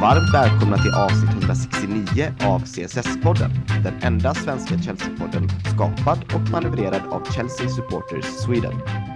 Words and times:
varmt 0.00 0.34
välkomna 0.34 0.76
till 0.76 0.94
avsnitt 0.94 1.30
169 1.30 2.32
av 2.40 2.60
CSS-podden. 2.64 3.50
Den 3.84 3.94
enda 4.02 4.34
svenska 4.34 4.74
Chelsea-podden 4.74 5.48
skapad 5.74 6.18
och 6.34 6.50
manövrerad 6.50 7.02
av 7.10 7.24
Chelsea 7.32 7.68
Supporters 7.68 8.24
Sweden. 8.24 8.74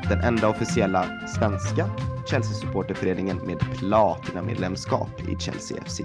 Den 0.08 0.20
enda 0.20 0.48
officiella 0.48 1.06
svenska 1.28 1.90
Chelsea-supporterföreningen 2.26 3.46
med 3.46 3.58
platinamedlemskap 3.78 5.28
i 5.28 5.36
Chelsea 5.38 5.78
FC. 5.84 6.00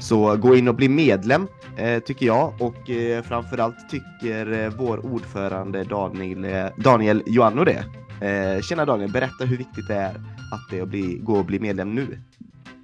Så 0.00 0.36
gå 0.36 0.56
in 0.56 0.68
och 0.68 0.74
bli 0.74 0.88
medlem 0.88 1.48
eh, 1.76 1.98
tycker 2.02 2.26
jag 2.26 2.62
och 2.62 2.90
eh, 2.90 3.22
framförallt 3.22 3.88
tycker 3.90 4.52
eh, 4.52 4.72
vår 4.78 5.06
ordförande 5.06 5.84
Daniel, 5.84 6.44
eh, 6.44 6.66
Daniel 6.76 7.22
Joanno 7.26 7.64
det. 7.64 7.84
Eh, 8.26 8.62
tjena 8.62 8.84
Daniel, 8.84 9.12
berätta 9.12 9.44
hur 9.44 9.56
viktigt 9.56 9.88
det 9.88 9.94
är 9.94 10.14
att 10.52 10.70
det 10.70 10.86
bli, 10.86 11.18
gå 11.22 11.38
och 11.38 11.44
bli 11.44 11.60
medlem 11.60 11.94
nu. 11.94 12.18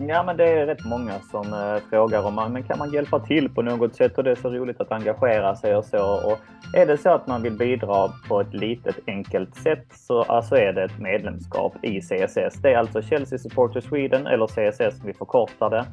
Ja, 0.09 0.23
men 0.23 0.37
det 0.37 0.45
är 0.45 0.67
rätt 0.67 0.85
många 0.85 1.21
som 1.31 1.53
eh, 1.53 1.83
frågar 1.91 2.27
om 2.27 2.35
man 2.35 2.53
men 2.53 2.63
kan 2.63 2.79
man 2.79 2.93
hjälpa 2.93 3.21
till 3.21 3.49
på 3.49 3.63
något 3.63 3.95
sätt 3.95 4.19
och 4.19 4.25
det 4.25 4.31
är 4.31 4.35
så 4.35 4.51
roligt 4.51 4.81
att 4.81 4.93
engagera 4.93 5.57
sig 5.57 5.77
och 5.77 5.85
så. 5.85 6.31
Och 6.31 6.39
är 6.75 6.87
det 6.87 6.99
så 6.99 7.11
att 7.11 7.27
man 7.27 7.43
vill 7.43 7.59
bidra 7.59 8.09
på 8.29 8.41
ett 8.41 8.55
litet 8.55 8.97
enkelt 9.07 9.55
sätt 9.55 9.87
så 9.91 10.23
alltså 10.23 10.57
är 10.57 10.73
det 10.73 10.85
ett 10.85 10.99
medlemskap 10.99 11.85
i 11.85 12.01
CSS. 12.01 12.63
Det 12.63 12.73
är 12.73 12.79
alltså 12.79 13.03
Chelsea 13.03 13.39
Supporter 13.39 13.81
Sweden 13.81 14.27
eller 14.27 14.47
CSS 14.47 14.99
som 14.99 15.07
vi 15.07 15.13
förkortar 15.13 15.71
det 15.71 15.85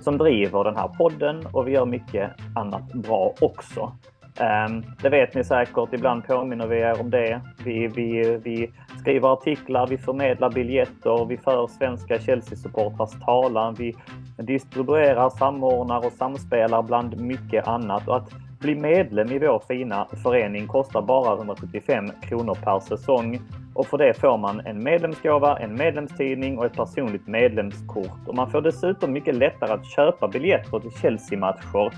som 0.00 0.18
driver 0.18 0.64
den 0.64 0.76
här 0.76 0.88
podden 0.88 1.46
och 1.52 1.68
vi 1.68 1.72
gör 1.72 1.86
mycket 1.86 2.30
annat 2.56 2.92
bra 2.92 3.34
också. 3.40 3.92
Ehm, 4.40 4.82
det 5.02 5.08
vet 5.08 5.34
ni 5.34 5.44
säkert, 5.44 5.92
ibland 5.92 6.26
påminner 6.26 6.66
vi 6.66 6.80
er 6.80 7.00
om 7.00 7.10
det. 7.10 7.40
Vi, 7.64 7.86
vi, 7.86 8.38
vi 8.44 8.70
skriver 9.00 9.32
artiklar, 9.32 9.86
vi 9.86 9.98
förmedlar 9.98 10.50
biljetter, 10.50 11.24
vi 11.24 11.36
för 11.36 11.66
svenska 11.66 12.18
Chelsea-supportrars 12.18 13.24
talan, 13.24 13.74
vi 13.74 13.94
distribuerar, 14.36 15.30
samordnar 15.30 16.06
och 16.06 16.12
samspelar 16.12 16.82
bland 16.82 17.16
mycket 17.16 17.68
annat. 17.68 18.08
Och 18.08 18.16
att 18.16 18.30
bli 18.60 18.74
medlem 18.74 19.32
i 19.32 19.38
vår 19.38 19.62
fina 19.68 20.06
förening 20.22 20.66
kostar 20.66 21.02
bara 21.02 21.36
175 21.36 22.10
kronor 22.20 22.54
per 22.54 22.80
säsong 22.80 23.40
och 23.74 23.86
för 23.86 23.98
det 23.98 24.20
får 24.20 24.38
man 24.38 24.60
en 24.66 24.82
medlemsgåva, 24.82 25.58
en 25.58 25.74
medlemstidning 25.74 26.58
och 26.58 26.64
ett 26.64 26.76
personligt 26.76 27.26
medlemskort. 27.26 28.26
Och 28.26 28.34
man 28.34 28.50
får 28.50 28.60
dessutom 28.60 29.12
mycket 29.12 29.34
lättare 29.34 29.72
att 29.72 29.86
köpa 29.86 30.28
biljetter 30.28 30.78
till 30.80 30.90
Chelsea-matcher 30.90 31.92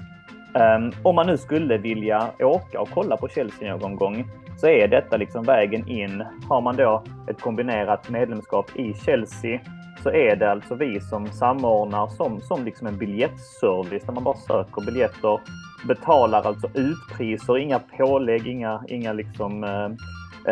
Um, 0.55 0.93
om 1.03 1.15
man 1.15 1.27
nu 1.27 1.37
skulle 1.37 1.79
vilja 1.79 2.31
åka 2.39 2.81
och 2.81 2.89
kolla 2.95 3.17
på 3.17 3.29
Chelsea 3.29 3.77
någon 3.77 3.97
gång 3.97 4.25
så 4.57 4.69
är 4.69 4.89
detta 4.89 5.17
liksom 5.17 5.45
vägen 5.45 5.89
in. 5.89 6.25
Har 6.49 6.61
man 6.61 6.77
då 6.77 7.03
ett 7.29 7.41
kombinerat 7.41 8.11
medlemskap 8.11 8.77
i 8.77 8.95
Chelsea 8.95 9.61
så 10.03 10.11
är 10.11 10.37
det 10.37 10.51
alltså 10.51 10.75
vi 10.75 11.01
som 11.01 11.27
samordnar 11.27 12.09
som, 12.09 12.41
som 12.41 12.65
liksom 12.65 12.87
en 12.87 12.99
biljettservice 12.99 14.05
där 14.07 14.13
man 14.13 14.25
bara 14.25 14.37
söker 14.37 14.87
biljetter, 14.87 15.41
betalar 15.89 16.47
alltså 16.47 16.69
utpriser, 16.75 17.59
inga 17.59 17.79
pålägg, 17.79 18.47
inga, 18.47 18.85
inga 18.89 19.13
liksom 19.13 19.65
eh, 19.65 19.85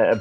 eh, 0.03 0.19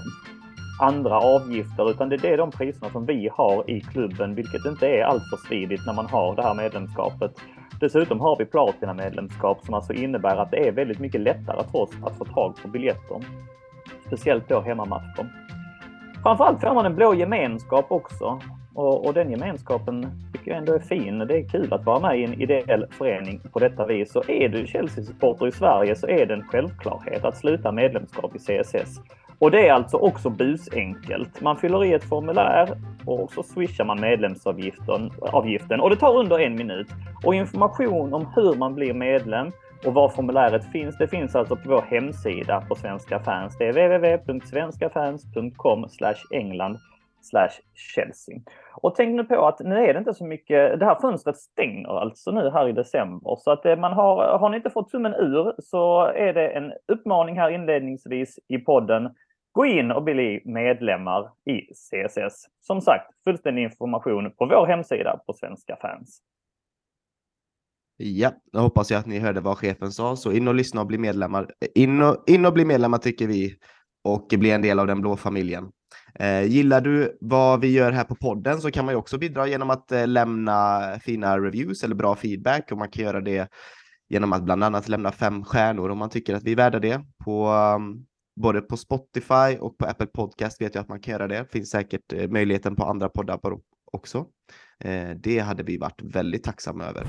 andra 0.80 1.20
avgifter, 1.20 1.92
utan 1.92 2.10
det 2.10 2.26
är 2.26 2.38
de 2.38 2.52
priserna 2.52 2.90
som 2.90 3.06
vi 3.06 3.30
har 3.34 3.70
i 3.70 3.82
klubben, 3.82 4.36
vilket 4.36 4.66
inte 4.66 4.88
är 4.88 5.04
alltför 5.04 5.38
smidigt 5.48 5.86
när 5.86 5.94
man 5.94 6.06
har 6.06 6.36
det 6.36 6.44
här 6.44 6.54
medlemskapet. 6.54 7.32
Dessutom 7.80 8.20
har 8.20 8.36
vi 8.38 8.46
Platina-medlemskap 8.46 9.66
som 9.66 9.74
alltså 9.74 9.94
innebär 9.94 10.38
att 10.38 10.52
det 10.52 10.68
är 10.68 10.72
väldigt 10.72 11.00
mycket 11.00 11.22
lättare 11.22 11.64
för 11.72 11.80
oss 11.80 11.92
att 12.04 12.18
få 12.18 12.26
tag 12.26 12.56
på 12.62 12.68
biljetter. 12.68 13.22
Speciellt 14.08 14.50
då 14.50 14.62
hemmamatcher. 14.62 15.48
Framförallt 16.24 16.62
får 16.62 16.74
man 16.74 16.86
en 16.86 16.96
blå 16.96 17.14
gemenskap 17.14 17.86
också. 17.90 18.40
Och, 18.74 19.06
och, 19.06 19.14
den 19.14 19.32
gemenskapen 19.32 20.08
tycker 20.34 20.52
jag 20.52 20.58
ändå 20.58 20.74
är 20.74 20.80
fin. 20.80 21.20
Det 21.20 21.38
är 21.38 21.50
kul 21.50 21.74
att 21.74 21.86
vara 21.86 22.00
med 22.00 22.20
i 22.20 22.24
en 22.24 22.42
ideell 22.42 22.86
förening 22.92 23.42
på 23.54 23.60
detta 23.60 23.86
vis. 23.86 24.12
Så 24.12 24.24
är 24.28 24.50
du 24.50 24.68
Chelsea-supporter 24.68 25.48
i 25.48 25.52
Sverige 25.52 25.96
så 25.96 26.08
är 26.08 26.26
det 26.26 26.34
en 26.34 26.44
självklarhet 26.44 27.26
att 27.26 27.38
sluta 27.38 27.72
medlemskap 27.72 28.36
i 28.36 28.40
CSS. 28.40 29.02
Och 29.40 29.52
det 29.52 29.68
är 29.68 29.74
alltså 29.74 29.98
också 29.98 30.30
busenkelt. 30.30 31.42
Man 31.42 31.58
fyller 31.58 31.86
i 31.86 31.94
ett 31.94 32.04
formulär 32.04 32.78
och 33.06 33.32
så 33.32 33.44
swishar 33.44 33.86
man 33.86 34.02
medlemsavgiften 34.02 35.12
avgiften, 35.22 35.80
och 35.80 35.90
det 35.90 35.96
tar 35.96 36.18
under 36.18 36.40
en 36.40 36.56
minut. 36.56 36.88
Och 37.24 37.36
information 37.36 38.14
om 38.14 38.28
hur 38.36 38.56
man 38.56 38.76
blir 38.76 38.94
medlem 38.94 39.52
och 39.86 39.94
var 39.94 40.10
formuläret 40.10 40.72
finns, 40.72 40.98
det 40.98 41.08
finns 41.08 41.36
alltså 41.36 41.56
på 41.56 41.70
vår 41.70 41.82
hemsida 41.82 42.62
på 42.62 42.76
Svenska 42.76 43.20
fans. 43.20 43.58
Det 43.58 43.68
är 43.68 43.72
www.svenskafans.com 43.72 45.86
england 46.32 46.78
Chelsea. 47.74 48.40
Och 48.82 48.96
tänk 48.96 49.16
nu 49.16 49.24
på 49.24 49.48
att 49.48 49.60
nu 49.60 49.76
är 49.76 49.94
det 49.94 50.00
inte 50.00 50.14
så 50.14 50.26
mycket, 50.26 50.80
det 50.80 50.86
här 50.86 51.02
fönstret 51.02 51.38
stänger 51.38 52.00
alltså 52.00 52.32
nu 52.32 52.50
här 52.50 52.68
i 52.68 52.72
december. 52.72 53.36
Så 53.40 53.52
att 53.52 53.66
eh, 53.66 53.76
man 53.76 53.94
har, 53.94 54.38
har 54.38 54.50
ni 54.50 54.58
inte 54.58 54.70
fått 54.70 54.92
tummen 54.92 55.14
ur 55.14 55.54
så 55.60 56.06
är 56.06 56.34
det 56.34 56.50
en 56.50 56.74
uppmaning 56.88 57.40
här 57.40 57.50
inledningsvis 57.50 58.40
i 58.48 58.58
podden 58.58 59.10
Gå 59.58 59.66
in 59.66 59.92
och 59.92 60.04
bli 60.04 60.42
medlemmar 60.46 61.30
i 61.46 61.62
CSS. 61.74 62.46
Som 62.60 62.82
sagt, 62.82 63.04
fullständig 63.24 63.64
information 63.64 64.32
på 64.32 64.46
vår 64.46 64.68
hemsida 64.68 65.20
på 65.26 65.34
Svenska 65.34 65.78
fans. 65.82 66.20
Ja, 67.98 68.32
då 68.54 68.60
hoppas 68.60 68.92
jag 68.92 69.00
att 69.00 69.06
ni 69.06 69.20
hörde 69.20 69.42
vad 69.42 69.58
chefen 69.58 69.92
sa, 69.92 70.16
så 70.16 70.32
in 70.32 70.48
och 70.48 70.56
lyssna 70.56 70.82
och 70.82 70.88
bli 70.88 70.98
medlemmar. 70.98 71.52
In 71.76 72.02
och, 72.02 72.24
in 72.28 72.46
och 72.46 72.54
bli 72.54 72.66
medlemmar 72.66 72.98
tycker 72.98 73.28
vi 73.28 73.56
och 74.04 74.28
bli 74.28 74.52
en 74.52 74.62
del 74.62 74.80
av 74.80 74.88
den 74.88 75.02
blå 75.02 75.16
familjen. 75.16 75.72
Eh, 76.20 76.44
gillar 76.44 76.82
du 76.82 77.18
vad 77.22 77.62
vi 77.62 77.72
gör 77.72 77.92
här 77.92 78.04
på 78.04 78.16
podden 78.16 78.62
så 78.62 78.72
kan 78.72 78.86
man 78.86 78.94
ju 78.94 78.98
också 78.98 79.18
bidra 79.18 79.48
genom 79.48 79.70
att 79.70 79.92
eh, 79.92 80.08
lämna 80.08 80.82
fina 81.02 81.40
reviews 81.40 81.84
eller 81.84 81.96
bra 81.96 82.16
feedback 82.16 82.72
och 82.72 82.78
man 82.78 82.90
kan 82.90 83.04
göra 83.04 83.22
det 83.22 83.50
genom 84.10 84.34
att 84.34 84.44
bland 84.44 84.64
annat 84.64 84.88
lämna 84.88 85.12
fem 85.12 85.44
stjärnor 85.44 85.90
om 85.90 85.98
man 85.98 86.10
tycker 86.10 86.36
att 86.36 86.44
vi 86.44 86.52
är 86.52 86.56
värda 86.56 86.80
det 86.80 87.02
på 87.26 87.50
um, 87.50 88.06
både 88.38 88.62
på 88.62 88.78
Spotify 88.78 89.58
och 89.60 89.78
på 89.78 89.86
Apple 89.86 90.08
Podcast 90.08 90.62
vet 90.62 90.76
jag 90.76 90.82
att 90.82 90.90
man 90.90 91.00
kan 91.00 91.12
göra 91.12 91.28
det. 91.28 91.46
Finns 91.52 91.70
säkert 91.70 92.14
eh, 92.14 92.30
möjligheten 92.30 92.76
på 92.76 92.84
andra 92.84 93.10
poddar 93.10 93.40
också. 93.92 94.26
Eh, 94.80 95.10
det 95.10 95.40
hade 95.40 95.64
vi 95.64 95.78
varit 95.78 96.02
väldigt 96.02 96.44
tacksamma 96.44 96.84
över. 96.84 97.06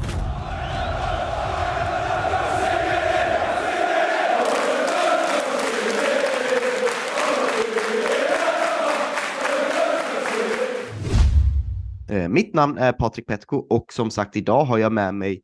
Eh, 12.11 12.29
mitt 12.29 12.55
namn 12.55 12.79
är 12.79 12.93
Patrik 12.93 13.27
Petko 13.27 13.57
och 13.57 13.93
som 13.93 14.11
sagt 14.11 14.37
idag 14.37 14.65
har 14.65 14.79
jag 14.79 14.93
med 14.93 15.15
mig 15.15 15.43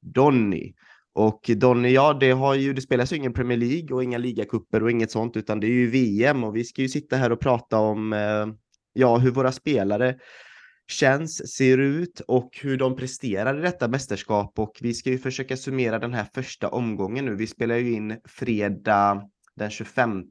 Donny. 0.00 0.74
Och 1.14 1.50
Donny, 1.56 1.92
ja, 1.92 2.12
det, 2.20 2.30
har 2.30 2.54
ju, 2.54 2.72
det 2.72 2.80
spelas 2.80 3.12
ju 3.12 3.16
ingen 3.16 3.32
Premier 3.32 3.58
League 3.58 3.94
och 3.96 4.04
inga 4.04 4.18
ligacuper 4.18 4.82
och 4.82 4.90
inget 4.90 5.10
sånt, 5.10 5.36
utan 5.36 5.60
det 5.60 5.66
är 5.66 5.72
ju 5.72 5.90
VM 5.90 6.44
och 6.44 6.56
vi 6.56 6.64
ska 6.64 6.82
ju 6.82 6.88
sitta 6.88 7.16
här 7.16 7.32
och 7.32 7.40
prata 7.40 7.78
om 7.78 8.12
eh, 8.12 8.46
ja, 8.92 9.18
hur 9.18 9.30
våra 9.30 9.52
spelare 9.52 10.16
känns, 10.88 11.52
ser 11.56 11.78
ut 11.78 12.20
och 12.20 12.58
hur 12.62 12.76
de 12.76 12.96
presterar 12.96 13.58
i 13.58 13.62
detta 13.62 13.88
mästerskap. 13.88 14.58
Och 14.58 14.78
vi 14.80 14.94
ska 14.94 15.10
ju 15.10 15.18
försöka 15.18 15.56
summera 15.56 15.98
den 15.98 16.14
här 16.14 16.26
första 16.34 16.68
omgången 16.68 17.24
nu. 17.24 17.34
Vi 17.34 17.46
spelar 17.46 17.76
ju 17.76 17.92
in 17.92 18.18
fredag 18.24 19.22
den 19.56 19.70
25 19.70 20.10
um, 20.12 20.24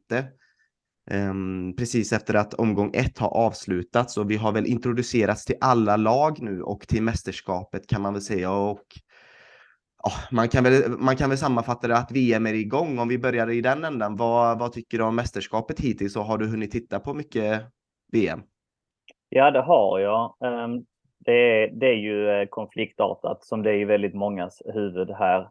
ehm, 1.11 1.75
precis 1.75 2.13
efter 2.13 2.33
att 2.33 2.53
omgång 2.53 2.91
ett 2.93 3.17
har 3.17 3.29
avslutats. 3.29 4.17
Och 4.17 4.31
vi 4.31 4.35
har 4.35 4.51
väl 4.51 4.65
introducerats 4.65 5.45
till 5.45 5.57
alla 5.61 5.97
lag 5.97 6.41
nu 6.41 6.61
och 6.61 6.87
till 6.87 7.03
mästerskapet 7.03 7.87
kan 7.87 8.01
man 8.01 8.13
väl 8.13 8.21
säga. 8.21 8.51
Och 8.51 8.85
oh, 10.03 10.17
man, 10.31 10.47
kan 10.49 10.63
väl, 10.63 10.89
man 10.89 11.15
kan 11.15 11.29
väl 11.29 11.37
sammanfatta 11.37 11.87
det 11.87 11.97
att 11.97 12.11
VM 12.11 12.45
är 12.45 12.53
igång. 12.53 12.99
Om 12.99 13.07
vi 13.07 13.17
börjar 13.17 13.49
i 13.49 13.61
den 13.61 13.83
änden, 13.83 14.15
vad, 14.15 14.59
vad 14.59 14.73
tycker 14.73 14.97
du 14.97 15.03
om 15.03 15.15
mästerskapet 15.15 15.79
hittills 15.79 16.15
och 16.15 16.23
har 16.23 16.37
du 16.37 16.47
hunnit 16.47 16.71
titta 16.71 16.99
på 16.99 17.13
mycket 17.13 17.61
VM? 18.11 18.43
Ja, 19.29 19.51
det 19.51 19.61
har 19.61 19.99
jag. 19.99 20.35
Ehm, 20.45 20.85
det 21.19 21.31
är, 21.31 21.67
det 21.67 21.87
är 21.87 21.97
ju 21.97 22.29
eh, 22.29 22.47
konfliktartat 22.47 23.43
som 23.43 23.63
det 23.63 23.69
är 23.69 23.75
i 23.75 23.85
väldigt 23.85 24.15
mångas 24.15 24.61
huvud 24.65 25.11
här. 25.11 25.49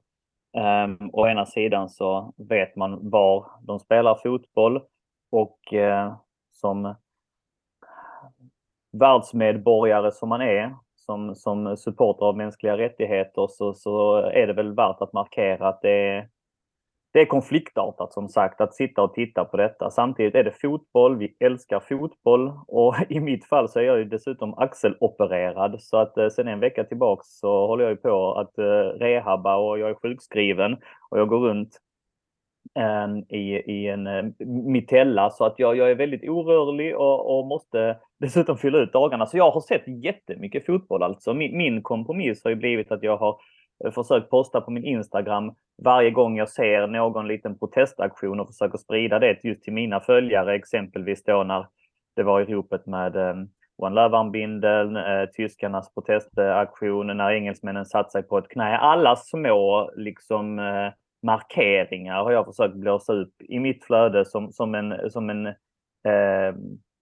Ehm, 0.57 1.11
å 1.13 1.29
ena 1.29 1.47
sidan 1.47 1.89
så 1.89 2.35
vet 2.37 2.77
man 2.77 3.11
var 3.11 3.47
de 3.63 3.81
spelar 3.81 4.15
fotboll 4.15 4.83
och 5.31 5.75
eh, 5.75 6.17
som 6.51 6.95
världsmedborgare 8.93 10.13
som 10.13 10.29
man 10.29 10.41
är 10.41 10.75
som, 11.11 11.35
som 11.35 11.77
supporter 11.77 12.27
av 12.27 12.37
mänskliga 12.37 12.79
rättigheter 12.79 13.47
så, 13.51 13.75
så 13.75 14.17
är 14.17 14.47
det 14.47 14.53
väl 14.53 14.75
värt 14.75 15.03
att 15.03 15.13
markera 15.13 15.69
att 15.69 15.83
det 15.83 15.91
är, 15.91 16.29
det 17.13 17.21
är 17.21 17.27
konfliktartat 17.27 18.13
som 18.13 18.29
sagt 18.29 18.61
att 18.61 18.75
sitta 18.75 19.03
och 19.03 19.15
titta 19.15 19.45
på 19.45 19.57
detta. 19.57 19.91
Samtidigt 19.91 20.35
är 20.35 20.45
det 20.45 20.61
fotboll, 20.61 21.17
vi 21.17 21.37
älskar 21.41 21.81
fotboll. 21.81 22.53
Och 22.67 22.95
i 23.09 23.21
mitt 23.21 23.45
fall 23.45 23.69
så 23.69 23.79
är 23.79 23.85
jag 23.85 23.99
ju 23.99 24.05
dessutom 24.05 24.55
axelopererad. 24.59 25.83
Så 25.83 25.97
att 25.97 26.19
eh, 26.19 26.29
sen 26.29 26.49
en 26.49 26.61
vecka 26.61 26.85
tillbaks 26.85 27.27
så 27.27 27.67
håller 27.67 27.85
jag 27.85 27.91
ju 27.91 27.97
på 27.97 28.35
att 28.35 28.59
eh, 28.59 28.99
rehabba 28.99 29.57
och 29.57 29.79
jag 29.79 29.91
är 29.91 29.95
sjukskriven. 29.95 30.77
Och 31.11 31.19
jag 31.19 31.29
går 31.29 31.39
runt 31.39 31.79
i, 33.29 33.63
i 33.67 33.89
en 33.89 34.07
eh, 34.07 34.25
mitella 34.47 35.31
så 35.31 35.45
att 35.45 35.55
jag, 35.57 35.77
jag 35.77 35.91
är 35.91 35.95
väldigt 35.95 36.29
orörlig 36.29 36.97
och, 36.97 37.39
och 37.39 37.47
måste 37.47 37.97
dessutom 38.21 38.59
fylla 38.59 38.79
ut 38.79 38.93
dagarna. 38.93 39.27
Så 39.27 39.37
jag 39.37 39.51
har 39.51 39.61
sett 39.61 40.05
jättemycket 40.05 40.67
fotboll 40.67 41.03
alltså. 41.03 41.35
Min, 41.35 41.57
min 41.57 41.83
kompromiss 41.83 42.45
har 42.45 42.51
ju 42.51 42.57
blivit 42.57 42.93
att 42.93 43.03
jag 43.03 43.17
har 43.17 43.37
eh, 43.85 43.91
försökt 43.91 44.31
posta 44.31 44.61
på 44.61 44.71
min 44.71 44.85
Instagram 44.85 45.55
varje 45.83 46.11
gång 46.11 46.37
jag 46.37 46.49
ser 46.49 46.87
någon 46.87 47.29
liten 47.29 47.59
protestaktion 47.59 48.41
och 48.41 48.47
försöker 48.47 48.79
sprida 48.79 49.19
det 49.19 49.45
just 49.45 49.63
till 49.63 49.73
mina 49.73 50.01
följare, 50.01 50.55
exempelvis 50.55 51.25
då 51.25 51.43
när 51.43 51.67
det 52.17 52.23
var 52.23 52.41
i 52.41 52.45
ropet 52.45 52.87
med 52.87 53.17
eh, 53.17 53.35
One 53.77 53.95
Love-armbindeln, 53.95 54.97
eh, 54.97 55.29
tyskarnas 55.29 55.95
protestaktion, 55.95 57.17
när 57.17 57.31
engelsmännen 57.31 57.87
satt 57.87 58.13
sig 58.13 58.23
på 58.23 58.39
ett 58.39 58.49
knä. 58.49 58.79
Alla 58.79 59.17
små 59.17 59.91
liksom 59.97 60.59
eh, 60.59 60.93
markeringar 61.23 62.25
har 62.25 62.33
jag 62.33 62.47
försökt 62.47 62.75
blåsa 62.75 63.13
upp 63.13 63.35
i 63.49 63.59
mitt 63.59 63.85
flöde 63.85 64.25
som, 64.25 64.53
som 64.53 64.75
en, 64.75 65.11
som 65.11 65.31
en 65.31 65.47
eh, 65.47 66.55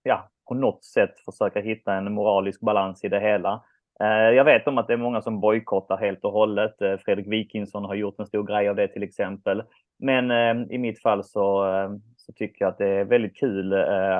ja, 0.03 0.29
på 0.47 0.55
något 0.55 0.83
sätt 0.83 1.19
försöka 1.25 1.59
hitta 1.59 1.93
en 1.93 2.13
moralisk 2.13 2.61
balans 2.61 3.03
i 3.03 3.09
det 3.09 3.19
hela. 3.19 3.63
Eh, 3.99 4.07
jag 4.35 4.45
vet 4.45 4.67
om 4.67 4.77
att 4.77 4.87
det 4.87 4.93
är 4.93 4.97
många 4.97 5.21
som 5.21 5.39
bojkottar 5.39 5.97
helt 5.97 6.23
och 6.23 6.31
hållet. 6.31 6.81
Eh, 6.81 6.97
Fredrik 6.97 7.27
Wikingsson 7.27 7.85
har 7.85 7.95
gjort 7.95 8.19
en 8.19 8.27
stor 8.27 8.43
grej 8.43 8.69
av 8.69 8.75
det 8.75 8.87
till 8.87 9.03
exempel. 9.03 9.63
Men 9.99 10.31
eh, 10.31 10.75
i 10.75 10.77
mitt 10.77 11.01
fall 11.01 11.23
så, 11.23 11.65
eh, 11.67 11.89
så 12.29 12.33
tycker 12.33 12.65
jag 12.65 12.69
att 12.69 12.77
det 12.77 12.87
är 12.87 13.03
väldigt 13.03 13.37
kul 13.37 13.69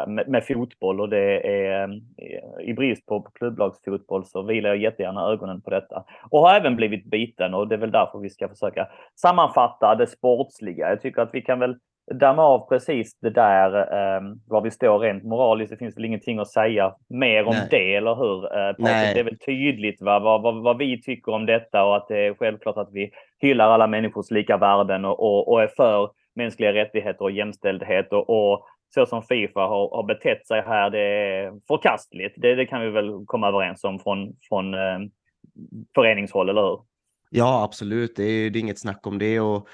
med, 0.08 0.24
med 0.28 0.46
fotboll 0.46 1.02
och 1.02 1.10
det 1.10 1.48
är 1.48 2.02
i 2.62 2.74
brist 2.74 3.06
på, 3.06 3.22
på 3.22 3.32
klubblagsfotboll 3.32 4.26
så 4.26 4.42
vilar 4.42 4.70
jag 4.70 4.78
jättegärna 4.78 5.22
ögonen 5.22 5.62
på 5.62 5.70
detta. 5.70 6.04
Och 6.30 6.40
har 6.40 6.56
även 6.56 6.76
blivit 6.76 7.06
biten 7.06 7.54
och 7.54 7.68
det 7.68 7.76
är 7.76 7.80
väl 7.80 7.92
därför 7.92 8.20
vi 8.20 8.30
ska 8.30 8.50
försöka 8.50 8.88
sammanfatta 9.16 9.96
det 9.96 10.08
sportsliga. 10.08 10.90
Jag 10.90 11.02
tycker 11.02 11.22
att 11.22 11.34
vi 11.34 11.42
kan 11.42 11.60
väl 11.60 11.76
damma 12.14 12.44
av 12.44 12.70
precis 12.70 13.20
det 13.20 13.30
där 13.30 13.76
eh, 13.76 14.22
var 14.48 14.62
vi 14.62 14.72
står 14.72 15.00
rent 15.00 15.24
moraliskt. 15.24 15.72
Det 15.72 15.78
finns 15.78 15.98
väl 15.98 16.06
ingenting 16.06 16.40
att 16.40 16.48
säga 16.48 16.96
mer 17.10 17.44
om 17.44 17.56
Nej. 17.56 17.68
det, 17.72 17.96
eller 17.96 18.16
hur? 18.16 18.46
Eh, 18.46 18.76
det 19.14 19.20
är 19.20 19.24
väl 19.24 19.40
tydligt 19.40 20.02
va? 20.02 20.20
Vad, 20.20 20.42
vad, 20.42 20.64
vad, 20.64 20.78
vi 20.78 21.02
tycker 21.02 21.32
om 21.32 21.46
detta 21.46 21.84
och 21.84 21.96
att 21.96 22.08
det 22.08 22.26
är 22.26 22.34
självklart 22.34 22.78
att 22.78 22.90
vi 22.92 23.12
hyllar 23.42 23.70
alla 23.70 23.88
människors 23.88 24.32
lika 24.32 24.58
värden 24.58 25.06
och, 25.06 25.20
och, 25.20 25.52
och 25.52 25.64
är 25.64 25.68
för 25.68 26.10
mänskliga 26.40 26.74
rättigheter 26.74 27.22
och 27.22 27.32
jämställdhet 27.32 28.08
och, 28.12 28.30
och 28.30 28.66
så 28.94 29.06
som 29.06 29.24
Fifa 29.24 29.60
har, 29.60 29.90
har 29.96 30.04
betett 30.08 30.48
sig 30.48 30.62
här, 30.62 30.90
det 30.90 31.00
är 31.00 31.52
förkastligt. 31.68 32.36
Det, 32.38 32.56
det 32.56 32.66
kan 32.66 32.82
vi 32.82 32.90
väl 32.90 33.26
komma 33.26 33.48
överens 33.48 33.84
om 33.84 34.00
från, 34.00 34.36
från 34.50 34.74
eh, 34.74 35.00
föreningshåll, 35.96 36.50
eller 36.50 36.62
hur? 36.62 36.80
Ja, 37.30 37.64
absolut. 37.64 38.16
Det 38.16 38.24
är, 38.24 38.50
det 38.50 38.60
är 38.60 38.62
inget 38.62 38.80
snack 38.80 39.08
om 39.08 39.18
det. 39.18 39.40
Och 39.40 39.68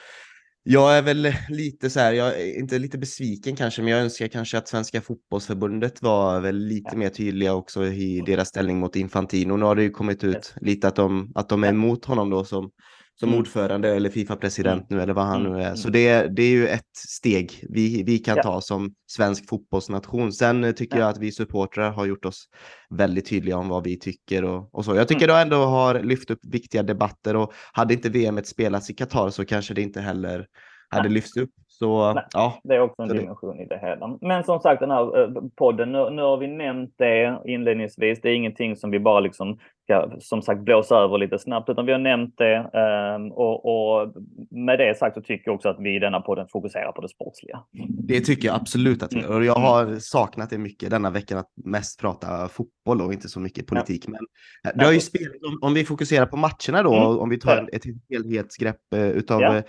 jag 0.63 0.97
är 0.97 1.01
väl 1.01 1.33
lite 1.49 1.89
så 1.89 1.99
här, 1.99 2.13
jag 2.13 2.41
är 2.41 2.59
inte 2.59 2.79
lite 2.79 2.97
besviken 2.97 3.55
kanske, 3.55 3.81
men 3.81 3.91
jag 3.91 4.01
önskar 4.01 4.27
kanske 4.27 4.57
att 4.57 4.67
Svenska 4.67 5.01
fotbollsförbundet 5.01 6.01
var 6.01 6.39
väl 6.39 6.57
lite 6.57 6.89
ja. 6.91 6.97
mer 6.97 7.09
tydliga 7.09 7.53
också 7.53 7.85
i 7.85 8.23
deras 8.25 8.47
ställning 8.47 8.79
mot 8.79 8.95
Infantino. 8.95 9.57
Nu 9.57 9.65
har 9.65 9.75
det 9.75 9.83
ju 9.83 9.89
kommit 9.89 10.23
ut 10.23 10.53
lite 10.61 10.87
att 10.87 10.95
de, 10.95 11.31
att 11.35 11.49
de 11.49 11.63
är 11.63 11.69
emot 11.69 12.05
honom 12.05 12.29
då 12.29 12.43
som 12.43 12.71
som 13.19 13.29
mm. 13.29 13.39
ordförande 13.39 13.95
eller 13.95 14.09
Fifa-president 14.09 14.91
mm. 14.91 14.97
nu 14.97 15.03
eller 15.03 15.13
vad 15.13 15.25
han 15.25 15.41
mm. 15.41 15.53
nu 15.53 15.63
är. 15.63 15.75
Så 15.75 15.87
mm. 15.87 15.93
det, 15.93 16.35
det 16.35 16.43
är 16.43 16.49
ju 16.49 16.67
ett 16.67 16.97
steg 17.07 17.51
vi, 17.69 18.03
vi 18.03 18.17
kan 18.17 18.37
ja. 18.37 18.43
ta 18.43 18.61
som 18.61 18.93
svensk 19.07 19.49
fotbollsnation. 19.49 20.31
Sen 20.31 20.63
eh, 20.63 20.71
tycker 20.71 20.97
ja. 20.97 21.01
jag 21.01 21.09
att 21.09 21.19
vi 21.19 21.31
supportrar 21.31 21.91
har 21.91 22.05
gjort 22.05 22.25
oss 22.25 22.49
väldigt 22.89 23.29
tydliga 23.29 23.57
om 23.57 23.69
vad 23.69 23.83
vi 23.83 23.99
tycker 23.99 24.43
och, 24.43 24.69
och 24.75 24.85
så. 24.85 24.95
Jag 24.95 25.07
tycker 25.07 25.29
mm. 25.29 25.35
då 25.35 25.41
ändå 25.41 25.65
har 25.65 25.99
lyft 25.99 26.31
upp 26.31 26.39
viktiga 26.51 26.83
debatter 26.83 27.35
och 27.35 27.53
hade 27.73 27.93
inte 27.93 28.09
VM 28.09 28.43
spelats 28.43 28.89
i 28.89 28.93
Qatar 28.93 29.29
så 29.29 29.45
kanske 29.45 29.73
det 29.73 29.81
inte 29.81 30.01
heller 30.01 30.47
hade 30.89 31.09
lyfts 31.09 31.37
upp. 31.37 31.49
Så, 31.67 32.13
Nej, 32.13 32.23
ja, 32.33 32.59
det 32.63 32.75
är 32.75 32.79
också 32.79 33.01
en 33.01 33.07
dimension 33.07 33.57
det... 33.57 33.63
i 33.63 33.65
det 33.65 33.79
hela. 33.81 34.17
Men 34.21 34.43
som 34.43 34.59
sagt, 34.59 34.79
den 34.79 34.91
här 34.91 35.21
eh, 35.21 35.29
podden, 35.55 35.91
nu, 35.91 36.09
nu 36.09 36.21
har 36.21 36.37
vi 36.37 36.47
nämnt 36.47 36.93
det 36.97 37.41
inledningsvis. 37.45 38.21
Det 38.21 38.29
är 38.29 38.35
ingenting 38.35 38.75
som 38.75 38.91
vi 38.91 38.99
bara 38.99 39.19
liksom 39.19 39.59
ska, 39.85 40.11
som 40.19 40.41
sagt, 40.41 40.61
blåsa 40.61 40.95
över 40.95 41.17
lite 41.17 41.39
snabbt, 41.39 41.69
utan 41.69 41.85
vi 41.85 41.91
har 41.91 41.99
nämnt 41.99 42.37
det. 42.37 42.57
Um, 42.57 43.31
och, 43.31 43.65
och, 43.65 44.13
med 44.49 44.79
det 44.79 44.97
sagt 44.97 45.15
så 45.15 45.21
tycker 45.21 45.43
jag 45.45 45.55
också 45.55 45.69
att 45.69 45.79
vi 45.79 45.95
i 45.95 45.99
denna 45.99 46.21
podden 46.21 46.47
fokuserar 46.51 46.91
på 46.91 47.01
det 47.01 47.09
sportsliga. 47.09 47.63
Det 47.89 48.21
tycker 48.21 48.47
jag 48.47 48.55
absolut 48.55 49.03
att 49.03 49.13
vi 49.13 49.19
gör. 49.19 49.37
Och 49.37 49.45
jag 49.45 49.55
har 49.55 49.99
saknat 49.99 50.49
det 50.49 50.57
mycket 50.57 50.89
denna 50.89 51.09
veckan, 51.09 51.37
att 51.37 51.49
mest 51.65 52.01
prata 52.01 52.47
fotboll 52.47 53.01
och 53.01 53.13
inte 53.13 53.29
så 53.29 53.39
mycket 53.39 53.67
politik. 53.67 54.07
Men 54.07 54.21
eh, 54.67 54.77
det 54.77 54.85
har 54.85 54.91
ju 54.91 54.99
spelat, 54.99 55.31
om, 55.61 55.73
vi 55.73 55.85
fokuserar 55.85 56.25
på 56.25 56.37
matcherna 56.37 56.83
då, 56.83 56.95
mm. 56.95 57.19
om 57.19 57.29
vi 57.29 57.39
tar 57.39 57.69
ett 57.73 57.83
helhetsgrepp 58.09 58.79
uh, 58.95 59.09
utav 59.09 59.41
ja 59.41 59.61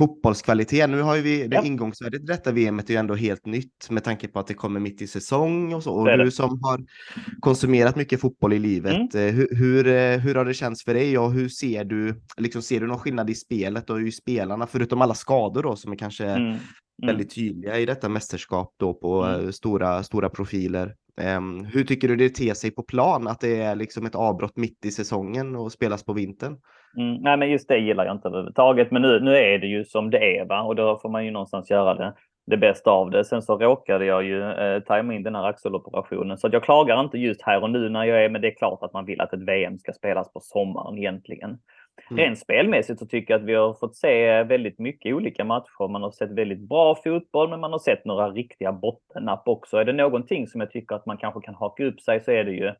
fotbollskvalitet. 0.00 0.90
Nu 0.90 1.02
har 1.02 1.16
ju 1.16 1.22
vi, 1.22 1.46
det 1.46 1.56
ja. 1.56 1.64
ingångsvärdet 1.64 2.20
i 2.20 2.24
detta 2.24 2.52
VM 2.52 2.78
är 2.78 2.90
ju 2.90 2.96
ändå 2.96 3.14
helt 3.14 3.46
nytt 3.46 3.90
med 3.90 4.04
tanke 4.04 4.28
på 4.28 4.38
att 4.38 4.46
det 4.46 4.54
kommer 4.54 4.80
mitt 4.80 5.02
i 5.02 5.06
säsong 5.06 5.74
och 5.74 5.82
så. 5.82 5.94
Och 5.94 6.18
du 6.18 6.30
som 6.30 6.60
har 6.62 6.80
konsumerat 7.40 7.96
mycket 7.96 8.20
fotboll 8.20 8.52
i 8.52 8.58
livet, 8.58 9.14
mm. 9.14 9.28
Eh, 9.28 9.34
hur, 9.34 9.48
hur, 9.56 9.86
eh, 9.86 10.18
hur, 10.18 10.34
har 10.34 10.44
det 10.44 10.54
känts 10.54 10.84
för 10.84 10.94
dig 10.94 11.18
och 11.18 11.32
hur 11.32 11.48
ser 11.48 11.84
du, 11.84 12.22
liksom 12.36 12.62
ser 12.62 12.80
du 12.80 12.86
någon 12.86 12.98
skillnad 12.98 13.30
i 13.30 13.34
spelet 13.34 13.90
och 13.90 14.00
i 14.00 14.12
spelarna, 14.12 14.66
förutom 14.66 15.02
alla 15.02 15.14
skador 15.14 15.62
då 15.62 15.76
som 15.76 15.92
är 15.92 15.96
kanske 15.96 16.26
mm. 16.26 16.42
Mm. 16.42 16.58
väldigt 17.06 17.34
tydliga 17.34 17.78
i 17.78 17.86
detta 17.86 18.08
mästerskap 18.08 18.74
då 18.76 18.94
på 18.94 19.24
mm. 19.24 19.44
Eh, 19.46 19.50
stora, 19.50 20.02
stora 20.02 20.28
profiler. 20.28 20.94
Um, 21.36 21.64
hur 21.64 21.84
tycker 21.84 22.08
du 22.08 22.16
det 22.16 22.28
ter 22.28 22.54
sig 22.54 22.70
på 22.70 22.82
plan 22.82 23.28
att 23.28 23.40
det 23.40 23.56
är 23.56 23.76
liksom 23.76 24.06
ett 24.06 24.14
avbrott 24.14 24.56
mitt 24.56 24.84
i 24.84 24.90
säsongen 24.90 25.56
och 25.56 25.72
spelas 25.72 26.04
på 26.04 26.12
vintern? 26.12 26.56
Mm, 26.96 27.14
nej, 27.14 27.36
men 27.36 27.50
just 27.50 27.68
det 27.68 27.78
gillar 27.78 28.04
jag 28.04 28.14
inte 28.14 28.28
överhuvudtaget. 28.28 28.90
Men 28.90 29.02
nu, 29.02 29.20
nu 29.20 29.36
är 29.36 29.58
det 29.58 29.66
ju 29.66 29.84
som 29.84 30.10
det 30.10 30.38
är 30.38 30.44
va? 30.44 30.62
och 30.62 30.76
då 30.76 30.98
får 30.98 31.08
man 31.08 31.24
ju 31.24 31.30
någonstans 31.30 31.70
göra 31.70 31.94
det, 31.94 32.14
det 32.46 32.56
bästa 32.56 32.90
av 32.90 33.10
det. 33.10 33.24
Sen 33.24 33.42
så 33.42 33.58
råkade 33.58 34.04
jag 34.04 34.24
ju 34.24 34.50
eh, 34.50 34.82
tajma 34.82 35.14
in 35.14 35.22
den 35.22 35.34
här 35.34 35.44
axeloperationen 35.44 36.38
så 36.38 36.46
att 36.46 36.52
jag 36.52 36.64
klagar 36.64 37.00
inte 37.00 37.18
just 37.18 37.42
här 37.42 37.62
och 37.62 37.70
nu 37.70 37.88
när 37.88 38.04
jag 38.04 38.24
är, 38.24 38.28
men 38.28 38.40
det 38.40 38.48
är 38.48 38.54
klart 38.54 38.82
att 38.82 38.92
man 38.92 39.04
vill 39.04 39.20
att 39.20 39.32
ett 39.32 39.42
VM 39.42 39.78
ska 39.78 39.92
spelas 39.92 40.32
på 40.32 40.40
sommaren 40.40 40.98
egentligen. 40.98 41.58
Mm. 42.10 42.24
Rent 42.24 42.38
spelmässigt 42.38 42.98
så 42.98 43.06
tycker 43.06 43.34
jag 43.34 43.40
att 43.40 43.46
vi 43.46 43.54
har 43.54 43.74
fått 43.74 43.96
se 43.96 44.42
väldigt 44.42 44.78
mycket 44.78 45.14
olika 45.14 45.44
matcher. 45.44 45.88
Man 45.88 46.02
har 46.02 46.10
sett 46.10 46.30
väldigt 46.30 46.68
bra 46.68 46.94
fotboll, 46.94 47.50
men 47.50 47.60
man 47.60 47.72
har 47.72 47.78
sett 47.78 48.04
några 48.04 48.30
riktiga 48.30 48.72
bottennapp 48.72 49.48
också. 49.48 49.76
Är 49.76 49.84
det 49.84 49.92
någonting 49.92 50.46
som 50.46 50.60
jag 50.60 50.70
tycker 50.70 50.94
att 50.96 51.06
man 51.06 51.16
kanske 51.16 51.40
kan 51.40 51.54
haka 51.54 51.84
upp 51.84 52.00
sig 52.00 52.20
så 52.20 52.30
är 52.30 52.44
det 52.44 52.52
ju 52.52 52.72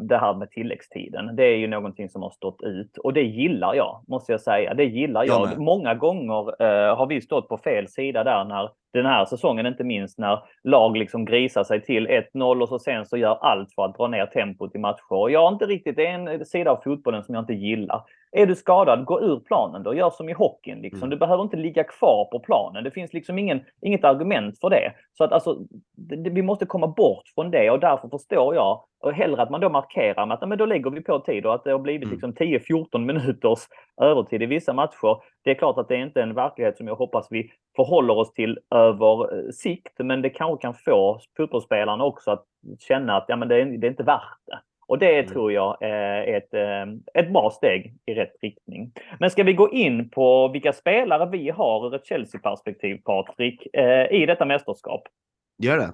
det 0.00 0.16
här 0.16 0.34
med 0.34 0.50
tilläggstiden. 0.50 1.36
Det 1.36 1.44
är 1.44 1.56
ju 1.56 1.66
någonting 1.66 2.08
som 2.08 2.22
har 2.22 2.30
stått 2.30 2.62
ut 2.62 2.96
och 2.96 3.12
det 3.12 3.22
gillar 3.22 3.74
jag, 3.74 4.04
måste 4.08 4.32
jag 4.32 4.40
säga. 4.40 4.74
Det 4.74 4.84
gillar 4.84 5.24
jag. 5.24 5.50
jag 5.52 5.58
Många 5.58 5.94
gånger 5.94 6.62
uh, 6.62 6.96
har 6.96 7.06
vi 7.06 7.20
stått 7.20 7.48
på 7.48 7.58
fel 7.58 7.88
sida 7.88 8.24
där 8.24 8.44
när 8.44 8.70
den 8.98 9.06
här 9.06 9.24
säsongen, 9.24 9.66
inte 9.66 9.84
minst 9.84 10.18
när 10.18 10.38
lag 10.64 10.96
liksom 10.96 11.24
grisar 11.24 11.64
sig 11.64 11.82
till 11.82 12.08
1-0 12.08 12.62
och 12.62 12.68
så 12.68 12.78
sen 12.78 13.06
så 13.06 13.16
gör 13.16 13.38
allt 13.40 13.74
för 13.74 13.84
att 13.84 13.96
dra 13.96 14.06
ner 14.06 14.26
tempot 14.26 14.74
i 14.74 14.78
matcher. 14.78 15.30
Jag 15.30 15.40
har 15.40 15.52
inte 15.52 15.66
riktigt, 15.66 15.96
det 15.96 16.06
är 16.06 16.14
en 16.14 16.44
sida 16.44 16.70
av 16.70 16.80
fotbollen 16.84 17.24
som 17.24 17.34
jag 17.34 17.42
inte 17.42 17.54
gillar. 17.54 18.02
Är 18.36 18.46
du 18.46 18.54
skadad, 18.54 19.04
gå 19.04 19.20
ur 19.20 19.40
planen 19.40 19.82
då. 19.82 19.94
Gör 19.94 20.10
som 20.10 20.28
i 20.28 20.32
hockeyn. 20.32 20.80
Liksom. 20.80 21.02
Mm. 21.02 21.10
Du 21.10 21.16
behöver 21.16 21.42
inte 21.42 21.56
ligga 21.56 21.84
kvar 21.84 22.28
på 22.32 22.40
planen. 22.40 22.84
Det 22.84 22.90
finns 22.90 23.12
liksom 23.12 23.38
ingen, 23.38 23.60
inget 23.80 24.04
argument 24.04 24.60
för 24.60 24.70
det. 24.70 24.92
Så 25.12 25.24
att 25.24 25.32
alltså, 25.32 25.58
det, 25.96 26.30
vi 26.30 26.42
måste 26.42 26.66
komma 26.66 26.86
bort 26.86 27.22
från 27.34 27.50
det 27.50 27.70
och 27.70 27.80
därför 27.80 28.08
förstår 28.08 28.54
jag 28.54 28.84
och 29.00 29.12
hellre 29.12 29.42
att 29.42 29.50
man 29.50 29.60
då 29.60 29.68
markerar 29.68 30.26
med 30.26 30.34
att 30.34 30.48
men 30.48 30.58
då 30.58 30.66
lägger 30.66 30.90
vi 30.90 31.00
på 31.00 31.18
tid 31.18 31.46
och 31.46 31.54
att 31.54 31.64
det 31.64 31.72
har 31.72 31.78
blivit 31.78 32.02
mm. 32.02 32.12
liksom 32.12 32.32
10-14 32.32 32.98
minuters 32.98 33.58
övertid 34.02 34.42
i 34.42 34.46
vissa 34.46 34.72
matcher. 34.72 35.22
Det 35.44 35.50
är 35.50 35.54
klart 35.54 35.78
att 35.78 35.88
det 35.88 35.94
är 35.94 36.02
inte 36.02 36.22
en 36.22 36.34
verklighet 36.34 36.76
som 36.76 36.86
jag 36.86 36.94
hoppas 36.94 37.26
vi 37.30 37.50
förhåller 37.76 38.14
oss 38.14 38.32
till 38.32 38.58
över 38.70 39.38
eh, 39.38 39.50
sikt, 39.50 39.92
men 39.98 40.22
det 40.22 40.30
kanske 40.30 40.62
kan 40.62 40.74
få 40.74 41.20
fotbollsspelarna 41.36 42.04
också 42.04 42.30
att 42.30 42.44
känna 42.78 43.16
att 43.16 43.24
ja, 43.28 43.36
men 43.36 43.48
det, 43.48 43.60
är, 43.60 43.64
det 43.64 43.86
är 43.86 43.90
inte 43.90 44.02
värt 44.02 44.38
det. 44.46 44.58
Och 44.86 44.98
det 44.98 45.18
mm. 45.18 45.32
tror 45.32 45.52
jag 45.52 45.76
är 45.80 46.36
ett, 46.36 46.54
eh, 46.54 47.22
ett 47.22 47.32
bra 47.32 47.50
steg 47.50 47.94
i 48.06 48.14
rätt 48.14 48.32
riktning. 48.42 48.92
Men 49.18 49.30
ska 49.30 49.42
vi 49.42 49.52
gå 49.52 49.70
in 49.70 50.10
på 50.10 50.48
vilka 50.48 50.72
spelare 50.72 51.28
vi 51.30 51.50
har 51.50 51.86
ur 51.86 51.94
ett 51.94 52.06
Chelsea-perspektiv, 52.06 53.00
Patrik, 53.04 53.74
eh, 53.74 54.12
i 54.12 54.26
detta 54.26 54.44
mästerskap? 54.44 55.02
Gör 55.62 55.78
det. 55.78 55.92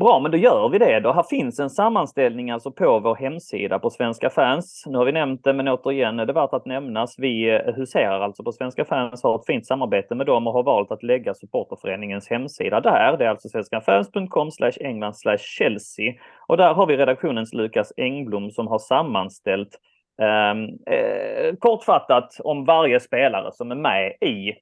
Bra, 0.00 0.20
men 0.20 0.30
då 0.30 0.38
gör 0.38 0.68
vi 0.68 0.78
det 0.78 1.00
då. 1.00 1.12
Här 1.12 1.22
finns 1.22 1.60
en 1.60 1.70
sammanställning 1.70 2.50
alltså 2.50 2.72
på 2.72 3.00
vår 3.00 3.14
hemsida 3.14 3.78
på 3.78 3.90
Svenska 3.90 4.30
fans. 4.30 4.84
Nu 4.86 4.98
har 4.98 5.04
vi 5.04 5.12
nämnt 5.12 5.44
det, 5.44 5.52
men 5.52 5.68
återigen 5.68 6.20
är 6.20 6.26
det 6.26 6.32
värt 6.32 6.52
att 6.52 6.66
nämnas. 6.66 7.14
Vi 7.18 7.50
eh, 7.50 7.74
huserar 7.74 8.20
alltså 8.20 8.44
på 8.44 8.52
Svenska 8.52 8.84
fans, 8.84 9.22
har 9.22 9.34
ett 9.34 9.46
fint 9.46 9.66
samarbete 9.66 10.14
med 10.14 10.26
dem 10.26 10.46
och 10.46 10.52
har 10.52 10.62
valt 10.62 10.92
att 10.92 11.02
lägga 11.02 11.34
supporterföreningens 11.34 12.28
hemsida 12.28 12.80
där. 12.80 13.16
Det 13.16 13.24
är 13.24 13.28
alltså 13.28 13.48
svenskafans.com 13.48 14.50
England 14.80 15.14
Chelsea. 15.38 16.14
Och 16.46 16.56
där 16.56 16.74
har 16.74 16.86
vi 16.86 16.96
redaktionens 16.96 17.52
Lukas 17.52 17.92
Engblom 17.96 18.50
som 18.50 18.66
har 18.66 18.78
sammanställt 18.78 19.78
ehm, 20.22 20.64
eh, 20.64 21.54
kortfattat 21.58 22.36
om 22.44 22.64
varje 22.64 23.00
spelare 23.00 23.52
som 23.52 23.70
är 23.70 23.76
med 23.76 24.12
i, 24.20 24.52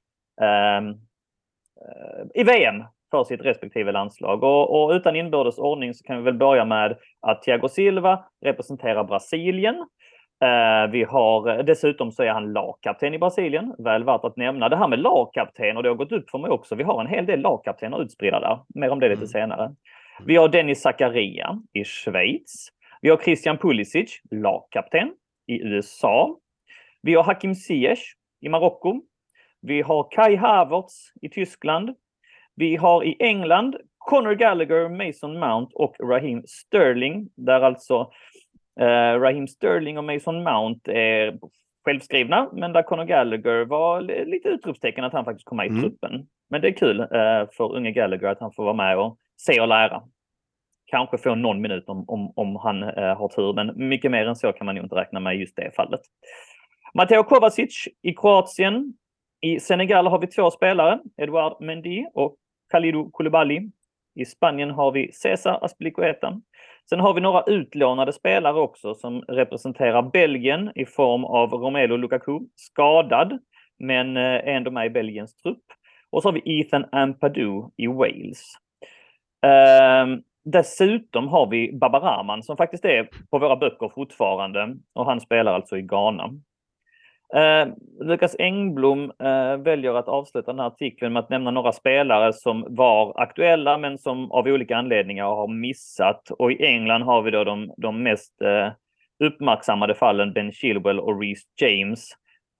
ehm, 0.41 0.89
eh, 1.81 2.41
i 2.41 2.43
VM 2.43 2.83
för 3.13 3.23
sitt 3.23 3.45
respektive 3.45 3.91
landslag. 3.91 4.43
Och, 4.43 4.83
och, 4.83 4.91
utan 4.91 5.15
inbördes 5.15 5.57
ordning 5.57 5.93
så 5.93 6.03
kan 6.03 6.17
vi 6.17 6.23
väl 6.23 6.33
börja 6.33 6.65
med 6.65 6.97
att 7.21 7.41
Thiago 7.41 7.69
Silva 7.69 8.25
representerar 8.45 9.03
Brasilien. 9.03 9.75
Uh, 9.75 10.91
vi 10.91 11.03
har, 11.03 11.63
dessutom 11.63 12.11
så 12.11 12.23
är 12.23 12.29
han 12.29 12.53
lagkapten 12.53 13.13
i 13.13 13.19
Brasilien, 13.19 13.75
väl 13.77 14.03
värt 14.03 14.23
att 14.23 14.37
nämna. 14.37 14.69
Det 14.69 14.75
här 14.75 14.87
med 14.87 14.99
lagkapten, 14.99 15.77
och 15.77 15.83
det 15.83 15.89
har 15.89 15.95
gått 15.95 16.11
upp 16.11 16.29
för 16.29 16.37
mig 16.37 16.51
också, 16.51 16.75
vi 16.75 16.83
har 16.83 17.01
en 17.01 17.07
hel 17.07 17.25
del 17.25 17.41
lagkaptener 17.41 18.01
utspridda 18.01 18.39
där. 18.39 18.59
Mer 18.75 18.89
om 18.89 18.99
det 18.99 19.09
lite 19.09 19.17
mm. 19.17 19.27
senare. 19.27 19.75
Vi 20.25 20.35
har 20.35 20.49
Dennis 20.49 20.81
Zakaria 20.81 21.59
i 21.73 21.83
Schweiz. 21.83 22.67
Vi 23.01 23.09
har 23.09 23.17
Christian 23.17 23.57
Pulisic, 23.57 24.21
lagkapten 24.31 25.11
i 25.47 25.61
USA. 25.61 26.37
Vi 27.01 27.13
har 27.13 27.23
Hakim 27.23 27.55
Ziyech 27.55 28.15
i 28.41 28.49
Marocko. 28.49 29.01
Vi 29.61 29.81
har 29.81 30.07
Kai 30.11 30.35
Havertz 30.35 31.11
i 31.21 31.29
Tyskland. 31.29 31.95
Vi 32.55 32.75
har 32.75 33.03
i 33.03 33.15
England 33.19 33.75
Conor 33.97 34.33
Gallagher, 34.33 34.89
Mason 34.89 35.39
Mount 35.39 35.75
och 35.75 35.95
Raheem 35.99 36.43
Sterling. 36.47 37.29
Där 37.35 37.61
alltså 37.61 38.11
eh, 38.79 39.19
Raheem 39.19 39.47
Sterling 39.47 39.97
och 39.97 40.03
Mason 40.03 40.43
Mount 40.43 40.91
är 40.91 41.39
självskrivna, 41.85 42.49
men 42.53 42.73
där 42.73 42.83
Conor 42.83 43.03
Gallagher 43.03 43.65
var 43.65 44.01
lite 44.25 44.49
utropstecken 44.49 45.03
att 45.03 45.13
han 45.13 45.25
faktiskt 45.25 45.45
kom 45.45 45.57
med 45.57 45.65
i 45.65 45.69
mm. 45.69 45.81
truppen. 45.81 46.27
Men 46.49 46.61
det 46.61 46.67
är 46.67 46.71
kul 46.71 46.99
eh, 46.99 47.49
för 47.57 47.75
unge 47.75 47.91
Gallagher 47.91 48.27
att 48.27 48.39
han 48.39 48.51
får 48.53 48.63
vara 48.63 48.73
med 48.73 48.97
och 48.97 49.17
se 49.37 49.61
och 49.61 49.67
lära. 49.67 50.03
Kanske 50.85 51.17
få 51.17 51.35
någon 51.35 51.61
minut 51.61 51.89
om, 51.89 52.05
om, 52.07 52.33
om 52.35 52.55
han 52.55 52.83
eh, 52.83 53.17
har 53.17 53.27
tur, 53.27 53.53
men 53.53 53.89
mycket 53.89 54.11
mer 54.11 54.27
än 54.27 54.35
så 54.35 54.51
kan 54.51 54.65
man 54.65 54.75
ju 54.75 54.81
inte 54.81 54.95
räkna 54.95 55.19
med 55.19 55.35
just 55.35 55.55
det 55.55 55.75
fallet. 55.75 56.01
Matteo 56.93 57.23
Kovacic 57.23 57.87
i 58.01 58.13
Kroatien. 58.13 58.93
I 59.41 59.59
Senegal 59.59 60.07
har 60.07 60.19
vi 60.19 60.27
två 60.27 60.51
spelare, 60.51 60.99
Eduard 61.17 61.61
Mendy 61.61 62.05
och 62.13 62.35
Kalidou 62.73 63.11
Koulibaly. 63.11 63.69
I 64.15 64.25
Spanien 64.25 64.71
har 64.71 64.91
vi 64.91 65.11
Cesar 65.11 65.59
Azpilicueta. 65.61 66.41
Sen 66.89 66.99
har 66.99 67.13
vi 67.13 67.21
några 67.21 67.43
utlånade 67.43 68.13
spelare 68.13 68.59
också 68.59 68.95
som 68.95 69.21
representerar 69.21 70.01
Belgien 70.01 70.71
i 70.75 70.85
form 70.85 71.25
av 71.25 71.53
Romelu 71.53 71.97
Lukaku, 71.97 72.39
skadad, 72.55 73.39
men 73.79 74.17
är 74.17 74.39
ändå 74.39 74.71
med 74.71 74.85
i 74.85 74.89
Belgiens 74.89 75.35
trupp. 75.35 75.63
Och 76.09 76.21
så 76.21 76.27
har 76.27 76.33
vi 76.33 76.59
Ethan 76.59 76.85
Ampadu 76.91 77.63
i 77.77 77.87
Wales. 77.87 78.53
Um, 80.05 80.23
dessutom 80.45 81.27
har 81.27 81.47
vi 81.47 81.73
Babaraman 81.73 82.43
som 82.43 82.57
faktiskt 82.57 82.85
är 82.85 83.09
på 83.31 83.39
våra 83.39 83.55
böcker 83.55 83.89
fortfarande 83.95 84.75
och 84.93 85.05
han 85.05 85.21
spelar 85.21 85.53
alltså 85.53 85.77
i 85.77 85.81
Ghana. 85.81 86.29
Eh, 87.35 87.67
Lukas 87.99 88.35
Engblom 88.39 89.11
eh, 89.19 89.57
väljer 89.57 89.93
att 89.93 90.07
avsluta 90.07 90.51
den 90.51 90.59
här 90.59 90.67
artikeln 90.67 91.13
med 91.13 91.19
att 91.19 91.29
nämna 91.29 91.51
några 91.51 91.71
spelare 91.71 92.33
som 92.33 92.65
var 92.69 93.21
aktuella 93.21 93.77
men 93.77 93.97
som 93.97 94.31
av 94.31 94.47
olika 94.47 94.77
anledningar 94.77 95.25
har 95.25 95.47
missat. 95.47 96.29
Och 96.29 96.51
i 96.51 96.65
England 96.65 97.01
har 97.01 97.21
vi 97.21 97.31
då 97.31 97.43
de, 97.43 97.73
de 97.77 98.03
mest 98.03 98.41
eh, 98.41 98.71
uppmärksammade 99.23 99.95
fallen 99.95 100.33
Ben 100.33 100.51
Chilwell 100.51 100.99
och 100.99 101.21
Reece 101.21 101.43
James 101.61 102.09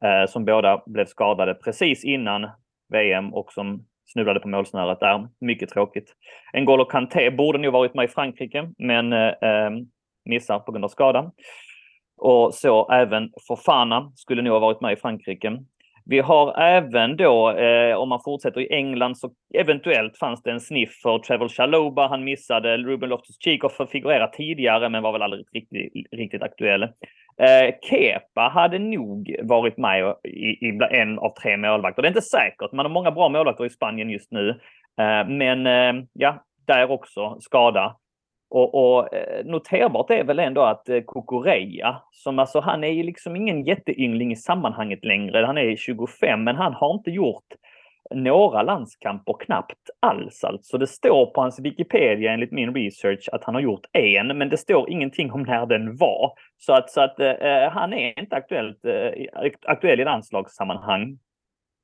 eh, 0.05 0.29
som 0.29 0.45
båda 0.45 0.83
blev 0.85 1.05
skadade 1.05 1.53
precis 1.53 2.03
innan 2.03 2.49
VM 2.93 3.33
och 3.33 3.53
som 3.53 3.85
snubblade 4.05 4.39
på 4.39 4.47
målsnöret 4.47 4.99
där. 4.99 5.27
Mycket 5.41 5.69
tråkigt. 5.69 6.13
N'Golo 6.53 6.85
Kanté 6.85 7.31
borde 7.31 7.57
nog 7.57 7.73
varit 7.73 7.93
med 7.93 8.05
i 8.05 8.07
Frankrike 8.07 8.69
men 8.77 9.13
eh, 9.13 9.27
eh 9.27 9.69
missar 10.25 10.59
på 10.59 10.71
grund 10.71 10.85
av 10.85 10.89
skada. 10.89 11.31
Och 12.23 12.53
så 12.53 12.91
även 12.91 13.29
Fofana 13.47 14.11
skulle 14.15 14.41
nog 14.41 14.53
ha 14.53 14.59
varit 14.59 14.81
med 14.81 14.93
i 14.93 14.95
Frankrike. 14.95 15.57
Vi 16.05 16.19
har 16.19 16.59
även 16.61 17.17
då, 17.17 17.51
eh, 17.51 17.95
om 17.95 18.09
man 18.09 18.19
fortsätter 18.25 18.61
i 18.61 18.73
England, 18.73 19.17
så 19.17 19.31
eventuellt 19.53 20.17
fanns 20.17 20.43
det 20.43 20.51
en 20.51 20.59
sniff 20.59 20.89
för 21.03 21.19
Trevor 21.19 21.49
Chaloba. 21.49 22.07
Han 22.07 22.23
missade. 22.23 22.77
Ruben 22.77 23.09
Loftus-Cheek 23.09 23.63
och 23.63 23.89
figurera 23.89 24.27
tidigare, 24.27 24.89
men 24.89 25.03
var 25.03 25.11
väl 25.11 25.21
aldrig 25.21 25.45
riktigt, 25.53 26.07
riktigt 26.11 26.43
aktuell. 26.43 26.83
Eh, 26.83 27.75
Kepa 27.89 28.41
hade 28.53 28.79
nog 28.79 29.35
varit 29.43 29.77
med 29.77 30.15
i, 30.23 30.67
i 30.67 30.79
en 30.91 31.19
av 31.19 31.33
tre 31.41 31.57
målvakter. 31.57 32.01
Det 32.01 32.07
är 32.07 32.09
inte 32.09 32.21
säkert. 32.21 32.71
Man 32.71 32.85
har 32.85 32.93
många 32.93 33.11
bra 33.11 33.29
målvakter 33.29 33.65
i 33.65 33.69
Spanien 33.69 34.09
just 34.09 34.31
nu. 34.31 34.49
Eh, 34.99 35.27
men 35.27 35.67
eh, 35.67 36.03
ja, 36.13 36.43
där 36.67 36.91
också 36.91 37.37
skada. 37.39 37.95
Och, 38.53 38.75
och 38.75 39.13
eh, 39.13 39.45
noterbart 39.45 40.09
är 40.09 40.23
väl 40.23 40.39
ändå 40.39 40.61
att 40.61 40.89
eh, 40.89 41.01
Kukureya, 41.07 42.01
som 42.11 42.39
alltså 42.39 42.59
han 42.59 42.83
är 42.83 42.91
ju 42.91 43.03
liksom 43.03 43.35
ingen 43.35 43.63
jätteyngling 43.63 44.31
i 44.31 44.35
sammanhanget 44.35 45.05
längre. 45.05 45.45
Han 45.45 45.57
är 45.57 45.75
25, 45.75 46.43
men 46.43 46.55
han 46.55 46.73
har 46.73 46.93
inte 46.93 47.11
gjort 47.11 47.47
några 48.15 48.61
landskamper 48.61 49.35
knappt 49.39 49.89
alls 49.99 50.43
alltså. 50.43 50.77
Det 50.77 50.87
står 50.87 51.25
på 51.25 51.41
hans 51.41 51.59
Wikipedia 51.59 52.33
enligt 52.33 52.51
min 52.51 52.75
research 52.75 53.29
att 53.31 53.43
han 53.43 53.55
har 53.55 53.61
gjort 53.61 53.85
en, 53.91 54.37
men 54.37 54.49
det 54.49 54.57
står 54.57 54.89
ingenting 54.89 55.31
om 55.31 55.43
när 55.43 55.65
den 55.65 55.97
var. 55.97 56.31
Så 56.57 56.73
att, 56.73 56.89
så 56.89 57.01
att 57.01 57.19
eh, 57.19 57.29
eh 57.29 57.71
han 57.71 57.93
är 57.93 58.19
inte 58.19 58.35
aktuellt, 58.35 58.85
eh, 58.85 59.51
aktuell 59.65 59.99
i 59.99 60.05
landslagssammanhang 60.05 61.17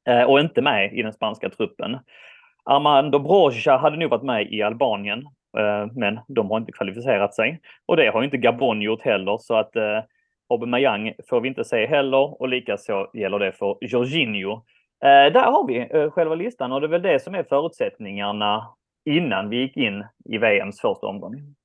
eh, 0.08 0.24
och 0.24 0.40
inte 0.40 0.62
med 0.62 0.94
i 0.94 1.02
den 1.02 1.14
spanska 1.14 1.50
truppen. 1.50 1.98
Armando 2.64 3.20
Broja 3.20 3.78
hade 3.78 3.98
nog 3.98 4.10
varit 4.10 4.24
med 4.24 4.54
i 4.54 4.62
Albanien 4.62 5.24
Eh, 5.58 5.92
men 5.96 6.20
de 6.28 6.52
har 6.52 6.58
inte 6.58 6.72
kvalificerat 6.72 7.36
sig. 7.36 7.62
Och 7.86 7.98
det 7.98 8.10
har 8.10 8.24
inte 8.24 8.38
Gabon 8.38 8.82
gjort 8.82 9.02
heller, 9.02 9.38
så 9.38 9.56
att 9.56 9.76
eh, 9.76 10.00
Aubameyang 10.50 11.14
får 11.30 11.42
vi 11.42 11.48
inte 11.48 11.64
se 11.64 11.86
heller 11.86 12.42
och 12.42 12.50
likaså 12.50 13.10
gäller 13.14 13.40
det 13.40 13.52
för 13.52 13.78
Jorginho. 13.82 14.52
Eh, 15.04 15.34
där 15.34 15.52
har 15.52 15.68
vi 15.68 15.88
eh, 15.92 16.12
själva 16.12 16.36
listan 16.36 16.72
och 16.72 16.82
det 16.82 16.88
är 16.88 16.90
väl 16.90 17.02
det 17.02 17.20
som 17.20 17.36
är 17.36 17.44
förutsättningarna 17.44 18.68
innan 19.06 19.50
vi 19.50 19.58
gick 19.58 19.78
in 19.78 20.06
i 20.26 20.38
VMs 20.38 20.82
första 20.82 21.08
omgång. 21.08 21.56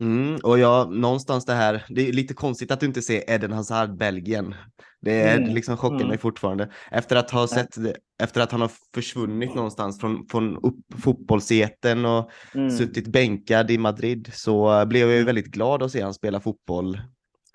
Mm, 0.00 0.36
och 0.42 0.58
jag, 0.58 0.92
någonstans 0.92 1.44
det 1.44 1.54
här, 1.54 1.84
det 1.88 2.08
är 2.08 2.12
lite 2.12 2.34
konstigt 2.34 2.70
att 2.70 2.80
du 2.80 2.86
inte 2.86 3.02
ser 3.02 3.30
Eden 3.30 3.52
Hazard 3.52 3.96
Belgien. 3.96 4.54
Det 5.00 5.20
är 5.20 5.38
mm. 5.38 5.54
liksom 5.54 5.76
chockar 5.76 5.96
mm. 5.96 6.08
mig 6.08 6.18
fortfarande. 6.18 6.70
Efter 6.90 7.16
att 7.16 7.30
ha 7.30 7.48
sett, 7.48 7.76
efter 8.22 8.40
att 8.40 8.52
han 8.52 8.60
har 8.60 8.70
försvunnit 8.94 9.54
någonstans 9.54 10.00
från, 10.00 10.26
från 10.30 10.56
upp 10.56 11.02
fotbollseten 11.02 12.04
och 12.04 12.30
mm. 12.54 12.70
suttit 12.70 13.06
bänkad 13.06 13.70
i 13.70 13.78
Madrid 13.78 14.30
så 14.32 14.86
blev 14.86 15.00
jag 15.00 15.10
ju 15.10 15.16
mm. 15.16 15.26
väldigt 15.26 15.46
glad 15.46 15.82
att 15.82 15.92
se 15.92 16.02
han 16.02 16.14
spela 16.14 16.40
fotboll 16.40 17.00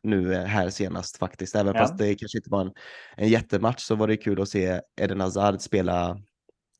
nu 0.03 0.33
eh, 0.33 0.43
här 0.43 0.69
senast 0.69 1.17
faktiskt. 1.17 1.55
Även 1.55 1.75
ja. 1.75 1.81
fast 1.81 1.97
det 1.97 2.15
kanske 2.15 2.37
inte 2.37 2.49
var 2.49 2.61
en, 2.61 2.71
en 3.17 3.29
jättematch 3.29 3.81
så 3.81 3.95
var 3.95 4.07
det 4.07 4.17
kul 4.17 4.41
att 4.41 4.49
se 4.49 4.81
Eden 5.01 5.21
Hazard 5.21 5.61
spela 5.61 6.17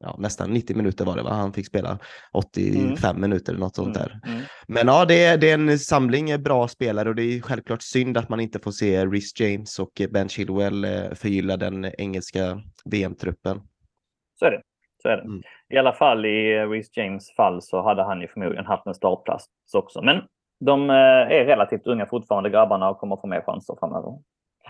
ja, 0.02 0.16
nästan 0.20 0.50
90 0.54 0.76
minuter 0.76 1.06
var 1.06 1.16
det 1.16 1.24
va? 1.24 1.30
Han 1.30 1.54
fick 1.54 1.68
spela 1.68 2.00
85 2.34 3.10
mm. 3.10 3.22
minuter 3.22 3.52
eller 3.52 3.60
något 3.60 3.76
sånt 3.76 3.98
mm, 3.98 4.08
där. 4.08 4.32
Mm. 4.32 4.42
Men 4.68 4.88
ja, 4.88 5.06
det 5.06 5.24
är, 5.24 5.38
det 5.38 5.50
är 5.50 5.54
en 5.54 5.80
samling 5.80 6.44
bra 6.44 6.68
spelare 6.68 7.10
och 7.10 7.16
det 7.16 7.24
är 7.24 7.42
självklart 7.42 7.82
synd 7.82 8.18
att 8.18 8.30
man 8.30 8.40
inte 8.40 8.60
får 8.60 8.72
se 8.72 9.06
Rhys 9.06 9.40
James 9.40 9.80
och 9.80 10.02
Ben 10.14 10.30
Chilwell 10.30 10.84
eh, 10.84 11.14
förgylla 11.14 11.58
den 11.58 11.86
engelska 11.98 12.62
VM-truppen. 12.86 13.62
Så 14.40 14.46
är 14.46 14.52
det. 14.52 14.62
Så 15.02 15.10
är 15.10 15.18
det. 15.18 15.24
Mm. 15.24 15.42
I 15.74 15.78
alla 15.78 15.94
fall 15.94 16.26
i 16.26 16.66
Rhys 16.66 16.98
James 16.98 17.36
fall 17.36 17.62
så 17.62 17.82
hade 17.82 18.04
han 18.04 18.22
ju 18.22 18.28
förmodligen 18.28 18.66
haft 18.66 18.88
en 18.88 18.94
startplats 18.94 19.46
också. 19.74 20.02
Men 20.02 20.22
de 20.60 20.90
eh, 20.90 20.96
är 20.96 21.46
relativt 21.46 21.88
unga 21.88 22.06
fortfarande 22.06 22.50
grabbarna 22.50 22.90
och 22.90 22.98
kommer 22.98 23.16
få 23.16 23.28
mer 23.28 23.42
chanser 23.42 23.76
framöver. 23.80 24.20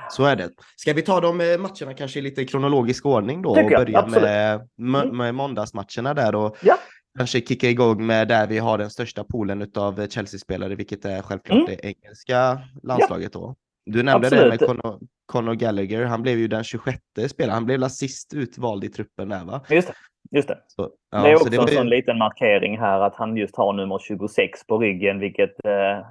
Så 0.09 0.25
är 0.25 0.35
det. 0.35 0.49
Ska 0.75 0.93
vi 0.93 1.01
ta 1.01 1.21
de 1.21 1.41
eh, 1.41 1.57
matcherna 1.57 1.93
kanske 1.97 2.19
i 2.19 2.21
lite 2.21 2.45
kronologisk 2.45 3.05
ordning 3.05 3.41
då 3.41 3.49
och 3.49 3.55
börja 3.55 4.07
med, 4.07 4.67
mm. 4.79 5.17
med 5.17 5.35
måndagsmatcherna 5.35 6.13
där 6.13 6.35
och 6.35 6.57
ja. 6.61 6.77
kanske 7.17 7.41
kicka 7.41 7.69
igång 7.69 8.05
med 8.05 8.27
där 8.27 8.47
vi 8.47 8.57
har 8.57 8.77
den 8.77 8.89
största 8.89 9.23
poolen 9.23 9.71
av 9.75 10.07
Chelsea-spelare, 10.07 10.75
vilket 10.75 11.05
är 11.05 11.21
självklart 11.21 11.57
mm. 11.57 11.65
det 11.65 11.85
engelska 11.85 12.61
landslaget 12.83 13.33
då. 13.33 13.55
Du 13.85 14.03
nämnde 14.03 14.27
Absolut. 14.27 14.59
det 14.59 14.67
med 14.67 14.81
Conor, 14.81 14.99
Conor 15.25 15.53
Gallagher, 15.53 16.05
han 16.05 16.21
blev 16.21 16.37
ju 16.37 16.47
den 16.47 16.63
26 16.63 16.97
spelaren, 17.29 17.53
han 17.53 17.65
blev 17.65 17.79
väl 17.79 17.89
sist 17.89 18.33
utvald 18.33 18.83
i 18.83 18.89
truppen 18.89 19.29
där 19.29 19.45
va? 19.45 19.61
Just 19.69 19.87
det. 19.87 19.93
Just 20.31 20.47
det. 20.47 20.59
Så, 20.67 20.89
ja, 21.11 21.23
det 21.23 21.29
är 21.29 21.35
också 21.35 21.49
det 21.49 21.57
en 21.57 21.67
sån 21.67 21.89
liten 21.89 22.17
markering 22.17 22.79
här 22.79 22.99
att 22.99 23.15
han 23.15 23.37
just 23.37 23.55
har 23.55 23.73
nummer 23.73 23.99
26 23.99 24.67
på 24.67 24.77
ryggen, 24.77 25.19
vilket 25.19 25.65
eh, 25.65 26.05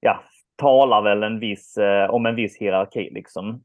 ja, 0.00 0.22
talar 0.60 1.02
väl 1.02 1.22
en 1.22 1.40
viss, 1.40 1.76
eh, 1.76 2.10
om 2.10 2.26
en 2.26 2.34
viss 2.34 2.58
hierarki 2.58 3.10
liksom. 3.10 3.64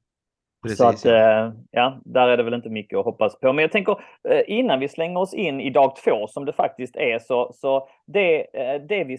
Precis, 0.64 0.78
så 0.78 0.88
att, 0.88 1.06
ja. 1.06 1.46
Eh, 1.46 1.52
ja, 1.72 2.02
där 2.06 2.28
är 2.28 2.38
det 2.38 2.44
väl 2.44 2.54
inte 2.54 2.70
mycket 2.70 3.00
att 3.00 3.06
hoppas 3.06 3.40
på. 3.40 3.54
Men 3.54 3.62
jag 3.62 3.72
tänker 3.72 4.00
eh, 4.30 4.42
innan 4.48 4.80
vi 4.80 4.88
slänger 4.88 5.20
oss 5.20 5.34
in 5.34 5.62
i 5.62 5.70
dag 5.70 5.96
två 5.96 6.28
som 6.28 6.46
det 6.46 6.54
faktiskt 6.54 6.96
är 6.96 7.20
så, 7.20 7.52
så 7.54 7.88
det, 8.06 8.48
det 8.90 9.04
vi 9.04 9.18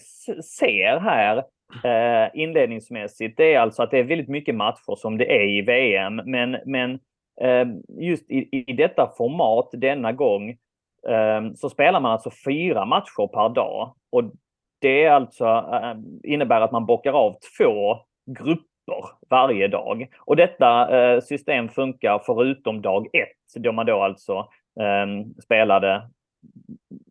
ser 0.59 0.99
här 0.99 1.45
inledningsmässigt 2.35 3.37
det 3.37 3.55
är 3.55 3.61
alltså 3.61 3.83
att 3.83 3.91
det 3.91 3.99
är 3.99 4.05
väldigt 4.05 4.29
mycket 4.29 4.55
matcher 4.55 4.97
som 4.97 5.19
det 5.19 5.37
är 5.37 5.49
i 5.59 5.63
VM. 5.63 6.17
Men, 6.17 6.57
men 6.67 6.99
just 8.01 8.31
i, 8.31 8.49
i 8.53 8.73
detta 8.73 9.13
format 9.17 9.69
denna 9.73 10.13
gång 10.13 10.57
så 11.55 11.71
spelar 11.71 12.01
man 12.01 12.13
alltså 12.13 12.31
fyra 12.45 12.85
matcher 12.85 13.27
per 13.27 13.49
dag. 13.49 13.95
Och 14.13 14.25
det 14.87 15.05
är 15.05 15.11
alltså, 15.11 15.45
äh, 15.45 15.95
innebär 16.33 16.61
att 16.61 16.73
man 16.73 16.87
bockar 16.87 17.13
av 17.13 17.37
två 17.59 17.99
grupper 18.27 19.05
varje 19.31 19.69
dag. 19.69 20.09
Och 20.21 20.37
detta 20.37 20.99
äh, 20.99 21.21
system 21.21 21.69
funkar 21.69 22.23
förutom 22.27 22.83
dag 22.83 23.07
ett, 23.13 23.63
då 23.63 23.73
man 23.73 23.87
då 23.87 24.03
alltså 24.03 24.39
äh, 24.81 25.27
spelade 25.45 26.03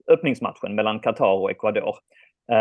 öppningsmatchen 0.07 0.75
mellan 0.75 0.99
Qatar 0.99 1.31
och 1.31 1.51
Ecuador. 1.51 1.95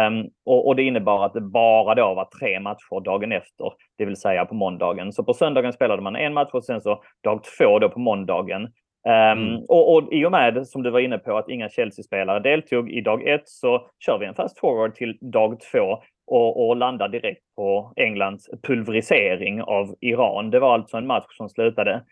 Um, 0.09 0.31
och, 0.45 0.67
och, 0.67 0.77
det 0.77 0.83
innebar 0.83 1.27
att 1.27 1.33
det 1.33 1.41
bara 1.41 1.95
då 1.95 2.15
var 2.15 2.29
tre 2.41 2.61
matcher 2.61 3.05
dagen 3.05 3.33
efter, 3.33 3.73
det 3.99 4.05
vill 4.05 4.17
säga 4.17 4.45
på 4.45 4.55
måndagen. 4.55 5.13
Så 5.13 5.25
på 5.25 5.35
söndagen 5.35 5.73
spelade 5.73 6.03
man 6.03 6.17
en 6.17 6.35
match 6.35 6.51
och 6.53 6.65
sen 6.65 6.81
så 6.81 7.03
dag 7.21 7.41
två 7.59 7.79
då 7.79 7.89
på 7.89 7.99
måndagen. 7.99 8.73
Um, 9.09 9.65
och, 9.69 9.95
och 9.95 10.13
i 10.13 10.25
och 10.25 10.33
med, 10.33 10.69
som 10.69 10.83
du 10.83 10.91
var 10.91 11.01
inne 11.01 11.19
på, 11.19 11.39
att 11.39 11.49
inga 11.49 11.69
Chelsea-spelare 11.69 12.41
deltog 12.41 12.91
i 12.91 13.01
dag 13.01 13.29
ett 13.29 13.49
så 13.49 13.87
kör 13.99 14.19
vi 14.19 14.27
en 14.27 14.35
fast 14.35 14.59
forward 14.59 14.95
till 14.95 15.19
dag 15.21 15.61
två 15.61 15.99
och, 16.27 16.69
och 16.69 16.77
landar 16.77 17.09
direkt 17.09 17.43
på 17.57 17.93
Englands 17.97 18.51
pulverisering 18.63 19.63
av 19.63 19.95
Iran. 20.01 20.51
Det 20.51 20.61
var 20.61 20.75
alltså 20.75 20.97
en 20.97 21.07
match 21.07 21.37
som 21.37 21.49
slutade 21.49 22.05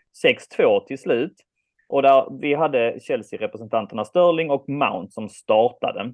6-2 0.57 0.85
till 0.85 0.99
slut. 0.99 1.33
Och 1.87 2.01
där 2.01 2.39
vi 2.41 2.53
hade 2.53 2.99
Chelsea-representanterna 3.01 4.05
Sterling 4.05 4.51
och 4.51 4.69
Mount 4.69 5.11
som 5.11 5.29
startade. 5.29 6.13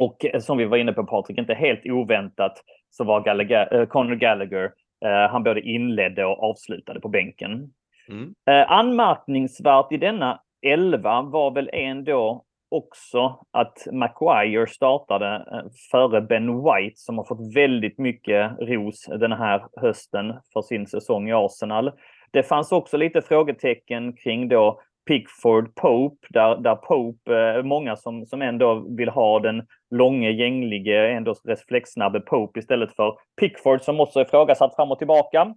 Och 0.00 0.24
eh, 0.24 0.40
som 0.40 0.58
vi 0.58 0.64
var 0.64 0.76
inne 0.76 0.92
på 0.92 1.04
Patrik, 1.04 1.38
inte 1.38 1.54
helt 1.54 1.86
oväntat 1.86 2.62
så 2.90 3.04
var 3.04 3.20
Gallagher, 3.20 3.74
äh, 3.74 3.86
Conor 3.86 4.14
Gallagher, 4.14 4.72
äh, 5.04 5.30
han 5.30 5.42
både 5.42 5.60
inledde 5.60 6.24
och 6.24 6.42
avslutade 6.42 7.00
på 7.00 7.08
bänken. 7.08 7.72
Mm. 8.08 8.34
Eh, 8.50 8.72
anmärkningsvärt 8.72 9.92
i 9.92 9.96
denna 9.96 10.40
elva 10.62 11.22
var 11.22 11.50
väl 11.50 11.70
ändå 11.72 12.44
också 12.70 13.38
att 13.50 13.86
Maguire 13.92 14.66
startade 14.66 15.34
eh, 15.52 15.70
före 15.90 16.20
Ben 16.20 16.62
White 16.62 16.96
som 16.96 17.18
har 17.18 17.24
fått 17.24 17.56
väldigt 17.56 17.98
mycket 17.98 18.52
ros 18.60 19.06
den 19.06 19.32
här 19.32 19.64
hösten 19.80 20.34
för 20.52 20.62
sin 20.62 20.86
säsong 20.86 21.28
i 21.28 21.32
Arsenal. 21.32 21.92
Det 22.30 22.42
fanns 22.42 22.72
också 22.72 22.96
lite 22.96 23.22
frågetecken 23.22 24.12
kring 24.12 24.48
då 24.48 24.80
Pickford 25.06 25.74
Pope, 25.74 26.26
där, 26.30 26.56
där 26.56 26.76
Pope, 26.76 27.38
eh, 27.38 27.62
många 27.62 27.96
som, 27.96 28.26
som 28.26 28.42
ändå 28.42 28.86
vill 28.96 29.08
ha 29.08 29.40
den 29.40 29.62
långe, 29.90 30.30
gänglige, 30.30 31.08
ändå 31.08 31.34
reflexsnabbe 31.44 32.20
Pope 32.20 32.58
istället 32.60 32.96
för 32.96 33.18
Pickford 33.40 33.82
som 33.82 34.00
också 34.00 34.20
är 34.20 34.24
ifrågasatt 34.24 34.76
fram 34.76 34.90
och 34.90 34.98
tillbaka. 34.98 35.54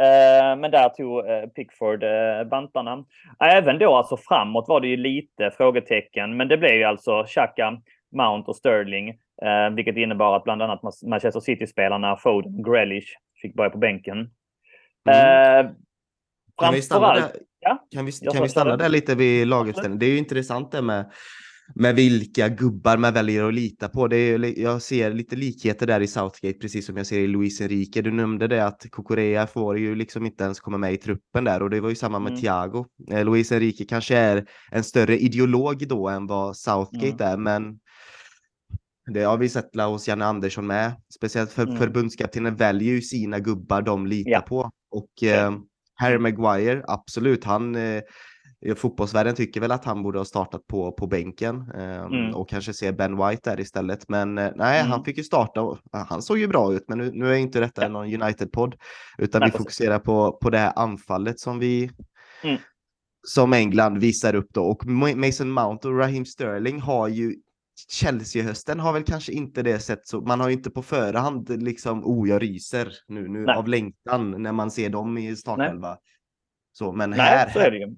Eh, 0.00 0.56
men 0.56 0.70
där 0.70 0.88
tog 0.88 1.28
eh, 1.28 1.46
Pickford 1.46 2.02
eh, 2.02 2.44
bantarna. 2.50 3.04
Även 3.44 3.78
då 3.78 3.96
alltså 3.96 4.16
framåt 4.16 4.68
var 4.68 4.80
det 4.80 4.88
ju 4.88 4.96
lite 4.96 5.50
frågetecken, 5.56 6.36
men 6.36 6.48
det 6.48 6.56
blev 6.56 6.74
ju 6.74 6.84
alltså 6.84 7.24
Xhaka, 7.24 7.80
Mount 8.16 8.50
och 8.50 8.56
Sterling, 8.56 9.08
eh, 9.42 9.70
vilket 9.74 9.96
innebar 9.96 10.36
att 10.36 10.44
bland 10.44 10.62
annat 10.62 10.80
Manchester 11.06 11.40
City-spelarna 11.40 12.16
Foden, 12.16 12.62
Grealish 12.62 13.08
fick 13.42 13.54
börja 13.54 13.70
på 13.70 13.78
bänken. 13.78 14.30
Mm. 15.10 15.66
Eh, 15.66 15.72
kan 16.56 16.74
vi 16.74 16.82
stanna 16.82 17.14
där, 17.14 17.30
ja? 17.60 17.86
kan 17.94 18.06
vi, 18.06 18.12
kan 18.12 18.42
vi 18.42 18.48
stanna 18.48 18.76
där 18.76 18.88
lite 18.88 19.14
vid 19.14 19.48
laguppställningen? 19.48 19.98
Det 19.98 20.06
är 20.06 20.10
ju 20.10 20.18
intressant 20.18 20.72
det 20.72 20.82
med, 20.82 21.10
med 21.74 21.94
vilka 21.94 22.48
gubbar 22.48 22.96
man 22.96 23.14
väljer 23.14 23.44
att 23.44 23.54
lita 23.54 23.88
på. 23.88 24.08
Det 24.08 24.16
är, 24.16 24.60
jag 24.60 24.82
ser 24.82 25.12
lite 25.12 25.36
likheter 25.36 25.86
där 25.86 26.00
i 26.00 26.06
Southgate, 26.06 26.58
precis 26.58 26.86
som 26.86 26.96
jag 26.96 27.06
ser 27.06 27.18
i 27.18 27.26
Luis 27.26 27.60
Enrique. 27.60 28.02
Du 28.02 28.10
nämnde 28.10 28.48
det 28.48 28.66
att 28.66 28.86
Kokorea 28.90 29.46
får 29.46 29.78
ju 29.78 29.94
liksom 29.94 30.26
inte 30.26 30.44
ens 30.44 30.60
komma 30.60 30.78
med 30.78 30.92
i 30.92 30.96
truppen 30.96 31.44
där 31.44 31.62
och 31.62 31.70
det 31.70 31.80
var 31.80 31.88
ju 31.88 31.94
samma 31.94 32.18
med 32.18 32.30
mm. 32.30 32.40
Thiago. 32.40 32.86
Eh, 33.10 33.24
Luis 33.24 33.52
Enrique 33.52 33.84
kanske 33.84 34.16
är 34.16 34.46
en 34.70 34.84
större 34.84 35.18
ideolog 35.18 35.88
då 35.88 36.08
än 36.08 36.26
vad 36.26 36.56
Southgate 36.56 37.24
mm. 37.24 37.32
är, 37.32 37.36
men 37.36 37.78
det 39.14 39.22
har 39.22 39.38
vi 39.38 39.48
sett 39.48 39.80
hos 39.80 40.08
Janne 40.08 40.24
Andersson 40.24 40.66
med. 40.66 40.92
Speciellt 41.14 41.52
för 41.52 41.62
mm. 41.62 41.76
förbundskaptenen 41.76 42.56
väljer 42.56 42.94
ju 42.94 43.00
sina 43.00 43.38
gubbar 43.38 43.82
de 43.82 44.06
litar 44.06 44.30
ja. 44.30 44.40
på. 44.40 44.70
Och 44.90 45.22
eh, 45.22 45.52
Harry 45.94 46.18
Maguire, 46.18 46.82
absolut. 46.86 47.44
Han, 47.44 47.74
eh, 47.74 48.02
fotbollsvärlden 48.76 49.34
tycker 49.34 49.60
väl 49.60 49.72
att 49.72 49.84
han 49.84 50.02
borde 50.02 50.18
ha 50.18 50.24
startat 50.24 50.66
på, 50.66 50.92
på 50.92 51.06
bänken 51.06 51.70
eh, 51.74 52.02
mm. 52.02 52.34
och 52.34 52.48
kanske 52.48 52.72
se 52.72 52.92
Ben 52.92 53.16
White 53.16 53.50
där 53.50 53.60
istället. 53.60 54.08
Men 54.08 54.38
eh, 54.38 54.50
nej, 54.56 54.80
mm. 54.80 54.90
han 54.92 55.04
fick 55.04 55.18
ju 55.18 55.24
starta 55.24 55.62
och 55.62 55.78
han 55.92 56.22
såg 56.22 56.38
ju 56.38 56.48
bra 56.48 56.74
ut. 56.74 56.84
Men 56.88 56.98
nu, 56.98 57.10
nu 57.14 57.32
är 57.32 57.36
inte 57.36 57.60
detta 57.60 57.82
ja. 57.82 57.88
någon 57.88 58.22
United-podd, 58.22 58.74
utan 59.18 59.40
nej, 59.40 59.50
vi 59.52 59.58
fokuserar 59.58 59.98
på, 59.98 60.38
på 60.42 60.50
det 60.50 60.58
här 60.58 60.72
anfallet 60.76 61.40
som 61.40 61.58
vi 61.58 61.90
mm. 62.42 62.56
som 63.26 63.52
England 63.52 63.98
visar 63.98 64.34
upp 64.34 64.48
då. 64.52 64.64
Och 64.64 64.86
Mason 65.16 65.50
Mount 65.50 65.88
och 65.88 65.98
Raheem 65.98 66.24
Sterling 66.24 66.80
har 66.80 67.08
ju 67.08 67.34
Chelsea-hösten 67.88 68.80
har 68.80 68.92
väl 68.92 69.02
kanske 69.02 69.32
inte 69.32 69.62
det 69.62 69.78
sett 69.78 70.06
så. 70.06 70.20
Man 70.20 70.40
har 70.40 70.48
ju 70.48 70.54
inte 70.54 70.70
på 70.70 70.82
förhand 70.82 71.62
liksom, 71.62 72.04
oh 72.04 72.28
jag 72.28 72.42
ryser 72.42 72.92
nu, 73.08 73.28
nu 73.28 73.46
av 73.46 73.68
längtan 73.68 74.42
när 74.42 74.52
man 74.52 74.70
ser 74.70 74.90
dem 74.90 75.18
i 75.18 75.36
startelva. 75.36 75.98
Så, 76.72 76.92
men 76.92 77.10
Nej, 77.10 77.20
här. 77.20 77.50
så 77.50 77.58
är 77.58 77.70
det 77.70 77.78
ju. 77.78 77.96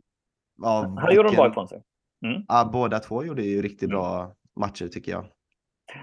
Ja, 0.56 0.96
här 1.00 1.12
gjorde 1.12 1.28
de 1.28 1.36
bra 1.36 1.48
ifrån 1.48 1.68
sig. 1.68 1.82
Mm. 2.24 2.42
Ja, 2.48 2.70
båda 2.72 2.98
två 2.98 3.24
gjorde 3.24 3.42
ju 3.42 3.62
riktigt 3.62 3.90
mm. 3.90 4.00
bra 4.00 4.32
matcher 4.60 4.88
tycker 4.88 5.12
jag. 5.12 5.24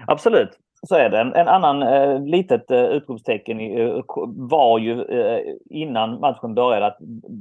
Absolut, 0.06 0.58
så 0.88 0.94
är 0.94 1.10
det. 1.10 1.20
En, 1.20 1.32
en 1.32 1.48
annan 1.48 1.82
eh, 1.82 2.24
litet 2.24 2.70
eh, 2.70 2.84
utropstecken 2.84 3.60
eh, 3.60 4.02
var 4.26 4.78
ju 4.78 5.02
eh, 5.02 5.40
innan 5.70 6.20
matchen 6.20 6.54
började 6.54 6.86
att 6.86 6.98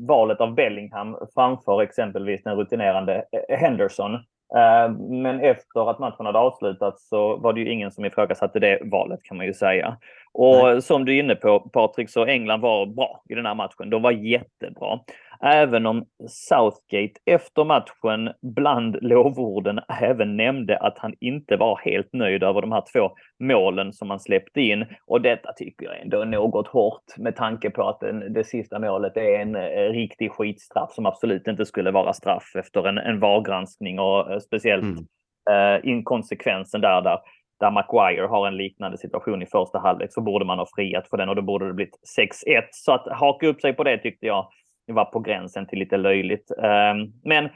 valet 0.08 0.42
av 0.42 0.56
Bellingham 0.56 1.18
framför 1.34 1.82
exempelvis 1.82 2.44
den 2.44 2.56
rutinerande 2.56 3.26
eh, 3.50 3.58
Henderson 3.58 4.18
Eh, 4.56 4.92
men 5.10 5.40
efter 5.40 5.90
att 5.90 6.00
matchen 6.00 6.26
hade 6.26 6.40
avslutats 6.40 7.10
så 7.10 7.38
var 7.38 7.54
det 7.54 7.60
ju 7.60 7.72
ingen 7.72 7.92
som 7.92 8.06
ifrågasatte 8.06 8.60
det 8.60 8.80
valet 8.84 9.24
kan 9.24 9.38
man 9.38 9.46
ju 9.46 9.54
säga. 9.54 9.98
Och 10.34 10.64
Nej. 10.64 10.82
som 10.82 11.06
du 11.06 11.16
är 11.16 11.20
inne 11.20 11.36
på 11.36 11.60
Patrik, 11.60 12.10
så 12.10 12.26
England 12.26 12.62
var 12.62 12.86
bra 12.86 13.24
i 13.30 13.36
den 13.36 13.46
här 13.46 13.56
matchen. 13.56 13.90
De 13.90 14.02
var 14.02 14.12
jättebra. 14.12 15.00
Även 15.44 15.86
om 15.86 16.06
Southgate 16.28 17.20
efter 17.26 17.64
matchen 17.64 18.34
bland 18.42 18.98
lovorden 19.02 19.80
även 20.02 20.38
nämnde 20.38 20.78
att 20.78 20.98
han 20.98 21.14
inte 21.20 21.58
var 21.58 21.80
helt 21.86 22.14
nöjd 22.14 22.44
över 22.44 22.62
de 22.62 22.72
här 22.72 22.84
två 22.94 23.12
målen 23.40 23.94
som 23.94 24.10
han 24.10 24.20
släppte 24.20 24.62
in. 24.62 24.86
Och 25.06 25.22
detta 25.22 25.54
tycker 25.54 25.86
jag 25.86 26.02
ändå 26.02 26.22
är 26.22 26.26
något 26.26 26.68
hårt 26.68 27.18
med 27.18 27.36
tanke 27.36 27.70
på 27.70 27.90
att 27.90 28.00
den, 28.00 28.34
det 28.34 28.44
sista 28.44 28.80
målet 28.80 29.18
är 29.18 29.40
en 29.40 29.56
eh, 29.56 29.92
riktig 29.92 30.32
skitstraff 30.32 30.92
som 30.92 31.06
absolut 31.06 31.48
inte 31.48 31.66
skulle 31.66 31.92
vara 31.92 32.14
straff 32.14 32.56
efter 32.56 32.88
en, 32.88 32.98
en 32.98 33.20
VAR-granskning 33.20 34.00
och 34.00 34.32
eh, 34.32 34.40
speciellt 34.40 34.84
mm. 34.84 35.06
eh, 35.50 35.90
inkonsekvensen 35.90 36.82
där, 36.82 37.02
där 37.02 37.20
där 37.60 37.72
Maguire 37.72 38.28
har 38.28 38.48
en 38.48 38.58
liknande 38.58 38.98
situation 38.98 39.42
i 39.42 39.46
första 39.46 39.80
halvlek 39.80 40.14
så 40.14 40.22
borde 40.22 40.46
man 40.46 40.60
ha 40.60 40.68
friat 40.76 41.10
för 41.10 41.18
den 41.18 41.30
och 41.30 41.36
då 41.36 41.42
borde 41.42 41.68
det 41.68 41.74
blivit 41.74 42.00
6-1. 42.48 42.64
Så 42.72 42.92
att 42.92 43.08
haka 43.08 43.48
upp 43.48 43.62
sig 43.62 43.74
på 43.74 43.84
det 43.84 43.98
tyckte 43.98 44.26
jag 44.26 44.48
var 44.94 45.06
på 45.06 45.20
gränsen 45.20 45.68
till 45.68 45.80
lite 45.80 45.98
löjligt. 45.98 46.52
Ehm, 46.52 47.14
men 47.24 47.50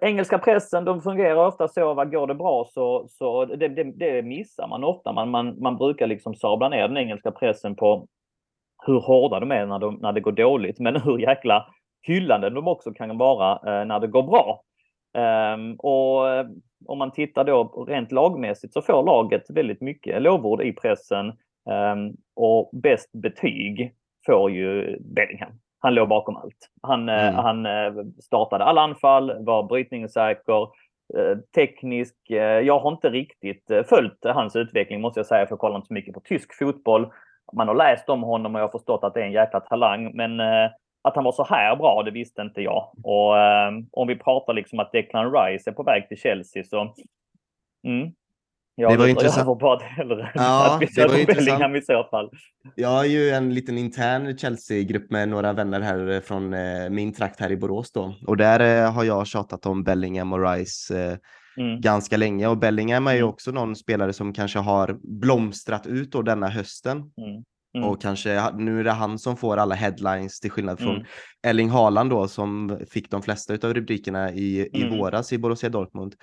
engelska 0.00 0.38
pressen, 0.38 0.84
de 0.84 1.02
fungerar 1.02 1.46
ofta 1.46 1.68
så, 1.68 1.94
vad 1.94 2.10
går 2.10 2.26
det 2.26 2.34
bra 2.34 2.64
så, 2.68 3.06
så 3.08 3.44
det, 3.44 3.68
det, 3.68 3.84
det 3.84 4.22
missar 4.22 4.68
man 4.68 4.84
ofta. 4.84 5.12
Man, 5.12 5.30
man, 5.30 5.60
man 5.60 5.76
brukar 5.76 6.06
liksom 6.06 6.34
sabla 6.34 6.68
ner 6.68 6.88
den 6.88 6.96
engelska 6.96 7.30
pressen 7.30 7.76
på 7.76 8.06
hur 8.86 9.00
hårda 9.00 9.40
de 9.40 9.50
är 9.50 9.66
när, 9.66 9.78
de, 9.78 9.94
när 9.94 10.12
det 10.12 10.20
går 10.20 10.32
dåligt, 10.32 10.80
men 10.80 11.00
hur 11.00 11.18
jäkla 11.18 11.66
hyllande 12.02 12.50
de 12.50 12.68
också 12.68 12.92
kan 12.92 13.18
vara 13.18 13.52
eh, 13.52 13.86
när 13.86 14.00
det 14.00 14.06
går 14.06 14.22
bra. 14.22 14.62
Ehm, 15.14 15.74
och 15.74 16.28
eh, 16.28 16.46
om 16.86 16.98
man 16.98 17.12
tittar 17.12 17.44
då 17.44 17.86
rent 17.88 18.12
lagmässigt 18.12 18.72
så 18.72 18.82
får 18.82 19.02
laget 19.02 19.50
väldigt 19.50 19.80
mycket 19.80 20.22
lovord 20.22 20.62
i 20.62 20.72
pressen 20.72 21.26
ehm, 21.70 22.12
och 22.36 22.70
bäst 22.72 23.12
betyg 23.12 23.94
får 24.26 24.50
ju 24.50 24.98
Bellingham. 25.00 25.52
Han 25.84 25.94
låg 25.94 26.08
bakom 26.08 26.36
allt. 26.36 26.70
Han, 26.82 27.08
eh, 27.08 27.28
mm. 27.28 27.34
han 27.34 27.66
eh, 27.66 28.04
startade 28.22 28.64
alla 28.64 28.80
anfall, 28.80 29.44
var 29.44 29.62
brytningssäker, 29.62 30.68
teknisk. 31.54 32.16
Jag 32.64 32.78
har 32.78 32.92
inte 32.92 33.10
riktigt 33.10 33.70
följt 33.88 34.24
hans 34.24 34.56
utveckling 34.56 35.00
måste 35.00 35.20
jag 35.20 35.26
säga, 35.26 35.46
för 35.46 35.52
jag 35.52 35.58
kollar 35.58 35.76
inte 35.76 35.86
så 35.86 35.94
mycket 35.94 36.14
på 36.14 36.20
tysk 36.20 36.58
fotboll. 36.58 37.12
Man 37.52 37.68
har 37.68 37.74
läst 37.74 38.08
om 38.08 38.22
honom 38.22 38.54
och 38.54 38.60
jag 38.60 38.66
har 38.66 38.78
förstått 38.78 39.04
att 39.04 39.14
det 39.14 39.20
är 39.20 39.24
en 39.24 39.32
jäkla 39.32 39.60
talang, 39.60 40.16
men 40.16 40.40
att 41.04 41.14
han 41.14 41.24
var 41.24 41.32
så 41.32 41.44
här 41.44 41.76
bra, 41.76 42.02
det 42.02 42.10
visste 42.10 42.42
inte 42.42 42.62
jag. 42.62 42.90
Och 43.02 43.38
eh, 43.38 43.72
om 43.92 44.08
vi 44.08 44.16
pratar 44.16 44.52
liksom 44.52 44.80
att 44.80 44.92
Declan 44.92 45.32
Rice 45.32 45.70
är 45.70 45.74
på 45.74 45.82
väg 45.82 46.08
till 46.08 46.18
Chelsea 46.18 46.64
så... 46.64 46.94
Mm, 47.86 48.12
jag 48.76 48.92
det 48.92 48.96
var 48.96 49.06
intressant. 49.06 49.60
Det 49.60 49.84
hellre. 49.84 50.30
Ja, 50.34 50.74
att 50.74 50.82
vi 50.82 50.86
det 50.86 51.06
var 51.06 51.18
intressant. 51.18 51.76
i 51.76 51.82
så 51.82 52.06
fall. 52.10 52.30
Jag 52.74 52.88
har 52.88 53.04
ju 53.04 53.30
en 53.30 53.54
liten 53.54 53.78
intern 53.78 54.38
Chelsea-grupp 54.38 55.10
med 55.10 55.28
några 55.28 55.52
vänner 55.52 55.80
här 55.80 56.20
från 56.20 56.54
eh, 56.54 56.90
min 56.90 57.12
trakt 57.12 57.40
här 57.40 57.52
i 57.52 57.56
Borås 57.56 57.92
då. 57.92 58.14
Och 58.26 58.36
där 58.36 58.84
eh, 58.84 58.92
har 58.92 59.04
jag 59.04 59.26
tjatat 59.26 59.66
om 59.66 59.84
Bellingham 59.84 60.32
och 60.32 60.50
Rice 60.50 60.98
eh, 60.98 61.16
mm. 61.64 61.80
ganska 61.80 62.16
länge. 62.16 62.46
Och 62.46 62.58
Bellingham 62.58 63.06
är 63.06 63.12
ju 63.12 63.18
mm. 63.18 63.28
också 63.28 63.50
någon 63.50 63.76
spelare 63.76 64.12
som 64.12 64.32
kanske 64.32 64.58
har 64.58 64.98
blomstrat 65.20 65.86
ut 65.86 66.12
då 66.12 66.22
denna 66.22 66.48
hösten. 66.48 66.96
Mm. 66.98 67.44
Mm. 67.76 67.88
Och 67.88 68.02
kanske 68.02 68.50
nu 68.54 68.80
är 68.80 68.84
det 68.84 68.90
han 68.90 69.18
som 69.18 69.36
får 69.36 69.56
alla 69.56 69.74
headlines 69.74 70.40
till 70.40 70.50
skillnad 70.50 70.78
från 70.78 70.94
mm. 70.94 71.06
Erling 71.42 71.70
Haaland 71.70 72.10
då 72.10 72.28
som 72.28 72.78
fick 72.90 73.10
de 73.10 73.22
flesta 73.22 73.54
av 73.54 73.74
rubrikerna 73.74 74.32
i, 74.32 74.68
i 74.72 74.82
mm. 74.82 74.98
våras 74.98 75.32
i 75.32 75.38
Borussia 75.38 75.70
Dortmund. 75.70 76.14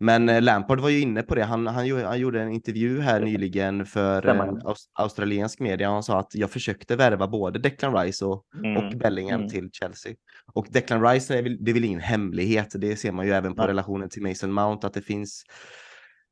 Men 0.00 0.28
eh, 0.28 0.42
Lampard 0.42 0.80
var 0.80 0.88
ju 0.88 1.00
inne 1.00 1.22
på 1.22 1.34
det. 1.34 1.44
Han, 1.44 1.66
han, 1.66 2.04
han 2.04 2.18
gjorde 2.18 2.42
en 2.42 2.52
intervju 2.52 3.00
här 3.00 3.20
nyligen 3.20 3.86
för 3.86 4.26
en 4.26 4.60
australiensk 4.94 5.60
media. 5.60 5.90
Han 5.90 6.02
sa 6.02 6.18
att 6.18 6.34
jag 6.34 6.50
försökte 6.50 6.96
värva 6.96 7.28
både 7.28 7.58
Declan 7.58 7.96
Rice 7.96 8.24
och, 8.24 8.44
mm. 8.64 8.76
och 8.76 8.98
Bellingham 8.98 9.40
mm. 9.40 9.48
till 9.48 9.70
Chelsea. 9.72 10.14
Och 10.52 10.66
Declan 10.70 11.06
Rice, 11.06 11.38
är 11.38 11.42
väl, 11.42 11.64
det 11.64 11.70
är 11.70 11.74
väl 11.74 11.84
ingen 11.84 12.00
hemlighet. 12.00 12.72
Det 12.74 12.96
ser 12.96 13.12
man 13.12 13.26
ju 13.26 13.32
även 13.32 13.54
på 13.54 13.62
ja. 13.62 13.68
relationen 13.68 14.08
till 14.08 14.22
Mason 14.22 14.52
Mount, 14.52 14.86
att 14.86 14.94
det 14.94 15.02
finns 15.02 15.44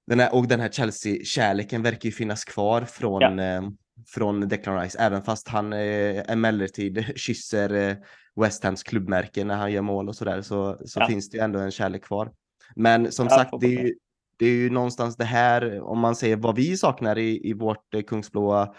den 0.06 0.20
här, 0.20 0.34
och 0.34 0.48
den 0.48 0.60
här 0.60 0.68
Chelsea-kärleken 0.68 1.82
verkar 1.82 2.06
ju 2.06 2.12
finnas 2.12 2.44
kvar 2.44 2.82
från, 2.82 3.38
ja. 3.38 3.56
eh, 3.56 3.62
från 4.06 4.48
Declan 4.48 4.80
Rice, 4.80 4.98
även 4.98 5.22
fast 5.22 5.48
han 5.48 5.72
eh, 5.72 6.30
emellertid 6.30 7.04
kysser 7.16 7.74
eh, 7.74 7.96
West 8.40 8.64
Hams 8.64 8.82
klubbmärke 8.82 9.44
när 9.44 9.56
han 9.56 9.72
gör 9.72 9.82
mål 9.82 10.08
och 10.08 10.16
sådär 10.16 10.42
så, 10.42 10.78
så 10.84 11.00
ja. 11.00 11.06
finns 11.06 11.30
det 11.30 11.36
ju 11.36 11.44
ändå 11.44 11.58
en 11.58 11.70
kärlek 11.70 12.04
kvar. 12.04 12.32
Men 12.76 13.12
som 13.12 13.26
ja, 13.30 13.36
sagt, 13.36 13.50
det 13.60 13.66
är, 13.66 13.84
ju, 13.84 13.94
det 14.38 14.46
är 14.46 14.54
ju 14.54 14.70
någonstans 14.70 15.16
det 15.16 15.24
här, 15.24 15.80
om 15.80 15.98
man 15.98 16.16
säger 16.16 16.36
vad 16.36 16.56
vi 16.56 16.76
saknar 16.76 17.18
i, 17.18 17.50
i 17.50 17.52
vårt 17.52 17.94
eh, 17.94 18.02
kungsblåa 18.02 18.74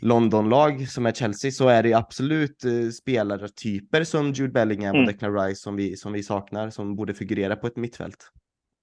Londonlag 0.00 0.88
som 0.88 1.06
är 1.06 1.12
Chelsea 1.12 1.50
så 1.50 1.68
är 1.68 1.82
det 1.82 1.94
absolut 1.94 2.64
eh, 2.64 2.90
spelartyper 2.90 4.04
som 4.04 4.32
Jude 4.32 4.52
Bellingham 4.52 4.94
mm. 4.94 5.00
och 5.00 5.12
Declan 5.12 5.38
Rice 5.38 5.60
som 5.60 5.76
vi, 5.76 5.96
som 5.96 6.12
vi 6.12 6.22
saknar 6.22 6.70
som 6.70 6.96
borde 6.96 7.14
figurera 7.14 7.56
på 7.56 7.66
ett 7.66 7.76
mittfält. 7.76 8.32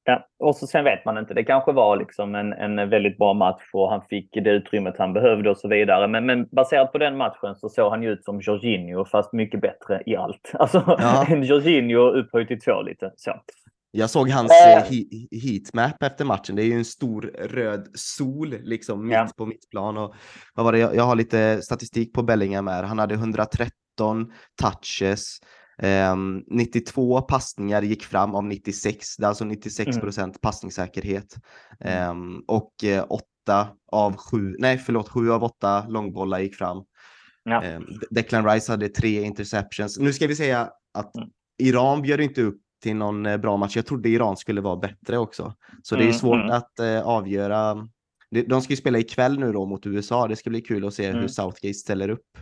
Ja, 0.05 0.27
och 0.39 0.55
så 0.55 0.67
sen 0.67 0.83
vet 0.83 1.05
man 1.05 1.17
inte. 1.17 1.33
Det 1.33 1.43
kanske 1.43 1.71
var 1.71 1.97
liksom 1.97 2.35
en, 2.35 2.53
en 2.53 2.89
väldigt 2.89 3.17
bra 3.17 3.33
match 3.33 3.63
och 3.73 3.89
han 3.89 4.01
fick 4.09 4.29
det 4.33 4.49
utrymmet 4.49 4.97
han 4.97 5.13
behövde 5.13 5.49
och 5.49 5.57
så 5.57 5.67
vidare. 5.67 6.07
Men, 6.07 6.25
men 6.25 6.47
baserat 6.51 6.91
på 6.91 6.97
den 6.97 7.17
matchen 7.17 7.55
så 7.55 7.69
såg 7.69 7.91
han 7.91 8.03
ju 8.03 8.09
ut 8.09 8.25
som 8.25 8.41
Jorginho 8.41 9.05
fast 9.05 9.33
mycket 9.33 9.61
bättre 9.61 10.03
i 10.05 10.15
allt. 10.15 10.51
Alltså 10.59 10.83
ja. 10.99 11.25
en 11.29 11.43
Jorginho 11.43 12.01
upphöjt 12.01 12.47
till 12.47 12.59
två 12.59 12.81
lite 12.81 13.11
så. 13.15 13.31
Jag 13.95 14.09
såg 14.09 14.29
hans 14.29 14.51
äh, 14.51 14.83
heatmap 15.31 16.03
efter 16.03 16.25
matchen. 16.25 16.55
Det 16.55 16.63
är 16.63 16.65
ju 16.65 16.73
en 16.73 16.85
stor 16.85 17.21
röd 17.39 17.87
sol 17.93 18.55
liksom 18.61 19.07
mitt 19.07 19.13
ja. 19.13 19.29
på 19.37 19.45
mitt 19.45 19.69
plan. 19.69 19.97
Och 19.97 20.15
vad 20.53 20.65
var 20.65 20.71
det? 20.71 20.79
Jag, 20.79 20.95
jag 20.95 21.03
har 21.03 21.15
lite 21.15 21.61
statistik 21.61 22.13
på 22.13 22.23
Bellingham 22.23 22.67
här. 22.67 22.83
Han 22.83 22.99
hade 22.99 23.13
113 23.13 24.31
touches. 24.61 25.39
Um, 26.11 26.43
92 26.47 27.21
passningar 27.21 27.81
gick 27.81 28.03
fram 28.03 28.35
av 28.35 28.43
96, 28.43 29.17
det 29.17 29.25
är 29.25 29.27
alltså 29.27 29.45
96 29.45 29.99
procent 29.99 30.35
mm. 30.35 30.39
passningssäkerhet. 30.41 31.35
Um, 32.09 32.43
och 32.47 32.73
uh, 32.83 33.03
8 33.09 33.67
av 33.91 34.17
7, 34.17 34.55
nej 34.59 34.77
förlåt, 34.77 35.09
7 35.09 35.31
av 35.31 35.43
8 35.43 35.85
långbollar 35.87 36.39
gick 36.39 36.55
fram. 36.55 36.83
Ja. 37.43 37.75
Um, 37.75 37.99
Declan 38.09 38.45
Rice 38.45 38.71
hade 38.71 38.89
tre 38.89 39.23
interceptions. 39.23 39.99
Nu 39.99 40.13
ska 40.13 40.27
vi 40.27 40.35
säga 40.35 40.69
att 40.93 41.15
mm. 41.15 41.29
Iran 41.57 42.01
bjöd 42.01 42.21
inte 42.21 42.41
upp 42.41 42.62
till 42.83 42.95
någon 42.95 43.25
eh, 43.25 43.37
bra 43.37 43.57
match. 43.57 43.75
Jag 43.75 43.85
trodde 43.85 44.09
Iran 44.09 44.37
skulle 44.37 44.61
vara 44.61 44.75
bättre 44.75 45.17
också. 45.17 45.53
Så 45.83 45.95
det 45.95 46.01
är 46.01 46.05
mm, 46.05 46.13
svårt 46.13 46.43
mm. 46.43 46.51
att 46.51 46.71
uh, 46.81 47.07
avgöra. 47.07 47.87
De 48.47 48.61
ska 48.61 48.73
ju 48.73 48.77
spela 48.77 48.99
ikväll 48.99 49.39
nu 49.39 49.51
då 49.51 49.65
mot 49.65 49.85
USA. 49.85 50.27
Det 50.27 50.35
ska 50.35 50.49
bli 50.49 50.61
kul 50.61 50.87
att 50.87 50.93
se 50.93 51.05
mm. 51.05 51.21
hur 51.21 51.27
Southgate 51.27 51.73
ställer 51.73 52.09
upp 52.09 52.37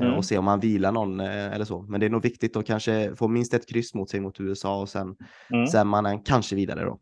uh, 0.00 0.10
och 0.10 0.24
se 0.24 0.38
om 0.38 0.46
han 0.46 0.60
vilar 0.60 0.92
någon 0.92 1.20
uh, 1.20 1.54
eller 1.54 1.64
så. 1.64 1.82
Men 1.82 2.00
det 2.00 2.06
är 2.06 2.10
nog 2.10 2.22
viktigt 2.22 2.56
att 2.56 2.66
kanske 2.66 3.16
få 3.16 3.28
minst 3.28 3.54
ett 3.54 3.68
kryss 3.68 3.94
mot 3.94 4.10
sig 4.10 4.20
mot 4.20 4.40
USA 4.40 4.80
och 4.80 4.88
sen, 4.88 5.16
mm. 5.52 5.66
sen 5.66 5.88
man 5.88 6.22
kanske 6.22 6.56
vidare 6.56 6.84
då. 6.84 6.98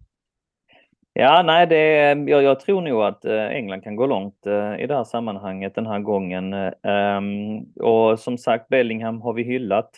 Ja, 1.13 1.43
nej, 1.43 1.67
det, 1.67 1.85
jag, 2.31 2.43
jag, 2.43 2.61
tror 2.61 2.81
nog 2.81 3.03
att 3.03 3.25
England 3.25 3.83
kan 3.83 3.97
gå 3.97 4.07
långt 4.07 4.47
i 4.81 4.87
det 4.87 4.95
här 4.95 5.05
sammanhanget 5.05 5.75
den 5.75 5.87
här 5.87 5.99
gången. 5.99 6.55
Um, 6.55 7.85
och 7.85 8.19
som 8.19 8.39
sagt, 8.39 8.69
Bellingham 8.69 9.21
har 9.21 9.33
vi 9.33 9.43
hyllat. 9.43 9.91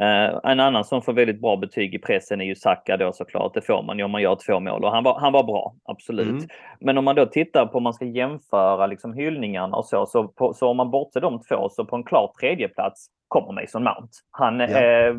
Uh, 0.00 0.40
en 0.50 0.60
annan 0.60 0.84
som 0.84 1.02
får 1.02 1.12
väldigt 1.12 1.40
bra 1.40 1.56
betyg 1.56 1.94
i 1.94 1.98
pressen 1.98 2.40
är 2.40 2.44
ju 2.44 2.54
Saka 2.54 2.96
då 2.96 3.12
såklart. 3.12 3.54
Det 3.54 3.60
får 3.60 3.82
man 3.82 3.98
ju 3.98 4.04
om 4.04 4.10
man 4.10 4.22
gör 4.22 4.38
två 4.46 4.60
mål 4.60 4.84
och 4.84 4.90
han 4.90 5.04
var, 5.04 5.20
han 5.20 5.32
var 5.32 5.44
bra, 5.44 5.74
absolut. 5.84 6.28
Mm. 6.28 6.48
Men 6.80 6.98
om 6.98 7.04
man 7.04 7.16
då 7.16 7.26
tittar 7.26 7.66
på 7.66 7.78
om 7.78 7.84
man 7.84 7.94
ska 7.94 8.04
jämföra 8.04 8.86
liksom 8.86 9.12
hyllningarna 9.12 9.76
och 9.76 9.84
så, 9.84 10.06
så, 10.06 10.28
på, 10.28 10.54
så 10.54 10.68
om 10.68 10.76
man 10.76 10.90
bortser 10.90 11.20
de 11.20 11.42
två 11.42 11.68
så 11.68 11.84
på 11.84 11.96
en 11.96 12.04
klar 12.04 12.32
tredjeplats 12.40 13.06
kommer 13.28 13.52
Mason 13.52 13.84
Mount. 13.84 14.12
Han 14.30 14.60
ja. 14.60 14.66
eh, 14.66 15.14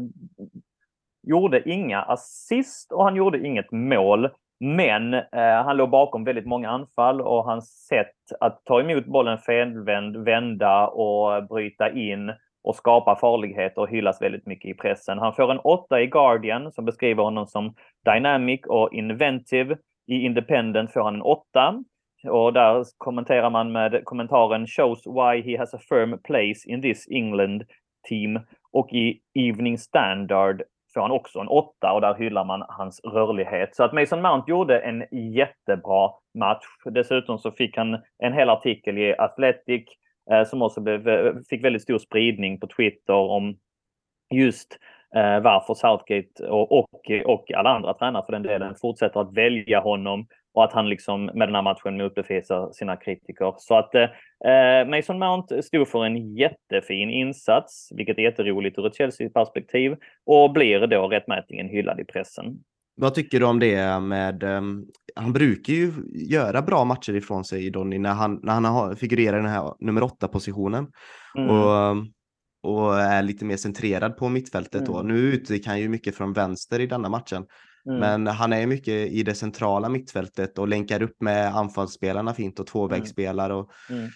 gjorde 1.27 1.69
inga 1.69 2.01
assist 2.01 2.91
och 2.91 3.03
han 3.03 3.15
gjorde 3.15 3.47
inget 3.47 3.71
mål. 3.71 4.29
Men 4.59 5.13
eh, 5.13 5.63
han 5.65 5.77
låg 5.77 5.89
bakom 5.89 6.23
väldigt 6.23 6.45
många 6.45 6.69
anfall 6.69 7.21
och 7.21 7.43
hans 7.43 7.85
sätt 7.87 8.15
att 8.39 8.61
ta 8.65 8.79
emot 8.79 9.05
bollen 9.05 9.37
felvänd, 9.37 10.17
vända 10.17 10.87
och 10.87 11.47
bryta 11.47 11.89
in 11.89 12.31
och 12.63 12.75
skapar 12.75 13.15
farligheter 13.15 13.81
och 13.81 13.89
hyllas 13.89 14.21
väldigt 14.21 14.45
mycket 14.45 14.71
i 14.71 14.73
pressen. 14.73 15.19
Han 15.19 15.33
får 15.33 15.51
en 15.51 15.59
åtta 15.59 16.01
i 16.01 16.07
Guardian 16.07 16.71
som 16.71 16.85
beskriver 16.85 17.23
honom 17.23 17.47
som 17.47 17.73
dynamic 18.05 18.61
och 18.67 18.93
inventive. 18.93 19.77
I 20.07 20.15
Independent 20.25 20.93
får 20.93 21.03
han 21.03 21.15
en 21.15 21.21
åtta. 21.21 21.83
Och 22.27 22.53
där 22.53 22.85
kommenterar 22.97 23.49
man 23.49 23.71
med 23.71 24.01
kommentaren 24.03 24.67
shows 24.67 25.07
why 25.07 25.51
he 25.51 25.57
has 25.59 25.73
a 25.73 25.79
firm 25.89 26.19
place 26.23 26.69
in 26.69 26.81
this 26.81 27.07
England 27.11 27.63
team. 28.09 28.39
Och 28.71 28.93
i 28.93 29.19
Evening 29.33 29.77
Standard 29.77 30.63
får 30.93 31.01
han 31.01 31.11
också 31.11 31.39
en 31.39 31.47
åtta 31.47 31.93
och 31.93 32.01
där 32.01 32.13
hyllar 32.13 32.45
man 32.45 32.63
hans 32.67 33.01
rörlighet. 33.03 33.75
Så 33.75 33.83
att 33.83 33.93
Mason 33.93 34.21
Mount 34.21 34.51
gjorde 34.51 34.79
en 34.79 35.03
jättebra 35.11 36.09
match. 36.39 36.65
Dessutom 36.85 37.37
så 37.37 37.51
fick 37.51 37.77
han 37.77 37.97
en 38.23 38.33
hel 38.33 38.49
artikel 38.49 38.97
i 38.97 39.15
Athletic 39.17 39.83
Eh, 40.31 40.43
som 40.45 40.61
också 40.61 40.81
blev, 40.81 41.33
fick 41.49 41.63
väldigt 41.63 41.81
stor 41.81 41.97
spridning 41.97 42.59
på 42.59 42.67
Twitter 42.67 43.13
om 43.13 43.57
just 44.33 44.77
eh, 45.15 45.39
varför 45.39 45.73
Southgate 45.73 46.47
och, 46.47 46.71
och, 46.71 47.11
och 47.25 47.51
alla 47.51 47.69
andra 47.69 47.93
tränare 47.93 48.23
för 48.25 48.31
den 48.31 48.43
delen 48.43 48.75
fortsätter 48.75 49.19
att 49.19 49.37
välja 49.37 49.79
honom 49.79 50.27
och 50.53 50.63
att 50.63 50.73
han 50.73 50.89
liksom 50.89 51.25
med 51.25 51.47
den 51.47 51.55
här 51.55 51.61
matchen 51.61 51.97
motbevisar 51.97 52.71
sina 52.71 52.95
kritiker. 52.95 53.53
Så 53.57 53.75
att 53.75 53.95
eh, 53.95 54.87
Mason 54.87 55.19
Mount 55.19 55.63
stod 55.63 55.87
för 55.87 56.05
en 56.05 56.35
jättefin 56.35 57.09
insats, 57.09 57.89
vilket 57.95 58.17
är 58.17 58.21
jätteroligt 58.21 58.77
ur 58.77 58.87
ett 58.87 58.95
Chelsea-perspektiv 58.95 59.95
och 60.25 60.53
blir 60.53 60.87
då 60.87 61.07
rättmätningen 61.07 61.69
hyllad 61.69 61.99
i 61.99 62.05
pressen. 62.05 62.63
Vad 62.95 63.13
tycker 63.13 63.39
du 63.39 63.45
om 63.45 63.59
det 63.59 63.99
med, 63.99 64.43
um, 64.43 64.85
han 65.15 65.33
brukar 65.33 65.73
ju 65.73 65.93
göra 66.13 66.61
bra 66.61 66.85
matcher 66.85 67.13
ifrån 67.13 67.45
sig 67.45 67.69
Donny 67.69 67.99
när 67.99 68.13
han, 68.13 68.39
när 68.43 68.53
han 68.53 68.65
har, 68.65 68.95
figurerar 68.95 69.37
i 69.37 69.41
den 69.41 69.51
här 69.51 69.73
nummer 69.79 70.03
åtta 70.03 70.27
positionen. 70.27 70.87
Mm. 71.37 71.49
Och, 71.49 71.95
och 72.63 72.99
är 72.99 73.23
lite 73.23 73.45
mer 73.45 73.57
centrerad 73.57 74.17
på 74.17 74.29
mittfältet 74.29 74.81
mm. 74.81 74.93
då. 74.93 75.01
Nu 75.01 75.17
utgick 75.17 75.67
han 75.67 75.79
ju 75.79 75.89
mycket 75.89 76.15
från 76.15 76.33
vänster 76.33 76.79
i 76.79 76.87
denna 76.87 77.09
matchen. 77.09 77.45
Mm. 77.85 77.99
Men 77.99 78.27
han 78.27 78.53
är 78.53 78.67
mycket 78.67 79.11
i 79.11 79.23
det 79.23 79.35
centrala 79.35 79.89
mittfältet 79.89 80.57
och 80.57 80.67
länkar 80.67 81.01
upp 81.01 81.21
med 81.21 81.55
anfallsspelarna 81.55 82.33
fint 82.33 82.59
och 82.59 82.67
tvåvägsspelar. 82.67 83.49
Och 83.49 83.71
mm. 83.89 84.09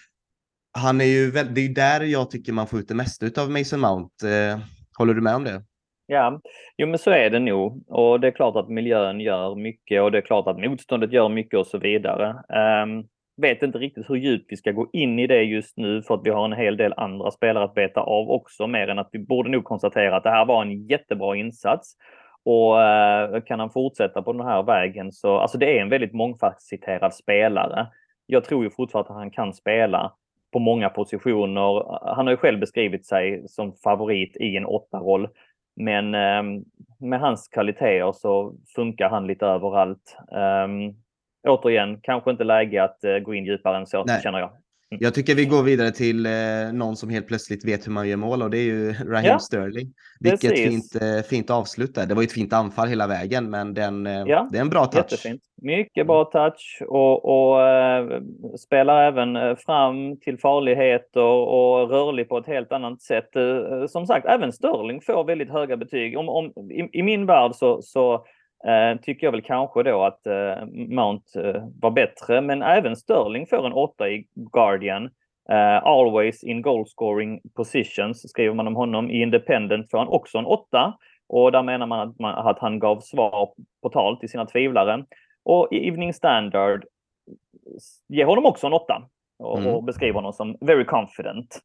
Han 0.72 1.00
är 1.00 1.04
ju, 1.04 1.30
det 1.30 1.60
är 1.60 1.68
ju 1.68 1.74
där 1.74 2.00
jag 2.00 2.30
tycker 2.30 2.52
man 2.52 2.66
får 2.66 2.80
ut 2.80 2.88
det 2.88 2.94
mesta 2.94 3.42
av 3.42 3.50
Mason 3.50 3.80
Mount. 3.80 4.28
Eh, 4.28 4.58
håller 4.98 5.14
du 5.14 5.20
med 5.20 5.34
om 5.34 5.44
det? 5.44 5.64
Ja, 6.10 6.40
jo 6.76 6.86
men 6.86 6.98
så 6.98 7.10
är 7.10 7.30
det 7.30 7.38
nog. 7.38 7.84
Och 7.88 8.20
det 8.20 8.26
är 8.26 8.30
klart 8.30 8.56
att 8.56 8.68
miljön 8.68 9.20
gör 9.20 9.54
mycket 9.54 10.02
och 10.02 10.12
det 10.12 10.18
är 10.18 10.22
klart 10.22 10.46
att 10.46 10.58
motståndet 10.58 11.12
gör 11.12 11.28
mycket 11.28 11.58
och 11.58 11.66
så 11.66 11.78
vidare. 11.78 12.36
Um, 12.82 13.08
vet 13.36 13.62
inte 13.62 13.78
riktigt 13.78 14.10
hur 14.10 14.16
djupt 14.16 14.52
vi 14.52 14.56
ska 14.56 14.72
gå 14.72 14.88
in 14.92 15.18
i 15.18 15.26
det 15.26 15.42
just 15.42 15.76
nu 15.76 16.02
för 16.02 16.14
att 16.14 16.20
vi 16.24 16.30
har 16.30 16.44
en 16.44 16.52
hel 16.52 16.76
del 16.76 16.94
andra 16.96 17.30
spelare 17.30 17.64
att 17.64 17.74
beta 17.74 18.00
av 18.00 18.30
också, 18.30 18.66
mer 18.66 18.88
än 18.88 18.98
att 18.98 19.08
vi 19.12 19.18
borde 19.18 19.50
nog 19.50 19.64
konstatera 19.64 20.16
att 20.16 20.22
det 20.22 20.30
här 20.30 20.46
var 20.46 20.62
en 20.62 20.86
jättebra 20.86 21.36
insats. 21.36 21.96
Och 22.44 22.74
uh, 22.74 23.40
kan 23.40 23.60
han 23.60 23.70
fortsätta 23.70 24.22
på 24.22 24.32
den 24.32 24.46
här 24.46 24.62
vägen 24.62 25.12
så, 25.12 25.38
alltså 25.38 25.58
det 25.58 25.78
är 25.78 25.82
en 25.82 25.88
väldigt 25.88 26.12
mångfacetterad 26.12 27.14
spelare. 27.14 27.86
Jag 28.26 28.44
tror 28.44 28.64
ju 28.64 28.70
fortfarande 28.70 29.10
att 29.10 29.16
han 29.16 29.30
kan 29.30 29.54
spela 29.54 30.12
på 30.52 30.58
många 30.58 30.88
positioner. 30.88 31.98
Han 32.14 32.26
har 32.26 32.30
ju 32.30 32.36
själv 32.36 32.60
beskrivit 32.60 33.06
sig 33.06 33.48
som 33.48 33.72
favorit 33.72 34.36
i 34.36 34.56
en 34.56 34.66
åtta-roll. 34.66 35.28
Men 35.78 36.14
eh, 36.14 36.62
med 36.98 37.20
hans 37.20 37.48
kvaliteter 37.48 38.12
så 38.12 38.54
funkar 38.74 39.08
han 39.08 39.26
lite 39.26 39.46
överallt. 39.46 40.16
Um, 40.64 40.96
återigen, 41.48 42.00
kanske 42.02 42.30
inte 42.30 42.44
läge 42.44 42.84
att 42.84 42.98
uh, 43.04 43.18
gå 43.18 43.34
in 43.34 43.44
djupare 43.44 43.76
än 43.76 43.86
så, 43.86 44.04
Nej. 44.04 44.20
känner 44.22 44.38
jag. 44.38 44.50
Jag 45.00 45.14
tycker 45.14 45.34
vi 45.34 45.44
går 45.44 45.62
vidare 45.62 45.90
till 45.90 46.26
eh, 46.26 46.32
någon 46.72 46.96
som 46.96 47.10
helt 47.10 47.26
plötsligt 47.26 47.64
vet 47.64 47.86
hur 47.86 47.92
man 47.92 48.08
gör 48.08 48.16
mål 48.16 48.42
och 48.42 48.50
det 48.50 48.58
är 48.58 48.62
ju 48.62 48.92
Raheem 48.92 49.24
ja, 49.24 49.38
Sterling. 49.38 49.92
Vilket 50.20 50.58
fint, 50.58 50.94
eh, 51.02 51.22
fint 51.30 51.50
avslut 51.50 51.94
där. 51.94 52.06
Det 52.06 52.14
var 52.14 52.22
ett 52.22 52.32
fint 52.32 52.52
anfall 52.52 52.88
hela 52.88 53.06
vägen, 53.06 53.50
men 53.50 53.74
den, 53.74 54.06
eh, 54.06 54.22
ja, 54.26 54.48
det 54.52 54.58
är 54.58 54.62
en 54.62 54.68
bra 54.68 54.84
touch. 54.84 55.12
Jättefint. 55.12 55.42
Mycket 55.62 56.06
bra 56.06 56.24
touch 56.24 56.82
och, 56.88 57.24
och 57.24 57.62
eh, 57.62 58.20
spelar 58.58 59.02
även 59.02 59.36
eh, 59.36 59.56
fram 59.56 60.16
till 60.16 60.38
farligheter 60.38 61.20
och 61.22 61.90
rörlig 61.90 62.28
på 62.28 62.38
ett 62.38 62.46
helt 62.46 62.72
annat 62.72 63.02
sätt. 63.02 63.36
Eh, 63.36 63.86
som 63.88 64.06
sagt, 64.06 64.26
även 64.26 64.52
Sterling 64.52 65.00
får 65.00 65.24
väldigt 65.24 65.50
höga 65.50 65.76
betyg. 65.76 66.18
Om, 66.18 66.28
om, 66.28 66.46
i, 66.70 66.98
I 66.98 67.02
min 67.02 67.26
värld 67.26 67.54
så, 67.54 67.82
så 67.82 68.24
tycker 69.02 69.26
jag 69.26 69.32
väl 69.32 69.42
kanske 69.42 69.82
då 69.82 70.02
att 70.02 70.26
eh, 70.26 70.66
Mount 70.72 71.48
eh, 71.48 71.64
var 71.80 71.90
bättre, 71.90 72.40
men 72.40 72.62
även 72.62 72.96
Sterling 72.96 73.46
får 73.46 73.66
en 73.66 73.72
åtta 73.72 74.08
i 74.08 74.26
Guardian. 74.34 75.10
Always 75.82 76.44
in 76.44 76.62
goal 76.62 76.86
scoring 76.86 77.40
positions 77.56 78.30
skriver 78.30 78.54
man 78.54 78.66
om 78.66 78.76
honom. 78.76 79.10
I 79.10 79.22
Independent 79.22 79.90
får 79.90 79.98
han 79.98 80.08
också 80.08 80.38
en 80.38 80.46
åtta 80.46 80.94
och 81.28 81.52
där 81.52 81.62
menar 81.62 81.86
man 81.86 82.08
att, 82.08 82.18
man 82.18 82.34
att, 82.34 82.58
han 82.58 82.78
gav 82.78 83.00
svar 83.00 83.52
på 83.82 83.88
tal 83.88 84.16
till 84.16 84.28
sina 84.28 84.46
tvivlare. 84.46 85.04
Och 85.44 85.68
i 85.70 85.88
Evening 85.88 86.14
Standard 86.14 86.84
ger 88.08 88.24
honom 88.24 88.46
också 88.46 88.66
en 88.66 88.72
åtta 88.72 89.02
och, 89.38 89.58
mm. 89.58 89.74
och 89.74 89.84
beskriver 89.84 90.14
honom 90.14 90.32
som 90.32 90.56
very 90.60 90.84
confident. 90.84 91.60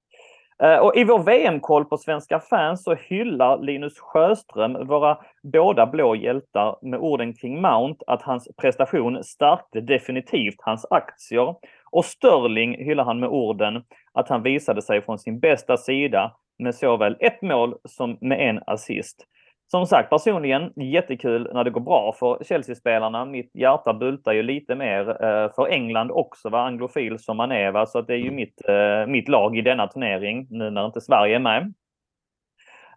Eh, 0.63 0.77
och 0.77 0.95
I 0.95 1.03
vår 1.03 1.23
VM-koll 1.23 1.85
på 1.85 1.97
Svenska 1.97 2.39
fans 2.39 2.83
så 2.83 2.95
hyllar 2.95 3.57
Linus 3.57 3.99
Sjöström 3.99 4.87
våra 4.87 5.17
båda 5.43 5.85
blå 5.85 6.15
hjältar 6.15 6.75
med 6.81 6.99
orden 6.99 7.33
kring 7.33 7.61
Mount 7.61 8.03
att 8.07 8.21
hans 8.21 8.47
prestation 8.57 9.23
stärkte 9.23 9.81
definitivt 9.81 10.55
hans 10.57 10.85
aktier. 10.89 11.55
Och 11.91 12.05
Sterling 12.05 12.85
hyllar 12.85 13.03
han 13.03 13.19
med 13.19 13.29
orden 13.29 13.83
att 14.13 14.29
han 14.29 14.43
visade 14.43 14.81
sig 14.81 15.01
från 15.01 15.19
sin 15.19 15.39
bästa 15.39 15.77
sida 15.77 16.31
med 16.59 16.75
såväl 16.75 17.17
ett 17.19 17.41
mål 17.41 17.75
som 17.85 18.17
med 18.21 18.49
en 18.49 18.59
assist. 18.67 19.27
Som 19.73 19.85
sagt, 19.85 20.09
personligen 20.09 20.73
jättekul 20.75 21.49
när 21.53 21.63
det 21.63 21.69
går 21.69 21.81
bra 21.81 22.15
för 22.19 22.43
Chelsea-spelarna. 22.43 23.25
Mitt 23.25 23.51
hjärta 23.53 23.93
bultar 23.93 24.33
ju 24.33 24.43
lite 24.43 24.75
mer 24.75 25.09
eh, 25.09 25.51
för 25.55 25.67
England 25.67 26.11
också, 26.11 26.49
va? 26.49 26.61
anglofil 26.61 27.19
som 27.19 27.37
man 27.37 27.51
är. 27.51 27.71
Va? 27.71 27.85
Så 27.85 27.99
att 27.99 28.07
det 28.07 28.13
är 28.13 28.17
ju 28.17 28.31
mitt, 28.31 28.61
eh, 28.67 29.07
mitt 29.07 29.27
lag 29.27 29.57
i 29.57 29.61
denna 29.61 29.87
turnering, 29.87 30.47
nu 30.49 30.69
när 30.69 30.85
inte 30.85 31.01
Sverige 31.01 31.35
är 31.35 31.39
med. 31.39 31.73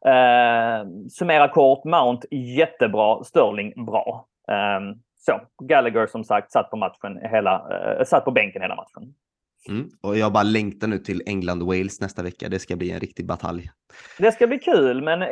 Eh, 0.06 0.86
summera 1.10 1.48
kort, 1.48 1.84
Mount 1.84 2.26
jättebra, 2.30 3.24
Sterling 3.24 3.84
bra. 3.86 4.26
Eh, 4.48 4.80
så, 5.16 5.40
Gallagher 5.62 6.06
som 6.06 6.24
sagt 6.24 6.52
satt 6.52 6.70
på 6.70 6.76
matchen 6.76 7.20
hela, 7.30 7.54
eh, 7.70 8.04
satt 8.04 8.24
på 8.24 8.30
bänken 8.30 8.62
hela 8.62 8.76
matchen. 8.76 9.14
Mm. 9.68 9.88
Och 10.00 10.18
jag 10.18 10.32
bara 10.32 10.42
längtar 10.42 10.88
nu 10.88 10.98
till 10.98 11.22
England-Wales 11.26 12.00
nästa 12.00 12.22
vecka. 12.22 12.48
Det 12.48 12.58
ska 12.58 12.76
bli 12.76 12.90
en 12.90 13.00
riktig 13.00 13.26
batalj. 13.26 13.70
Det 14.18 14.32
ska 14.32 14.46
bli 14.46 14.58
kul, 14.58 15.02
men 15.02 15.22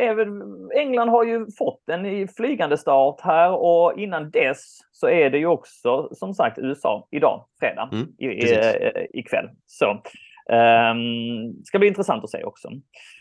England 0.76 1.08
har 1.08 1.24
ju 1.24 1.46
fått 1.58 1.88
en 1.88 2.28
flygande 2.28 2.78
start 2.78 3.20
här 3.20 3.50
och 3.50 3.98
innan 3.98 4.30
dess 4.30 4.78
så 4.92 5.08
är 5.08 5.30
det 5.30 5.38
ju 5.38 5.46
också 5.46 6.08
som 6.12 6.34
sagt 6.34 6.58
USA 6.58 7.08
idag, 7.10 7.46
fredag, 7.60 7.88
mm, 7.92 8.06
i, 8.18 8.26
i, 8.26 9.18
ikväll. 9.18 9.48
Så 9.66 9.90
um, 9.90 11.64
ska 11.64 11.78
bli 11.78 11.88
intressant 11.88 12.24
att 12.24 12.30
se 12.30 12.44
också. 12.44 12.68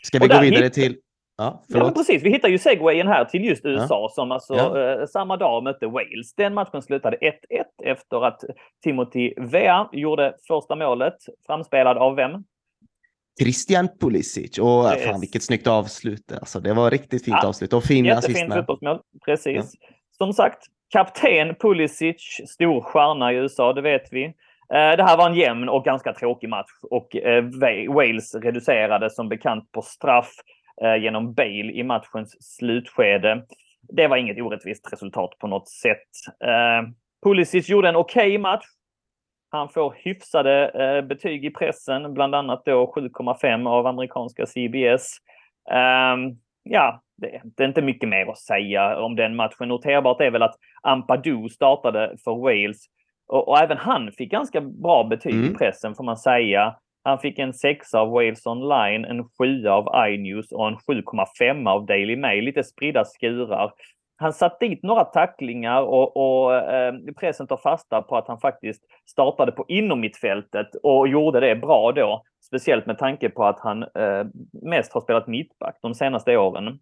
Ska 0.02 0.18
vi 0.18 0.28
gå 0.28 0.40
vidare 0.40 0.70
till 0.70 0.96
Ja, 1.36 1.62
ja 1.68 1.90
precis. 1.90 2.22
Vi 2.22 2.30
hittar 2.30 2.48
ju 2.48 2.58
segwayen 2.58 3.06
här 3.06 3.24
till 3.24 3.44
just 3.44 3.64
USA 3.64 4.00
ja. 4.00 4.08
som 4.14 4.32
alltså 4.32 4.54
ja. 4.54 5.00
eh, 5.00 5.06
samma 5.06 5.36
dag 5.36 5.62
mötte 5.62 5.86
Wales. 5.86 6.34
Den 6.36 6.54
matchen 6.54 6.82
slutade 6.82 7.16
1-1 7.16 7.30
efter 7.84 8.26
att 8.26 8.44
Timothy 8.84 9.34
Vea 9.36 9.88
gjorde 9.92 10.34
första 10.48 10.76
målet, 10.76 11.16
framspelad 11.46 11.98
av 11.98 12.16
vem? 12.16 12.44
Christian 13.40 13.88
Pulisic. 14.00 14.58
Och 14.58 14.84
yes. 14.84 15.04
fan 15.04 15.20
vilket 15.20 15.42
snyggt 15.42 15.66
avslut. 15.66 16.32
Alltså, 16.32 16.60
det 16.60 16.74
var 16.74 16.90
riktigt 16.90 17.24
fint 17.24 17.44
avslut 17.44 17.72
och 17.72 17.84
fin 17.84 18.12
assist 18.12 18.52
fotbollsmål. 18.54 18.98
Precis. 19.24 19.72
Som 20.18 20.32
sagt, 20.32 20.58
kapten 20.92 21.54
Pulisic, 21.54 22.40
stor 22.48 22.80
stjärna 22.80 23.32
i 23.32 23.36
USA, 23.36 23.72
det 23.72 23.82
vet 23.82 24.12
vi. 24.12 24.24
Eh, 24.24 24.96
det 24.96 25.02
här 25.02 25.16
var 25.16 25.28
en 25.28 25.34
jämn 25.34 25.68
och 25.68 25.84
ganska 25.84 26.12
tråkig 26.12 26.48
match 26.48 26.70
och 26.90 27.16
eh, 27.16 27.44
Wales 27.88 28.34
reducerade 28.34 29.10
som 29.10 29.28
bekant 29.28 29.72
på 29.72 29.82
straff 29.82 30.30
genom 31.00 31.34
Bale 31.34 31.72
i 31.72 31.82
matchens 31.82 32.56
slutskede. 32.56 33.42
Det 33.88 34.06
var 34.06 34.16
inget 34.16 34.40
orättvist 34.40 34.92
resultat 34.92 35.30
på 35.38 35.46
något 35.46 35.68
sätt. 35.68 36.08
Eh, 36.44 36.88
Pulisic 37.24 37.68
gjorde 37.68 37.88
en 37.88 37.96
okej 37.96 38.28
okay 38.28 38.38
match. 38.38 38.64
Han 39.50 39.68
får 39.68 39.94
hyfsade 39.96 40.68
eh, 40.68 41.06
betyg 41.06 41.44
i 41.44 41.50
pressen, 41.50 42.14
bland 42.14 42.34
annat 42.34 42.62
då 42.64 42.92
7,5 42.96 43.68
av 43.68 43.86
amerikanska 43.86 44.46
CBS. 44.46 45.08
Ehm, 45.70 46.38
ja, 46.62 47.02
det, 47.16 47.40
det, 47.44 47.62
är 47.62 47.68
inte 47.68 47.82
mycket 47.82 48.08
mer 48.08 48.30
att 48.30 48.38
säga 48.38 48.98
om 48.98 49.16
den 49.16 49.36
matchen. 49.36 49.68
Noterbart 49.68 50.20
är 50.20 50.30
väl 50.30 50.42
att 50.42 50.54
Ampadu 50.82 51.48
startade 51.48 52.16
för 52.24 52.34
Wales 52.34 52.86
och, 53.26 53.48
och 53.48 53.58
även 53.58 53.78
han 53.78 54.12
fick 54.12 54.30
ganska 54.30 54.60
bra 54.60 55.04
betyg 55.04 55.34
mm. 55.34 55.50
i 55.50 55.54
pressen 55.54 55.94
får 55.94 56.04
man 56.04 56.16
säga. 56.16 56.76
Han 57.04 57.18
fick 57.18 57.38
en 57.38 57.54
sexa 57.54 58.00
av 58.00 58.10
Wales 58.10 58.46
Online, 58.46 59.04
en 59.04 59.24
sjua 59.38 59.72
av 59.72 60.08
iNews 60.08 60.52
och 60.52 60.68
en 60.68 60.76
7,5 60.76 61.68
av 61.68 61.86
Daily 61.86 62.16
Mail. 62.16 62.44
Lite 62.44 62.64
spridda 62.64 63.04
skurar. 63.04 63.72
Han 64.16 64.32
satt 64.32 64.60
dit 64.60 64.82
några 64.82 65.04
tacklingar 65.04 65.82
och, 65.82 66.16
och 66.16 66.54
eh, 66.54 66.94
pressen 67.20 67.46
tar 67.46 67.56
fasta 67.56 68.02
på 68.02 68.16
att 68.16 68.28
han 68.28 68.40
faktiskt 68.40 68.82
startade 69.10 69.52
på 69.52 69.64
inommittfältet 69.68 70.74
och 70.82 71.08
gjorde 71.08 71.40
det 71.40 71.56
bra 71.56 71.92
då. 71.92 72.22
Speciellt 72.46 72.86
med 72.86 72.98
tanke 72.98 73.30
på 73.30 73.44
att 73.44 73.60
han 73.60 73.82
eh, 73.82 74.26
mest 74.62 74.92
har 74.92 75.00
spelat 75.00 75.26
mittback 75.26 75.78
de 75.82 75.94
senaste 75.94 76.36
åren. 76.36 76.78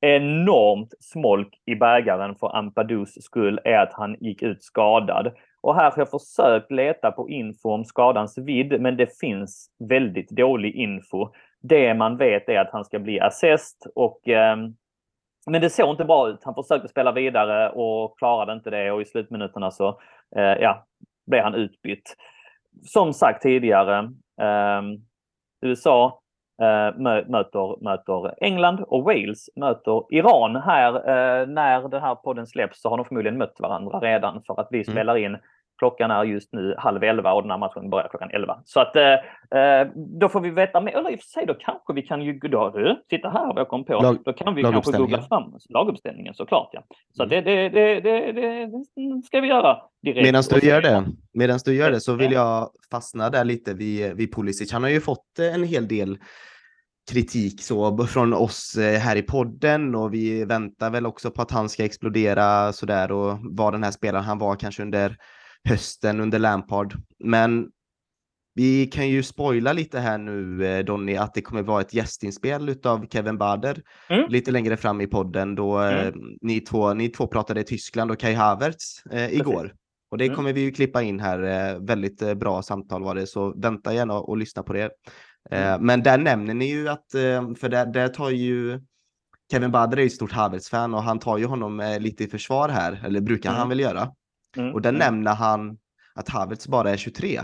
Enormt 0.00 0.94
smolk 1.00 1.54
i 1.66 1.74
bägaren 1.74 2.34
för 2.34 2.56
Ampadus 2.56 3.14
skull 3.24 3.60
är 3.64 3.78
att 3.78 3.92
han 3.92 4.16
gick 4.20 4.42
ut 4.42 4.62
skadad. 4.62 5.32
Och 5.60 5.74
här 5.74 5.90
har 5.90 5.94
jag 5.96 6.10
försökt 6.10 6.70
leta 6.70 7.10
på 7.10 7.28
info 7.28 7.70
om 7.70 7.84
skadans 7.84 8.38
vidd, 8.38 8.80
men 8.80 8.96
det 8.96 9.18
finns 9.18 9.70
väldigt 9.88 10.30
dålig 10.30 10.74
info. 10.74 11.28
Det 11.60 11.94
man 11.94 12.16
vet 12.16 12.48
är 12.48 12.60
att 12.60 12.72
han 12.72 12.84
ska 12.84 12.98
bli 12.98 13.20
assist 13.20 13.86
och 13.94 14.28
eh, 14.28 14.56
men 15.50 15.60
det 15.60 15.70
såg 15.70 15.90
inte 15.90 16.04
bra 16.04 16.28
ut. 16.28 16.44
Han 16.44 16.54
försökte 16.54 16.88
spela 16.88 17.12
vidare 17.12 17.70
och 17.70 18.18
klarade 18.18 18.52
inte 18.52 18.70
det 18.70 18.90
och 18.90 19.02
i 19.02 19.04
slutminuterna 19.04 19.70
så 19.70 19.88
eh, 20.36 20.42
ja, 20.42 20.86
blev 21.26 21.44
han 21.44 21.54
utbytt. 21.54 22.16
Som 22.82 23.12
sagt 23.12 23.42
tidigare, 23.42 23.98
eh, 24.40 24.82
USA 25.60 26.20
möter, 26.96 27.84
möter 27.84 28.44
England 28.44 28.80
och 28.80 29.04
Wales 29.04 29.50
möter 29.56 30.02
Iran. 30.10 30.56
Här, 30.56 30.94
eh, 30.94 31.46
när 31.46 31.88
den 31.88 32.02
här 32.02 32.14
podden 32.14 32.46
släpps 32.46 32.80
så 32.80 32.88
har 32.88 32.96
de 32.96 33.06
förmodligen 33.06 33.38
mött 33.38 33.60
varandra 33.60 33.98
redan 34.00 34.42
för 34.46 34.60
att 34.60 34.68
vi 34.70 34.78
mm. 34.78 34.92
spelar 34.92 35.16
in 35.16 35.36
Klockan 35.78 36.10
är 36.10 36.24
just 36.24 36.52
nu 36.52 36.74
halv 36.78 37.02
elva 37.02 37.32
och 37.32 37.42
den 37.42 37.50
här 37.50 37.58
matchen 37.58 37.90
börjar 37.90 38.08
klockan 38.08 38.30
elva. 38.30 38.62
Så 38.64 38.80
att 38.80 38.96
eh, 38.96 39.12
eh 39.60 39.86
då 39.94 40.28
får 40.28 40.40
vi 40.40 40.50
veta 40.50 40.80
mer. 40.80 40.92
Eller 40.92 41.10
i 41.10 41.16
och 41.16 41.20
för 41.20 41.26
sig, 41.26 41.46
då 41.46 41.54
kanske 41.54 41.92
vi 41.92 42.02
kan 42.02 42.22
ju, 42.22 42.38
då, 42.38 42.96
titta 43.08 43.30
här 43.30 43.46
vad 43.46 43.58
jag 43.58 43.68
kom 43.68 43.84
på. 43.84 43.92
Lag, 43.92 44.18
då 44.24 44.32
kan 44.32 44.54
vi 44.54 44.62
kanske 44.62 44.98
googla 44.98 45.22
fram 45.22 45.54
laguppställningen 45.68 46.34
såklart. 46.34 46.70
Ja. 46.72 46.82
Så 47.16 47.22
mm. 47.22 47.44
det, 47.44 47.68
det, 47.68 48.00
det, 48.00 48.32
det, 48.32 48.70
ska 49.26 49.40
vi 49.40 49.48
göra 49.48 49.78
direkt. 50.02 50.26
Medan 50.26 50.42
du 50.50 50.68
gör 50.68 50.82
det, 50.82 51.04
medans 51.32 51.62
du 51.62 51.74
gör 51.74 51.90
det 51.90 52.00
så 52.00 52.14
vill 52.14 52.32
jag 52.32 52.70
fastna 52.90 53.30
där 53.30 53.44
lite 53.44 53.74
vid, 53.74 54.16
vid 54.16 54.34
Pulisic. 54.34 54.72
Han 54.72 54.82
har 54.82 54.90
ju 54.90 55.00
fått 55.00 55.38
en 55.54 55.64
hel 55.64 55.88
del 55.88 56.18
kritik 57.08 57.62
så 57.62 58.06
från 58.06 58.34
oss 58.34 58.76
eh, 58.76 59.00
här 59.00 59.16
i 59.16 59.22
podden 59.22 59.94
och 59.94 60.14
vi 60.14 60.44
väntar 60.44 60.90
väl 60.90 61.06
också 61.06 61.30
på 61.30 61.42
att 61.42 61.50
han 61.50 61.68
ska 61.68 61.84
explodera 61.84 62.72
sådär 62.72 63.12
och 63.12 63.38
vara 63.42 63.70
den 63.70 63.84
här 63.84 63.90
spelaren 63.90 64.24
han 64.24 64.38
var 64.38 64.56
kanske 64.56 64.82
under 64.82 65.16
hösten 65.68 66.20
under 66.20 66.38
Lampard. 66.38 66.94
Men 67.24 67.68
vi 68.54 68.86
kan 68.86 69.08
ju 69.08 69.22
spoila 69.22 69.72
lite 69.72 70.00
här 70.00 70.18
nu 70.18 70.66
eh, 70.66 70.84
Donny 70.84 71.16
att 71.16 71.34
det 71.34 71.42
kommer 71.42 71.62
vara 71.62 71.80
ett 71.80 71.94
gästinspel 71.94 72.68
utav 72.68 73.06
Kevin 73.10 73.38
Bader 73.38 73.82
mm. 74.08 74.30
lite 74.30 74.50
längre 74.50 74.76
fram 74.76 75.00
i 75.00 75.06
podden 75.06 75.54
då 75.54 75.82
eh, 75.82 76.06
mm. 76.06 76.20
ni, 76.40 76.60
två, 76.60 76.94
ni 76.94 77.08
två 77.08 77.26
pratade 77.26 77.62
Tyskland 77.62 78.10
och 78.10 78.18
Kai 78.18 78.34
Havertz 78.34 79.06
eh, 79.12 79.34
igår. 79.34 79.74
Och 80.10 80.18
det 80.18 80.24
mm. 80.24 80.36
kommer 80.36 80.52
vi 80.52 80.60
ju 80.60 80.72
klippa 80.72 81.02
in 81.02 81.20
här. 81.20 81.42
Eh, 81.42 81.78
väldigt 81.80 82.22
eh, 82.22 82.34
bra 82.34 82.62
samtal 82.62 83.02
var 83.02 83.14
det, 83.14 83.26
så 83.26 83.60
vänta 83.60 83.94
gärna 83.94 84.14
och 84.14 84.36
lyssna 84.36 84.62
på 84.62 84.72
det. 84.72 84.90
Eh, 85.50 85.68
mm. 85.68 85.86
Men 85.86 86.02
där 86.02 86.18
nämner 86.18 86.54
ni 86.54 86.70
ju 86.70 86.88
att, 86.88 87.06
för 87.60 87.68
där, 87.68 87.86
där 87.86 88.08
tar 88.08 88.30
ju 88.30 88.80
Kevin 89.50 89.70
Bader 89.70 89.96
är 89.96 90.00
ju 90.00 90.06
ett 90.06 90.12
stort 90.12 90.32
Havertz-fan 90.32 90.94
och 90.94 91.02
han 91.02 91.18
tar 91.18 91.38
ju 91.38 91.44
honom 91.44 91.96
lite 92.00 92.24
i 92.24 92.28
försvar 92.28 92.68
här, 92.68 93.02
eller 93.04 93.20
brukar 93.20 93.50
han 93.50 93.58
mm. 93.58 93.68
väl 93.68 93.80
göra. 93.80 94.12
Mm. 94.58 94.74
Och 94.74 94.82
där 94.82 94.90
mm. 94.90 94.98
nämner 94.98 95.34
han 95.34 95.78
att 96.14 96.28
Havertz 96.28 96.68
bara 96.68 96.90
är 96.90 96.96
23. 96.96 97.40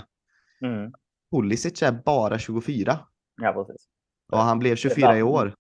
Mm. 0.64 0.92
Pulisic 1.32 1.82
är 1.82 1.92
bara 1.92 2.38
24. 2.38 2.98
Ja, 3.42 3.52
precis. 3.52 3.86
Och 4.32 4.38
han 4.38 4.58
blev 4.58 4.76
24 4.76 5.18
i 5.18 5.22
år. 5.22 5.54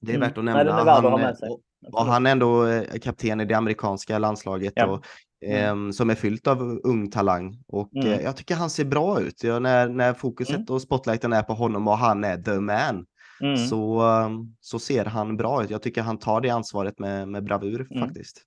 Det 0.00 0.12
är 0.12 0.16
mm. 0.16 0.28
värt 0.28 0.38
att 0.38 0.44
nämna. 0.44 0.84
Nej, 0.84 0.94
han, 0.94 1.34
och, 1.50 1.60
och 1.92 2.04
han 2.04 2.26
är 2.26 2.32
ändå 2.32 2.66
eh, 2.66 2.98
kapten 2.98 3.40
i 3.40 3.44
det 3.44 3.54
amerikanska 3.54 4.18
landslaget 4.18 4.72
ja. 4.76 4.86
och, 4.86 5.04
eh, 5.48 5.90
som 5.90 6.10
är 6.10 6.14
fyllt 6.14 6.46
av 6.46 6.80
ung 6.84 7.10
talang. 7.10 7.62
Och 7.66 7.96
mm. 7.96 8.12
eh, 8.12 8.20
jag 8.20 8.36
tycker 8.36 8.54
han 8.54 8.70
ser 8.70 8.84
bra 8.84 9.20
ut. 9.20 9.44
Ja, 9.44 9.58
när, 9.58 9.88
när 9.88 10.14
fokuset 10.14 10.56
mm. 10.56 10.66
och 10.68 10.82
spotlighten 10.82 11.32
är 11.32 11.42
på 11.42 11.54
honom 11.54 11.88
och 11.88 11.98
han 11.98 12.24
är 12.24 12.36
the 12.36 12.60
man. 12.60 13.06
Mm. 13.40 13.56
Så, 13.56 14.00
ehm, 14.00 14.54
så 14.60 14.78
ser 14.78 15.04
han 15.04 15.36
bra 15.36 15.64
ut. 15.64 15.70
Jag 15.70 15.82
tycker 15.82 16.02
han 16.02 16.18
tar 16.18 16.40
det 16.40 16.50
ansvaret 16.50 16.98
med, 16.98 17.28
med 17.28 17.44
bravur 17.44 17.88
faktiskt. 18.00 18.42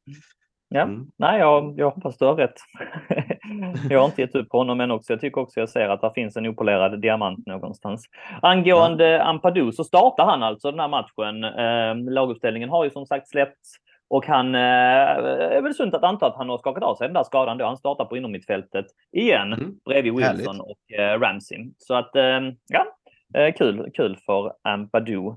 Ja, 0.73 0.81
mm. 0.81 1.07
nej, 1.17 1.39
jag, 1.39 1.73
jag 1.77 1.91
hoppas 1.91 2.17
du 2.17 2.25
har 2.25 2.35
rätt. 2.35 2.59
jag 3.89 3.99
har 3.99 4.05
inte 4.05 4.21
gett 4.21 4.35
upp 4.35 4.49
på 4.49 4.57
honom 4.57 4.81
än 4.81 4.91
också. 4.91 5.13
Jag 5.13 5.21
tycker 5.21 5.41
också 5.41 5.59
jag 5.59 5.69
ser 5.69 5.89
att 5.89 6.01
det 6.01 6.11
finns 6.15 6.37
en 6.37 6.47
opolerad 6.47 7.01
diamant 7.01 7.47
någonstans. 7.47 8.05
Angående 8.41 9.09
ja. 9.09 9.23
Ampadu 9.23 9.71
så 9.71 9.83
startar 9.83 10.25
han 10.25 10.43
alltså 10.43 10.71
den 10.71 10.79
här 10.79 10.87
matchen. 10.87 11.43
Eh, 11.43 12.11
laguppställningen 12.13 12.69
har 12.69 12.83
ju 12.83 12.89
som 12.89 13.05
sagt 13.05 13.29
släppts 13.29 13.75
och 14.09 14.25
han 14.25 14.55
eh, 14.55 14.61
är 14.61 15.61
väl 15.61 15.75
sunt 15.75 15.93
att 15.93 16.03
anta 16.03 16.25
att 16.25 16.35
han 16.35 16.49
har 16.49 16.57
skakat 16.57 16.83
av 16.83 16.95
sig 16.95 17.07
den 17.07 17.13
där 17.13 17.23
skadan 17.23 17.57
då. 17.57 17.65
Han 17.65 17.77
startar 17.77 18.05
på 18.05 18.17
innermittfältet 18.17 18.85
igen 19.11 19.53
mm. 19.53 19.75
bredvid 19.85 20.13
Wilson 20.13 20.37
Härligt. 20.37 20.61
och 20.61 20.99
eh, 20.99 21.19
Ramsey. 21.19 21.57
Så 21.77 21.93
att 21.93 22.15
eh, 22.15 22.39
ja, 22.67 22.85
kul, 23.57 23.91
kul 23.93 24.17
för 24.25 24.53
Ampadu. 24.61 25.33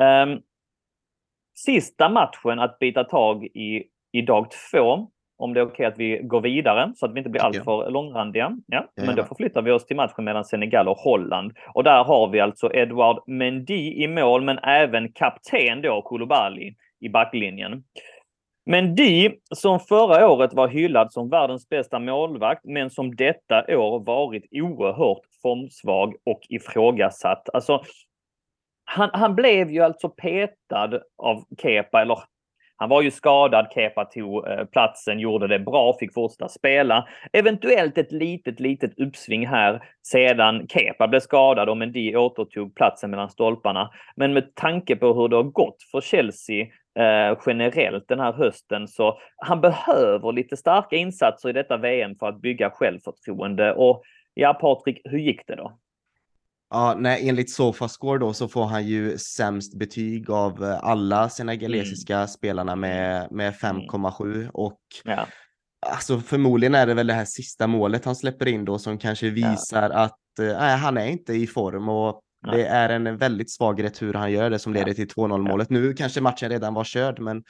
Ehm, 0.00 0.38
sista 1.54 2.08
matchen 2.08 2.58
att 2.58 2.78
bita 2.78 3.04
tag 3.04 3.44
i 3.44 3.84
i 4.12 4.22
dag 4.22 4.46
två 4.70 5.08
om 5.40 5.54
det 5.54 5.60
är 5.60 5.64
okej 5.64 5.72
okay 5.72 5.86
att 5.86 5.98
vi 5.98 6.20
går 6.22 6.40
vidare 6.40 6.92
så 6.96 7.06
att 7.06 7.14
vi 7.14 7.18
inte 7.18 7.30
blir 7.30 7.42
alltför 7.42 7.90
långrandiga. 7.90 8.56
Ja, 8.66 8.86
ja, 8.94 9.04
men 9.04 9.16
då 9.16 9.24
förflyttar 9.24 9.62
vi 9.62 9.70
oss 9.70 9.86
till 9.86 9.96
matchen 9.96 10.24
mellan 10.24 10.44
Senegal 10.44 10.88
och 10.88 10.96
Holland. 10.96 11.52
Och 11.74 11.84
där 11.84 12.04
har 12.04 12.28
vi 12.28 12.40
alltså 12.40 12.74
Edouard 12.74 13.22
Mendy 13.26 14.02
i 14.04 14.08
mål, 14.08 14.44
men 14.44 14.58
även 14.58 15.12
kapten 15.12 15.82
då, 15.82 16.02
Koulibaly, 16.02 16.74
i 17.00 17.08
backlinjen. 17.08 17.84
Mendy, 18.66 19.30
som 19.54 19.80
förra 19.80 20.30
året 20.30 20.54
var 20.54 20.68
hyllad 20.68 21.12
som 21.12 21.28
världens 21.28 21.68
bästa 21.68 21.98
målvakt, 21.98 22.64
men 22.64 22.90
som 22.90 23.16
detta 23.16 23.78
år 23.78 24.04
varit 24.04 24.44
oerhört 24.50 25.22
formsvag 25.42 26.14
och 26.24 26.40
ifrågasatt. 26.48 27.48
Alltså, 27.52 27.82
han, 28.84 29.10
han 29.12 29.34
blev 29.34 29.70
ju 29.70 29.80
alltså 29.80 30.08
petad 30.08 31.00
av 31.18 31.44
Kepa, 31.62 32.02
eller 32.02 32.18
han 32.80 32.88
var 32.88 33.02
ju 33.02 33.10
skadad, 33.10 33.66
Kepa 33.74 34.04
tog 34.04 34.48
eh, 34.48 34.64
platsen, 34.64 35.18
gjorde 35.18 35.46
det 35.46 35.58
bra, 35.58 35.96
fick 36.00 36.14
fortsätta 36.14 36.48
spela. 36.48 37.08
Eventuellt 37.32 37.98
ett 37.98 38.12
litet, 38.12 38.60
litet 38.60 39.00
uppsving 39.00 39.46
här 39.46 39.82
sedan 40.02 40.68
Kepa 40.68 41.08
blev 41.08 41.20
skadad 41.20 41.68
och 41.68 41.76
Mendy 41.76 42.16
återtog 42.16 42.74
platsen 42.74 43.10
mellan 43.10 43.30
stolparna. 43.30 43.90
Men 44.16 44.32
med 44.32 44.54
tanke 44.54 44.96
på 44.96 45.14
hur 45.14 45.28
det 45.28 45.36
har 45.36 45.42
gått 45.42 45.76
för 45.90 46.00
Chelsea 46.00 46.66
eh, 46.98 47.38
generellt 47.46 48.08
den 48.08 48.20
här 48.20 48.32
hösten 48.32 48.88
så 48.88 49.18
han 49.36 49.60
behöver 49.60 50.32
lite 50.32 50.56
starka 50.56 50.96
insatser 50.96 51.48
i 51.48 51.52
detta 51.52 51.76
VM 51.76 52.16
för 52.16 52.28
att 52.28 52.40
bygga 52.40 52.70
självförtroende. 52.70 53.74
Och 53.74 54.02
ja, 54.34 54.54
Patrik, 54.54 55.00
hur 55.04 55.18
gick 55.18 55.46
det 55.46 55.54
då? 55.54 55.78
Ja, 56.70 56.94
nej, 56.98 57.28
enligt 57.28 57.50
Sofascore 57.50 58.18
då 58.18 58.32
så 58.32 58.48
får 58.48 58.66
han 58.66 58.86
ju 58.86 59.18
sämst 59.18 59.78
betyg 59.78 60.30
av 60.30 60.64
eh, 60.64 60.84
alla 60.84 61.28
senegalesiska 61.28 62.16
mm. 62.16 62.28
spelarna 62.28 62.76
med, 62.76 63.32
med 63.32 63.54
5,7 63.54 64.34
mm. 64.34 64.50
och 64.52 64.80
ja. 65.04 65.26
alltså 65.86 66.20
förmodligen 66.20 66.74
är 66.74 66.86
det 66.86 66.94
väl 66.94 67.06
det 67.06 67.14
här 67.14 67.24
sista 67.24 67.66
målet 67.66 68.04
han 68.04 68.16
släpper 68.16 68.48
in 68.48 68.64
då 68.64 68.78
som 68.78 68.98
kanske 68.98 69.30
visar 69.30 69.90
ja. 69.90 69.96
att 69.96 70.38
eh, 70.38 70.46
nej, 70.46 70.76
han 70.76 70.96
är 70.96 71.06
inte 71.06 71.32
i 71.32 71.46
form 71.46 71.88
och 71.88 72.20
nej. 72.46 72.56
det 72.56 72.66
är 72.66 72.88
en 72.88 73.16
väldigt 73.16 73.50
svag 73.50 73.84
retur 73.84 74.14
han 74.14 74.32
gör 74.32 74.50
det 74.50 74.58
som 74.58 74.72
leder 74.74 74.92
till 74.94 75.08
2-0 75.08 75.48
målet. 75.48 75.70
Nu 75.70 75.92
kanske 75.92 76.20
matchen 76.20 76.50
redan 76.50 76.74
var 76.74 76.84
körd, 76.84 77.20
men 77.20 77.42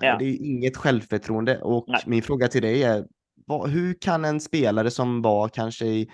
det 0.00 0.06
är 0.06 0.46
inget 0.46 0.76
självförtroende 0.76 1.58
och 1.58 1.86
min 2.06 2.22
fråga 2.22 2.48
till 2.48 2.62
dig 2.62 2.82
är 2.82 3.04
vad, 3.46 3.70
hur 3.70 3.94
kan 4.00 4.24
en 4.24 4.40
spelare 4.40 4.90
som 4.90 5.22
var 5.22 5.48
kanske 5.48 5.86
i 5.86 6.10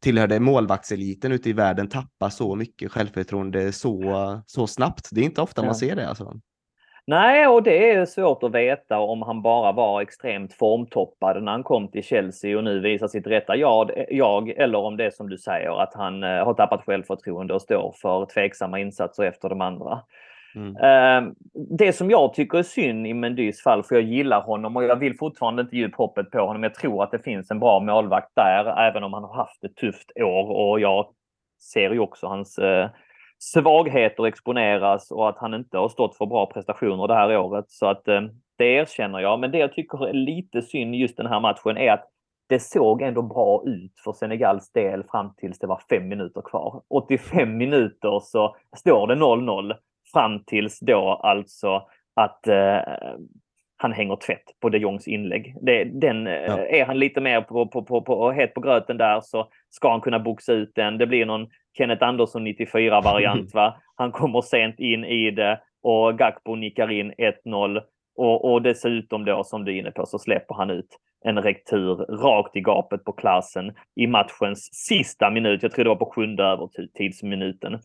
tillhörde 0.00 0.40
målvaktseliten 0.40 1.32
ute 1.32 1.50
i 1.50 1.52
världen 1.52 1.88
tappa 1.88 2.30
så 2.30 2.54
mycket 2.54 2.92
självförtroende 2.92 3.72
så, 3.72 4.42
så 4.46 4.66
snabbt. 4.66 5.08
Det 5.12 5.20
är 5.20 5.24
inte 5.24 5.42
ofta 5.42 5.62
man 5.62 5.74
ser 5.74 5.96
det. 5.96 6.08
Alltså. 6.08 6.34
Nej, 7.08 7.46
och 7.46 7.62
det 7.62 7.90
är 7.90 8.06
svårt 8.06 8.42
att 8.42 8.54
veta 8.54 8.98
om 8.98 9.22
han 9.22 9.42
bara 9.42 9.72
var 9.72 10.00
extremt 10.00 10.54
formtoppad 10.54 11.42
när 11.42 11.52
han 11.52 11.62
kom 11.62 11.88
till 11.88 12.04
Chelsea 12.04 12.58
och 12.58 12.64
nu 12.64 12.80
visar 12.80 13.08
sitt 13.08 13.26
rätta 13.26 13.56
jag, 13.56 13.90
jag 14.10 14.48
eller 14.48 14.78
om 14.78 14.96
det 14.96 15.04
är 15.04 15.10
som 15.10 15.28
du 15.28 15.38
säger 15.38 15.82
att 15.82 15.94
han 15.94 16.22
eh, 16.22 16.44
har 16.44 16.54
tappat 16.54 16.84
självförtroende 16.84 17.54
och 17.54 17.62
står 17.62 17.94
för 18.02 18.26
tveksamma 18.26 18.80
insatser 18.80 19.22
efter 19.22 19.48
de 19.48 19.60
andra. 19.60 20.00
Mm. 20.54 20.76
Ehm, 20.76 21.34
det 21.78 21.92
som 21.92 22.10
jag 22.10 22.34
tycker 22.34 22.58
är 22.58 22.62
synd 22.62 23.06
i 23.06 23.14
Mendys 23.14 23.62
fall, 23.62 23.82
för 23.82 23.94
jag 23.94 24.04
gillar 24.04 24.40
honom 24.40 24.76
och 24.76 24.84
jag 24.84 24.96
vill 24.96 25.16
fortfarande 25.16 25.62
inte 25.62 25.76
ge 25.76 25.86
upp 25.86 25.94
hoppet 25.94 26.30
på 26.30 26.38
honom. 26.38 26.62
Jag 26.62 26.74
tror 26.74 27.02
att 27.02 27.10
det 27.10 27.18
finns 27.18 27.50
en 27.50 27.60
bra 27.60 27.80
målvakt 27.80 28.32
där, 28.34 28.88
även 28.88 29.04
om 29.04 29.12
han 29.12 29.24
har 29.24 29.34
haft 29.34 29.64
ett 29.64 29.76
tufft 29.76 30.12
år 30.16 30.50
och 30.50 30.80
jag 30.80 31.06
ser 31.72 31.90
ju 31.90 31.98
också 31.98 32.26
hans 32.26 32.58
eh, 32.58 32.88
svagheter 33.38 34.26
exponeras 34.26 35.10
och 35.10 35.28
att 35.28 35.38
han 35.38 35.54
inte 35.54 35.78
har 35.78 35.88
stått 35.88 36.16
för 36.16 36.26
bra 36.26 36.46
prestationer 36.46 37.08
det 37.08 37.14
här 37.14 37.36
året. 37.36 37.64
Så 37.68 37.86
att 37.86 38.08
ehm, 38.08 38.30
det 38.58 38.64
erkänner 38.64 39.20
jag. 39.20 39.40
Men 39.40 39.50
det 39.50 39.58
jag 39.58 39.72
tycker 39.72 40.08
är 40.08 40.12
lite 40.12 40.62
synd 40.62 40.94
just 40.94 41.16
den 41.16 41.26
här 41.26 41.40
matchen 41.40 41.76
är 41.76 41.92
att 41.92 42.08
det 42.48 42.60
såg 42.60 43.02
ändå 43.02 43.22
bra 43.22 43.62
ut 43.66 43.92
för 44.04 44.12
Senegals 44.12 44.72
del 44.72 45.04
fram 45.04 45.34
tills 45.36 45.58
det 45.58 45.66
var 45.66 45.82
fem 45.90 46.08
minuter 46.08 46.40
kvar. 46.40 46.82
85 46.88 47.56
minuter 47.56 48.20
så 48.22 48.56
står 48.76 49.06
det 49.06 49.14
0-0 49.14 49.74
Fram 50.12 50.44
tills 50.44 50.80
då 50.80 51.20
alltså 51.22 51.82
att 52.14 52.46
eh, 52.46 52.80
han 53.76 53.92
hänger 53.92 54.16
tvätt 54.16 54.60
på 54.60 54.68
de 54.68 54.78
Jongs 54.78 55.08
inlägg. 55.08 55.54
Det, 55.60 55.84
den, 55.84 56.26
eh, 56.26 56.32
ja. 56.32 56.58
Är 56.58 56.84
han 56.84 56.98
lite 56.98 57.20
mer 57.20 57.40
på, 57.40 57.66
på, 57.66 57.82
på, 57.82 58.02
på, 58.02 58.32
het 58.32 58.54
på 58.54 58.60
gröten 58.60 58.96
där 58.96 59.20
så 59.20 59.48
ska 59.70 59.90
han 59.90 60.00
kunna 60.00 60.18
boxa 60.18 60.52
ut 60.52 60.72
den. 60.74 60.98
Det 60.98 61.06
blir 61.06 61.26
någon 61.26 61.46
Kenneth 61.78 62.04
Andersson 62.04 62.46
94-variant. 62.46 63.50
va? 63.54 63.80
Han 63.94 64.12
kommer 64.12 64.40
sent 64.40 64.80
in 64.80 65.04
i 65.04 65.30
det 65.30 65.60
och 65.82 66.18
Gakpo 66.18 66.54
nickar 66.54 66.90
in 66.90 67.12
1-0. 67.12 67.80
Och, 68.16 68.52
och 68.52 68.62
dessutom 68.62 69.24
då, 69.24 69.44
som 69.44 69.64
du 69.64 69.74
är 69.74 69.78
inne 69.78 69.90
på, 69.90 70.06
så 70.06 70.18
släpper 70.18 70.54
han 70.54 70.70
ut 70.70 70.98
en 71.24 71.42
rektur 71.42 71.94
rakt 71.96 72.56
i 72.56 72.60
gapet 72.60 73.04
på 73.04 73.12
klassen 73.12 73.74
i 73.96 74.06
matchens 74.06 74.68
sista 74.72 75.30
minut. 75.30 75.62
Jag 75.62 75.72
tror 75.72 75.84
det 75.84 75.88
var 75.88 75.96
på 75.96 76.12
sjunde 76.14 76.42
övertidsminuten 76.42 77.78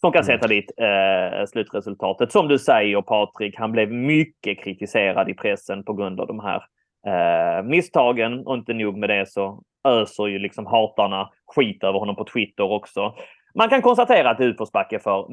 som 0.00 0.12
kan 0.12 0.22
mm. 0.22 0.26
sätta 0.26 0.48
dit 0.48 0.70
eh, 0.76 1.46
slutresultatet. 1.46 2.32
Som 2.32 2.48
du 2.48 2.58
säger 2.58 3.02
Patrik, 3.02 3.58
han 3.58 3.72
blev 3.72 3.92
mycket 3.92 4.64
kritiserad 4.64 5.28
i 5.28 5.34
pressen 5.34 5.84
på 5.84 5.92
grund 5.92 6.20
av 6.20 6.26
de 6.26 6.40
här 6.40 6.62
eh, 7.06 7.64
misstagen 7.64 8.46
och 8.46 8.54
inte 8.54 8.72
nog 8.72 8.98
med 8.98 9.08
det 9.08 9.28
så 9.28 9.62
öser 9.88 10.26
ju 10.26 10.38
liksom 10.38 10.66
hatarna 10.66 11.30
skit 11.46 11.84
över 11.84 11.98
honom 11.98 12.16
på 12.16 12.24
Twitter 12.24 12.72
också. 12.72 13.14
Man 13.54 13.68
kan 13.68 13.82
konstatera 13.82 14.30
att 14.30 14.38
det 14.38 14.44
är 14.44 14.48
utförsbacke 14.48 14.98
för 14.98 15.28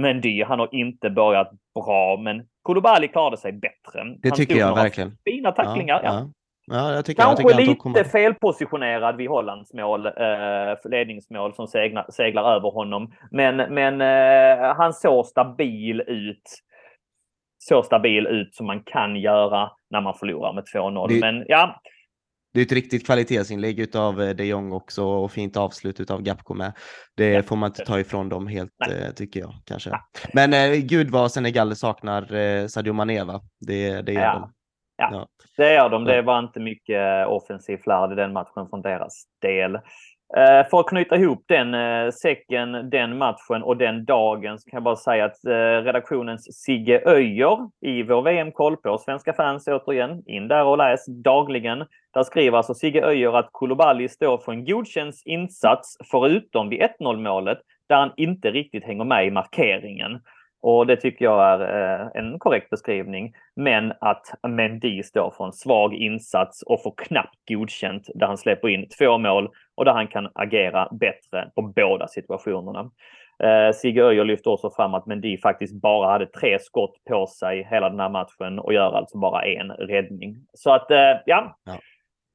Mendy. 0.00 0.44
Han 0.44 0.58
har 0.58 0.68
inte 0.74 1.10
börjat 1.10 1.50
bra, 1.74 2.16
men 2.16 2.42
Koulibaly 2.62 3.08
klarade 3.08 3.36
sig 3.36 3.52
bättre. 3.52 4.04
Det 4.22 4.28
han 4.28 4.36
tycker 4.36 4.56
jag 4.56 4.74
verkligen. 4.74 5.16
Fina 5.24 5.52
tacklingar. 5.52 6.00
Ja, 6.04 6.12
ja. 6.12 6.30
Ja, 6.70 6.92
jag 6.94 7.04
tycker, 7.04 7.22
Kanske 7.22 7.42
jag 7.42 7.50
tycker 7.50 7.66
lite 7.66 7.80
kommer... 7.80 8.04
felpositionerad 8.04 9.16
vid 9.16 9.28
Hollands 9.28 9.72
mål, 9.72 10.06
eh, 10.06 10.90
ledningsmål 10.90 11.54
som 11.54 11.66
seglar, 11.66 12.06
seglar 12.10 12.56
över 12.56 12.70
honom. 12.70 13.12
Men, 13.30 13.56
men 13.56 14.00
eh, 14.00 14.74
han 14.76 14.92
såg 14.92 15.26
stabil 15.26 16.00
ut. 16.00 16.42
Så 17.58 17.82
stabil 17.82 18.26
ut 18.26 18.54
som 18.54 18.66
man 18.66 18.82
kan 18.82 19.16
göra 19.16 19.70
när 19.90 20.00
man 20.00 20.14
förlorar 20.14 20.52
med 20.52 20.64
2-0. 20.74 21.08
Det... 21.08 21.20
Men 21.20 21.44
ja, 21.48 21.80
det 22.52 22.60
är 22.60 22.64
ett 22.64 22.72
riktigt 22.72 23.06
kvalitetsinlägg 23.06 23.96
av 23.96 24.22
eh, 24.22 24.30
de 24.30 24.44
Jong 24.44 24.72
också 24.72 25.04
och 25.04 25.32
fint 25.32 25.56
avslut 25.56 26.10
av 26.10 26.22
Gapco 26.22 26.54
med. 26.54 26.72
Det 27.16 27.30
ja. 27.30 27.42
får 27.42 27.56
man 27.56 27.70
inte 27.70 27.84
ta 27.84 28.00
ifrån 28.00 28.28
dem 28.28 28.46
helt, 28.46 28.72
Nej. 28.86 29.02
Eh, 29.02 29.10
tycker 29.10 29.40
jag 29.40 29.54
kanske. 29.64 29.90
Ja. 29.90 30.00
Men 30.32 30.52
eh, 30.52 30.78
gud 30.78 31.10
vad 31.10 31.32
Senegal 31.32 31.76
saknar 31.76 32.34
eh, 32.34 32.66
Sadio 32.66 32.92
Maneva. 32.92 33.40
Det, 33.60 34.02
det 34.02 34.12
gör 34.12 34.22
ja. 34.22 34.32
de. 34.32 34.52
Ja, 35.00 35.08
ja, 35.12 35.26
det 35.56 35.74
gör 35.74 35.88
de. 35.88 36.04
Det 36.04 36.22
var 36.22 36.38
inte 36.38 36.60
mycket 36.60 37.26
offensiv 37.26 37.76
flärd 37.76 38.12
i 38.12 38.14
den 38.14 38.32
matchen 38.32 38.68
från 38.70 38.82
deras 38.82 39.24
del. 39.42 39.78
Eh, 40.36 40.68
för 40.70 40.80
att 40.80 40.88
knyta 40.88 41.16
ihop 41.16 41.44
den 41.48 41.74
eh, 41.74 42.10
säcken, 42.10 42.90
den 42.90 43.18
matchen 43.18 43.62
och 43.62 43.76
den 43.76 44.04
dagen 44.04 44.58
så 44.58 44.70
kan 44.70 44.76
jag 44.76 44.82
bara 44.82 44.96
säga 44.96 45.24
att 45.24 45.44
eh, 45.44 45.84
redaktionens 45.84 46.62
Sigge 46.64 47.02
Öjer 47.06 47.58
i 47.80 48.02
vår 48.02 48.22
VM-koll 48.22 48.76
på 48.76 48.98
Svenska 48.98 49.32
fans 49.32 49.68
återigen, 49.68 50.22
in 50.26 50.48
där 50.48 50.64
och 50.64 50.78
läs 50.78 51.06
dagligen. 51.06 51.84
Där 52.14 52.22
skriver 52.22 52.56
alltså 52.56 52.74
Sigge 52.74 53.02
Öjer 53.02 53.38
att 53.38 53.48
Koulibaly 53.52 54.08
står 54.08 54.38
för 54.38 54.52
en 54.52 54.64
godkänd 54.64 55.14
insats 55.24 55.96
förutom 56.10 56.68
vid 56.68 56.82
1-0 57.00 57.16
målet 57.16 57.58
där 57.88 57.96
han 57.96 58.12
inte 58.16 58.50
riktigt 58.50 58.84
hänger 58.84 59.04
med 59.04 59.26
i 59.26 59.30
markeringen. 59.30 60.20
Och 60.62 60.86
det 60.86 60.96
tycker 60.96 61.24
jag 61.24 61.44
är 61.44 61.60
eh, 61.60 62.08
en 62.14 62.38
korrekt 62.38 62.70
beskrivning. 62.70 63.32
Men 63.56 63.92
att 64.00 64.26
Mendy 64.48 65.02
står 65.02 65.30
för 65.36 65.44
en 65.44 65.52
svag 65.52 65.94
insats 65.94 66.62
och 66.62 66.82
får 66.82 66.94
knappt 66.96 67.36
godkänt 67.48 68.08
där 68.14 68.26
han 68.26 68.38
släpper 68.38 68.68
in 68.68 68.88
två 68.98 69.18
mål 69.18 69.48
och 69.74 69.84
där 69.84 69.92
han 69.92 70.08
kan 70.08 70.28
agera 70.34 70.88
bättre 70.92 71.50
på 71.54 71.62
båda 71.62 72.08
situationerna. 72.08 72.90
Eh, 73.42 73.72
Sigge 73.74 74.02
Öijer 74.02 74.24
lyfter 74.24 74.50
också 74.50 74.70
fram 74.70 74.94
att 74.94 75.06
Mendy 75.06 75.38
faktiskt 75.38 75.82
bara 75.82 76.12
hade 76.12 76.26
tre 76.26 76.58
skott 76.58 76.94
på 77.08 77.26
sig 77.26 77.68
hela 77.70 77.90
den 77.90 78.00
här 78.00 78.08
matchen 78.08 78.58
och 78.58 78.74
gör 78.74 78.92
alltså 78.92 79.18
bara 79.18 79.42
en 79.42 79.70
räddning. 79.70 80.36
Så 80.54 80.70
att 80.70 80.90
eh, 80.90 81.14
ja, 81.26 81.58
ja 81.64 81.78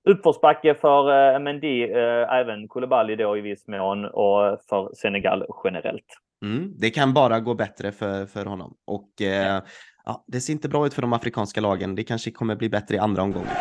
uppförsbacke 0.05 0.75
för 0.75 1.33
eh, 1.33 1.39
Mendy, 1.39 1.83
eh, 1.83 2.33
även 2.33 2.67
Koulibaly 2.67 3.15
då 3.15 3.37
i 3.37 3.41
viss 3.41 3.67
mån 3.67 4.05
och 4.05 4.59
för 4.69 4.95
Senegal 4.95 5.45
generellt. 5.63 6.05
Mm, 6.43 6.73
det 6.77 6.89
kan 6.89 7.13
bara 7.13 7.39
gå 7.39 7.53
bättre 7.53 7.91
för, 7.91 8.25
för 8.25 8.45
honom 8.45 8.75
och 8.85 9.21
eh, 9.21 9.61
ja, 10.05 10.23
det 10.27 10.41
ser 10.41 10.53
inte 10.53 10.69
bra 10.69 10.85
ut 10.85 10.93
för 10.93 11.01
de 11.01 11.13
afrikanska 11.13 11.61
lagen. 11.61 11.95
Det 11.95 12.03
kanske 12.03 12.31
kommer 12.31 12.55
bli 12.55 12.69
bättre 12.69 12.95
i 12.95 12.99
andra 12.99 13.21
omgången. 13.21 13.55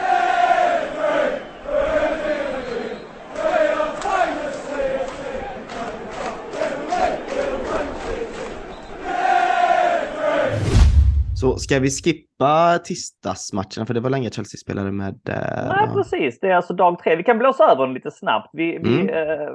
Så 11.45 11.57
ska 11.57 11.78
vi 11.78 11.90
skippa 11.90 12.78
tisdagsmatcherna? 12.78 13.86
För 13.86 13.95
det 13.95 14.01
var 14.01 14.11
länge 14.11 14.30
Chelsea 14.30 14.59
spelade 14.59 14.92
med... 14.92 15.28
Eh, 15.28 15.68
Nej, 15.68 15.88
precis. 15.95 16.40
Det 16.40 16.49
är 16.49 16.55
alltså 16.55 16.74
dag 16.74 16.99
tre. 16.99 17.16
Vi 17.16 17.22
kan 17.22 17.38
blåsa 17.38 17.64
över 17.64 17.86
den 17.86 17.95
lite 17.95 18.11
snabbt. 18.11 18.51
Vi, 18.53 18.76
mm. 18.76 19.07
vi 19.07 19.12
eh, 19.12 19.49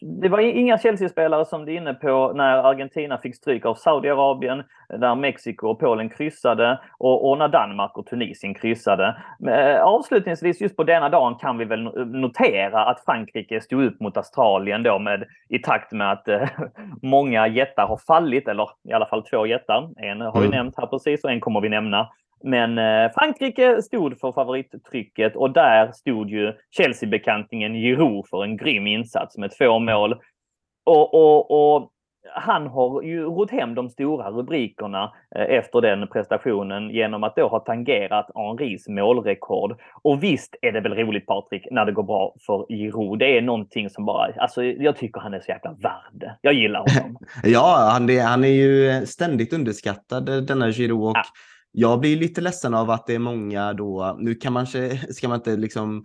det 0.00 0.28
var 0.28 0.38
inga 0.38 0.78
Chelsea-spelare 0.78 1.44
som 1.44 1.64
du 1.64 1.72
är 1.72 1.76
inne 1.76 1.94
på 1.94 2.32
när 2.34 2.70
Argentina 2.70 3.18
fick 3.18 3.36
stryk 3.36 3.66
av 3.66 3.74
Saudiarabien, 3.74 4.62
när 4.98 5.14
Mexiko 5.14 5.68
och 5.68 5.80
Polen 5.80 6.08
kryssade 6.08 6.80
och, 6.98 7.30
och 7.30 7.38
när 7.38 7.48
Danmark 7.48 7.98
och 7.98 8.06
Tunisien 8.06 8.54
kryssade. 8.54 9.16
Men, 9.38 9.76
eh, 9.76 9.82
avslutningsvis 9.82 10.60
just 10.60 10.76
på 10.76 10.84
denna 10.84 11.08
dagen 11.08 11.34
kan 11.34 11.58
vi 11.58 11.64
väl 11.64 11.82
notera 12.06 12.84
att 12.84 13.04
Frankrike 13.04 13.60
stod 13.60 13.84
upp 13.84 14.00
mot 14.00 14.16
Australien 14.16 14.82
då 14.82 14.98
med, 14.98 15.24
i 15.48 15.58
takt 15.58 15.92
med 15.92 16.12
att 16.12 16.28
eh, 16.28 16.48
många 17.02 17.48
jättar 17.48 17.86
har 17.86 18.00
fallit, 18.06 18.48
eller 18.48 18.68
i 18.88 18.92
alla 18.92 19.06
fall 19.06 19.22
två 19.22 19.46
jättar. 19.46 19.90
En 19.96 20.20
har 20.20 20.40
vi 20.40 20.46
mm. 20.46 20.56
nämnt 20.56 20.74
här 20.76 20.86
precis 20.86 21.24
och 21.24 21.30
en 21.30 21.40
kommer 21.40 21.60
vi 21.60 21.68
nämna. 21.68 22.08
Men 22.44 22.78
eh, 22.78 23.12
Frankrike 23.14 23.82
stod 23.82 24.20
för 24.20 24.32
favorittrycket 24.32 25.36
och 25.36 25.52
där 25.52 25.92
stod 25.92 26.30
ju 26.30 26.52
Chelsea-bekantingen 26.76 27.74
Giroud 27.74 28.26
för 28.30 28.44
en 28.44 28.56
grym 28.56 28.86
insats 28.86 29.38
med 29.38 29.50
två 29.58 29.78
mål. 29.78 30.14
Och, 30.84 31.14
och, 31.14 31.74
och 31.74 31.92
han 32.34 32.66
har 32.66 33.02
ju 33.02 33.24
rott 33.24 33.50
hem 33.50 33.74
de 33.74 33.90
stora 33.90 34.30
rubrikerna 34.30 35.12
eh, 35.36 35.42
efter 35.42 35.80
den 35.80 36.08
prestationen 36.08 36.90
genom 36.90 37.24
att 37.24 37.36
då 37.36 37.48
ha 37.48 37.58
tangerat 37.58 38.30
Henris 38.34 38.88
målrekord. 38.88 39.80
Och 40.02 40.22
visst 40.22 40.56
är 40.62 40.72
det 40.72 40.80
väl 40.80 40.94
roligt 40.94 41.26
Patrik 41.26 41.66
när 41.70 41.84
det 41.84 41.92
går 41.92 42.02
bra 42.02 42.34
för 42.46 42.66
Giroud. 42.68 43.18
Det 43.18 43.38
är 43.38 43.42
någonting 43.42 43.90
som 43.90 44.04
bara, 44.04 44.32
alltså 44.36 44.64
jag 44.64 44.96
tycker 44.96 45.20
han 45.20 45.34
är 45.34 45.40
så 45.40 45.50
jäkla 45.50 45.72
värd. 45.72 46.30
Jag 46.40 46.54
gillar 46.54 46.80
honom. 46.80 47.16
ja, 47.44 47.88
han 47.92 48.10
är, 48.10 48.22
han 48.22 48.44
är 48.44 48.48
ju 48.48 49.06
ständigt 49.06 49.52
underskattad 49.52 50.46
denna 50.46 50.70
Giroud 50.70 51.02
och 51.02 51.16
ja 51.16 51.24
jag 51.72 52.00
blir 52.00 52.16
lite 52.16 52.40
ledsen 52.40 52.74
av 52.74 52.90
att 52.90 53.06
det 53.06 53.14
är 53.14 53.18
många 53.18 53.72
då, 53.72 54.16
nu 54.20 54.34
kan 54.34 54.52
man, 54.52 54.66
ska 55.10 55.28
man 55.28 55.38
inte 55.38 55.56
liksom 55.56 56.04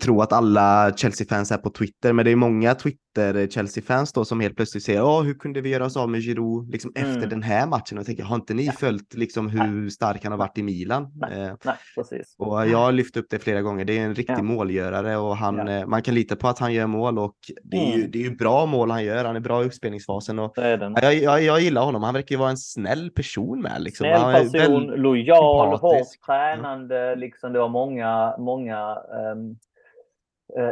tro 0.00 0.20
att 0.20 0.32
alla 0.32 0.92
Chelsea-fans 0.96 1.52
är 1.52 1.56
på 1.56 1.70
Twitter, 1.70 2.12
men 2.12 2.24
det 2.24 2.30
är 2.30 2.36
många 2.36 2.74
Twitter-Chelsea-fans 2.74 4.12
då 4.12 4.24
som 4.24 4.40
helt 4.40 4.56
plötsligt 4.56 4.84
säger 4.84 4.98
ja, 4.98 5.20
hur 5.20 5.34
kunde 5.34 5.60
vi 5.60 5.68
göra 5.68 5.84
oss 5.84 5.96
av 5.96 6.10
med 6.10 6.20
Giroud 6.20 6.70
liksom 6.70 6.92
mm. 6.96 7.10
efter 7.10 7.26
den 7.26 7.42
här 7.42 7.66
matchen? 7.66 7.98
Och 7.98 8.06
tänker, 8.06 8.22
har 8.22 8.36
inte 8.36 8.54
ni 8.54 8.66
ja. 8.66 8.72
följt 8.72 9.14
liksom 9.14 9.48
hur 9.48 9.80
Nej. 9.80 9.90
stark 9.90 10.22
han 10.22 10.32
har 10.32 10.38
varit 10.38 10.58
i 10.58 10.62
Milan? 10.62 11.12
Nej. 11.14 11.40
Eh, 11.40 11.52
Nej, 11.64 11.74
precis. 11.94 12.34
Och 12.38 12.68
jag 12.68 12.78
har 12.78 12.92
lyft 12.92 13.16
upp 13.16 13.26
det 13.30 13.38
flera 13.38 13.62
gånger. 13.62 13.84
Det 13.84 13.98
är 13.98 14.02
en 14.02 14.14
riktig 14.14 14.34
ja. 14.38 14.42
målgörare 14.42 15.16
och 15.16 15.36
han, 15.36 15.56
ja. 15.56 15.68
eh, 15.68 15.86
man 15.86 16.02
kan 16.02 16.14
lita 16.14 16.36
på 16.36 16.48
att 16.48 16.58
han 16.58 16.72
gör 16.72 16.86
mål 16.86 17.18
och 17.18 17.36
det 17.62 17.76
är, 17.76 17.86
mm. 17.86 18.00
ju, 18.00 18.06
det 18.06 18.18
är 18.18 18.22
ju 18.22 18.36
bra 18.36 18.66
mål 18.66 18.90
han 18.90 19.04
gör. 19.04 19.24
Han 19.24 19.36
är 19.36 19.40
bra 19.40 19.62
i 19.62 19.66
uppspelningsfasen 19.66 20.38
och 20.38 20.52
jag, 20.56 21.14
jag, 21.14 21.42
jag, 21.42 21.60
gillar 21.60 21.84
honom. 21.84 22.02
Han 22.02 22.14
verkar 22.14 22.34
ju 22.34 22.38
vara 22.38 22.50
en 22.50 22.56
snäll 22.56 23.10
person 23.10 23.62
med. 23.62 23.82
Liksom. 23.82 24.04
Snäll 24.04 24.50
person, 24.50 24.86
lojal, 24.86 25.78
hårt 25.78 26.06
tränande. 26.26 27.16
Liksom, 27.16 27.52
det 27.52 27.58
var 27.58 27.68
många, 27.68 28.34
många 28.38 28.96
um 29.34 29.44
Eh, 29.44 29.53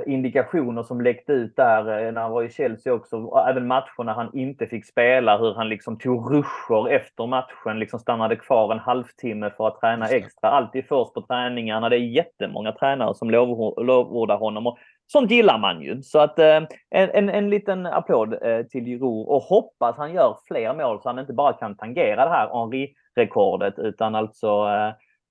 indikationer 0.07 0.83
som 0.83 1.01
läckte 1.01 1.33
ut 1.33 1.57
där 1.57 2.07
eh, 2.07 2.13
när 2.13 2.21
han 2.21 2.31
var 2.31 2.43
i 2.43 2.51
Chelsea 2.51 2.93
också. 2.93 3.45
Även 3.49 3.67
matcherna 3.67 4.13
han 4.13 4.31
inte 4.37 4.67
fick 4.67 4.87
spela, 4.87 5.39
hur 5.39 5.55
han 5.55 5.69
liksom 5.69 5.99
tog 5.99 6.35
ruscher 6.35 6.89
efter 6.89 7.27
matchen, 7.27 7.79
liksom 7.79 8.01
stannade 8.01 8.37
kvar 8.37 8.73
en 8.73 8.79
halvtimme 8.79 9.51
för 9.57 9.69
att 9.69 9.81
träna 9.81 10.07
extra. 10.07 10.51
Alltid 10.51 10.85
först 10.89 11.15
på 11.15 11.23
träningarna. 11.23 11.89
Det 11.89 11.97
är 11.97 11.99
jättemånga 11.99 12.73
tränare 12.73 13.15
som 13.15 13.31
lovordar 13.31 14.39
honom. 14.39 14.67
Och 14.67 14.79
sånt 15.07 15.31
gillar 15.31 15.59
man 15.59 15.83
ju. 15.83 16.03
Så 16.03 16.19
att 16.19 16.39
eh, 16.39 16.57
en, 16.91 17.11
en, 17.11 17.29
en 17.29 17.51
liten 17.51 17.87
applåd 17.87 18.35
till 18.71 18.85
Giroud 18.85 19.29
och 19.29 19.43
hoppas 19.43 19.97
han 19.97 20.15
gör 20.15 20.37
fler 20.47 20.75
mål 20.75 21.01
så 21.03 21.09
han 21.09 21.19
inte 21.19 21.33
bara 21.33 21.53
kan 21.53 21.77
tangera 21.77 22.25
det 22.25 22.31
här 22.31 22.49
Henri-rekordet 22.49 23.79
utan 23.79 24.15
alltså 24.15 24.67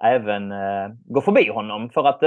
även 0.03 0.53
gå 1.05 1.21
förbi 1.21 1.49
honom. 1.49 1.89
För 1.89 2.07
att 2.07 2.23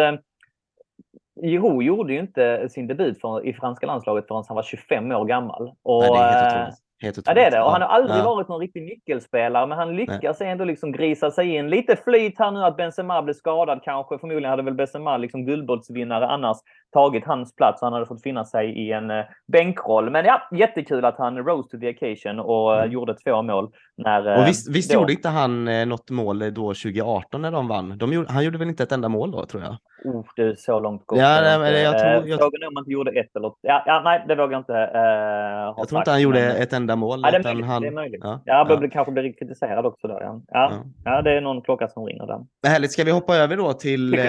Giroud 1.42 1.82
gjorde 1.82 2.12
ju 2.12 2.20
inte 2.20 2.68
sin 2.68 2.86
debut 2.86 3.20
för, 3.20 3.46
i 3.46 3.52
franska 3.52 3.86
landslaget 3.86 4.28
förrän 4.28 4.44
han 4.48 4.54
var 4.54 4.62
25 4.62 5.12
år 5.12 5.24
gammal. 5.24 5.72
Och, 5.82 6.02
Nej, 6.02 6.10
det 6.12 6.18
är 6.18 6.32
helt 6.32 6.52
otroligt. 6.52 6.84
Helt 7.02 7.18
ja, 7.26 7.34
det 7.34 7.44
är 7.44 7.50
det. 7.50 7.62
Och 7.62 7.70
han 7.70 7.82
har 7.82 7.88
aldrig 7.88 8.20
ja. 8.20 8.24
varit 8.24 8.48
någon 8.48 8.60
riktig 8.60 8.82
nyckelspelare, 8.82 9.66
men 9.66 9.78
han 9.78 9.96
lyckas 9.96 10.40
Nej. 10.40 10.48
ändå 10.48 10.64
liksom 10.64 10.92
grisa 10.92 11.30
sig 11.30 11.54
in. 11.54 11.70
Lite 11.70 11.96
flyt 11.96 12.38
här 12.38 12.50
nu 12.50 12.64
att 12.64 12.76
Benzema 12.76 13.22
blev 13.22 13.34
skadad 13.34 13.80
kanske. 13.84 14.18
Förmodligen 14.18 14.50
hade 14.50 14.62
väl 14.62 14.74
Benzema, 14.74 15.16
liksom 15.16 15.46
guldboltsvinnare, 15.46 16.26
annars 16.26 16.56
tagit 16.94 17.24
hans 17.24 17.56
plats. 17.56 17.82
Han 17.82 17.92
hade 17.92 18.06
fått 18.06 18.22
finna 18.22 18.44
sig 18.44 18.86
i 18.86 18.92
en 18.92 19.10
uh, 19.10 19.24
bänkroll. 19.52 20.10
Men 20.10 20.24
ja, 20.24 20.48
jättekul 20.52 21.04
att 21.04 21.18
han 21.18 21.38
rose 21.38 21.68
to 21.70 21.78
the 21.78 21.90
occasion 21.90 22.40
och 22.40 22.72
uh, 22.72 22.78
mm. 22.78 22.92
gjorde 22.92 23.14
två 23.14 23.42
mål. 23.42 23.70
När, 23.96 24.28
uh, 24.28 24.40
och 24.40 24.48
visst, 24.48 24.70
visst 24.70 24.90
då... 24.90 25.00
gjorde 25.00 25.12
inte 25.12 25.28
han 25.28 25.64
något 25.88 26.10
mål 26.10 26.38
då 26.38 26.74
2018 26.74 27.42
när 27.42 27.50
de 27.50 27.68
vann? 27.68 27.98
De 27.98 28.12
gjorde, 28.12 28.32
han 28.32 28.44
gjorde 28.44 28.58
väl 28.58 28.68
inte 28.68 28.82
ett 28.82 28.92
enda 28.92 29.08
mål 29.08 29.30
då, 29.30 29.46
tror 29.46 29.62
jag? 29.62 29.76
Oh, 30.04 30.24
det 30.36 30.42
är 30.42 30.54
så 30.54 30.80
långt 30.80 31.06
gått. 31.06 31.18
Ja, 31.18 31.40
nej, 31.40 31.58
men 31.58 31.82
jag 31.82 31.98
tror, 31.98 32.28
jag... 32.28 32.38
Frågan 32.38 32.62
är 32.62 32.66
om 32.66 32.76
han 32.76 32.82
inte 32.82 32.90
gjorde 32.90 33.10
ett 33.10 33.36
eller... 33.36 33.52
Ja, 33.60 33.82
ja, 33.86 34.00
nej, 34.04 34.24
det 34.28 34.34
vågar 34.34 34.52
jag 34.52 34.60
inte 34.60 34.72
uh, 34.72 34.78
ha 34.78 35.74
Jag 35.78 35.88
tror 35.88 36.00
inte 36.00 36.10
han 36.10 36.22
gjorde 36.22 36.40
men... 36.40 36.62
ett 36.62 36.72
enda 36.72 36.96
mål. 36.96 37.20
Ja, 37.22 37.30
det 37.30 37.36
är 37.36 37.42
möjligt. 37.42 37.66
Han... 37.66 37.82
Det 37.82 37.88
är 37.88 37.92
möjligt. 37.92 38.20
Ja, 38.24 38.40
ja, 38.44 38.66
ja. 38.68 38.88
kanske 38.92 39.12
blir 39.12 39.38
kritiserad 39.38 39.86
också 39.86 40.08
då. 40.08 40.18
Ja. 40.20 40.42
Ja, 40.48 40.72
ja. 40.72 40.84
ja, 41.04 41.22
det 41.22 41.32
är 41.32 41.40
någon 41.40 41.62
klocka 41.62 41.88
som 41.88 42.06
ringer 42.06 42.26
där. 42.26 42.70
Härligt. 42.70 42.92
Ska 42.92 43.04
vi 43.04 43.10
hoppa 43.10 43.36
över 43.36 43.56
då 43.56 43.72
till 43.72 44.14
eh, 44.14 44.24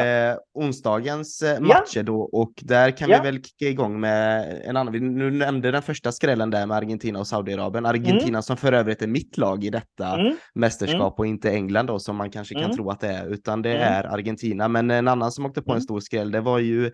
onsdagens 0.54 1.42
eh, 1.42 1.62
matcher 1.62 2.04
då? 2.04 2.22
Och 2.22 2.55
där 2.62 2.92
kan 2.92 3.10
vi 3.10 3.16
väl 3.16 3.44
kicka 3.44 3.70
igång 3.70 4.00
med 4.00 4.62
en 4.66 4.78
annan. 4.78 4.94
Vi 4.94 5.00
nu 5.00 5.32
nämnde 5.32 5.72
den 5.72 5.82
första 5.82 6.12
skrällen 6.12 6.50
där 6.50 6.66
med 6.66 6.78
Argentina 6.78 7.20
och 7.20 7.28
Saudiarabien. 7.28 7.86
Argentina 7.86 8.28
mm. 8.28 8.42
som 8.42 8.58
för 8.58 8.74
övrigt 8.74 9.02
är 9.02 9.08
mitt 9.08 9.38
lag 9.38 9.64
i 9.64 9.70
detta 9.70 10.20
mm. 10.20 10.38
mästerskap 10.54 11.00
mm. 11.00 11.14
och 11.18 11.28
inte 11.28 11.52
England 11.52 11.86
då 11.86 12.00
som 12.00 12.16
man 12.16 12.32
kanske 12.32 12.54
kan 12.56 12.64
mm. 12.64 12.76
tro 12.76 12.90
att 12.90 13.00
det 13.00 13.08
är, 13.08 13.28
utan 13.28 13.62
det 13.62 13.76
mm. 13.76 13.94
är 13.94 14.04
Argentina. 14.04 14.68
Men 14.68 14.92
en 14.92 15.08
annan 15.08 15.32
som 15.32 15.46
åkte 15.46 15.62
på 15.62 15.74
en 15.74 15.82
stor 15.82 16.00
skräll, 16.00 16.32
det 16.32 16.42
var 16.42 16.60
ju 16.60 16.92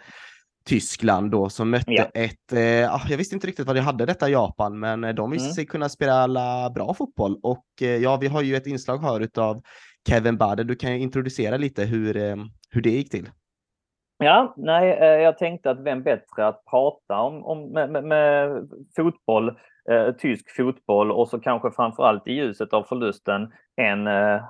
Tyskland 0.65 1.31
då 1.31 1.49
som 1.49 1.69
mötte 1.69 1.91
ja. 1.91 2.05
ett, 2.13 2.53
eh, 2.53 2.61
jag 3.09 3.17
visste 3.17 3.35
inte 3.35 3.47
riktigt 3.47 3.67
vad 3.67 3.75
det 3.75 3.81
hade 3.81 4.05
detta 4.05 4.29
Japan, 4.29 4.79
men 4.79 5.03
eh, 5.03 5.13
de 5.13 5.31
visste 5.31 5.45
mm. 5.45 5.53
sig 5.53 5.65
kunna 5.65 5.89
spela 5.89 6.69
bra 6.69 6.93
fotboll 6.93 7.39
och 7.43 7.65
eh, 7.81 7.87
ja, 7.87 8.17
vi 8.17 8.27
har 8.27 8.41
ju 8.41 8.55
ett 8.55 8.67
inslag 8.67 9.01
här 9.01 9.19
utav 9.19 9.61
Kevin 10.07 10.37
Bader. 10.37 10.63
Du 10.63 10.75
kan 10.75 10.93
ju 10.93 10.99
introducera 10.99 11.57
lite 11.57 11.83
hur, 11.83 12.17
eh, 12.17 12.35
hur 12.69 12.81
det 12.81 12.89
gick 12.89 13.11
till. 13.11 13.29
Ja, 14.21 14.53
nej, 14.57 14.91
eh, 14.91 15.05
jag 15.05 15.37
tänkte 15.37 15.71
att 15.71 15.79
vem 15.79 16.03
bättre 16.03 16.47
att 16.47 16.65
prata 16.65 17.19
om, 17.19 17.45
om 17.45 17.71
med, 17.71 17.89
med, 17.89 18.03
med 18.03 18.49
fotboll, 18.95 19.49
eh, 19.89 20.11
tysk 20.11 20.55
fotboll 20.55 21.11
och 21.11 21.27
så 21.27 21.39
kanske 21.39 21.71
framförallt 21.71 22.27
i 22.27 22.33
ljuset 22.33 22.73
av 22.73 22.83
förlusten 22.83 23.53
än 23.81 24.07
eh, 24.07 24.41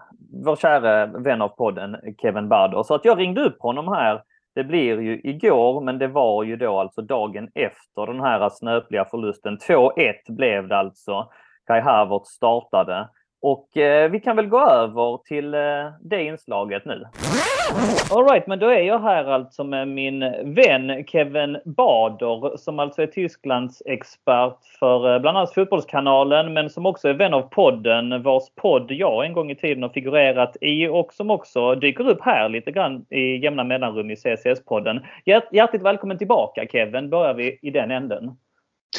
vår 0.45 0.55
kära 0.55 1.05
vän 1.05 1.41
av 1.41 1.49
podden 1.49 1.97
Kevin 2.21 2.49
Bader. 2.49 2.83
Så 2.83 2.95
att 2.95 3.05
jag 3.05 3.19
ringde 3.19 3.41
upp 3.41 3.57
honom 3.59 3.87
här 3.87 4.21
det 4.55 4.63
blir 4.63 5.01
ju 5.01 5.21
igår, 5.23 5.81
men 5.81 5.97
det 5.97 6.07
var 6.07 6.43
ju 6.43 6.55
då 6.55 6.79
alltså 6.79 7.01
dagen 7.01 7.49
efter 7.55 8.07
den 8.07 8.21
här 8.21 8.49
snöpliga 8.49 9.05
förlusten. 9.05 9.57
2-1 9.57 9.91
blev 10.27 10.67
det 10.67 10.77
alltså. 10.77 11.29
Kai 11.67 11.81
Havertz 11.81 12.29
startade. 12.29 13.09
Och 13.41 13.77
eh, 13.77 14.11
vi 14.11 14.19
kan 14.19 14.35
väl 14.35 14.47
gå 14.47 14.59
över 14.59 15.17
till 15.17 15.53
eh, 15.53 15.91
det 16.01 16.23
inslaget 16.23 16.85
nu. 16.85 17.05
Alright, 18.11 18.47
men 18.47 18.59
då 18.59 18.67
är 18.67 18.79
jag 18.79 18.99
här 18.99 19.25
alltså 19.25 19.63
med 19.63 19.87
min 19.87 20.19
vän 20.43 21.03
Kevin 21.07 21.57
Bader 21.65 22.57
som 22.57 22.79
alltså 22.79 23.01
är 23.01 23.07
Tysklands 23.07 23.81
expert 23.85 24.57
för 24.79 25.13
eh, 25.13 25.21
bland 25.21 25.37
annat 25.37 25.53
Fotbollskanalen 25.53 26.53
men 26.53 26.69
som 26.69 26.85
också 26.85 27.07
är 27.07 27.13
vän 27.13 27.33
av 27.33 27.41
podden 27.41 28.23
vars 28.23 28.43
podd 28.55 28.91
jag 28.91 29.25
en 29.25 29.33
gång 29.33 29.51
i 29.51 29.55
tiden 29.55 29.83
har 29.83 29.89
figurerat 29.89 30.57
i 30.61 30.87
och 30.87 31.13
som 31.13 31.31
också 31.31 31.75
dyker 31.75 32.09
upp 32.09 32.21
här 32.21 32.49
lite 32.49 32.71
grann 32.71 33.05
i 33.09 33.37
jämna 33.37 33.63
mellanrum 33.63 34.11
i 34.11 34.15
CCS-podden. 34.15 34.99
Hjärtligt 35.51 35.81
välkommen 35.81 36.17
tillbaka 36.17 36.65
Kevin, 36.71 37.09
börjar 37.09 37.33
vi 37.33 37.59
i 37.61 37.69
den 37.69 37.91
änden. 37.91 38.31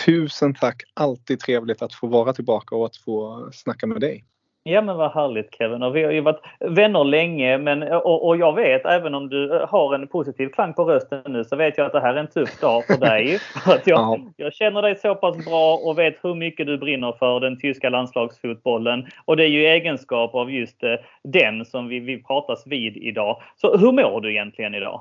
Tusen 0.07 0.55
tack! 0.55 0.83
Alltid 0.95 1.41
trevligt 1.41 1.83
att 1.83 1.95
få 1.95 2.07
vara 2.07 2.33
tillbaka 2.33 2.77
och 2.77 2.87
att 2.87 2.97
få 2.97 3.49
snacka 3.53 3.87
med 3.87 4.01
dig. 4.01 4.25
Ja 4.65 4.83
men 4.83 4.97
vad 4.97 5.13
härligt 5.13 5.55
Kevin. 5.55 5.83
Och 5.83 5.97
vi 5.97 6.03
har 6.05 6.13
ju 6.13 6.21
varit 6.21 6.41
vänner 6.61 7.05
länge 7.05 7.59
men, 7.59 7.83
och, 7.83 8.27
och, 8.27 8.37
jag 8.37 8.55
vet 8.55 8.87
även 8.87 9.15
om 9.15 9.29
du 9.29 9.67
har 9.69 9.95
en 9.95 10.09
positiv 10.09 10.49
klang 10.49 10.75
på 10.75 10.85
rösten 10.85 11.23
nu 11.29 11.45
så 11.45 11.57
vet 11.57 11.79
jag 11.79 11.87
att 11.87 11.93
det 11.93 12.01
här 12.01 12.15
är 12.15 12.21
en 12.21 12.31
tuff 12.31 12.61
dag 12.61 12.87
för 12.87 12.97
dig. 12.97 13.39
För 13.65 13.75
att 13.75 13.87
jag, 13.87 13.99
ja. 13.99 14.19
jag 14.37 14.55
känner 14.55 14.83
dig 14.83 14.97
så 14.97 15.15
pass 15.15 15.45
bra 15.45 15.77
och 15.77 15.99
vet 15.99 16.19
hur 16.23 16.35
mycket 16.35 16.67
du 16.67 16.79
brinner 16.79 17.13
för 17.13 17.41
den 17.41 17.61
tyska 17.61 17.91
landslagsfotbollen. 17.91 19.07
Och 19.25 19.37
det 19.37 19.45
är 19.45 19.49
ju 19.49 19.67
egenskap 19.67 20.35
av 20.35 20.51
just 20.51 20.83
eh, 20.83 20.95
den 21.25 21.65
som 21.65 21.89
vi, 21.89 22.01
vi 22.01 22.23
pratas 22.23 22.63
vid 22.67 22.97
idag. 22.97 23.43
Så 23.57 23.77
hur 23.77 23.93
mår 23.93 24.21
du 24.21 24.31
egentligen 24.31 24.75
idag? 24.75 25.01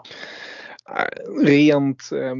Rent 1.45 2.12
eh, 2.12 2.36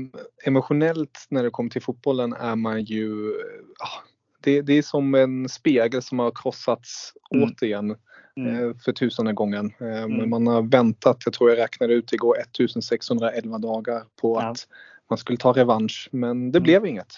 emotionellt 0.48 1.28
när 1.30 1.44
det 1.44 1.50
kommer 1.50 1.70
till 1.70 1.82
fotbollen 1.82 2.34
är 2.34 2.56
man 2.56 2.84
ju 2.84 3.34
ah, 3.80 4.11
det, 4.44 4.62
det 4.62 4.74
är 4.74 4.82
som 4.82 5.16
en 5.16 5.50
spegel 5.50 6.02
som 6.02 6.20
har 6.20 6.32
krossats 6.32 7.14
mm. 7.36 7.50
återigen 7.50 7.96
mm. 8.36 8.70
Eh, 8.70 8.76
för 8.86 8.92
tusende 8.92 9.34
gången. 9.34 9.74
Eh, 9.82 10.04
mm. 10.04 10.30
Man 10.30 10.48
har 10.48 10.62
väntat, 10.62 11.18
jag 11.26 11.34
tror 11.34 11.50
jag 11.50 11.60
räknade 11.60 11.94
ut 11.94 12.14
igår, 12.14 12.36
1611 12.39 13.58
dagar 13.58 14.02
på 14.22 14.39
ja. 14.42 14.48
att 14.48 14.68
man 15.10 15.18
skulle 15.18 15.38
ta 15.38 15.52
revansch 15.52 16.10
men 16.12 16.52
det 16.52 16.58
mm. 16.58 16.64
blev 16.64 16.86
inget. 16.86 17.14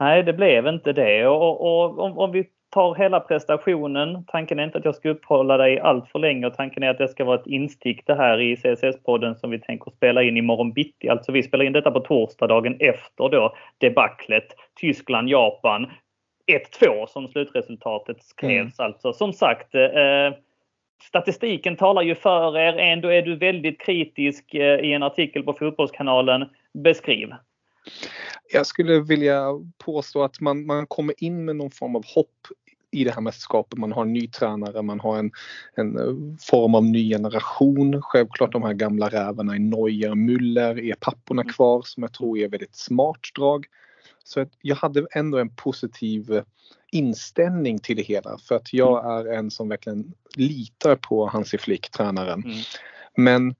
Nej, 0.00 0.22
det 0.22 0.32
blev 0.32 0.66
inte 0.66 0.92
det. 0.92 1.26
Och, 1.26 1.60
och, 1.60 1.98
om, 1.98 2.18
om, 2.18 2.32
vi 2.32 2.44
tar 2.70 2.94
hela 2.94 3.20
prestationen. 3.20 4.24
Tanken 4.26 4.58
är 4.58 4.64
inte 4.64 4.78
att 4.78 4.84
jag 4.84 4.94
ska 4.94 5.10
uppehålla 5.10 5.56
dig 5.56 5.80
allt 5.80 6.08
för 6.08 6.18
länge 6.18 6.46
och 6.46 6.54
tanken 6.54 6.82
är 6.82 6.90
att 6.90 6.98
det 6.98 7.08
ska 7.08 7.24
vara 7.24 7.40
ett 7.40 7.46
instick 7.46 8.06
det 8.06 8.14
här 8.14 8.40
i 8.40 8.56
CSS-podden 8.56 9.34
som 9.34 9.50
vi 9.50 9.58
tänker 9.58 9.90
spela 9.90 10.22
in 10.22 10.36
imorgon 10.36 10.72
bitti. 10.72 11.08
Alltså 11.08 11.32
vi 11.32 11.42
spelar 11.42 11.64
in 11.64 11.72
detta 11.72 11.90
på 11.90 12.00
torsdagen 12.00 12.76
efter 12.80 13.28
då 13.28 13.54
debaclet 13.78 14.46
Tyskland-Japan. 14.80 15.86
1-2 16.46 17.06
som 17.06 17.28
slutresultatet 17.28 18.22
skrevs 18.22 18.78
mm. 18.78 18.86
alltså. 18.92 19.12
Som 19.12 19.32
sagt, 19.32 19.74
eh, 19.74 20.38
statistiken 21.02 21.76
talar 21.76 22.02
ju 22.02 22.14
för 22.14 22.58
er. 22.58 22.78
Ändå 22.78 23.08
är 23.08 23.22
du 23.22 23.36
väldigt 23.36 23.80
kritisk 23.80 24.54
eh, 24.54 24.80
i 24.80 24.92
en 24.92 25.02
artikel 25.02 25.42
på 25.42 25.52
Fotbollskanalen. 25.52 26.48
Beskriv. 26.74 27.28
Jag 28.52 28.66
skulle 28.66 29.00
vilja 29.00 29.46
påstå 29.84 30.22
att 30.22 30.40
man, 30.40 30.66
man 30.66 30.86
kommer 30.86 31.14
in 31.24 31.44
med 31.44 31.56
någon 31.56 31.70
form 31.70 31.96
av 31.96 32.04
hopp 32.06 32.46
i 32.90 33.04
det 33.04 33.10
här 33.10 33.20
mästerskapet. 33.20 33.78
Man 33.78 33.92
har 33.92 34.02
en 34.02 34.12
ny 34.12 34.28
tränare, 34.28 34.82
man 34.82 35.00
har 35.00 35.18
en, 35.18 35.30
en 35.74 35.96
form 36.40 36.74
av 36.74 36.84
ny 36.84 37.08
generation. 37.08 38.02
Självklart 38.02 38.52
de 38.52 38.62
här 38.62 38.72
gamla 38.72 39.08
rävarna 39.08 39.56
i 39.56 39.58
Neuer 39.58 40.14
Müller 40.14 40.80
är 40.80 40.94
papporna 40.94 41.42
mm. 41.42 41.52
kvar 41.52 41.82
som 41.84 42.02
jag 42.02 42.12
tror 42.12 42.38
är 42.38 42.48
väldigt 42.48 42.76
smart 42.76 43.20
drag. 43.36 43.66
Så 44.24 44.46
jag 44.62 44.76
hade 44.76 45.06
ändå 45.10 45.38
en 45.38 45.54
positiv 45.56 46.42
inställning 46.92 47.78
till 47.78 47.96
det 47.96 48.02
hela 48.02 48.38
för 48.38 48.54
att 48.54 48.72
jag 48.72 49.04
mm. 49.04 49.16
är 49.16 49.38
en 49.38 49.50
som 49.50 49.68
verkligen 49.68 50.12
litar 50.36 50.96
på 50.96 51.26
Hansi 51.26 51.58
Flick, 51.58 51.90
tränaren. 51.90 52.44
Mm. 52.44 52.56
Men 53.16 53.54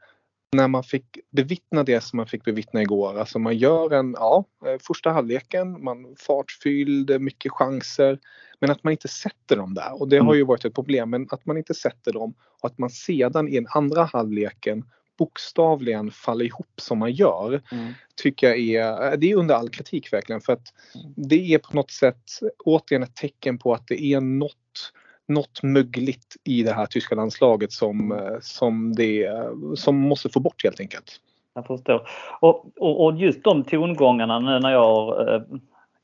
när 0.52 0.68
man 0.68 0.84
fick 0.84 1.18
bevittna 1.30 1.82
det 1.82 2.00
som 2.00 2.16
man 2.16 2.26
fick 2.26 2.44
bevittna 2.44 2.82
igår, 2.82 3.18
alltså 3.18 3.38
man 3.38 3.56
gör 3.56 3.92
en, 3.92 4.16
ja, 4.18 4.44
eh, 4.66 4.78
första 4.80 5.10
halvleken, 5.10 5.84
man 5.84 6.16
fartfylld, 6.18 7.20
mycket 7.20 7.52
chanser, 7.52 8.18
men 8.60 8.70
att 8.70 8.84
man 8.84 8.90
inte 8.90 9.08
sätter 9.08 9.56
dem 9.56 9.74
där 9.74 10.00
och 10.00 10.08
det 10.08 10.16
har 10.16 10.24
mm. 10.24 10.36
ju 10.36 10.44
varit 10.44 10.64
ett 10.64 10.74
problem, 10.74 11.10
men 11.10 11.26
att 11.30 11.46
man 11.46 11.56
inte 11.56 11.74
sätter 11.74 12.12
dem 12.12 12.34
och 12.60 12.70
att 12.70 12.78
man 12.78 12.90
sedan 12.90 13.48
i 13.48 13.54
den 13.54 13.66
andra 13.70 14.04
halvleken 14.04 14.84
bokstavligen 15.22 16.10
faller 16.10 16.44
ihop 16.44 16.72
som 16.76 16.98
man 16.98 17.12
gör 17.12 17.62
mm. 17.72 17.92
tycker 18.16 18.48
jag 18.48 18.58
är, 18.58 19.16
det 19.16 19.30
är 19.30 19.36
under 19.36 19.54
all 19.54 19.68
kritik 19.68 20.12
verkligen 20.12 20.40
för 20.40 20.52
att 20.52 20.72
mm. 20.94 21.14
det 21.16 21.54
är 21.54 21.58
på 21.58 21.76
något 21.76 21.90
sätt 21.90 22.22
återigen 22.64 23.02
ett 23.02 23.16
tecken 23.16 23.58
på 23.58 23.74
att 23.74 23.86
det 23.86 24.02
är 24.04 24.20
något 24.20 24.92
något 25.28 25.62
mögligt 25.62 26.36
i 26.44 26.62
det 26.62 26.72
här 26.72 26.86
tyska 26.86 27.14
landslaget 27.14 27.72
som, 27.72 28.12
mm. 28.12 28.40
som, 28.42 28.94
det, 28.94 29.30
som 29.74 29.96
måste 29.96 30.28
få 30.28 30.40
bort 30.40 30.64
helt 30.64 30.80
enkelt. 30.80 31.20
Jag 31.54 31.66
förstår. 31.66 32.08
Och, 32.40 32.66
och, 32.76 33.04
och 33.04 33.16
just 33.16 33.44
de 33.44 33.64
tongångarna 33.64 34.38
nu 34.38 34.58
när 34.58 34.70
jag 34.70 35.28
eh, 35.28 35.42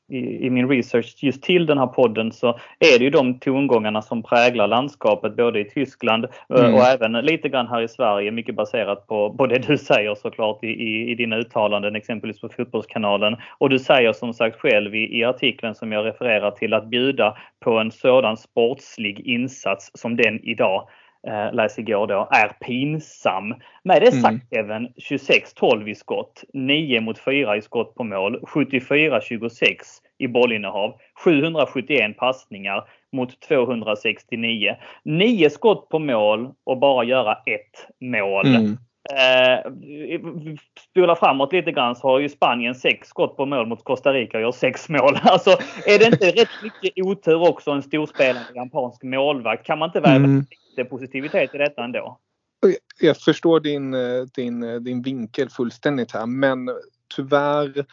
i, 0.09 0.45
i, 0.45 0.49
min 0.49 0.69
research 0.69 1.15
just 1.19 1.43
till 1.43 1.65
den 1.65 1.77
här 1.77 1.87
podden 1.87 2.31
så 2.31 2.47
är 2.79 2.99
det 2.99 3.03
ju 3.03 3.09
de 3.09 3.39
tongångarna 3.39 4.01
som 4.01 4.23
präglar 4.23 4.67
landskapet 4.67 5.35
både 5.35 5.59
i 5.59 5.65
Tyskland 5.65 6.25
eh, 6.25 6.59
mm. 6.59 6.73
och 6.73 6.81
även 6.81 7.11
lite 7.11 7.49
grann 7.49 7.67
här 7.67 7.81
i 7.81 7.87
Sverige. 7.87 8.31
Mycket 8.31 8.55
baserat 8.55 9.07
på, 9.07 9.33
på 9.33 9.47
det 9.47 9.67
du 9.67 9.77
säger 9.77 10.15
såklart 10.15 10.63
i, 10.63 10.67
i, 10.67 11.11
i 11.11 11.15
dina 11.15 11.37
uttalanden 11.37 11.95
exempelvis 11.95 12.41
på 12.41 12.49
Fotbollskanalen. 12.49 13.35
Och 13.57 13.69
du 13.69 13.79
säger 13.79 14.13
som 14.13 14.33
sagt 14.33 14.59
själv 14.59 14.95
i, 14.95 15.19
i 15.19 15.23
artikeln 15.23 15.75
som 15.75 15.91
jag 15.91 16.05
refererar 16.05 16.51
till 16.51 16.73
att 16.73 16.87
bjuda 16.87 17.37
på 17.59 17.77
en 17.77 17.91
sådan 17.91 18.37
sportslig 18.37 19.19
insats 19.19 19.91
som 19.93 20.15
den 20.15 20.39
idag 20.43 20.87
eh, 21.27 21.53
läs 21.53 21.79
igår 21.79 22.07
då, 22.07 22.27
är 22.31 22.47
pinsam. 22.47 23.55
Med 23.83 24.01
det 24.01 24.11
sagt 24.11 24.53
mm. 24.53 24.65
även 24.65 24.87
26-12 24.87 25.89
i 25.89 25.95
skott, 25.95 26.43
9 26.53 27.01
mot 27.01 27.19
4 27.19 27.57
i 27.57 27.61
skott 27.61 27.95
på 27.95 28.03
mål, 28.03 28.39
74-26 28.39 29.75
i 30.17 30.27
bollinnehav, 30.27 30.93
771 31.25 32.17
passningar 32.17 32.83
mot 33.11 33.41
269. 33.41 34.75
9 35.03 35.49
skott 35.49 35.89
på 35.89 35.99
mål 35.99 36.49
och 36.63 36.79
bara 36.79 37.03
göra 37.03 37.33
ett 37.33 37.87
mål. 37.99 38.47
Mm. 38.47 38.77
Eh, 39.13 39.71
spola 40.89 41.15
framåt 41.15 41.53
lite 41.53 41.71
grann 41.71 41.95
så 41.95 42.07
har 42.07 42.19
ju 42.19 42.29
Spanien 42.29 42.75
sex 42.75 43.07
skott 43.07 43.37
på 43.37 43.45
mål 43.45 43.67
mot 43.67 43.83
Costa 43.83 44.13
Rica 44.13 44.37
och 44.37 44.41
gör 44.41 44.51
sex 44.51 44.89
mål. 44.89 45.17
Alltså 45.23 45.49
är 45.85 45.99
det 45.99 46.05
inte 46.05 46.41
rätt 46.41 46.63
mycket 46.63 47.05
otur 47.05 47.49
också 47.49 47.71
en 47.71 47.81
storspelande 47.81 48.49
japansk 48.55 49.03
målvakt? 49.03 49.65
Kan 49.65 49.79
man 49.79 49.89
inte 49.89 49.99
väva 49.99 50.15
mm. 50.15 50.45
Lite 50.69 50.89
positivitet 50.89 51.55
i 51.55 51.57
detta 51.57 51.83
ändå? 51.83 52.19
Jag 52.99 53.17
förstår 53.17 53.59
din, 53.59 53.93
eh, 53.93 54.23
din, 54.35 54.63
eh, 54.63 54.75
din 54.75 55.01
vinkel 55.01 55.49
fullständigt 55.49 56.11
här 56.11 56.25
men 56.25 56.69
tyvärr 57.15 57.85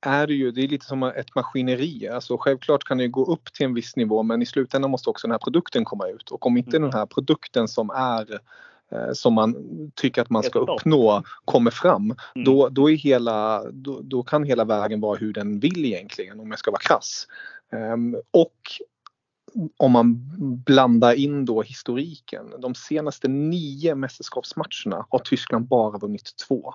är 0.00 0.26
det 0.26 0.34
ju, 0.34 0.50
det 0.50 0.60
är 0.60 0.68
lite 0.68 0.86
som 0.86 1.02
ett 1.02 1.34
maskineri. 1.34 2.08
Alltså 2.08 2.36
självklart 2.38 2.84
kan 2.84 2.98
det 2.98 3.08
gå 3.08 3.24
upp 3.24 3.52
till 3.52 3.66
en 3.66 3.74
viss 3.74 3.96
nivå 3.96 4.22
men 4.22 4.42
i 4.42 4.46
slutändan 4.46 4.90
måste 4.90 5.10
också 5.10 5.26
den 5.26 5.32
här 5.32 5.38
produkten 5.38 5.84
komma 5.84 6.08
ut 6.08 6.30
och 6.30 6.46
om 6.46 6.56
inte 6.56 6.76
mm. 6.76 6.90
den 6.90 6.98
här 6.98 7.06
produkten 7.06 7.68
som 7.68 7.90
är 7.90 8.40
Eh, 8.92 9.12
som 9.12 9.34
man 9.34 9.54
tycker 9.94 10.22
att 10.22 10.30
man 10.30 10.42
ska 10.42 10.58
uppnå 10.58 11.22
kommer 11.44 11.70
fram, 11.70 12.04
mm. 12.04 12.44
då, 12.44 12.68
då, 12.68 12.90
är 12.90 12.94
hela, 12.94 13.64
då, 13.70 14.00
då, 14.02 14.22
kan 14.22 14.44
hela 14.44 14.64
vägen 14.64 15.00
vara 15.00 15.18
hur 15.18 15.32
den 15.32 15.60
vill 15.60 15.84
egentligen 15.84 16.40
om 16.40 16.50
jag 16.50 16.58
ska 16.58 16.70
vara 16.70 16.80
krass. 16.80 17.26
Um, 17.72 18.16
och 18.30 18.54
om 19.76 19.92
man 19.92 20.30
blandar 20.64 21.14
in 21.14 21.44
då 21.44 21.62
historiken. 21.62 22.54
De 22.58 22.74
senaste 22.74 23.28
nio 23.28 23.94
mästerskapsmatcherna 23.94 25.06
har 25.10 25.18
Tyskland 25.18 25.68
bara 25.68 25.98
vunnit 25.98 26.36
två. 26.48 26.74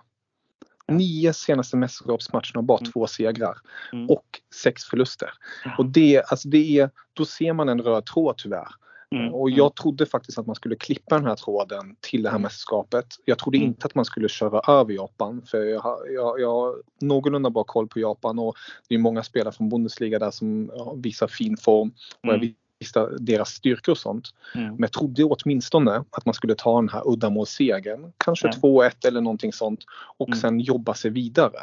Nio 0.88 1.34
senaste 1.34 1.78
mästerskapsmatcherna 1.78 2.56
har 2.56 2.62
bara 2.62 2.80
mm. 2.80 2.92
två 2.92 3.08
segrar 3.08 3.58
mm. 3.94 4.10
och 4.10 4.26
sex 4.64 4.84
förluster. 4.84 5.30
Och 5.78 5.86
det, 5.86 6.24
alltså 6.28 6.50
det 6.50 6.80
är, 6.80 6.90
då 7.14 7.26
ser 7.26 7.54
man 7.54 7.70
en 7.70 7.82
röd 7.82 8.06
tråd 8.06 8.38
tyvärr. 8.38 8.68
Mm. 9.16 9.34
Och 9.34 9.50
jag 9.50 9.76
trodde 9.76 10.06
faktiskt 10.06 10.40
att 10.40 10.48
man 10.48 10.56
skulle 10.56 10.76
klippa 10.76 11.16
den 11.16 11.28
här 11.28 11.36
tråden 11.36 11.96
till 12.00 12.24
det 12.24 12.30
här 12.30 12.36
mm. 12.36 12.42
mästerskapet. 12.42 13.06
Jag 13.26 13.38
trodde 13.38 13.58
mm. 13.58 13.68
inte 13.68 13.86
att 13.86 13.96
man 13.96 14.06
skulle 14.06 14.30
köra 14.30 14.80
över 14.80 14.94
Japan 14.94 15.42
för 15.46 15.64
jag 15.64 15.80
har, 15.80 16.08
jag, 16.08 16.40
jag 16.40 16.52
har 16.52 16.76
någorlunda 17.02 17.50
bra 17.50 17.64
koll 17.64 17.88
på 17.88 18.00
Japan 18.00 18.40
och 18.40 18.56
det 18.90 18.96
är 18.96 19.00
många 19.00 19.24
spelare 19.24 19.54
från 19.54 19.70
Bundesliga 19.70 20.20
där 20.20 20.32
som 20.32 20.72
visar 21.04 21.28
fin 21.28 21.58
form. 21.58 21.90
Och 22.22 22.28
jag 22.28 22.36
mm. 22.36 22.54
Deras 23.20 23.50
styrkor 23.50 23.92
och 23.92 23.98
sånt. 23.98 24.30
Mm. 24.56 24.68
Men 24.68 24.82
jag 24.82 24.92
trodde 24.92 25.24
åtminstone 25.24 26.04
att 26.12 26.26
man 26.26 26.34
skulle 26.34 26.56
ta 26.56 26.76
den 26.76 26.90
här 26.90 27.04
uddamålssegern, 27.06 28.12
kanske 28.18 28.48
ja. 28.48 28.54
2-1 28.62 29.08
eller 29.08 29.22
någonting 29.22 29.54
sånt 29.54 29.80
och 30.18 30.28
mm. 30.28 30.40
sen 30.40 30.60
jobba 30.60 30.94
sig 30.94 31.12
vidare. 31.12 31.60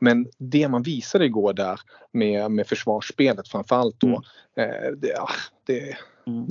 Men 0.00 0.26
det 0.38 0.68
man 0.68 0.82
visade 0.82 1.24
igår 1.24 1.52
där 1.52 1.80
med, 2.12 2.50
med 2.50 2.66
försvarsspelet 2.66 3.48
framförallt 3.48 4.00
då, 4.00 4.22
mm. 4.56 4.70
eh, 4.70 4.92
det, 4.96 5.08
ja, 5.08 5.28
det, 5.66 5.96
Mm. 6.26 6.46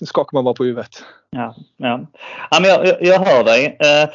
Nu 0.00 0.06
skakar 0.06 0.36
man 0.36 0.44
bara 0.44 0.54
på 0.54 0.64
huvudet. 0.64 1.04
Ja, 1.30 1.54
ja. 1.76 2.06
ja 2.50 2.60
men 2.60 2.70
jag, 2.70 2.96
jag 3.00 3.18
hör 3.18 3.44
dig. 3.44 3.76
Eh, 3.80 4.08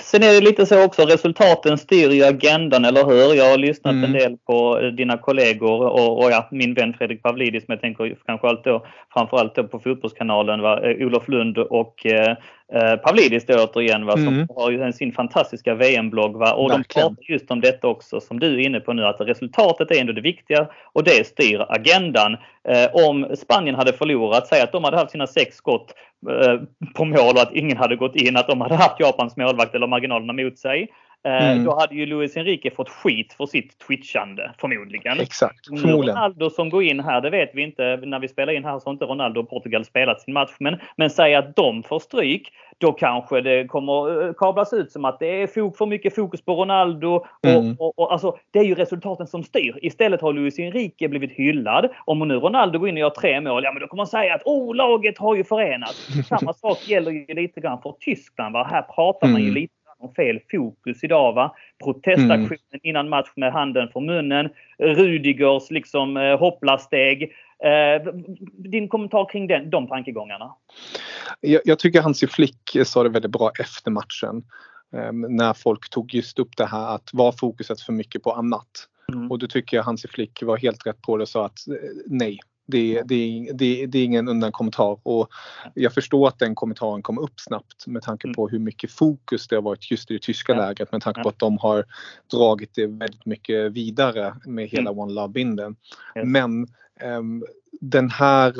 sen 0.00 0.22
är 0.22 0.32
det 0.32 0.40
lite 0.40 0.66
så 0.66 0.84
också, 0.84 1.02
resultaten 1.02 1.78
styr 1.78 2.10
ju 2.10 2.24
agendan, 2.24 2.84
eller 2.84 3.04
hur? 3.04 3.34
Jag 3.34 3.50
har 3.50 3.58
lyssnat 3.58 3.92
mm. 3.92 4.04
en 4.04 4.12
del 4.12 4.36
på 4.46 4.80
dina 4.96 5.18
kollegor 5.18 5.80
och, 5.80 6.24
och 6.24 6.30
ja, 6.30 6.48
min 6.50 6.74
vän 6.74 6.94
Fredrik 6.98 7.22
Pavlidis, 7.22 7.64
men 7.68 7.74
jag 7.74 7.80
tänker 7.80 8.16
kanske 8.26 8.48
allt 8.48 8.64
då, 8.64 8.86
framförallt 9.12 9.54
då 9.54 9.64
på 9.64 9.78
Fotbollskanalen, 9.78 10.62
va? 10.62 10.80
Eh, 10.82 11.06
Olof 11.06 11.28
Lund 11.28 11.58
och 11.58 12.06
eh, 12.06 12.36
eh, 12.72 12.96
Pavlidis 12.96 13.46
då 13.46 13.64
återigen, 13.64 14.06
va? 14.06 14.12
som 14.12 14.28
mm. 14.28 14.48
har 14.56 14.70
ju 14.70 14.92
sin 14.92 15.12
fantastiska 15.12 15.74
VM-blogg. 15.74 16.36
Va? 16.36 16.52
Och 16.52 16.70
Verkligen. 16.70 16.84
de 17.08 17.16
pratar 17.16 17.32
just 17.32 17.50
om 17.50 17.60
detta 17.60 17.88
också, 17.88 18.20
som 18.20 18.40
du 18.40 18.54
är 18.54 18.66
inne 18.66 18.80
på 18.80 18.92
nu, 18.92 19.04
att 19.04 19.20
resultatet 19.20 19.90
är 19.90 20.00
ändå 20.00 20.12
det 20.12 20.20
viktiga 20.20 20.66
och 20.92 21.04
det 21.04 21.26
styr 21.26 21.66
agendan. 21.68 22.36
Eh, 22.68 23.08
om 23.08 23.36
Spanien 23.36 23.74
hade 23.74 23.92
förlorat, 23.92 24.46
säg 24.46 24.60
att 24.62 24.72
de 24.72 24.84
hade 24.84 24.96
haft 24.96 25.10
sina 25.10 25.26
sex 25.26 25.56
skott 25.56 25.94
Eh, 26.15 26.15
Eh, 26.30 26.60
på 26.94 27.04
mål 27.04 27.34
och 27.34 27.42
att 27.42 27.52
ingen 27.52 27.76
hade 27.76 27.96
gått 27.96 28.16
in, 28.16 28.36
att 28.36 28.48
de 28.48 28.60
hade 28.60 28.74
haft 28.74 29.00
Japans 29.00 29.36
målvakt 29.36 29.74
eller 29.74 29.86
marginalerna 29.86 30.32
mot 30.32 30.58
sig. 30.58 30.88
Eh, 31.26 31.50
mm. 31.50 31.64
Då 31.64 31.78
hade 31.80 31.94
ju 31.94 32.06
Luis 32.06 32.36
Enrique 32.36 32.70
fått 32.70 32.88
skit 32.88 33.32
för 33.32 33.46
sitt 33.46 33.78
twitchande 33.78 34.52
förmodligen. 34.58 35.20
Exakt, 35.20 35.66
förmodligen. 35.66 36.16
Ronaldo 36.16 36.50
som 36.50 36.70
går 36.70 36.82
in 36.82 37.00
här, 37.00 37.20
det 37.20 37.30
vet 37.30 37.50
vi 37.54 37.62
inte. 37.62 37.96
När 37.96 38.18
vi 38.18 38.28
spelar 38.28 38.52
in 38.52 38.64
här 38.64 38.78
så 38.78 38.86
har 38.86 38.92
inte 38.92 39.04
Ronaldo 39.04 39.40
och 39.40 39.50
Portugal 39.50 39.84
spelat 39.84 40.20
sin 40.20 40.34
match. 40.34 40.56
Men, 40.58 40.76
men 40.96 41.10
säg 41.10 41.34
att 41.34 41.56
de 41.56 41.82
får 41.82 41.98
stryk, 41.98 42.52
då 42.78 42.92
kanske 42.92 43.40
det 43.40 43.66
kommer 43.66 44.26
eh, 44.26 44.32
kablas 44.32 44.72
ut 44.72 44.92
som 44.92 45.04
att 45.04 45.18
det 45.18 45.42
är 45.42 45.46
för 45.46 45.86
mycket 45.86 46.14
fokus 46.14 46.44
på 46.44 46.54
Ronaldo. 46.54 47.24
Mm. 47.46 47.76
Och, 47.78 47.86
och, 47.86 47.98
och, 47.98 48.12
alltså, 48.12 48.36
det 48.50 48.58
är 48.58 48.64
ju 48.64 48.74
resultaten 48.74 49.26
som 49.26 49.42
styr. 49.42 49.78
Istället 49.82 50.20
har 50.20 50.32
Luis 50.32 50.58
Enrique 50.58 51.08
blivit 51.08 51.32
hyllad. 51.32 51.88
Om 52.04 52.28
nu 52.28 52.34
Ronaldo 52.34 52.78
går 52.78 52.88
in 52.88 52.94
och 52.94 53.00
gör 53.00 53.10
tre 53.10 53.40
mål, 53.40 53.64
ja 53.64 53.72
men 53.72 53.80
då 53.80 53.86
kommer 53.86 54.00
man 54.00 54.06
säga 54.06 54.34
att 54.34 54.42
oh, 54.44 54.74
laget 54.74 55.18
har 55.18 55.36
ju 55.36 55.44
förenats. 55.44 56.08
Samma 56.28 56.52
sak 56.52 56.88
gäller 56.88 57.10
ju 57.10 57.34
lite 57.34 57.60
grann 57.60 57.82
för 57.82 57.94
Tyskland. 58.00 58.52
Va? 58.52 58.68
Här 58.70 58.82
pratar 58.82 59.28
man 59.28 59.40
ju 59.40 59.48
mm. 59.48 59.54
lite 59.54 59.75
om 59.98 60.14
fel 60.14 60.40
fokus 60.50 61.04
idag. 61.04 61.32
Va? 61.32 61.54
Protestaktionen 61.84 62.58
mm. 62.72 62.80
innan 62.82 63.08
match 63.08 63.32
med 63.36 63.52
handen 63.52 63.88
för 63.92 64.00
munnen. 64.00 64.48
Rudigers 64.78 65.70
liksom 65.70 66.16
eh, 66.16 66.38
hopplarsteg. 66.38 67.22
Eh, 67.64 68.12
din 68.52 68.88
kommentar 68.88 69.28
kring 69.28 69.46
den, 69.46 69.70
de 69.70 69.88
tankegångarna? 69.88 70.54
Jag, 71.40 71.60
jag 71.64 71.78
tycker 71.78 72.00
Hansi 72.00 72.26
Flick 72.26 72.76
sa 72.84 73.02
det 73.02 73.08
väldigt 73.08 73.30
bra 73.30 73.50
efter 73.60 73.90
matchen. 73.90 74.44
Eh, 74.96 75.12
när 75.12 75.52
folk 75.52 75.90
tog 75.90 76.14
just 76.14 76.38
upp 76.38 76.56
det 76.56 76.66
här 76.66 76.94
att 76.94 77.10
var 77.12 77.32
fokuset 77.32 77.80
för 77.80 77.92
mycket 77.92 78.22
på 78.22 78.32
annat? 78.32 78.88
Mm. 79.12 79.30
Och 79.30 79.38
då 79.38 79.46
tycker 79.46 79.76
jag 79.76 79.84
Hansi 79.84 80.08
Flick 80.08 80.42
var 80.42 80.56
helt 80.56 80.86
rätt 80.86 81.02
på 81.02 81.16
det 81.16 81.22
och 81.22 81.28
sa 81.28 81.46
att 81.46 81.68
eh, 81.68 81.74
nej, 82.06 82.38
Det, 82.66 83.02
det, 83.04 83.50
det, 83.54 83.86
det 83.86 83.98
är 83.98 84.04
ingen 84.04 84.28
undan 84.28 84.52
kommentar 84.52 84.98
och 85.02 85.28
jag 85.74 85.94
förstår 85.94 86.28
att 86.28 86.38
den 86.38 86.54
kommentaren 86.54 87.02
kom 87.02 87.18
upp 87.18 87.40
snabbt 87.40 87.86
med 87.86 88.02
tanke 88.02 88.32
på 88.32 88.48
hur 88.48 88.58
mycket 88.58 88.90
fokus 88.90 89.48
det 89.48 89.54
har 89.54 89.62
varit 89.62 89.90
just 89.90 90.10
i 90.10 90.14
det 90.14 90.22
tyska 90.22 90.54
lägret 90.54 90.92
med 90.92 91.02
tanke 91.02 91.22
på 91.22 91.28
att 91.28 91.38
de 91.38 91.58
har 91.58 91.84
dragit 92.30 92.74
det 92.74 92.86
väldigt 92.86 93.26
mycket 93.26 93.72
vidare 93.72 94.36
med 94.44 94.68
hela 94.68 94.90
mm. 94.90 94.98
One 94.98 95.12
Love-binden. 95.12 95.76
Men 96.24 96.66
um, 97.02 97.44
den 97.80 98.10
här 98.10 98.54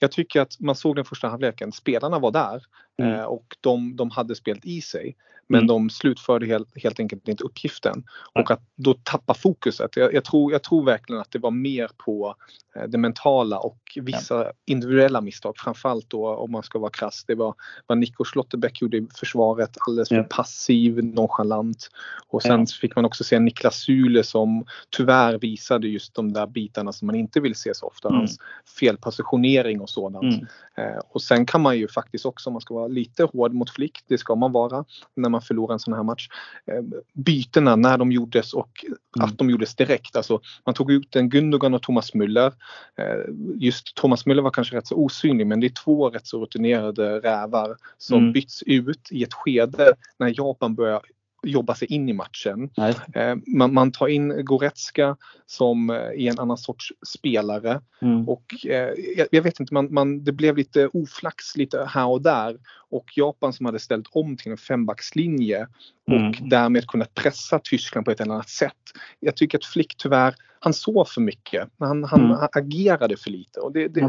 jag 0.00 0.12
tycker 0.12 0.40
att 0.40 0.60
man 0.60 0.74
såg 0.74 0.96
den 0.96 1.04
första 1.04 1.28
halvleken, 1.28 1.72
spelarna 1.72 2.18
var 2.18 2.30
där 2.30 2.62
mm. 3.00 3.14
eh, 3.14 3.24
och 3.24 3.56
de, 3.60 3.96
de 3.96 4.10
hade 4.10 4.34
spelat 4.34 4.64
i 4.64 4.80
sig. 4.80 5.16
Men 5.50 5.58
mm. 5.58 5.66
de 5.66 5.90
slutförde 5.90 6.46
helt, 6.46 6.82
helt 6.82 7.00
enkelt 7.00 7.28
inte 7.28 7.44
uppgiften. 7.44 8.04
Och 8.32 8.50
att 8.50 8.62
då 8.76 8.94
tappa 8.94 9.34
fokuset. 9.34 9.96
Jag, 9.96 10.14
jag, 10.14 10.24
tror, 10.24 10.52
jag 10.52 10.62
tror 10.62 10.84
verkligen 10.84 11.20
att 11.20 11.30
det 11.30 11.38
var 11.38 11.50
mer 11.50 11.90
på 11.96 12.34
eh, 12.76 12.82
det 12.82 12.98
mentala 12.98 13.58
och 13.58 13.78
vissa 13.96 14.44
ja. 14.44 14.52
individuella 14.66 15.20
misstag. 15.20 15.54
Framförallt 15.56 16.10
då 16.10 16.34
om 16.34 16.52
man 16.52 16.62
ska 16.62 16.78
vara 16.78 16.90
krass. 16.90 17.24
Det 17.26 17.34
var 17.34 17.54
vad 17.86 17.98
Nico 17.98 18.24
Schlotterbeck 18.24 18.82
gjorde 18.82 18.96
i 18.96 19.08
försvaret. 19.14 19.76
Alldeles 19.86 20.08
för 20.08 20.16
ja. 20.16 20.22
passiv, 20.22 21.04
nonchalant. 21.04 21.88
Och 22.28 22.42
sen 22.42 22.60
ja. 22.60 22.66
fick 22.80 22.96
man 22.96 23.04
också 23.04 23.24
se 23.24 23.38
Niklas 23.38 23.76
Sule 23.76 24.24
som 24.24 24.64
tyvärr 24.90 25.38
visade 25.38 25.88
just 25.88 26.14
de 26.14 26.32
där 26.32 26.46
bitarna 26.46 26.92
som 26.92 27.06
man 27.06 27.16
inte 27.16 27.40
vill 27.40 27.54
se 27.54 27.74
så 27.74 27.86
ofta. 27.86 28.08
Mm. 28.08 28.18
Hans 28.18 28.38
felpositionering 28.78 29.80
och 29.80 29.90
sådant. 29.90 30.34
Mm. 30.34 30.46
Eh, 30.76 31.00
och 31.08 31.22
sen 31.22 31.46
kan 31.46 31.60
man 31.60 31.78
ju 31.78 31.88
faktiskt 31.88 32.26
också, 32.26 32.50
om 32.50 32.52
man 32.52 32.60
ska 32.62 32.74
vara 32.74 32.88
lite 32.90 33.24
hård 33.24 33.54
mot 33.54 33.70
Flick, 33.70 33.98
det 34.06 34.18
ska 34.18 34.34
man 34.34 34.52
vara 34.52 34.84
när 35.14 35.28
man 35.28 35.42
förlorar 35.42 35.72
en 35.72 35.78
sån 35.78 35.94
här 35.94 36.02
match. 36.02 36.28
Eh, 36.66 36.82
bytena 37.12 37.76
när 37.76 37.98
de 37.98 38.12
gjordes 38.12 38.54
och 38.54 38.84
mm. 39.16 39.28
att 39.28 39.38
de 39.38 39.50
gjordes 39.50 39.74
direkt. 39.74 40.16
Alltså, 40.16 40.40
man 40.66 40.74
tog 40.74 40.92
ut 40.92 41.16
en 41.16 41.28
Gundogan 41.28 41.74
och 41.74 41.82
Thomas 41.82 42.14
Müller. 42.14 42.52
Eh, 42.96 43.34
just 43.54 43.94
Thomas 43.94 44.26
Müller 44.26 44.42
var 44.42 44.50
kanske 44.50 44.76
rätt 44.76 44.86
så 44.86 44.94
osynlig 44.94 45.46
men 45.46 45.60
det 45.60 45.66
är 45.66 45.84
två 45.84 46.10
rätt 46.10 46.26
så 46.26 46.42
rutinerade 46.42 47.20
rävar 47.20 47.76
som 47.98 48.18
mm. 48.18 48.32
byts 48.32 48.62
ut 48.62 49.08
i 49.10 49.22
ett 49.22 49.34
skede 49.34 49.92
när 50.18 50.32
Japan 50.36 50.74
börjar 50.74 51.00
jobba 51.42 51.74
sig 51.74 51.92
in 51.92 52.08
i 52.08 52.12
matchen. 52.12 52.70
Eh, 53.14 53.36
man, 53.46 53.74
man, 53.74 53.92
tar 53.92 54.08
in 54.08 54.44
Goretzka 54.44 55.16
som 55.46 55.90
är 55.90 56.20
en 56.20 56.38
annan 56.38 56.56
sorts 56.56 56.92
spelare 57.06 57.80
mm. 58.02 58.28
och 58.28 58.66
eh, 58.66 58.94
jag, 59.16 59.28
jag, 59.30 59.42
vet 59.42 59.60
inte, 59.60 59.74
man, 59.74 59.94
man, 59.94 60.24
det 60.24 60.32
blev 60.32 60.56
lite 60.56 60.88
oflax 60.92 61.56
lite 61.56 61.84
här 61.84 62.06
och 62.06 62.22
där 62.22 62.56
och 62.90 63.04
Japan 63.16 63.52
som 63.52 63.66
hade 63.66 63.78
ställt 63.78 64.06
om 64.10 64.36
till 64.36 64.52
en 64.52 64.58
fembackslinje 64.58 65.66
och 66.06 66.12
mm. 66.12 66.48
därmed 66.48 66.86
kunnat 66.86 67.14
pressa 67.14 67.60
Tyskland 67.64 68.04
på 68.04 68.10
ett 68.10 68.20
eller 68.20 68.34
annat 68.34 68.48
sätt. 68.48 68.74
Jag 69.20 69.36
tycker 69.36 69.58
att 69.58 69.64
Flick 69.64 69.94
tyvärr, 69.96 70.34
han 70.60 70.72
såg 70.72 71.08
för 71.08 71.20
mycket. 71.20 71.68
Han, 71.78 72.04
han 72.04 72.24
mm. 72.24 72.36
agerade 72.52 73.16
för 73.16 73.30
lite 73.30 73.60
och 73.60 73.72
det, 73.72 73.88
det, 73.88 74.00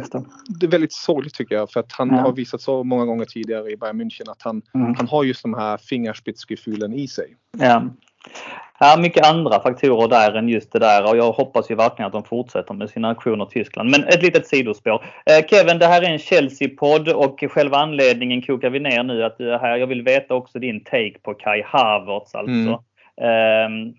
det, 0.59 0.65
är 0.65 0.71
väldigt 0.71 0.93
sorgligt 0.93 1.33
tycker 1.33 1.55
jag 1.55 1.71
för 1.71 1.79
att 1.79 1.91
han 1.91 2.09
ja. 2.09 2.15
har 2.15 2.31
visat 2.31 2.61
så 2.61 2.83
många 2.83 3.05
gånger 3.05 3.25
tidigare 3.25 3.71
i 3.71 3.77
Bayern 3.77 4.01
München 4.01 4.31
att 4.31 4.41
han, 4.41 4.61
mm. 4.73 4.95
han 4.95 5.07
har 5.07 5.23
just 5.23 5.41
de 5.41 5.53
här 5.53 5.77
fingerspitzgefühlen 5.77 6.93
i 6.93 7.07
sig. 7.07 7.35
Ja. 7.57 7.83
Ja, 8.79 8.97
mycket 8.99 9.25
andra 9.25 9.59
faktorer 9.59 10.07
där 10.07 10.33
än 10.33 10.49
just 10.49 10.71
det 10.71 10.79
där 10.79 11.09
och 11.09 11.17
jag 11.17 11.31
hoppas 11.31 11.71
ju 11.71 11.75
verkligen 11.75 12.07
att 12.07 12.13
de 12.13 12.23
fortsätter 12.23 12.73
med 12.73 12.89
sina 12.89 13.09
aktioner 13.09 13.45
i 13.45 13.49
Tyskland. 13.49 13.89
Men 13.89 14.03
ett 14.03 14.23
litet 14.23 14.47
sidospår. 14.47 15.05
Eh, 15.25 15.45
Kevin, 15.47 15.79
det 15.79 15.85
här 15.85 16.01
är 16.01 16.09
en 16.09 16.19
Chelsea-podd 16.19 17.09
och 17.09 17.43
själva 17.49 17.77
anledningen 17.77 18.41
kokar 18.41 18.69
vi 18.69 18.79
ner 18.79 19.03
nu 19.03 19.23
att 19.23 19.35
här, 19.39 19.77
jag 19.77 19.87
vill 19.87 20.01
veta 20.01 20.33
också 20.33 20.59
din 20.59 20.83
take 20.83 21.19
på 21.23 21.33
Kai 21.33 21.61
Havertz 21.65 22.35
alltså. 22.35 22.83
Mm. 23.21 23.87
Eh, 23.87 23.93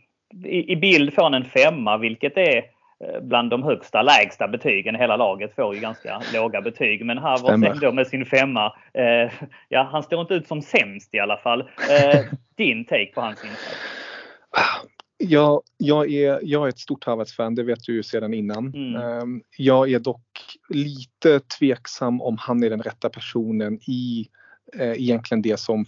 i, 0.45 0.73
I 0.73 0.77
bild 0.77 1.15
får 1.15 1.23
han 1.23 1.35
en 1.35 1.45
femma 1.45 1.97
vilket 1.97 2.37
är 2.37 2.57
eh, 2.57 3.21
bland 3.23 3.51
de 3.51 3.63
högsta 3.63 4.03
lägsta 4.03 4.49
betygen. 4.49 4.95
Hela 4.95 5.17
laget 5.17 5.55
får 5.55 5.75
ju 5.75 5.81
ganska 5.81 6.23
låga 6.35 6.61
betyg. 6.61 7.05
Men 7.05 7.19
Havertz 7.19 7.67
ändå 7.67 7.93
med 7.93 8.07
sin 8.07 8.27
femma. 8.27 8.75
Eh, 8.95 9.33
ja, 9.69 9.89
han 9.93 10.03
står 10.03 10.21
inte 10.21 10.35
ut 10.35 10.49
som 10.49 10.63
sämst 10.63 11.15
i 11.15 11.19
alla 11.19 11.37
fall. 11.37 11.61
Eh, 11.61 12.21
din 12.57 12.85
take 12.85 13.13
på 13.15 13.21
hans 13.21 13.45
insats? 13.45 13.77
Ja, 15.25 15.63
jag, 15.77 16.13
är, 16.13 16.41
jag 16.43 16.65
är 16.65 16.69
ett 16.69 16.79
stort 16.79 17.05
Havertz-fan, 17.05 17.55
det 17.55 17.63
vet 17.63 17.85
du 17.85 17.95
ju 17.95 18.03
sedan 18.03 18.35
innan. 18.35 18.75
Mm. 18.75 19.03
Ehm, 19.03 19.43
jag 19.57 19.93
är 19.93 19.99
dock 19.99 20.57
lite 20.69 21.41
tveksam 21.41 22.23
om 22.23 22.37
han 22.39 22.65
är 22.65 22.71
den 22.71 22.83
rätta 22.83 23.09
personen 23.09 23.79
i 23.87 24.29
eh, 24.79 24.93
egentligen 24.93 25.43
det 25.43 25.61
som 25.61 25.87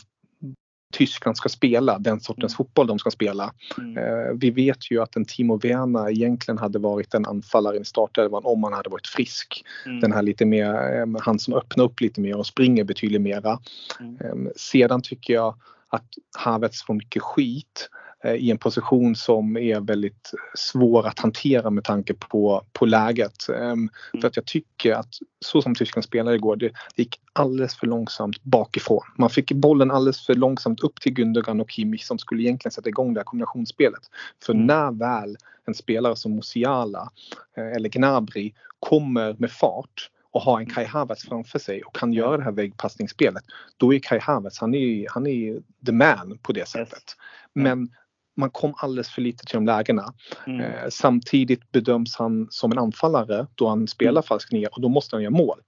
Tyskland 0.94 1.36
ska 1.36 1.48
spela, 1.48 1.98
den 1.98 2.20
sortens 2.20 2.52
mm. 2.52 2.56
fotboll 2.56 2.86
de 2.86 2.98
ska 2.98 3.10
spela. 3.10 3.52
Mm. 3.78 3.98
Eh, 3.98 4.32
vi 4.34 4.50
vet 4.50 4.90
ju 4.90 5.02
att 5.02 5.16
en 5.16 5.24
Timo 5.24 5.56
Werner 5.56 6.10
egentligen 6.10 6.58
hade 6.58 6.78
varit 6.78 7.14
en 7.14 7.26
anfallare 7.26 7.76
i 7.76 7.84
startelvan 7.84 8.42
om 8.44 8.64
han 8.64 8.72
hade 8.72 8.90
varit 8.90 9.06
frisk. 9.06 9.64
Mm. 9.86 10.00
Den 10.00 10.12
här 10.12 10.22
lite 10.22 10.44
mer, 10.44 10.70
eh, 10.70 11.06
han 11.20 11.38
som 11.38 11.54
öppnar 11.54 11.84
upp 11.84 12.00
lite 12.00 12.20
mer 12.20 12.36
och 12.36 12.46
springer 12.46 12.84
betydligt 12.84 13.20
mera. 13.20 13.58
Mm. 14.00 14.16
Eh, 14.20 14.52
sedan 14.56 15.02
tycker 15.02 15.34
jag 15.34 15.54
att 15.88 16.08
Havertz 16.38 16.82
får 16.82 16.94
mycket 16.94 17.22
skit 17.22 17.88
i 18.24 18.50
en 18.50 18.58
position 18.58 19.16
som 19.16 19.56
är 19.56 19.80
väldigt 19.80 20.30
svår 20.54 21.06
att 21.06 21.18
hantera 21.18 21.70
med 21.70 21.84
tanke 21.84 22.14
på, 22.14 22.64
på 22.72 22.86
läget. 22.86 23.48
Mm. 23.48 23.88
För 24.20 24.28
att 24.28 24.36
jag 24.36 24.46
tycker 24.46 24.94
att 24.94 25.14
så 25.40 25.62
som 25.62 25.74
Tyskland 25.74 26.04
spelade 26.04 26.36
igår, 26.36 26.56
det, 26.56 26.68
det 26.68 27.02
gick 27.02 27.20
alldeles 27.32 27.76
för 27.76 27.86
långsamt 27.86 28.42
bakifrån. 28.42 29.02
Man 29.18 29.30
fick 29.30 29.52
bollen 29.52 29.90
alldeles 29.90 30.26
för 30.26 30.34
långsamt 30.34 30.80
upp 30.80 31.00
till 31.00 31.12
Gundogan 31.12 31.60
och 31.60 31.70
Kimmich 31.70 32.04
som 32.04 32.18
skulle 32.18 32.42
egentligen 32.42 32.72
sätta 32.72 32.88
igång 32.88 33.14
det 33.14 33.20
här 33.20 33.24
kombinationsspelet. 33.24 34.02
För 34.44 34.52
mm. 34.52 34.66
när 34.66 34.92
väl 34.92 35.36
en 35.66 35.74
spelare 35.74 36.16
som 36.16 36.34
Musiala 36.34 37.10
eh, 37.56 37.76
eller 37.76 37.88
Gnabry 37.88 38.52
kommer 38.78 39.36
med 39.38 39.50
fart 39.50 40.10
och 40.30 40.40
har 40.40 40.60
en 40.60 40.66
Kai 40.66 40.84
Havertz 40.84 41.28
framför 41.28 41.58
sig 41.58 41.82
och 41.82 41.94
kan 41.94 42.12
göra 42.12 42.36
det 42.36 42.42
här 42.42 42.52
väggpassningsspelet. 42.52 43.44
Då 43.76 43.94
är 43.94 43.98
Kai 43.98 44.18
Havertz, 44.18 44.58
han 44.58 44.74
är, 44.74 45.06
han 45.10 45.26
är 45.26 45.58
the 45.86 45.92
man 45.92 46.38
på 46.42 46.52
det 46.52 46.68
sättet. 46.68 47.16
Men 47.52 47.88
man 48.36 48.50
kom 48.50 48.74
alldeles 48.76 49.10
för 49.10 49.22
lite 49.22 49.44
till 49.44 49.54
de 49.54 49.66
lägena. 49.66 50.14
Mm. 50.46 50.60
Eh, 50.60 50.88
samtidigt 50.88 51.72
bedöms 51.72 52.16
han 52.16 52.46
som 52.50 52.72
en 52.72 52.78
anfallare 52.78 53.46
då 53.54 53.68
han 53.68 53.88
spelar 53.88 54.12
mm. 54.12 54.22
falsk 54.22 54.52
nia 54.52 54.68
och 54.68 54.80
då 54.80 54.88
måste 54.88 55.16
han 55.16 55.22
göra 55.22 55.30
mål. 55.30 55.60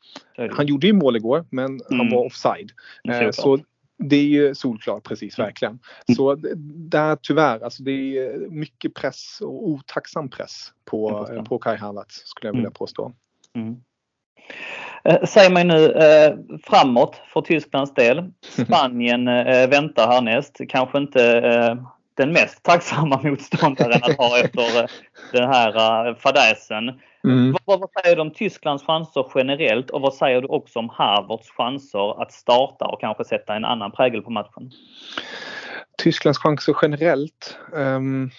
Han 0.51 0.67
gjorde 0.67 0.87
ju 0.87 0.93
mål 0.93 1.17
igår 1.17 1.45
men 1.51 1.67
mm. 1.67 1.81
han 1.99 2.11
var 2.11 2.27
offside. 2.27 2.73
Eh, 3.09 3.31
så 3.31 3.59
det 3.99 4.17
är 4.17 4.25
ju 4.25 4.55
solklart, 4.55 5.05
precis 5.05 5.39
mm. 5.39 5.47
verkligen. 5.47 5.73
Mm. 6.09 6.17
Så 6.17 6.35
där 6.91 7.17
tyvärr, 7.23 7.61
alltså 7.61 7.83
det 7.83 7.91
är 7.91 8.51
mycket 8.51 8.95
press 8.95 9.39
och 9.41 9.69
otacksam 9.69 10.29
press 10.29 10.73
på, 10.85 11.29
på 11.49 11.59
Kai 11.59 11.77
Havertz 11.77 12.23
skulle 12.25 12.49
jag 12.49 12.53
vilja 12.53 12.67
mm. 12.67 12.75
påstå. 12.75 13.13
Mm. 13.55 13.77
Eh, 15.05 15.25
säg 15.25 15.51
mig 15.51 15.65
nu 15.65 15.93
eh, 15.93 16.35
framåt 16.63 17.23
för 17.33 17.41
Tysklands 17.41 17.95
del. 17.95 18.33
Spanien 18.67 19.29
eh, 19.29 19.69
väntar 19.69 20.13
härnäst. 20.13 20.61
Kanske 20.69 20.99
inte 20.99 21.39
eh, 21.39 21.75
den 22.17 22.33
mest 22.33 22.63
tacksamma 22.63 23.21
motståndaren 23.25 24.01
att 24.03 24.17
ha 24.17 24.39
efter 24.39 24.83
eh, 24.83 24.89
den 25.33 25.49
här 25.49 26.09
uh, 26.09 26.17
fadäsen. 26.17 26.89
Mm. 27.25 27.57
Vad, 27.65 27.81
vad, 27.81 27.91
säger 28.03 28.17
du 28.17 28.23
om 28.23 28.31
Tysklands 28.31 28.85
chanser 28.85 29.27
generellt 29.35 29.91
och 29.91 30.01
vad 30.01 30.15
säger 30.15 30.43
du 30.43 30.49
också 30.49 30.79
om 30.79 30.89
Harvards 30.89 31.51
chanser 31.51 32.23
att 32.23 32.33
starta 32.33 32.85
och 32.85 33.01
kanske 33.01 33.25
sätta 33.25 33.55
en 33.55 33.65
annan 33.65 33.93
prägel 33.93 34.23
på 34.23 34.31
matchen? 34.31 34.71
Tysklands 35.99 36.39
chanser 36.39 36.77
generellt? 36.83 37.59
Um, 37.73 38.31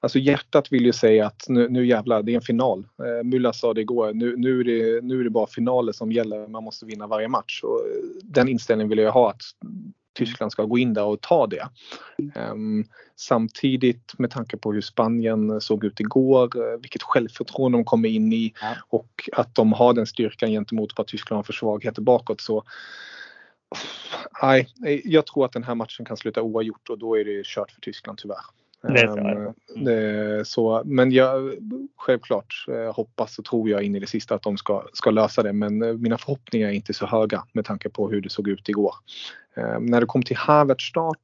alltså 0.00 0.18
hjärtat 0.18 0.72
vill 0.72 0.84
ju 0.84 0.92
säga 0.92 1.26
att 1.26 1.44
nu, 1.48 1.68
nu 1.68 1.86
jävlar, 1.86 2.22
det 2.22 2.32
är 2.32 2.36
en 2.36 2.42
final. 2.42 2.78
Uh, 2.78 3.24
Müller 3.24 3.52
sa 3.52 3.74
det 3.74 3.80
igår, 3.80 4.12
nu, 4.12 4.36
nu, 4.36 4.60
är 4.60 4.64
det, 4.64 5.04
nu 5.04 5.20
är 5.20 5.24
det 5.24 5.30
bara 5.30 5.46
finaler 5.46 5.92
som 5.92 6.12
gäller, 6.12 6.48
man 6.48 6.64
måste 6.64 6.86
vinna 6.86 7.06
varje 7.06 7.28
match. 7.28 7.60
Och 7.62 7.80
den 8.22 8.48
inställningen 8.48 8.88
vill 8.88 8.98
jag 8.98 9.12
ha 9.12 9.30
att 9.30 9.42
Tyskland 10.14 10.52
ska 10.52 10.64
gå 10.64 10.78
in 10.78 10.94
där 10.94 11.04
och 11.04 11.20
ta 11.20 11.46
det. 11.46 11.68
Um, 12.34 12.84
samtidigt 13.16 14.18
med 14.18 14.30
tanke 14.30 14.56
på 14.56 14.72
hur 14.72 14.80
Spanien 14.80 15.60
såg 15.60 15.84
ut 15.84 16.00
igår, 16.00 16.56
uh, 16.56 16.80
vilket 16.80 17.02
självförtroende 17.02 17.78
de 17.78 17.84
kommer 17.84 18.08
in 18.08 18.32
i 18.32 18.54
ja. 18.60 18.76
och 18.88 19.30
att 19.32 19.54
de 19.54 19.72
har 19.72 19.92
den 19.92 20.06
styrkan 20.06 20.50
gentemot 20.50 20.92
vad 20.96 21.06
Tyskland 21.06 21.38
har 21.38 21.42
för 21.42 21.52
svagheter 21.52 22.02
bakåt 22.02 22.40
så 22.40 22.64
Nej, 24.42 24.68
jag 25.04 25.26
tror 25.26 25.44
att 25.44 25.52
den 25.52 25.64
här 25.64 25.74
matchen 25.74 26.04
kan 26.04 26.16
sluta 26.16 26.42
oavgjort 26.42 26.90
och 26.90 26.98
då 26.98 27.18
är 27.18 27.24
det 27.24 27.46
kört 27.46 27.70
för 27.70 27.80
Tyskland 27.80 28.18
tyvärr. 28.18 28.44
Det 28.88 29.02
mm. 29.02 29.52
det, 29.84 30.48
så, 30.48 30.82
men 30.84 31.12
jag, 31.12 31.52
självklart 31.96 32.66
eh, 32.68 32.94
hoppas 32.94 33.38
och 33.38 33.44
tror 33.44 33.70
jag 33.70 33.82
in 33.82 33.96
i 33.96 34.00
det 34.00 34.06
sista 34.06 34.34
att 34.34 34.42
de 34.42 34.56
ska, 34.56 34.84
ska 34.92 35.10
lösa 35.10 35.42
det 35.42 35.52
men 35.52 35.82
eh, 35.82 35.92
mina 35.92 36.18
förhoppningar 36.18 36.68
är 36.68 36.72
inte 36.72 36.94
så 36.94 37.06
höga 37.06 37.44
med 37.52 37.64
tanke 37.64 37.88
på 37.88 38.10
hur 38.10 38.20
det 38.20 38.30
såg 38.30 38.48
ut 38.48 38.68
igår. 38.68 38.94
Eh, 39.56 39.80
när 39.80 40.00
det 40.00 40.06
kommer 40.06 40.24
till 40.24 40.36
Havertz 40.36 40.84
start 40.84 41.22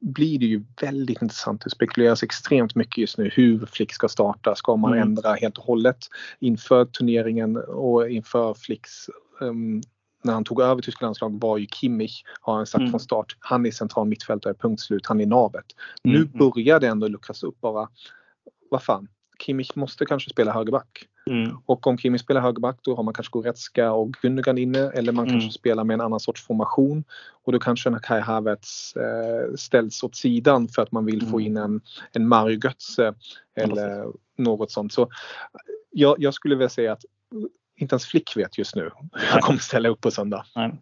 blir 0.00 0.38
det 0.38 0.46
ju 0.46 0.64
väldigt 0.82 1.22
intressant. 1.22 1.64
Det 1.64 1.70
spekuleras 1.70 2.22
extremt 2.22 2.74
mycket 2.74 2.98
just 2.98 3.18
nu 3.18 3.30
hur 3.34 3.66
Flick 3.66 3.92
ska 3.92 4.08
starta. 4.08 4.54
Ska 4.54 4.76
man 4.76 4.92
mm. 4.92 5.02
ändra 5.02 5.34
helt 5.34 5.58
och 5.58 5.64
hållet 5.64 5.98
inför 6.38 6.84
turneringen 6.84 7.56
och 7.56 8.10
inför 8.10 8.54
Flicks 8.54 9.06
um, 9.40 9.82
när 10.22 10.32
han 10.32 10.44
tog 10.44 10.60
över 10.60 10.82
tyska 10.82 11.04
landslag 11.04 11.40
var 11.40 11.58
ju 11.58 11.66
Kimmich, 11.66 12.22
har 12.40 12.56
han 12.56 12.66
sagt 12.66 12.80
mm. 12.80 12.90
från 12.90 13.00
start. 13.00 13.36
Han 13.38 13.66
är 13.66 13.70
central 13.70 14.08
mittfältare, 14.08 14.54
punkt 14.54 14.80
slut. 14.80 15.06
Han 15.06 15.20
är 15.20 15.26
navet. 15.26 15.66
Mm. 16.04 16.20
Nu 16.20 16.24
börjar 16.24 16.80
det 16.80 16.88
ändå 16.88 17.08
luckras 17.08 17.42
upp 17.42 17.60
bara. 17.60 17.88
Vad 18.70 18.82
fan, 18.82 19.08
Kimmich 19.38 19.76
måste 19.76 20.06
kanske 20.06 20.30
spela 20.30 20.52
högerback. 20.52 21.08
Mm. 21.30 21.56
Och 21.66 21.86
om 21.86 21.98
Kimi 21.98 22.18
spelar 22.18 22.40
högerback 22.40 22.78
då 22.82 22.96
har 22.96 23.02
man 23.02 23.14
kanske 23.14 23.30
Goretzka 23.30 23.92
och 23.92 24.12
Gundogan 24.12 24.58
inne 24.58 24.78
eller 24.78 25.12
man 25.12 25.28
mm. 25.28 25.40
kanske 25.40 25.58
spelar 25.58 25.84
med 25.84 25.94
en 25.94 26.00
annan 26.00 26.20
sorts 26.20 26.46
formation. 26.46 27.04
Och 27.44 27.52
då 27.52 27.58
kanske 27.58 27.98
Kai 28.02 28.20
Havertz 28.20 28.96
eh, 28.96 29.54
ställs 29.54 30.02
åt 30.02 30.16
sidan 30.16 30.68
för 30.68 30.82
att 30.82 30.92
man 30.92 31.04
vill 31.04 31.20
mm. 31.20 31.30
få 31.30 31.40
in 31.40 31.56
en, 31.56 31.80
en 32.12 32.28
Mario 32.28 32.60
Götze 32.64 33.14
eller 33.54 34.06
något 34.38 34.70
sånt. 34.70 34.92
Så 34.92 35.08
jag, 35.90 36.16
jag 36.18 36.34
skulle 36.34 36.54
vilja 36.54 36.68
säga 36.68 36.92
att 36.92 37.04
inte 37.78 37.94
ens 37.94 38.06
Flick 38.06 38.36
vet 38.36 38.58
just 38.58 38.76
nu 38.76 38.82
hur 39.12 39.26
han 39.26 39.40
kommer 39.40 39.58
ställa 39.58 39.88
upp 39.88 40.00
på 40.00 40.10
söndag. 40.10 40.44
Nej. 40.56 40.72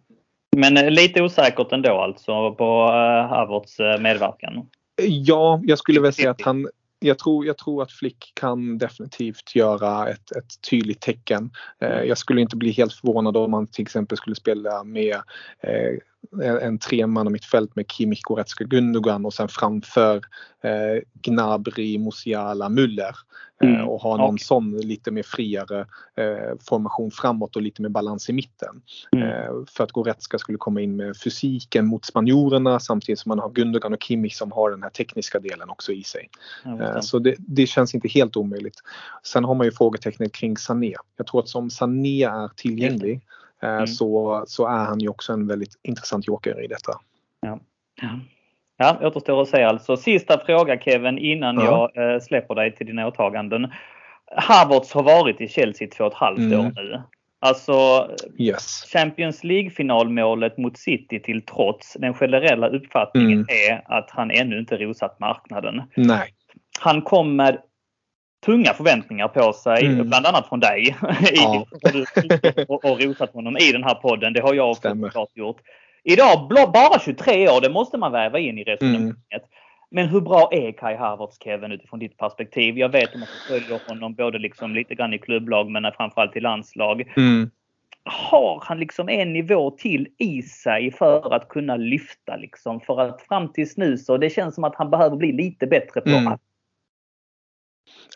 Men 0.56 0.76
eh, 0.76 0.90
lite 0.90 1.22
osäkert 1.22 1.72
ändå 1.72 2.00
alltså 2.00 2.54
på 2.54 2.84
uh, 2.84 3.28
Havertz 3.28 3.80
uh, 3.80 3.98
medverkan? 4.00 4.68
Ja, 5.02 5.60
jag 5.64 5.78
skulle 5.78 6.00
väl 6.00 6.12
säga 6.12 6.30
att 6.30 6.42
han 6.42 6.68
jag 6.98 7.18
tror, 7.18 7.46
jag 7.46 7.58
tror 7.58 7.82
att 7.82 7.92
Flick 7.92 8.32
kan 8.34 8.78
definitivt 8.78 9.54
göra 9.54 10.08
ett, 10.08 10.32
ett 10.36 10.70
tydligt 10.70 11.00
tecken. 11.00 11.50
Eh, 11.80 12.02
jag 12.02 12.18
skulle 12.18 12.40
inte 12.40 12.56
bli 12.56 12.70
helt 12.70 12.92
förvånad 12.92 13.36
om 13.36 13.50
man 13.50 13.66
till 13.66 13.82
exempel 13.82 14.18
skulle 14.18 14.36
spela 14.36 14.84
med 14.84 15.16
eh, 15.60 15.98
en 16.62 16.78
treman 16.78 17.32
mittfält 17.32 17.76
med 17.76 17.90
Kimmich, 17.90 18.22
Goretzka, 18.22 18.64
Gundogan 18.64 19.26
och 19.26 19.34
sen 19.34 19.48
framför 19.48 20.16
eh, 20.62 21.02
Gnabry, 21.22 21.98
Musiala, 21.98 22.68
Müller. 22.68 23.14
Eh, 23.62 23.68
mm. 23.68 23.88
och 23.88 24.00
ha 24.00 24.16
någon 24.16 24.34
okay. 24.34 24.44
sån 24.44 24.76
lite 24.76 25.10
mer 25.10 25.22
friare 25.22 25.80
eh, 26.16 26.58
formation 26.68 27.10
framåt 27.10 27.56
och 27.56 27.62
lite 27.62 27.82
mer 27.82 27.88
balans 27.88 28.28
i 28.28 28.32
mitten. 28.32 28.82
Mm. 29.12 29.28
Eh, 29.28 29.50
för 29.68 29.84
att 29.84 29.92
Goretzka 29.92 30.38
skulle 30.38 30.58
komma 30.58 30.80
in 30.80 30.96
med 30.96 31.16
fysiken 31.16 31.86
mot 31.86 32.04
spanjorerna 32.04 32.80
samtidigt 32.80 33.18
som 33.18 33.28
man 33.28 33.38
har 33.38 33.50
Gundogan 33.50 33.92
och 33.92 34.02
Kimmich 34.02 34.34
som 34.34 34.52
har 34.52 34.70
den 34.70 34.82
här 34.82 34.90
tekniska 34.90 35.38
delen 35.38 35.70
också 35.70 35.92
i 35.92 36.02
sig. 36.02 36.30
Eh, 36.64 37.00
så 37.00 37.18
det, 37.18 37.34
det, 37.38 37.66
känns 37.66 37.94
inte 37.94 38.08
helt 38.08 38.36
omöjligt. 38.36 38.80
Sen 39.22 39.44
har 39.44 39.54
man 39.54 39.64
ju 39.64 39.72
frågetecknet 39.72 40.32
kring 40.32 40.56
Sané. 40.56 40.94
Jag 41.16 41.26
tror 41.26 41.40
att 41.40 41.48
som 41.48 41.70
Sané 41.70 42.24
är 42.24 42.48
tillgänglig 42.56 43.20
mm. 43.62 43.86
så, 43.86 44.44
så 44.46 44.66
är 44.66 44.84
han 44.84 44.98
ju 44.98 45.08
också 45.08 45.32
en 45.32 45.46
väldigt 45.46 45.74
intressant 45.82 46.26
joker 46.26 46.64
i 46.64 46.66
detta. 46.66 46.92
Ja. 47.40 47.58
Ja. 48.02 48.08
Ja, 48.78 48.98
återstår 49.02 49.42
att 49.42 49.48
se 49.48 49.62
alltså. 49.62 49.96
Sista 49.96 50.44
fråga 50.46 50.78
Kevin 50.78 51.18
innan 51.18 51.56
ja. 51.56 51.90
jag 51.94 52.14
äh, 52.14 52.20
släpper 52.20 52.54
dig 52.54 52.74
till 52.74 52.86
dina 52.86 53.06
åtaganden. 53.06 53.72
Havertz 54.36 54.92
har 54.92 55.02
varit 55.02 55.40
i 55.40 55.48
Chelsea 55.48 55.88
två 55.88 56.04
och 56.04 56.12
ett 56.12 56.18
halvt 56.18 56.38
mm. 56.38 56.60
år 56.60 56.72
nu. 56.74 57.02
Alltså 57.40 58.08
yes. 58.38 58.84
Champions 58.92 59.44
League-finalmålet 59.44 60.58
mot 60.58 60.78
City 60.78 61.20
till 61.20 61.42
trots, 61.46 61.96
den 61.98 62.14
generella 62.14 62.68
uppfattningen 62.68 63.32
mm. 63.32 63.46
är 63.48 63.98
att 63.98 64.10
han 64.10 64.30
ännu 64.30 64.58
inte 64.58 64.76
rosat 64.76 65.20
marknaden. 65.20 65.82
Nej. 65.96 66.28
Han 66.80 67.02
kom 67.02 67.36
med 67.36 67.58
tunga 68.46 68.72
förväntningar 68.74 69.28
på 69.28 69.52
sig, 69.52 69.86
mm. 69.86 70.08
bland 70.08 70.26
annat 70.26 70.48
från 70.48 70.60
dig. 70.60 70.96
Ja. 71.32 71.66
och, 72.68 72.84
och 72.84 73.00
rosat 73.00 73.32
honom 73.32 73.56
i 73.56 73.72
den 73.72 73.84
här 73.84 73.94
podden. 73.94 74.32
Det 74.32 74.40
har 74.40 74.54
jag 74.54 74.70
också 74.70 74.96
gjort. 75.34 75.60
Idag 76.04 76.48
bara 76.48 77.00
23 77.00 77.48
år, 77.48 77.60
det 77.60 77.70
måste 77.70 77.98
man 77.98 78.12
väva 78.12 78.38
in 78.38 78.58
i 78.58 78.64
resonemanget. 78.64 79.16
Mm. 79.30 79.46
Men 79.90 80.08
hur 80.08 80.20
bra 80.20 80.48
är 80.52 80.72
Kai 80.72 80.96
Havertz 80.96 81.38
Kevin 81.44 81.72
utifrån 81.72 81.98
ditt 81.98 82.16
perspektiv? 82.16 82.78
Jag 82.78 82.88
vet 82.88 83.14
att 83.14 83.20
du 83.20 83.60
följer 83.60 83.80
honom 83.88 84.14
både 84.14 84.38
liksom 84.38 84.74
lite 84.74 84.94
grann 84.94 85.14
i 85.14 85.18
klubblag 85.18 85.70
men 85.70 85.92
framförallt 85.96 86.36
i 86.36 86.40
landslag. 86.40 87.12
Mm. 87.16 87.50
Har 88.04 88.62
han 88.64 88.78
liksom 88.78 89.08
en 89.08 89.32
nivå 89.32 89.70
till 89.70 90.08
i 90.18 90.42
sig 90.42 90.92
för 90.92 91.34
att 91.34 91.48
kunna 91.48 91.76
lyfta 91.76 92.36
liksom? 92.36 92.80
För 92.80 93.00
att 93.00 93.22
fram 93.22 93.52
tills 93.52 93.76
nu 93.76 93.98
så 93.98 94.16
det 94.16 94.30
känns 94.30 94.54
som 94.54 94.64
att 94.64 94.74
han 94.76 94.90
behöver 94.90 95.16
bli 95.16 95.32
lite 95.32 95.66
bättre 95.66 96.00
på 96.00 96.08
mm. 96.08 96.28
att 96.28 96.40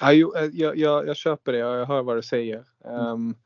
Ja, 0.00 0.12
eh, 0.12 0.18
jag, 0.52 0.76
jag, 0.76 1.06
jag, 1.06 1.16
köper 1.16 1.52
det, 1.52 1.58
jag 1.58 1.86
hör 1.86 2.02
vad 2.02 2.16
du 2.16 2.22
säger. 2.22 2.64
Um, 2.84 3.36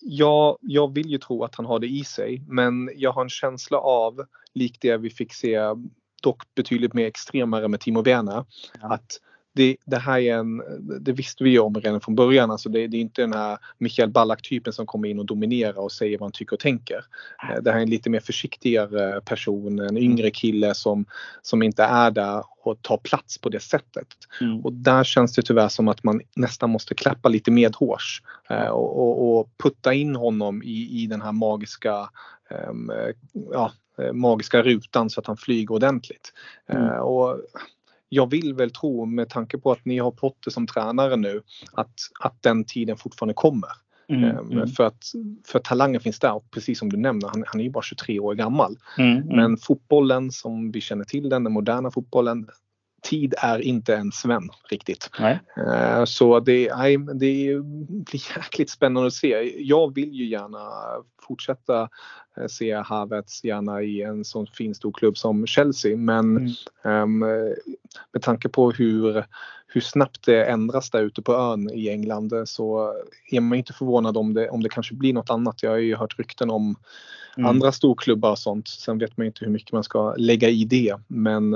jag, 0.00 0.58
jag 0.60 0.94
vill 0.94 1.10
ju 1.10 1.18
tro 1.18 1.44
att 1.44 1.54
han 1.54 1.66
har 1.66 1.78
det 1.78 1.86
i 1.86 2.04
sig 2.04 2.42
men 2.48 2.90
jag 2.96 3.12
har 3.12 3.22
en 3.22 3.28
känsla 3.28 3.78
av, 3.78 4.26
likt 4.52 4.82
det 4.82 4.96
vi 4.96 5.10
fick 5.10 5.34
se 5.34 5.60
dock 6.22 6.54
betydligt 6.54 6.94
mer 6.94 7.06
extremare 7.06 7.68
med 7.68 7.80
Timo 7.80 8.02
Werner, 8.02 8.44
ja. 8.80 8.94
att 8.94 9.20
det, 9.56 9.76
det, 9.84 9.98
här 9.98 10.18
är 10.18 10.34
en, 10.34 10.62
det 11.00 11.12
visste 11.12 11.44
vi 11.44 11.58
om 11.58 11.74
redan 11.74 12.00
från 12.00 12.14
början. 12.14 12.50
Alltså 12.50 12.68
det, 12.68 12.86
det 12.86 12.96
är 12.96 13.00
inte 13.00 13.22
den 13.22 13.32
här 13.32 13.58
Michael 13.78 14.10
Ballack-typen 14.10 14.72
som 14.72 14.86
kommer 14.86 15.08
in 15.08 15.18
och 15.18 15.26
dominerar 15.26 15.78
och 15.78 15.92
säger 15.92 16.18
vad 16.18 16.26
han 16.26 16.32
tycker 16.32 16.56
och 16.56 16.60
tänker. 16.60 17.04
Eh, 17.42 17.62
det 17.62 17.70
här 17.70 17.78
är 17.78 17.82
en 17.82 17.90
lite 17.90 18.10
mer 18.10 18.20
försiktigare 18.20 19.20
person, 19.20 19.78
en 19.78 19.96
yngre 19.96 20.30
kille 20.30 20.74
som, 20.74 21.06
som 21.42 21.62
inte 21.62 21.82
är 21.82 22.10
där 22.10 22.44
och 22.64 22.82
tar 22.82 22.96
plats 22.96 23.38
på 23.38 23.48
det 23.48 23.60
sättet. 23.60 24.06
Mm. 24.40 24.60
Och 24.60 24.72
där 24.72 25.04
känns 25.04 25.34
det 25.34 25.42
tyvärr 25.42 25.68
som 25.68 25.88
att 25.88 26.04
man 26.04 26.20
nästan 26.36 26.70
måste 26.70 26.94
klappa 26.94 27.28
lite 27.28 27.50
medhårs 27.50 28.22
eh, 28.50 28.68
och, 28.68 28.98
och, 28.98 29.38
och, 29.38 29.50
putta 29.58 29.94
in 29.94 30.16
honom 30.16 30.62
i, 30.62 31.02
i 31.02 31.06
den 31.06 31.22
här 31.22 31.32
magiska 31.32 32.08
um, 32.70 32.92
ja, 33.52 33.72
eh, 33.98 34.12
magiska 34.12 34.62
rutan 34.62 35.10
så 35.10 35.20
att 35.20 35.26
han 35.26 35.36
flyger 35.36 35.74
ordentligt. 35.74 36.32
Mm. 36.68 36.82
Uh, 36.82 36.98
och 36.98 37.40
jag 38.08 38.30
vill 38.30 38.54
väl 38.54 38.70
tro 38.70 39.04
med 39.04 39.28
tanke 39.28 39.58
på 39.58 39.72
att 39.72 39.84
ni 39.84 39.98
har 39.98 40.10
Potter 40.10 40.50
som 40.50 40.66
tränare 40.66 41.16
nu 41.16 41.42
att, 41.72 41.94
att 42.20 42.42
den 42.42 42.64
tiden 42.64 42.96
fortfarande 42.96 43.34
kommer. 43.34 43.70
Mm, 44.08 44.24
ehm, 44.24 44.52
mm. 44.52 44.68
För 44.68 44.84
att 44.84 45.04
för 45.46 45.58
talangen 45.58 46.00
finns 46.00 46.18
där, 46.18 46.40
precis 46.50 46.78
som 46.78 46.88
du 46.88 46.96
nämner, 46.96 47.28
han, 47.28 47.44
han 47.46 47.60
är 47.60 47.64
ju 47.64 47.70
bara 47.70 47.82
23 47.82 48.20
år 48.20 48.34
gammal. 48.34 48.76
Mm, 48.98 49.16
mm, 49.16 49.36
Men 49.36 49.56
fotbollen 49.56 50.30
som 50.30 50.70
vi 50.72 50.80
känner 50.80 51.04
till 51.04 51.28
den, 51.28 51.44
den 51.44 51.52
moderna 51.52 51.90
fotbollen, 51.90 52.48
tid 53.06 53.34
är 53.38 53.58
inte 53.58 53.92
ens 53.92 54.24
vän 54.24 54.48
riktigt. 54.70 55.10
Nej. 55.18 55.40
Eh, 55.56 56.04
så 56.04 56.40
det, 56.40 56.68
det 57.14 57.60
blir 57.88 58.36
jäkligt 58.36 58.70
spännande 58.70 59.06
att 59.06 59.14
se. 59.14 59.52
Jag 59.62 59.94
vill 59.94 60.12
ju 60.14 60.26
gärna 60.26 60.68
fortsätta 61.22 61.88
eh, 62.36 62.46
se 62.46 62.74
Havertz 62.74 63.44
gärna 63.44 63.82
i 63.82 64.02
en 64.02 64.24
sån 64.24 64.46
fin 64.46 64.74
stor 64.74 64.92
klubb 64.92 65.18
som 65.18 65.46
Chelsea 65.46 65.96
men 65.96 66.36
mm. 66.36 67.02
um, 67.02 67.18
med 68.12 68.22
tanke 68.22 68.48
på 68.48 68.70
hur, 68.70 69.24
hur 69.66 69.80
snabbt 69.80 70.26
det 70.26 70.44
ändras 70.44 70.90
där 70.90 71.02
ute 71.02 71.22
på 71.22 71.34
ön 71.34 71.70
i 71.70 71.88
England 71.88 72.32
så 72.44 72.94
är 73.30 73.40
man 73.40 73.58
inte 73.58 73.72
förvånad 73.72 74.16
om 74.16 74.34
det, 74.34 74.50
om 74.50 74.62
det 74.62 74.68
kanske 74.68 74.94
blir 74.94 75.12
något 75.12 75.30
annat. 75.30 75.62
Jag 75.62 75.70
har 75.70 75.76
ju 75.76 75.96
hört 75.96 76.18
rykten 76.18 76.50
om 76.50 76.76
mm. 77.36 77.50
andra 77.50 77.72
storklubbar 77.72 78.30
och 78.30 78.38
sånt. 78.38 78.68
Sen 78.68 78.98
vet 78.98 79.16
man 79.16 79.26
inte 79.26 79.44
hur 79.44 79.52
mycket 79.52 79.72
man 79.72 79.84
ska 79.84 80.14
lägga 80.14 80.48
i 80.48 80.64
det 80.64 80.96
men 81.08 81.52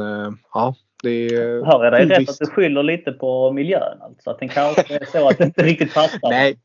ja 0.55 0.75
det 1.03 1.27
är 1.27 1.65
Hör 1.65 1.85
jag 1.85 1.93
dig 1.93 2.07
rätt 2.07 2.31
att 2.31 2.39
du 2.39 2.47
skyller 2.47 2.83
lite 2.83 3.13
på 3.13 3.53
miljön? 3.53 3.99
Alltså 4.01 4.31
att 4.31 4.39
den 4.39 4.49
kanske 4.49 4.95
är 4.95 5.05
så 5.05 5.29
att 5.29 5.39
det 5.39 5.45
inte 5.45 5.63
riktigt 5.63 5.95
passar? 5.95 6.19
Nej, 6.31 6.59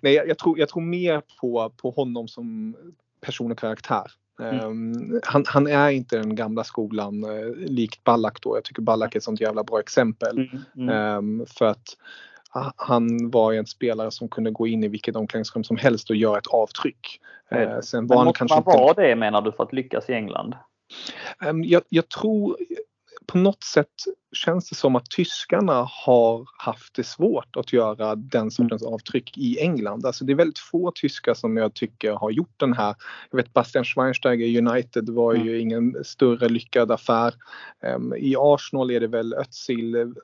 Nej 0.00 0.14
jag, 0.14 0.38
tror, 0.38 0.58
jag 0.58 0.68
tror 0.68 0.82
mer 0.82 1.22
på, 1.40 1.72
på 1.82 1.90
honom 1.90 2.28
som 2.28 2.76
person 3.20 3.52
och 3.52 3.58
karaktär. 3.58 4.04
Mm. 4.40 4.64
Um, 4.64 5.20
han, 5.22 5.44
han, 5.46 5.66
är 5.66 5.90
inte 5.90 6.16
den 6.16 6.34
gamla 6.34 6.64
skolan 6.64 7.24
uh, 7.24 7.56
likt 7.56 8.04
Ballack 8.04 8.42
då. 8.42 8.56
Jag 8.56 8.64
tycker 8.64 8.82
Ballack 8.82 9.14
är 9.14 9.18
ett 9.18 9.24
sånt 9.24 9.40
jävla 9.40 9.64
bra 9.64 9.80
exempel. 9.80 10.38
Mm. 10.38 10.88
Mm. 10.88 11.16
Um, 11.16 11.46
för 11.46 11.66
att 11.66 11.96
uh, 12.56 12.70
han 12.76 13.30
var 13.30 13.52
en 13.52 13.66
spelare 13.66 14.10
som 14.10 14.28
kunde 14.28 14.50
gå 14.50 14.66
in 14.66 14.84
i 14.84 14.88
vilket 14.88 15.16
omklädningsrum 15.16 15.64
som 15.64 15.76
helst 15.76 16.10
och 16.10 16.16
göra 16.16 16.38
ett 16.38 16.46
avtryck. 16.46 17.20
Uh, 17.54 17.80
sen 17.80 18.06
var 18.06 18.16
Men 18.16 18.24
måste 18.24 18.44
man 18.44 18.62
vara 18.62 18.90
inte... 18.90 19.02
det 19.02 19.16
menar 19.16 19.42
du 19.42 19.52
för 19.52 19.64
att 19.64 19.72
lyckas 19.72 20.10
i 20.10 20.12
England? 20.12 20.54
Um, 21.46 21.64
jag, 21.64 21.82
jag, 21.88 22.08
tror, 22.08 22.56
på 23.30 23.38
något 23.38 23.62
sätt 23.62 23.88
känns 24.32 24.68
det 24.68 24.74
som 24.76 24.96
att 24.96 25.10
tyskarna 25.10 25.88
har 26.04 26.48
haft 26.58 26.94
det 26.94 27.04
svårt 27.04 27.56
att 27.56 27.72
göra 27.72 28.14
den 28.14 28.50
sortens 28.50 28.82
avtryck 28.82 29.38
i 29.38 29.60
England. 29.60 30.06
Alltså 30.06 30.24
det 30.24 30.32
är 30.32 30.36
väldigt 30.36 30.58
få 30.58 30.92
tyskar 30.94 31.34
som 31.34 31.56
jag 31.56 31.74
tycker 31.74 32.12
har 32.12 32.30
gjort 32.30 32.54
den 32.56 32.72
här. 32.72 32.94
Jag 33.30 33.36
vet 33.36 33.52
Bastian 33.52 33.84
Schweinsteiger 33.84 34.58
United 34.58 35.10
var 35.10 35.34
ju 35.34 35.50
mm. 35.50 35.60
ingen 35.60 36.04
större 36.04 36.48
lyckad 36.48 36.90
affär. 36.90 37.34
Um, 37.96 38.14
I 38.16 38.34
Arsenal 38.38 38.90
är 38.90 39.00
det 39.00 39.08
väl 39.08 39.34
Özil 39.34 39.94
mm. 39.94 40.14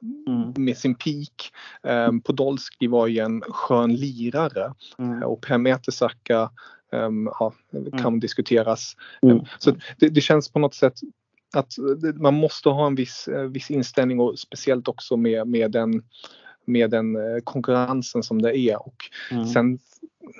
med 0.56 0.78
sin 0.78 0.94
peak. 0.94 1.52
Um, 1.82 2.20
Podolski 2.20 2.86
var 2.86 3.06
ju 3.06 3.18
en 3.18 3.40
skön 3.40 3.94
lirare 3.94 4.72
mm. 4.98 5.22
och 5.22 5.40
Per 5.40 5.58
Mertesacker 5.58 6.48
um, 6.92 7.30
ja, 7.40 7.52
kan 7.90 8.00
mm. 8.00 8.20
diskuteras. 8.20 8.96
Mm. 9.22 9.40
Så 9.58 9.70
det, 9.98 10.08
det, 10.08 10.20
känns 10.20 10.52
på 10.52 10.58
något 10.58 10.74
sätt 10.74 10.94
att 11.54 11.78
eh, 11.78 12.14
man 12.14 12.34
måste 12.34 12.68
ha 12.68 12.86
en 12.86 12.94
viss, 12.94 13.28
eh, 13.28 13.42
viss 13.42 13.70
inställning 13.70 14.20
och 14.20 14.38
speciellt 14.38 14.88
också 14.88 15.16
med, 15.16 15.48
med 15.48 15.70
den 15.70 16.02
med 16.66 16.90
den 16.90 17.16
eh, 17.16 17.40
konkurrensen 17.44 18.22
som 18.22 18.42
det 18.42 18.58
är 18.58 18.86
och 18.86 18.96
mm. 19.30 19.46
sen 19.46 19.78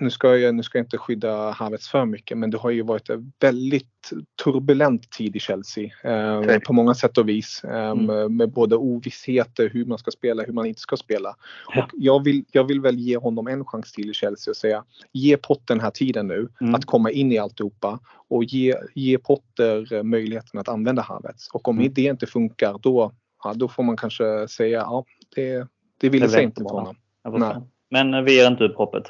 nu 0.00 0.10
ska, 0.10 0.36
jag, 0.36 0.54
nu 0.54 0.62
ska 0.62 0.78
jag 0.78 0.84
inte 0.84 0.98
skydda 0.98 1.50
Havertz 1.50 1.88
för 1.88 2.04
mycket 2.04 2.38
men 2.38 2.50
det 2.50 2.58
har 2.58 2.70
ju 2.70 2.82
varit 2.82 3.08
en 3.08 3.32
väldigt 3.40 4.10
turbulent 4.44 5.10
tid 5.10 5.36
i 5.36 5.40
Chelsea 5.40 5.90
eh, 6.04 6.58
på 6.58 6.72
många 6.72 6.94
sätt 6.94 7.18
och 7.18 7.28
vis. 7.28 7.64
Eh, 7.64 7.90
mm. 7.90 8.36
Med 8.36 8.52
både 8.52 8.76
ovissheter 8.76 9.70
hur 9.72 9.84
man 9.84 9.98
ska 9.98 10.10
spela, 10.10 10.42
hur 10.42 10.52
man 10.52 10.66
inte 10.66 10.80
ska 10.80 10.96
spela. 10.96 11.36
Ja. 11.74 11.84
Och 11.84 11.90
jag 11.92 12.24
vill, 12.24 12.44
jag 12.52 12.64
vill 12.64 12.80
väl 12.80 12.98
ge 12.98 13.16
honom 13.16 13.46
en 13.46 13.64
chans 13.64 13.92
till 13.92 14.10
i 14.10 14.14
Chelsea 14.14 14.52
och 14.52 14.56
säga 14.56 14.84
ge 15.12 15.36
Potter 15.36 15.74
den 15.74 15.80
här 15.80 15.90
tiden 15.90 16.26
nu 16.26 16.48
mm. 16.60 16.74
att 16.74 16.84
komma 16.84 17.10
in 17.10 17.32
i 17.32 17.38
alltihopa 17.38 18.00
och 18.28 18.44
ge, 18.44 18.74
ge 18.94 19.18
Potter 19.18 20.02
möjligheten 20.02 20.60
att 20.60 20.68
använda 20.68 21.02
Havertz. 21.02 21.48
Och 21.52 21.68
om 21.68 21.78
mm. 21.78 21.92
det 21.94 22.02
inte 22.02 22.26
funkar 22.26 22.78
då, 22.82 23.12
ja, 23.44 23.54
då 23.54 23.68
får 23.68 23.82
man 23.82 23.96
kanske 23.96 24.48
säga 24.48 24.78
ja, 24.78 25.04
det, 25.34 25.68
det 25.98 26.08
ville 26.08 26.28
sig 26.28 26.42
inte 26.42 26.62
för 26.62 26.70
honom. 26.70 27.68
Men 27.90 28.24
vi 28.24 28.34
ger 28.36 28.46
inte 28.46 28.64
upp 28.64 28.76
hoppet. 28.76 29.04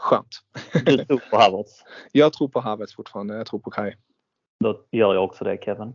Skönt. 0.00 0.42
Du 0.86 1.04
tror 1.04 1.30
på 1.30 1.36
Havertz? 1.36 1.84
Jag 2.12 2.32
tror 2.32 2.48
på 2.48 2.60
Havertz 2.60 2.94
fortfarande. 2.94 3.36
Jag 3.36 3.46
tror 3.46 3.60
på 3.60 3.70
Kai. 3.70 3.94
Då 4.62 4.80
gör 4.90 5.14
jag 5.14 5.24
också 5.24 5.44
det 5.44 5.58
Kevin. 5.64 5.92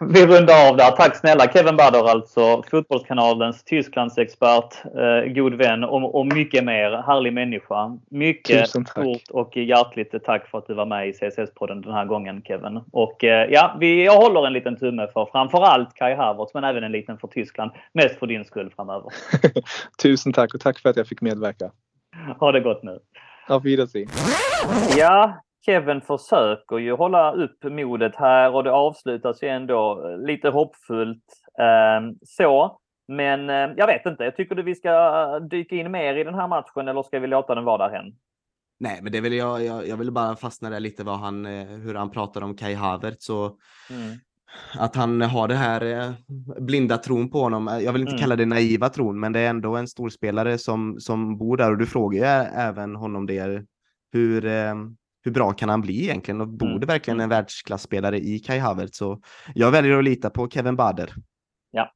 Vi 0.00 0.26
rundar 0.26 0.68
av 0.68 0.76
där. 0.76 0.90
Tack 0.90 1.16
snälla 1.16 1.52
Kevin 1.52 1.76
Bader 1.76 2.10
alltså. 2.10 2.62
Fotbollskanalens 2.70 3.64
Tysklandsexpert, 3.64 4.84
eh, 4.84 5.32
god 5.32 5.54
vän 5.54 5.84
och, 5.84 6.14
och, 6.14 6.26
mycket 6.26 6.64
mer. 6.64 7.02
Härlig 7.06 7.32
människa. 7.32 7.98
Mycket 8.10 8.68
stort 8.68 9.30
och 9.30 9.56
hjärtligt 9.56 10.24
tack 10.24 10.48
för 10.48 10.58
att 10.58 10.66
du 10.66 10.74
var 10.74 10.86
med 10.86 11.08
i 11.08 11.12
CSS-podden 11.12 11.82
den 11.82 11.92
här 11.92 12.04
gången 12.04 12.42
Kevin. 12.42 12.80
Och 12.92 13.24
eh, 13.24 13.50
ja, 13.50 13.76
vi, 13.80 14.04
jag 14.04 14.16
håller 14.16 14.46
en 14.46 14.52
liten 14.52 14.76
tumme 14.76 15.08
för 15.12 15.26
framförallt 15.32 15.94
Kai 15.94 16.14
Havertz 16.14 16.54
men 16.54 16.64
även 16.64 16.84
en 16.84 16.92
liten 16.92 17.18
för 17.18 17.28
Tyskland. 17.28 17.70
Mest 17.92 18.18
för 18.18 18.26
din 18.26 18.44
skull 18.44 18.72
framöver. 18.76 19.10
Tusen 20.02 20.32
tack 20.32 20.54
och 20.54 20.60
tack 20.60 20.78
för 20.78 20.88
att 20.88 20.96
jag 20.96 21.06
fick 21.06 21.20
medverka. 21.20 21.70
Ha 22.40 22.52
det 22.52 22.60
gott 22.60 22.82
nu. 22.82 22.98
Auf 23.48 23.64
Wiedersehen. 23.64 24.08
Ja, 24.96 25.34
Kevin 25.66 26.00
försöker 26.00 26.78
ju 26.78 26.92
hålla 26.92 27.32
upp 27.32 27.64
modet 27.64 28.16
här 28.16 28.54
och 28.54 28.64
det 28.64 28.72
avslutas 28.72 29.42
ju 29.42 29.48
ändå 29.48 30.08
lite 30.26 30.48
hoppfullt. 30.48 31.24
Ehm, 31.60 32.14
så, 32.22 32.78
men 33.08 33.50
eh, 33.50 33.70
jag 33.76 33.86
vet 33.86 34.06
inte. 34.06 34.24
Jag 34.24 34.36
tycker 34.36 34.54
du 34.54 34.62
vi 34.62 34.74
ska 34.74 35.38
dyka 35.38 35.76
in 35.76 35.90
mer 35.90 36.14
i 36.14 36.24
den 36.24 36.34
här 36.34 36.48
matchen 36.48 36.88
eller 36.88 37.02
ska 37.02 37.18
vi 37.18 37.26
låta 37.26 37.54
den 37.54 37.64
vara 37.64 37.88
därhen? 37.88 38.14
Nej, 38.80 39.00
men 39.02 39.12
det 39.12 39.20
vill 39.20 39.32
jag, 39.32 39.64
jag, 39.64 39.88
jag 39.88 39.96
vill 39.96 40.12
bara 40.12 40.36
fastna 40.36 40.70
där 40.70 40.80
lite 40.80 41.04
vad 41.04 41.18
han, 41.18 41.46
eh, 41.46 41.66
hur 41.66 41.94
han 41.94 42.10
pratar 42.10 42.42
om 42.42 42.56
Kai 42.56 42.74
Havertz 42.74 43.30
och 43.30 43.58
mm. 43.90 44.16
att 44.78 44.96
han 44.96 45.22
har 45.22 45.48
det 45.48 45.54
här 45.54 45.84
eh, 45.84 46.12
blinda 46.60 46.96
tron 46.96 47.30
på 47.30 47.38
honom. 47.38 47.80
Jag 47.82 47.92
vill 47.92 48.02
inte 48.02 48.12
mm. 48.12 48.20
kalla 48.20 48.36
det 48.36 48.46
naiva 48.46 48.88
tron, 48.88 49.20
men 49.20 49.32
det 49.32 49.40
är 49.40 49.50
ändå 49.50 49.76
en 49.76 49.88
storspelare 49.88 50.58
som, 50.58 50.96
som 51.00 51.38
bor 51.38 51.56
där 51.56 51.70
och 51.70 51.78
du 51.78 51.86
frågar 51.86 52.18
ju 52.18 52.48
även 52.54 52.96
honom 52.96 53.26
det. 53.26 53.64
Hur, 54.12 54.46
hur 55.24 55.32
bra 55.32 55.52
kan 55.52 55.68
han 55.68 55.80
bli 55.80 56.02
egentligen 56.02 56.40
och 56.40 56.48
borde 56.48 56.72
mm. 56.72 56.86
verkligen 56.86 57.20
en 57.20 57.28
världsklasspelare 57.28 58.18
i 58.18 58.38
Kai 58.38 58.58
Havertz? 58.58 58.98
Så 58.98 59.20
jag 59.54 59.70
väljer 59.70 59.98
att 59.98 60.04
lita 60.04 60.30
på 60.30 60.48
Kevin 60.48 60.76
Bader. 60.76 61.10
Ja, 61.70 61.90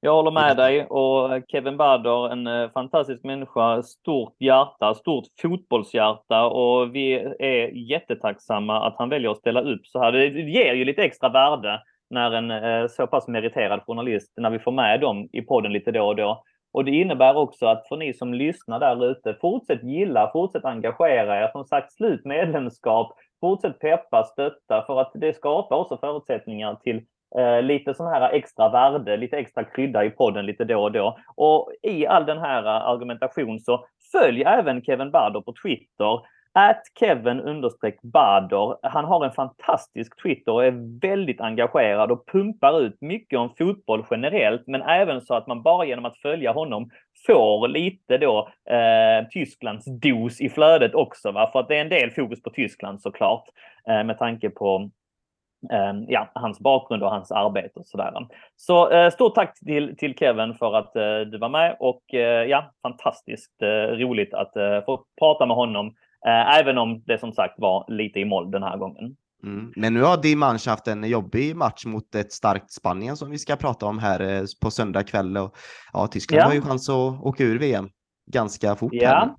jag 0.00 0.14
håller 0.14 0.30
med 0.30 0.56
dig 0.56 0.86
och 0.86 1.42
Kevin 1.48 1.76
Bader, 1.76 2.32
en 2.32 2.46
eh, 2.46 2.70
fantastisk 2.70 3.24
människa, 3.24 3.82
stort 3.82 4.36
hjärta, 4.38 4.94
stort 4.94 5.24
fotbollshjärta 5.42 6.46
och 6.46 6.94
vi 6.94 7.14
är 7.38 7.90
jättetacksamma 7.90 8.86
att 8.86 8.94
han 8.98 9.08
väljer 9.08 9.30
att 9.30 9.38
ställa 9.38 9.60
upp 9.60 9.86
så 9.86 10.02
här. 10.02 10.12
Det 10.12 10.26
ger 10.26 10.74
ju 10.74 10.84
lite 10.84 11.02
extra 11.02 11.28
värde 11.28 11.80
när 12.10 12.32
en 12.32 12.50
eh, 12.50 12.88
så 12.88 13.06
pass 13.06 13.28
meriterad 13.28 13.82
journalist, 13.86 14.32
när 14.36 14.50
vi 14.50 14.58
får 14.58 14.72
med 14.72 15.00
dem 15.00 15.28
i 15.32 15.42
podden 15.42 15.72
lite 15.72 15.92
då 15.92 16.06
och 16.06 16.16
då. 16.16 16.44
Och 16.74 16.84
det 16.84 16.90
innebär 16.90 17.36
också 17.36 17.66
att 17.66 17.88
för 17.88 17.96
ni 17.96 18.14
som 18.14 18.34
lyssnar 18.34 18.80
där 18.80 19.10
ute, 19.10 19.36
fortsätt 19.40 19.82
gilla, 19.82 20.30
fortsätt 20.32 20.64
engagera 20.64 21.44
er. 21.44 21.48
Som 21.52 21.64
sagt, 21.64 21.92
slut 21.92 22.24
medlemskap, 22.24 23.12
fortsätt 23.40 23.78
peppa, 23.78 24.24
stötta 24.24 24.84
för 24.86 25.00
att 25.00 25.12
det 25.14 25.36
skapar 25.36 25.76
också 25.76 25.96
förutsättningar 25.96 26.74
till 26.74 27.02
eh, 27.38 27.62
lite 27.62 27.94
sån 27.94 28.06
här 28.06 28.30
extra 28.32 28.68
värde, 28.68 29.16
lite 29.16 29.36
extra 29.36 29.64
krydda 29.64 30.04
i 30.04 30.10
podden 30.10 30.46
lite 30.46 30.64
då 30.64 30.82
och 30.82 30.92
då. 30.92 31.18
Och 31.36 31.72
i 31.82 32.06
all 32.06 32.26
den 32.26 32.38
här 32.38 32.64
eh, 32.64 32.88
argumentation 32.88 33.60
så 33.60 33.86
följ 34.12 34.42
även 34.42 34.84
Kevin 34.84 35.10
Bardo 35.10 35.42
på 35.42 35.54
Twitter 35.62 36.20
At 36.56 36.82
Kevin 36.98 37.40
understreck 37.40 38.02
Bader. 38.02 38.76
Han 38.82 39.04
har 39.04 39.24
en 39.24 39.32
fantastisk 39.32 40.22
Twitter 40.22 40.52
och 40.52 40.64
är 40.64 41.00
väldigt 41.00 41.40
engagerad 41.40 42.10
och 42.10 42.26
pumpar 42.26 42.80
ut 42.80 43.00
mycket 43.00 43.38
om 43.38 43.54
fotboll 43.58 44.04
generellt, 44.10 44.66
men 44.66 44.82
även 44.82 45.20
så 45.20 45.34
att 45.34 45.46
man 45.46 45.62
bara 45.62 45.86
genom 45.86 46.04
att 46.04 46.18
följa 46.18 46.52
honom 46.52 46.90
får 47.26 47.68
lite 47.68 48.18
då 48.18 48.48
eh, 48.70 49.28
Tysklands 49.30 49.84
dos 49.86 50.40
i 50.40 50.48
flödet 50.48 50.94
också. 50.94 51.32
Va? 51.32 51.50
För 51.52 51.60
att 51.60 51.68
det 51.68 51.76
är 51.76 51.80
en 51.80 51.88
del 51.88 52.10
fokus 52.10 52.42
på 52.42 52.50
Tyskland 52.50 53.00
såklart 53.00 53.44
eh, 53.88 54.04
med 54.04 54.18
tanke 54.18 54.50
på 54.50 54.90
eh, 55.72 55.92
ja, 56.08 56.30
hans 56.34 56.60
bakgrund 56.60 57.02
och 57.02 57.10
hans 57.10 57.32
arbete 57.32 57.80
och 57.80 57.86
sådär. 57.86 58.12
Så 58.56 58.90
eh, 58.90 59.10
stort 59.10 59.34
tack 59.34 59.58
till, 59.58 59.96
till 59.96 60.14
Kevin 60.14 60.54
för 60.54 60.74
att 60.74 60.96
eh, 60.96 61.20
du 61.20 61.38
var 61.38 61.48
med 61.48 61.76
och 61.80 62.14
eh, 62.14 62.44
ja, 62.44 62.72
fantastiskt 62.82 63.62
eh, 63.62 63.96
roligt 63.96 64.34
att 64.34 64.56
eh, 64.56 64.84
få 64.84 65.04
prata 65.20 65.46
med 65.46 65.56
honom 65.56 65.94
även 66.30 66.78
om 66.78 67.02
det 67.06 67.18
som 67.18 67.32
sagt 67.32 67.54
var 67.58 67.84
lite 67.88 68.20
i 68.20 68.24
moll 68.24 68.50
den 68.50 68.62
här 68.62 68.76
gången. 68.76 69.16
Mm. 69.44 69.72
Men 69.76 69.94
nu 69.94 70.02
har 70.02 70.22
Die 70.22 70.36
Mannschaft 70.36 70.66
haft 70.66 70.88
en 70.88 71.04
jobbig 71.04 71.56
match 71.56 71.86
mot 71.86 72.14
ett 72.14 72.32
starkt 72.32 72.72
Spanien 72.72 73.16
som 73.16 73.30
vi 73.30 73.38
ska 73.38 73.56
prata 73.56 73.86
om 73.86 73.98
här 73.98 74.20
eh, 74.20 74.44
på 74.60 74.70
söndag 74.70 75.02
kväll. 75.02 75.36
Och, 75.36 75.56
ja, 75.92 76.06
Tyskland 76.06 76.40
ja. 76.40 76.46
har 76.46 76.54
ju 76.54 76.60
chans 76.60 76.88
att 76.88 77.20
åka 77.22 77.44
ur 77.44 77.58
VM 77.58 77.88
ganska 78.32 78.76
fort. 78.76 78.92
Ja. 78.92 79.36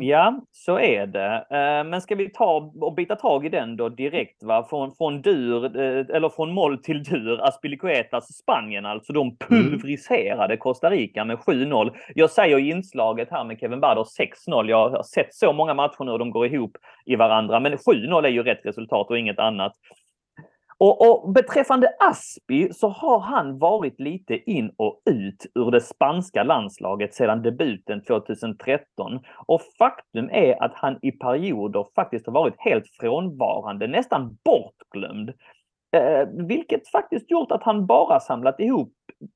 Ja, 0.00 0.40
så 0.52 0.78
är 0.78 1.06
det. 1.06 1.46
Eh, 1.50 1.90
men 1.90 2.00
ska 2.00 2.14
vi 2.14 2.30
ta 2.30 2.72
och 2.80 2.94
bita 2.94 3.16
tag 3.16 3.46
i 3.46 3.48
den 3.48 3.76
då 3.76 3.88
direkt? 3.88 4.42
Va? 4.42 4.66
Från, 4.70 4.94
från 4.94 5.22
dur, 5.22 5.64
eh, 5.64 6.16
eller 6.16 6.28
från 6.28 6.52
moll 6.52 6.78
till 6.78 7.02
dur, 7.02 7.40
Aspilicuetas 7.44 8.34
Spanien 8.34 8.86
alltså. 8.86 9.12
De 9.12 9.20
mm. 9.20 9.36
pulveriserade 9.38 10.56
Costa 10.56 10.90
Rica 10.90 11.24
med 11.24 11.38
7-0. 11.38 11.90
Jag 12.14 12.30
säger 12.30 12.58
i 12.58 12.70
inslaget 12.70 13.28
här 13.30 13.44
med 13.44 13.60
Kevin 13.60 13.80
Bader 13.80 14.04
6-0. 14.48 14.68
Jag 14.68 14.90
har 14.90 15.02
sett 15.02 15.34
så 15.34 15.52
många 15.52 15.74
matcher 15.74 16.04
nu 16.04 16.12
och 16.12 16.18
de 16.18 16.30
går 16.30 16.46
ihop 16.46 16.76
i 17.06 17.16
varandra. 17.16 17.60
Men 17.60 17.76
7-0 17.76 18.24
är 18.24 18.28
ju 18.28 18.42
rätt 18.42 18.66
resultat 18.66 19.10
och 19.10 19.18
inget 19.18 19.38
annat. 19.38 19.72
Och, 20.78 21.10
och, 21.10 21.32
beträffande 21.32 21.88
Aspi 21.98 22.72
så 22.72 22.88
har 22.88 23.20
han 23.20 23.58
varit 23.58 24.00
lite 24.00 24.50
in 24.50 24.72
och 24.76 25.02
ut 25.10 25.46
ur 25.54 25.70
det 25.70 25.80
spanska 25.80 26.42
landslaget 26.42 27.14
sedan 27.14 27.42
debuten 27.42 28.04
2013. 28.04 29.20
Och 29.46 29.60
faktum 29.78 30.28
är 30.32 30.62
att 30.62 30.74
han 30.74 30.98
i 31.02 31.12
perioder 31.12 31.86
faktiskt 31.94 32.26
har 32.26 32.32
varit 32.32 32.54
helt 32.58 32.88
frånvarande, 33.00 33.86
nästan 33.86 34.38
bortglömd. 34.44 35.32
Eh, 35.96 36.28
vilket 36.48 36.88
faktiskt 36.88 37.30
gjort 37.30 37.52
att 37.52 37.62
han 37.62 37.86
bara 37.86 38.20
samlat 38.20 38.60
ihop 38.60 38.92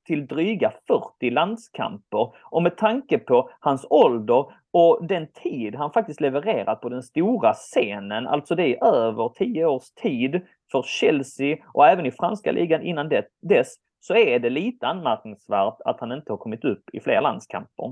till 0.07 0.27
dryga 0.27 0.71
40 0.87 1.29
landskamper. 1.29 2.33
Och 2.51 2.63
med 2.63 2.77
tanke 2.77 3.17
på 3.17 3.49
hans 3.59 3.85
ålder 3.89 4.45
och 4.73 5.07
den 5.07 5.27
tid 5.31 5.75
han 5.75 5.91
faktiskt 5.91 6.21
levererat 6.21 6.81
på 6.81 6.89
den 6.89 7.03
stora 7.03 7.53
scenen, 7.53 8.27
alltså 8.27 8.55
det 8.55 8.77
är 8.77 8.85
över 8.85 9.29
10 9.29 9.65
års 9.65 9.89
tid 9.91 10.41
för 10.71 10.81
Chelsea 10.81 11.57
och 11.73 11.87
även 11.87 12.05
i 12.05 12.11
franska 12.11 12.51
ligan 12.51 12.81
innan 12.81 13.09
det, 13.09 13.25
dess, 13.41 13.75
så 13.99 14.15
är 14.15 14.39
det 14.39 14.49
lite 14.49 14.87
anmärkningsvärt 14.87 15.77
att 15.85 15.99
han 15.99 16.11
inte 16.11 16.31
har 16.31 16.37
kommit 16.37 16.65
upp 16.65 16.83
i 16.93 16.99
fler 16.99 17.21
landskamper. 17.21 17.85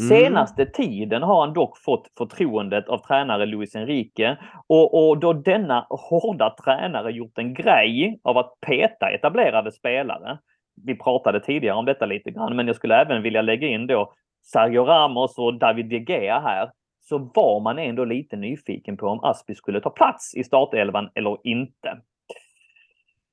Mm. 0.00 0.08
Senaste 0.08 0.66
tiden 0.66 1.22
har 1.22 1.40
han 1.40 1.54
dock 1.54 1.78
fått 1.78 2.08
förtroendet 2.18 2.88
av 2.88 2.98
tränare 2.98 3.46
Luis 3.46 3.76
Enrique 3.76 4.38
och, 4.66 5.08
och 5.08 5.18
då 5.18 5.32
denna 5.32 5.86
hårda 5.90 6.56
tränare 6.64 7.12
gjort 7.12 7.38
en 7.38 7.54
grej 7.54 8.20
av 8.22 8.38
att 8.38 8.54
peta 8.66 9.10
etablerade 9.10 9.72
spelare. 9.72 10.38
Vi 10.86 10.98
pratade 10.98 11.40
tidigare 11.40 11.76
om 11.76 11.84
detta 11.84 12.06
lite 12.06 12.30
grann, 12.30 12.56
men 12.56 12.66
jag 12.66 12.76
skulle 12.76 12.96
även 12.96 13.22
vilja 13.22 13.42
lägga 13.42 13.68
in 13.68 13.86
då 13.86 14.12
Sergio 14.42 14.84
Ramos 14.84 15.38
och 15.38 15.58
David 15.58 15.86
de 15.86 15.98
Gea 15.98 16.40
här 16.40 16.70
så 17.08 17.18
var 17.18 17.60
man 17.60 17.78
ändå 17.78 18.04
lite 18.04 18.36
nyfiken 18.36 18.96
på 18.96 19.06
om 19.06 19.24
Aspi 19.24 19.54
skulle 19.54 19.80
ta 19.80 19.90
plats 19.90 20.34
i 20.34 20.44
startelvan 20.44 21.10
eller 21.14 21.38
inte. 21.44 22.00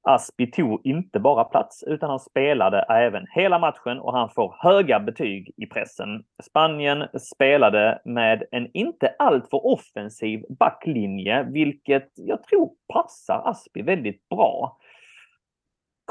Aspi 0.04 0.52
tog 0.52 0.82
inte 0.84 1.20
bara 1.20 1.44
plats 1.44 1.84
utan 1.88 2.10
han 2.10 2.20
spelade 2.20 2.82
även 2.82 3.26
hela 3.32 3.60
matchen 3.60 4.00
och 4.00 4.14
han 4.14 4.30
får 4.30 4.56
höga 4.60 5.00
betyg 5.00 5.54
i 5.58 5.66
pressen. 5.66 6.24
Spanien 6.44 7.08
spelade 7.20 8.02
med 8.06 8.44
en 8.52 8.70
inte 8.74 9.16
alltför 9.20 9.66
offensiv 9.66 10.44
backlinje, 10.60 11.44
vilket 11.44 12.10
jag 12.16 12.44
tror 12.44 12.72
passar 12.94 13.42
Aspi 13.46 13.82
väldigt 13.82 14.30
bra. 14.30 14.78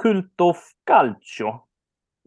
Kultof 0.02 0.58
Calcio 0.86 1.70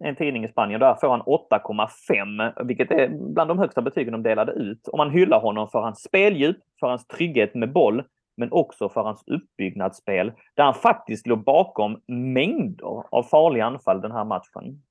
en 0.03 0.15
tidning 0.15 0.43
i 0.43 0.47
Spanien. 0.47 0.79
Där 0.79 0.95
får 0.95 1.09
han 1.09 1.21
8,5 1.21 2.65
vilket 2.65 2.91
är 2.91 3.07
bland 3.33 3.49
de 3.49 3.59
högsta 3.59 3.81
betygen 3.81 4.11
de 4.11 4.23
delade 4.23 4.51
ut. 4.51 4.87
Och 4.87 4.97
man 4.97 5.11
hyllar 5.11 5.39
honom 5.39 5.69
för 5.69 5.81
hans 5.81 6.03
speldjup, 6.03 6.57
för 6.79 6.87
hans 6.87 7.07
trygghet 7.07 7.55
med 7.55 7.71
boll, 7.71 8.03
men 8.37 8.51
också 8.51 8.89
för 8.89 9.01
hans 9.01 9.23
uppbyggnadsspel 9.27 10.31
där 10.55 10.63
han 10.63 10.73
faktiskt 10.73 11.27
låg 11.27 11.43
bakom 11.43 12.01
mängder 12.07 13.03
av 13.09 13.23
farliga 13.23 13.65
anfall 13.65 14.01
den 14.01 14.11
här 14.11 14.25
matchen. 14.25 14.83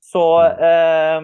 Så 0.00 0.44
eh, 0.44 1.22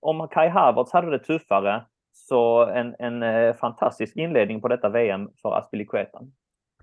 om 0.00 0.28
Kai 0.28 0.48
Havertz 0.48 0.92
hade 0.92 1.10
det 1.10 1.18
tuffare 1.18 1.84
så 2.12 2.66
en, 2.66 2.94
en 2.98 3.22
eh, 3.22 3.54
fantastisk 3.54 4.16
inledning 4.16 4.60
på 4.60 4.68
detta 4.68 4.88
VM 4.88 5.30
för 5.42 5.58
Aspilicueta. 5.58 6.18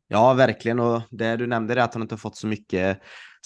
Ja, 0.08 0.34
verkligen. 0.34 0.80
Och 0.80 1.02
det 1.12 1.36
du 1.36 1.48
nämnde 1.48 1.74
är 1.74 1.78
att 1.78 1.94
han 1.94 2.02
inte 2.02 2.18
fått 2.18 2.36
så 2.36 2.48
mycket 2.48 3.02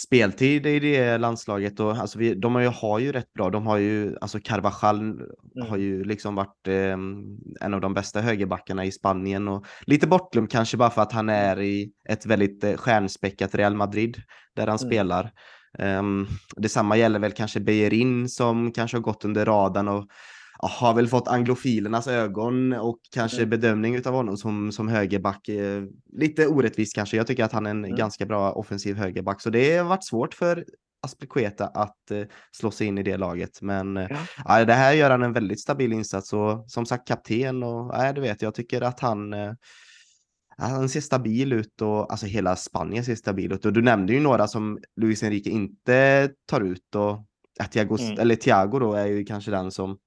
speltid 0.05 0.65
i 0.65 0.79
det 0.79 1.17
landslaget 1.17 1.79
och 1.79 1.91
alltså 1.91 2.19
vi, 2.19 2.33
de 2.35 2.55
har 2.55 2.61
ju, 2.61 2.67
har 2.67 2.99
ju 2.99 3.11
rätt 3.11 3.33
bra. 3.33 3.49
De 3.49 3.67
har 3.67 3.77
ju, 3.77 4.17
alltså 4.21 4.39
Carvajal 4.43 4.99
mm. 4.99 5.69
har 5.69 5.77
ju 5.77 6.03
liksom 6.03 6.35
varit 6.35 6.67
eh, 6.67 6.97
en 7.61 7.73
av 7.73 7.81
de 7.81 7.93
bästa 7.93 8.21
högerbackarna 8.21 8.85
i 8.85 8.91
Spanien 8.91 9.47
och 9.47 9.65
lite 9.81 10.07
bortglömd 10.07 10.51
kanske 10.51 10.77
bara 10.77 10.89
för 10.89 11.01
att 11.01 11.11
han 11.11 11.29
mm. 11.29 11.49
är 11.49 11.61
i 11.61 11.91
ett 12.09 12.25
väldigt 12.25 12.63
eh, 12.63 12.73
stjärnspäckat 12.75 13.55
Real 13.55 13.75
Madrid 13.75 14.21
där 14.55 14.67
han 14.67 14.77
mm. 14.77 14.89
spelar. 14.89 15.31
Um, 15.79 16.27
detsamma 16.55 16.97
gäller 16.97 17.19
väl 17.19 17.31
kanske 17.31 17.59
Bejerin 17.59 18.29
som 18.29 18.71
kanske 18.71 18.97
har 18.97 19.01
gått 19.01 19.25
under 19.25 19.45
radarn 19.45 19.87
och 19.87 20.07
har 20.61 20.93
väl 20.93 21.07
fått 21.07 21.27
anglofilernas 21.27 22.07
ögon 22.07 22.73
och 22.73 22.99
kanske 23.13 23.37
mm. 23.37 23.49
bedömning 23.49 24.07
av 24.07 24.13
honom 24.13 24.37
som, 24.37 24.71
som 24.71 24.87
högerback. 24.87 25.49
Eh, 25.49 25.83
lite 26.13 26.47
orättvist 26.47 26.95
kanske. 26.95 27.17
Jag 27.17 27.27
tycker 27.27 27.43
att 27.43 27.51
han 27.51 27.65
är 27.65 27.69
en 27.69 27.85
mm. 27.85 27.97
ganska 27.97 28.25
bra 28.25 28.51
offensiv 28.51 28.97
högerback, 28.97 29.41
så 29.41 29.49
det 29.49 29.77
har 29.77 29.85
varit 29.85 30.05
svårt 30.05 30.33
för 30.33 30.65
Aspelkueta 31.01 31.67
att 31.67 32.11
eh, 32.11 32.23
slå 32.51 32.71
sig 32.71 32.87
in 32.87 32.97
i 32.97 33.03
det 33.03 33.17
laget. 33.17 33.61
Men 33.61 33.97
eh, 33.97 34.07
ja. 34.45 34.65
det 34.65 34.73
här 34.73 34.93
gör 34.93 35.09
han 35.09 35.23
en 35.23 35.33
väldigt 35.33 35.61
stabil 35.61 35.93
insats 35.93 36.33
och 36.33 36.71
som 36.71 36.85
sagt 36.85 37.07
kapten 37.07 37.63
och 37.63 37.91
ja, 37.93 38.13
du 38.13 38.21
vet, 38.21 38.41
jag 38.41 38.55
tycker 38.55 38.81
att 38.81 38.99
han 38.99 39.33
eh, 39.33 39.53
han 40.57 40.89
ser 40.89 41.01
stabil 41.01 41.53
ut 41.53 41.81
och 41.81 42.11
alltså 42.11 42.25
hela 42.25 42.55
Spanien 42.55 43.05
ser 43.05 43.15
stabil 43.15 43.51
ut 43.51 43.65
och 43.65 43.73
du 43.73 43.81
nämnde 43.81 44.13
ju 44.13 44.19
några 44.19 44.47
som 44.47 44.79
Luis 45.01 45.23
Enrique 45.23 45.49
inte 45.49 46.29
tar 46.45 46.61
ut 46.61 46.95
och 46.95 47.25
Thiago, 47.71 47.97
mm. 47.99 48.19
eller 48.19 48.35
Thiago 48.35 48.79
då 48.79 48.93
är 48.93 49.05
ju 49.05 49.25
kanske 49.25 49.51
den 49.51 49.71
som 49.71 49.97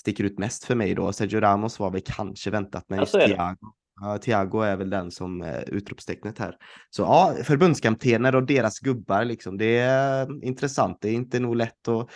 sticker 0.00 0.24
ut 0.24 0.38
mest 0.38 0.64
för 0.64 0.74
mig 0.74 0.94
då. 0.94 1.12
Sergio 1.12 1.40
Ramos 1.40 1.78
var 1.78 1.90
väl 1.90 2.02
kanske 2.04 2.50
väntat, 2.50 2.84
men 2.88 2.98
just 2.98 3.12
Thiago. 3.12 3.56
Ja, 4.00 4.18
Thiago 4.18 4.62
är 4.62 4.76
väl 4.76 4.90
den 4.90 5.10
som 5.10 5.42
är 5.42 5.70
utropstecknet 5.70 6.38
här. 6.38 6.56
Så 6.90 7.02
ja, 7.02 7.34
förbundskaptener 7.44 8.34
och 8.34 8.46
deras 8.46 8.78
gubbar 8.78 9.24
liksom. 9.24 9.58
Det 9.58 9.78
är 9.78 10.44
intressant. 10.44 10.98
Det 11.00 11.08
är 11.08 11.12
inte 11.12 11.40
nog 11.40 11.56
lätt 11.56 11.88
att 11.88 12.10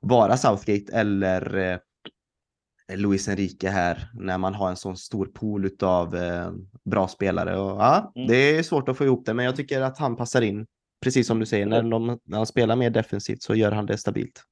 vara 0.00 0.36
Southgate 0.36 0.92
eller 0.92 1.56
eh, 1.56 1.78
Luis 2.96 3.28
Enrique 3.28 3.70
här 3.70 4.10
när 4.14 4.38
man 4.38 4.54
har 4.54 4.70
en 4.70 4.76
sån 4.76 4.96
stor 4.96 5.26
pool 5.26 5.70
av 5.82 6.16
eh, 6.16 6.50
bra 6.84 7.08
spelare. 7.08 7.58
Och, 7.58 7.80
ja, 7.80 8.12
mm. 8.16 8.28
Det 8.28 8.36
är 8.36 8.62
svårt 8.62 8.88
att 8.88 8.96
få 8.96 9.04
ihop 9.04 9.26
det, 9.26 9.34
men 9.34 9.44
jag 9.44 9.56
tycker 9.56 9.80
att 9.80 9.98
han 9.98 10.16
passar 10.16 10.42
in. 10.42 10.66
Precis 11.02 11.26
som 11.26 11.38
du 11.38 11.46
säger, 11.46 11.66
när, 11.66 11.82
de, 11.82 12.18
när 12.24 12.36
han 12.36 12.46
spelar 12.46 12.76
mer 12.76 12.90
defensivt 12.90 13.42
så 13.42 13.54
gör 13.54 13.72
han 13.72 13.86
det 13.86 13.98
stabilt. 13.98 14.42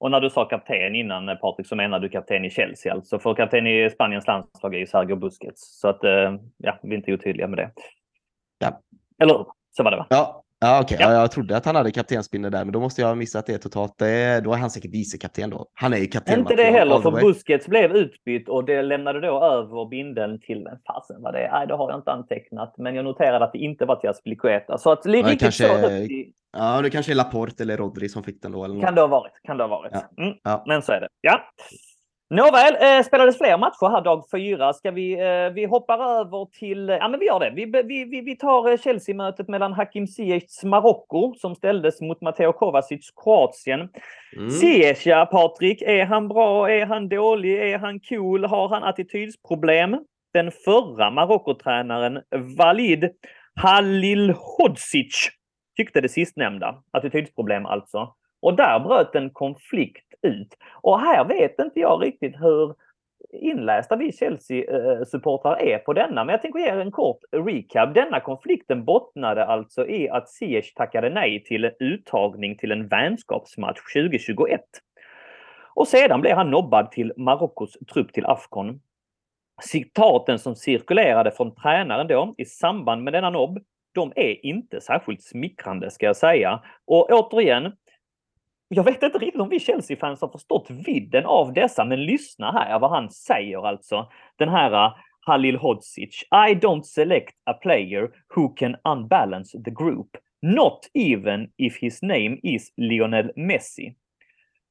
Och 0.00 0.10
när 0.10 0.20
du 0.20 0.30
sa 0.30 0.44
kapten 0.44 0.94
innan 0.94 1.28
eh, 1.28 1.34
Patrik 1.34 1.66
så 1.66 1.76
menar 1.76 1.98
du 1.98 2.08
kapten 2.08 2.44
i 2.44 2.50
Chelsea 2.50 2.92
alltså. 2.92 3.18
För 3.18 3.34
kapten 3.34 3.66
i 3.66 3.90
Spaniens 3.90 4.26
landslag 4.26 4.74
är 4.74 4.78
ju 4.78 4.86
Sergio 4.86 5.16
Busquets. 5.16 5.80
Så 5.80 5.88
att 5.88 6.04
eh, 6.04 6.34
ja, 6.56 6.78
vi 6.82 6.92
är 6.92 6.96
inte 6.96 7.12
otydliga 7.12 7.46
med 7.46 7.58
det. 7.58 7.70
Ja. 8.58 8.80
Eller 9.22 9.46
så 9.70 9.82
var 9.82 9.90
det 9.90 9.96
va? 9.96 10.06
Ja, 10.10 10.44
Ja, 10.60 10.80
okej. 10.82 10.94
Okay. 10.94 11.12
Ja. 11.12 11.20
jag 11.20 11.30
trodde 11.30 11.56
att 11.56 11.64
han 11.64 11.76
hade 11.76 11.90
kaptensbindeln 11.90 12.52
där, 12.52 12.64
men 12.64 12.72
då 12.72 12.80
måste 12.80 13.00
jag 13.00 13.08
ha 13.08 13.14
missat 13.14 13.46
det 13.46 13.58
totalt. 13.58 13.98
Det, 13.98 14.40
då 14.44 14.52
är 14.52 14.56
han 14.56 14.70
säkert 14.70 14.94
vicekapten 14.94 15.50
då. 15.50 15.66
Han 15.74 15.92
är 15.92 15.98
ju 15.98 16.06
kapten. 16.06 16.38
Inte 16.38 16.54
det 16.54 16.70
heller, 16.70 17.00
för 17.00 17.10
Busquets 17.10 17.66
blev 17.66 17.96
utbytt 17.96 18.48
och 18.48 18.64
det 18.64 18.82
lämnade 18.82 19.20
då 19.20 19.44
över 19.44 19.88
bindeln 19.88 20.40
till, 20.40 20.64
vem 20.64 20.78
fasen 20.86 21.22
var 21.22 21.32
det? 21.32 21.50
Nej, 21.52 21.66
det 21.66 21.74
har 21.74 21.90
jag 21.90 21.98
inte 21.98 22.12
antecknat, 22.12 22.74
men 22.78 22.94
jag 22.94 23.04
noterade 23.04 23.44
att 23.44 23.52
det 23.52 23.58
inte 23.58 23.84
var 23.84 23.96
till 23.96 24.10
Aspilicueta. 24.10 24.78
Så 24.78 24.90
att 24.90 25.00
ja, 25.04 25.12
riktigt 25.12 25.40
kanske, 25.40 25.68
så 25.68 25.90
i... 25.90 26.32
Ja, 26.56 26.82
det 26.82 26.90
kanske 26.90 27.12
är 27.12 27.16
Laporte 27.16 27.62
eller 27.62 27.76
Rodri 27.76 28.08
som 28.08 28.22
fick 28.22 28.42
den 28.42 28.52
då. 28.52 28.64
Eller 28.64 28.80
kan 28.80 28.94
det 28.94 29.00
ha 29.00 29.08
varit, 29.08 29.32
kan 29.42 29.56
det 29.56 29.64
ha 29.64 29.68
varit. 29.68 29.92
Ja. 29.92 30.24
Mm. 30.24 30.60
Men 30.66 30.82
så 30.82 30.92
är 30.92 31.00
det. 31.00 31.08
Ja. 31.20 31.40
Nåväl, 32.30 32.76
eh, 32.80 33.02
spelades 33.02 33.38
fler 33.38 33.58
matcher 33.58 33.90
här 33.90 34.00
dag 34.00 34.24
fyra. 34.30 34.72
Ska 34.72 34.90
vi, 34.90 35.12
eh, 35.12 35.50
vi 35.54 35.64
hoppar 35.64 36.20
över 36.20 36.44
till, 36.44 36.88
ja 36.88 37.08
men 37.08 37.20
vi 37.20 37.26
gör 37.26 37.40
det. 37.40 37.52
Vi, 37.54 37.82
vi, 38.04 38.20
vi 38.20 38.36
tar 38.36 38.70
eh, 38.70 38.78
Chelsea-mötet 38.78 39.48
mellan 39.48 39.72
Hakim 39.72 40.06
Ziyechs 40.06 40.64
Marocko 40.64 41.34
som 41.34 41.54
ställdes 41.54 42.00
mot 42.00 42.20
Matteo 42.20 42.52
Kovacic 42.52 43.10
Kroatien. 43.24 43.88
Mm. 44.36 44.50
Ziyech, 44.50 45.06
ja 45.06 45.26
Patrik, 45.26 45.82
är 45.82 46.04
han 46.04 46.28
bra? 46.28 46.70
Är 46.70 46.86
han 46.86 47.08
dålig? 47.08 47.72
Är 47.72 47.78
han 47.78 48.00
cool? 48.00 48.44
Har 48.44 48.68
han 48.68 48.84
attitydsproblem? 48.84 49.98
Den 50.32 50.50
förra 50.64 51.10
Marocko-tränaren 51.10 52.22
Valid 52.58 53.10
Halilhodzic 53.54 55.28
tyckte 55.76 56.00
det 56.00 56.08
sistnämnda. 56.08 56.82
Attitydsproblem 56.92 57.66
alltså. 57.66 58.14
Och 58.40 58.56
där 58.56 58.80
bröt 58.80 59.14
en 59.14 59.30
konflikt 59.30 60.14
ut. 60.22 60.56
Och 60.82 61.00
här 61.00 61.24
vet 61.24 61.58
inte 61.58 61.80
jag 61.80 62.04
riktigt 62.04 62.36
hur 62.40 62.74
inlästa 63.32 63.96
vi 63.96 64.12
Chelsea-supportrar 64.12 65.56
är 65.60 65.78
på 65.78 65.92
denna, 65.92 66.24
men 66.24 66.32
jag 66.32 66.42
tänker 66.42 66.58
ge 66.58 66.68
er 66.68 66.80
en 66.80 66.90
kort 66.90 67.20
recap. 67.32 67.94
Denna 67.94 68.20
konflikten 68.20 68.84
bottnade 68.84 69.44
alltså 69.44 69.86
i 69.86 70.08
att 70.08 70.28
Ziyech 70.28 70.74
tackade 70.74 71.10
nej 71.10 71.44
till 71.44 71.64
en 71.64 71.72
uttagning 71.80 72.56
till 72.56 72.72
en 72.72 72.88
vänskapsmatch 72.88 73.78
2021. 73.94 74.60
Och 75.74 75.88
sedan 75.88 76.20
blev 76.20 76.36
han 76.36 76.50
nobbad 76.50 76.90
till 76.90 77.12
Marockos 77.16 77.72
trupp 77.92 78.12
till 78.12 78.26
Afcon. 78.26 78.80
Citaten 79.62 80.38
som 80.38 80.56
cirkulerade 80.56 81.30
från 81.30 81.54
tränaren 81.54 82.06
då 82.06 82.34
i 82.38 82.44
samband 82.44 83.02
med 83.02 83.12
denna 83.12 83.30
nobb, 83.30 83.58
de 83.94 84.12
är 84.16 84.46
inte 84.46 84.80
särskilt 84.80 85.22
smickrande 85.22 85.90
ska 85.90 86.06
jag 86.06 86.16
säga. 86.16 86.62
Och 86.86 87.10
återigen, 87.10 87.72
jag 88.68 88.84
vet 88.84 89.02
inte 89.02 89.18
riktigt 89.18 89.40
om 89.40 89.48
vi 89.48 89.60
Chelsea-fans 89.60 90.20
har 90.20 90.28
förstått 90.28 90.70
vidden 90.70 91.26
av 91.26 91.52
dessa, 91.52 91.84
men 91.84 92.04
lyssna 92.04 92.52
här 92.52 92.78
vad 92.78 92.90
han 92.90 93.10
säger 93.10 93.66
alltså. 93.66 94.10
Den 94.36 94.48
här 94.48 94.86
uh, 94.86 94.94
Halil 95.20 95.56
Hodzic. 95.56 96.24
I 96.30 96.54
don't 96.54 96.82
select 96.82 97.34
a 97.46 97.52
player 97.52 98.10
who 98.36 98.48
can 98.48 98.76
unbalance 98.84 99.62
the 99.64 99.70
group. 99.70 100.08
Not 100.42 100.80
even 100.94 101.50
if 101.56 101.78
his 101.80 102.02
name 102.02 102.38
is 102.42 102.72
Lionel 102.76 103.32
Messi. 103.36 103.94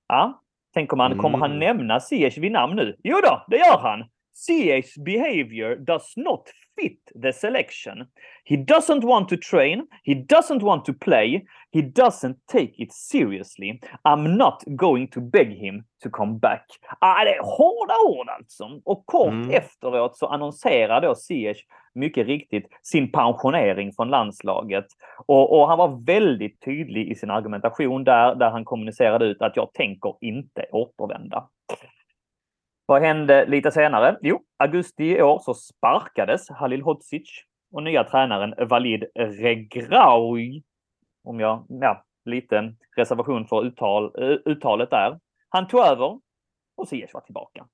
Ja, 0.08 0.42
tänker 0.74 0.98
man, 0.98 1.12
mm. 1.12 1.22
kommer 1.22 1.38
han 1.38 1.52
mm. 1.52 1.60
nämna 1.60 2.00
Ziyech 2.00 2.38
vid 2.38 2.52
namn 2.52 2.76
nu? 2.76 2.96
Jo 3.04 3.18
då, 3.24 3.46
det 3.48 3.58
gör 3.58 3.78
han. 3.78 4.04
Ziyech's 4.38 4.98
behavior 4.98 5.76
does 5.76 6.14
not 6.16 6.50
fit 6.76 7.00
the 7.16 7.34
selection. 7.34 8.08
He 8.44 8.56
doesn't 8.58 9.04
want 9.04 9.30
to 9.30 9.38
train. 9.38 9.88
He 10.04 10.14
doesn't 10.14 10.62
want 10.62 10.86
to 10.86 10.94
play. 10.94 11.46
He 11.72 11.82
doesn't 11.82 12.38
take 12.48 12.74
it 12.78 12.94
seriously. 12.94 13.82
I'm 14.06 14.38
not 14.38 14.64
going 14.76 15.08
to 15.08 15.22
beg 15.22 15.58
him 15.58 15.86
to 16.04 16.10
come 16.10 16.40
back. 16.40 16.66
Ah, 17.02 17.24
det 17.24 17.36
är 17.36 17.44
hårda 17.44 17.94
ord 18.08 18.30
alltså. 18.30 18.82
Och 18.86 19.06
kort 19.06 19.34
mm. 19.34 19.50
efteråt 19.50 20.18
så 20.18 20.28
annonserar 20.28 21.02
då 21.02 21.16
Ziyech 21.16 21.66
mycket 21.96 22.28
riktigt 22.28 22.68
sin 22.84 23.12
pensionering 23.12 23.94
från 23.94 24.10
landslaget. 24.10 24.86
Och, 25.26 25.60
och, 25.60 25.68
han 25.68 25.78
var 25.78 26.06
väldigt 26.06 26.62
tydlig 26.62 27.12
i 27.12 27.16
sin 27.16 27.32
argumentation 27.32 28.04
där, 28.04 28.36
där 28.36 28.50
han 28.50 28.66
kommunicerade 28.66 29.26
ut 29.26 29.42
att 29.42 29.56
jag 29.56 29.74
tänker 29.74 30.16
inte 30.22 30.66
återvända. 30.72 31.48
Vad 32.90 33.02
hände 33.02 33.46
lite 33.46 33.72
senare? 33.72 34.18
Jo, 34.22 34.40
augusti 34.58 35.04
i 35.04 35.22
år 35.22 35.40
så 35.40 35.54
sparkades 35.54 36.50
Halil 36.50 36.82
Hodzic 36.82 37.44
och 37.72 37.84
nya 37.84 38.04
tränaren 38.04 38.68
Valid 38.68 39.06
Regraoui, 39.16 40.64
om 41.24 41.40
jag, 41.40 41.66
ja, 41.70 42.06
lite 42.26 42.74
reservation 42.98 43.48
för 43.48 43.66
uttal, 43.66 44.12
uttalet 44.46 44.90
där. 44.90 45.20
Han 45.50 45.68
tog 45.68 45.80
över 45.80 46.20
och 46.78 46.88
Ziyech 46.88 47.14
var 47.14 47.22
tillbaka. 47.22 47.66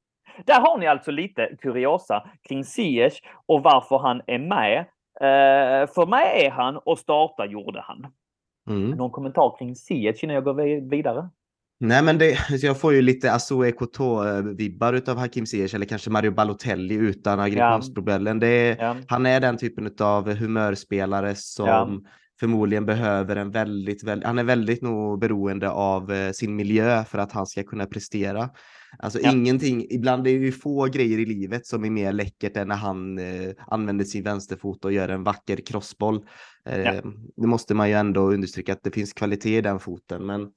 Där 0.45 0.61
har 0.61 0.78
ni 0.78 0.88
alltså 0.88 1.11
lite 1.11 1.55
kuriosa 1.61 2.30
kring 2.49 2.64
Ziyech 2.64 3.22
och 3.45 3.64
varför 3.64 3.97
han 3.97 4.22
är 4.28 4.39
med. 4.39 4.80
Eh, 5.22 5.88
för 5.88 6.05
mig 6.05 6.45
är 6.45 6.51
han 6.51 6.78
och 6.78 6.99
starta 6.99 7.45
gjorde 7.45 7.82
han. 7.82 8.14
Mm. 8.70 8.91
Någon 8.91 9.11
kommentar 9.11 9.55
kring 9.57 9.76
Ziyech 9.76 10.24
innan 10.24 10.36
jag 10.36 10.43
går 10.43 10.89
vidare? 10.89 11.30
Nej, 11.84 12.03
men 12.03 12.17
det, 12.17 12.38
jag 12.61 12.79
får 12.79 12.93
ju 12.93 13.01
lite 13.01 13.34
Asso 13.34 13.65
Ekoto-vibbar 13.65 14.93
utav 14.93 15.17
Hakim 15.17 15.45
Ziyech 15.45 15.75
eller 15.75 15.86
kanske 15.86 16.09
Mario 16.09 16.31
Balotelli 16.31 16.95
utan 16.95 17.39
aggressionsproblemen. 17.39 18.41
Ja. 18.41 18.47
ja. 18.47 18.97
Han 19.07 19.25
är 19.25 19.39
den 19.39 19.57
typen 19.57 19.95
av 19.99 20.34
humörspelare 20.34 21.36
som 21.36 21.67
ja. 21.67 22.09
förmodligen 22.39 22.86
behöver 22.86 23.36
en 23.36 23.51
väldigt, 23.51 24.03
väldigt, 24.03 24.27
han 24.27 24.39
är 24.39 24.43
väldigt 24.43 24.81
nog 24.81 25.19
beroende 25.19 25.69
av 25.69 26.11
eh, 26.11 26.31
sin 26.31 26.55
miljö 26.55 27.03
för 27.03 27.17
att 27.17 27.31
han 27.31 27.47
ska 27.47 27.63
kunna 27.63 27.86
prestera. 27.86 28.49
Alltså 28.99 29.19
ja. 29.21 29.31
ingenting, 29.31 29.86
ibland 29.89 30.27
är 30.27 30.39
det 30.39 30.45
ju 30.45 30.51
få 30.51 30.86
grejer 30.86 31.19
i 31.19 31.25
livet 31.25 31.67
som 31.67 31.86
är 31.86 31.89
mer 31.89 32.11
läckert 32.11 32.57
än 32.57 32.67
när 32.67 32.75
han 32.75 33.17
eh, 33.17 33.51
använder 33.67 34.05
sin 34.05 34.23
vänsterfot 34.23 34.86
och 34.86 34.93
gör 34.93 35.09
en 35.09 35.23
vacker 35.23 35.57
crossboll. 35.57 36.25
Eh, 36.65 36.81
ja. 36.81 36.93
Det 37.36 37.47
måste 37.47 37.73
man 37.73 37.89
ju 37.89 37.95
ändå 37.95 38.21
understryka 38.34 38.73
att 38.73 38.84
det 38.84 38.91
finns 38.91 39.13
kvalitet 39.13 39.57
i 39.57 39.61
den 39.61 39.79
foten, 39.79 40.25
men 40.25 40.47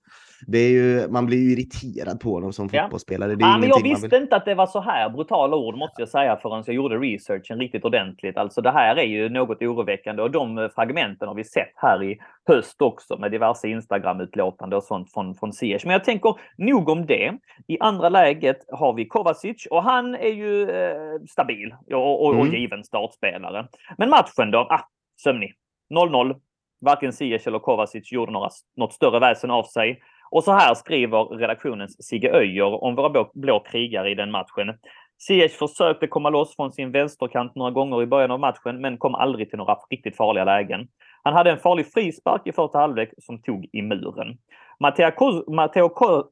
det 0.47 0.59
är 0.59 0.70
ju, 0.70 1.09
man 1.09 1.26
blir 1.26 1.39
ju 1.39 1.53
irriterad 1.53 2.20
på 2.20 2.41
dem 2.41 2.53
som 2.53 2.68
fotbollsspelare. 2.68 3.34
Det 3.34 3.45
är 3.45 3.49
ja, 3.49 3.59
men 3.59 3.68
jag 3.68 3.82
visste 3.82 4.09
vill... 4.09 4.22
inte 4.22 4.37
att 4.37 4.45
det 4.45 4.55
var 4.55 4.66
så 4.66 4.80
här 4.80 5.09
brutala 5.09 5.57
ord 5.57 5.76
måste 5.76 6.03
jag 6.03 6.09
säga 6.09 6.37
förrän 6.37 6.62
jag 6.66 6.74
gjorde 6.74 6.97
researchen 6.99 7.59
riktigt 7.59 7.84
ordentligt. 7.84 8.37
Alltså 8.37 8.61
det 8.61 8.70
här 8.70 8.97
är 8.97 9.07
ju 9.07 9.28
något 9.28 9.62
oroväckande 9.62 10.22
och 10.22 10.30
de 10.30 10.70
fragmenten 10.74 11.28
har 11.28 11.34
vi 11.34 11.45
sett 11.45 11.72
här 11.76 12.03
i 12.03 12.18
höst 12.47 12.82
också 12.82 13.18
med 13.18 13.30
diverse 13.30 13.68
Instagram-utlåtande 13.68 14.76
och 14.76 14.84
sånt 14.84 15.12
från, 15.12 15.34
från 15.34 15.53
Ziyech. 15.53 15.84
Men 15.84 15.93
jag 15.93 16.05
tänker 16.05 16.34
nog 16.57 16.89
om 16.89 17.07
det. 17.07 17.32
I 17.66 17.78
andra 17.80 18.09
läget 18.09 18.59
har 18.72 18.93
vi 18.93 19.07
Kovacic 19.07 19.66
och 19.70 19.82
han 19.82 20.14
är 20.14 20.32
ju 20.32 20.70
eh, 20.70 21.20
stabil 21.28 21.74
och, 21.93 22.26
och, 22.26 22.34
mm. 22.34 22.41
och 22.41 22.55
given 22.55 22.84
startspelare. 22.84 23.68
Men 23.99 24.11
matchen 24.11 24.51
då? 24.51 24.59
Ah, 24.59 24.80
sömnig. 25.22 25.55
0-0. 25.95 26.41
Varken 26.80 27.12
Ziyech 27.12 27.47
eller 27.47 27.59
Kovacic 27.59 28.12
gjorde 28.12 28.32
några, 28.32 28.49
något 28.76 28.93
större 28.93 29.20
väsen 29.20 29.51
av 29.51 29.64
sig. 29.64 30.01
Och 30.31 30.45
så 30.45 30.53
här 30.53 30.74
skriver 30.74 31.24
redaktionens 31.24 32.07
Sigge 32.07 32.31
Öjer 32.31 32.85
om 32.85 32.95
våra 32.95 33.11
blå, 33.11 33.31
blå 33.35 33.61
krigare 33.61 34.11
i 34.11 34.14
den 34.14 34.31
matchen. 34.31 34.79
Ziyech 35.18 35.53
försökte 35.53 36.07
komma 36.07 36.31
loss 36.31 36.57
från 36.57 36.72
sin 36.72 36.93
vänsterkant 36.93 37.55
några 37.55 37.70
gånger 37.70 38.03
i 38.03 38.07
början 38.07 38.31
av 38.31 38.41
matchen, 38.41 38.81
men 38.81 38.99
kom 38.99 39.14
aldrig 39.14 39.51
till 39.51 39.59
några 39.59 39.77
riktigt 39.91 40.16
farliga 40.16 40.45
lägen. 40.45 40.89
Han 41.22 41.35
hade 41.35 41.51
en 41.51 41.59
farlig 41.59 41.93
frispark 41.93 42.43
i 42.45 42.53
första 42.53 42.79
halvlek 42.79 43.11
som 43.18 43.43
tog 43.43 43.68
i 43.72 43.83
muren. 43.83 44.39
Matteo, 44.81 45.45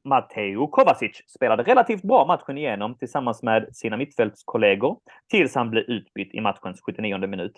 Matteo 0.03 0.67
Kovacic 0.67 1.21
spelade 1.27 1.63
relativt 1.63 2.01
bra 2.01 2.25
matchen 2.25 2.57
igenom 2.57 2.97
tillsammans 2.97 3.43
med 3.43 3.75
sina 3.75 3.97
mittfältskollegor 3.97 4.97
tills 5.31 5.55
han 5.55 5.69
blev 5.69 5.83
utbytt 5.83 6.33
i 6.33 6.41
matchens 6.41 6.81
79 6.81 7.27
minut. 7.27 7.53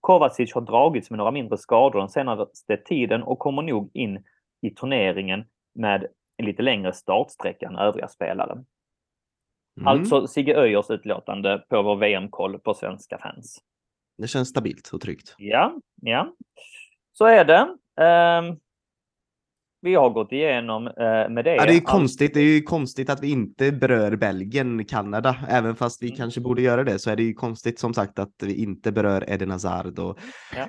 Kovacic 0.00 0.54
har 0.54 0.60
dragits 0.60 1.10
med 1.10 1.18
några 1.18 1.30
mindre 1.30 1.58
skador 1.58 1.98
den 1.98 2.08
senaste 2.08 2.76
tiden 2.76 3.22
och 3.22 3.38
kommer 3.38 3.62
nog 3.62 3.90
in 3.94 4.24
i 4.62 4.70
turneringen 4.70 5.44
med 5.74 6.06
en 6.36 6.46
lite 6.46 6.62
längre 6.62 6.92
startsträcka 6.92 7.66
än 7.66 7.76
övriga 7.76 8.08
spelare. 8.08 8.52
Mm. 8.52 9.86
Alltså 9.88 10.26
Sigge 10.26 10.56
Öjers 10.56 10.90
utlåtande 10.90 11.64
på 11.68 11.82
vår 11.82 11.96
VM-koll 11.96 12.58
på 12.58 12.74
svenska 12.74 13.18
fans. 13.18 13.58
Det 14.18 14.28
känns 14.28 14.48
stabilt 14.48 14.90
och 14.92 15.00
tryggt. 15.00 15.34
Ja, 15.38 15.74
ja. 16.02 16.34
Så 17.12 17.24
är 17.24 17.44
det. 17.44 17.76
Um, 18.04 18.60
vi 19.82 19.94
har 19.94 20.10
gått 20.10 20.32
igenom 20.32 20.86
eh, 20.86 21.28
med 21.28 21.44
det. 21.44 21.54
Ja, 21.54 21.66
det 21.66 21.76
är 21.76 21.80
konstigt. 21.80 22.34
Det 22.34 22.40
är 22.40 22.54
ju 22.54 22.62
konstigt 22.62 23.10
att 23.10 23.22
vi 23.22 23.30
inte 23.30 23.72
berör 23.72 24.16
Belgien, 24.16 24.84
Kanada, 24.84 25.36
även 25.48 25.76
fast 25.76 26.02
vi 26.02 26.06
mm. 26.06 26.16
kanske 26.16 26.40
borde 26.40 26.62
göra 26.62 26.84
det 26.84 26.98
så 26.98 27.10
är 27.10 27.16
det 27.16 27.22
ju 27.22 27.34
konstigt 27.34 27.78
som 27.78 27.94
sagt 27.94 28.18
att 28.18 28.34
vi 28.42 28.62
inte 28.62 28.92
berör 28.92 29.24
Eden 29.28 29.50
Hazard. 29.50 29.98
Och... 29.98 30.18
Ja, 30.56 30.66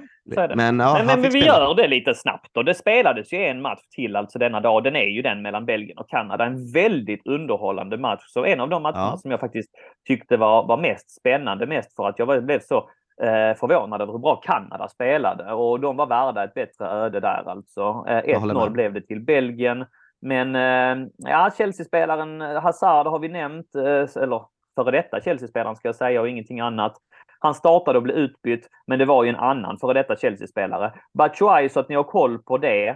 men, 0.55 0.79
ja, 0.79 1.03
men, 1.05 1.21
men 1.21 1.31
vi 1.31 1.45
gör 1.45 1.75
det 1.75 1.87
lite 1.87 2.13
snabbt 2.13 2.57
och 2.57 2.65
det 2.65 2.73
spelades 2.73 3.33
ju 3.33 3.37
en 3.37 3.61
match 3.61 3.81
till 3.95 4.15
alltså 4.15 4.39
denna 4.39 4.59
dag. 4.59 4.83
Den 4.83 4.95
är 4.95 5.07
ju 5.15 5.21
den 5.21 5.41
mellan 5.41 5.65
Belgien 5.65 5.97
och 5.97 6.09
Kanada. 6.09 6.45
En 6.45 6.71
väldigt 6.71 7.27
underhållande 7.27 7.97
match. 7.97 8.21
Så 8.27 8.45
en 8.45 8.59
av 8.59 8.69
de 8.69 8.83
matcherna 8.83 9.17
som 9.17 9.31
jag 9.31 9.39
faktiskt 9.39 9.69
tyckte 10.07 10.37
var, 10.37 10.67
var 10.67 10.77
mest 10.77 11.11
spännande, 11.11 11.67
mest 11.67 11.95
för 11.95 12.07
att 12.07 12.19
jag 12.19 12.45
blev 12.45 12.59
så 12.59 12.89
eh, 13.21 13.57
förvånad 13.57 14.01
över 14.01 14.11
hur 14.11 14.19
bra 14.19 14.35
Kanada 14.35 14.87
spelade 14.87 15.53
och 15.53 15.79
de 15.79 15.97
var 15.97 16.05
värda 16.05 16.43
ett 16.43 16.53
bättre 16.53 16.85
öde 16.85 17.19
där 17.19 17.43
alltså. 17.47 18.05
Eh, 18.07 18.39
1-0 18.39 18.69
blev 18.69 18.93
det 18.93 19.01
till 19.01 19.19
Belgien. 19.21 19.85
Men 20.21 20.55
eh, 20.55 21.07
ja, 21.17 21.51
Chelsea-spelaren 21.57 22.41
Hazard 22.41 23.07
har 23.07 23.19
vi 23.19 23.27
nämnt, 23.27 23.75
eh, 23.75 24.23
eller 24.23 24.45
före 24.75 24.91
detta 24.91 25.21
Chelsea-spelaren 25.21 25.75
ska 25.75 25.87
jag 25.87 25.95
säga 25.95 26.21
och 26.21 26.29
ingenting 26.29 26.59
annat. 26.59 26.97
Han 27.39 27.53
startade 27.53 27.97
och 27.97 28.03
blev 28.03 28.17
utbytt, 28.17 28.69
men 28.87 28.99
det 28.99 29.05
var 29.05 29.23
ju 29.23 29.29
en 29.29 29.35
annan 29.35 29.77
före 29.77 29.93
detta 29.93 30.15
Chelsea-spelare. 30.15 30.93
Batshuayi, 31.13 31.69
så 31.69 31.79
att 31.79 31.89
ni 31.89 31.95
har 31.95 32.03
koll 32.03 32.39
på 32.39 32.57
det. 32.57 32.89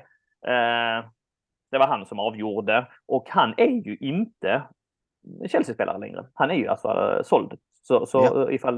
Eh, 0.47 1.05
det 1.71 1.77
var 1.77 1.87
han 1.87 2.05
som 2.05 2.19
avgjorde 2.19 2.87
och 3.07 3.27
han 3.29 3.53
är 3.57 3.87
ju 3.87 3.97
inte 3.97 4.63
Chelsea-spelare 5.47 5.97
längre. 5.97 6.25
Han 6.33 6.51
är 6.51 6.55
ju 6.55 6.67
alltså 6.67 6.87
uh, 6.87 7.23
såld 7.23 7.59
så, 7.87 8.05
så 8.05 8.17
ja. 8.17 8.51
ifall, 8.51 8.77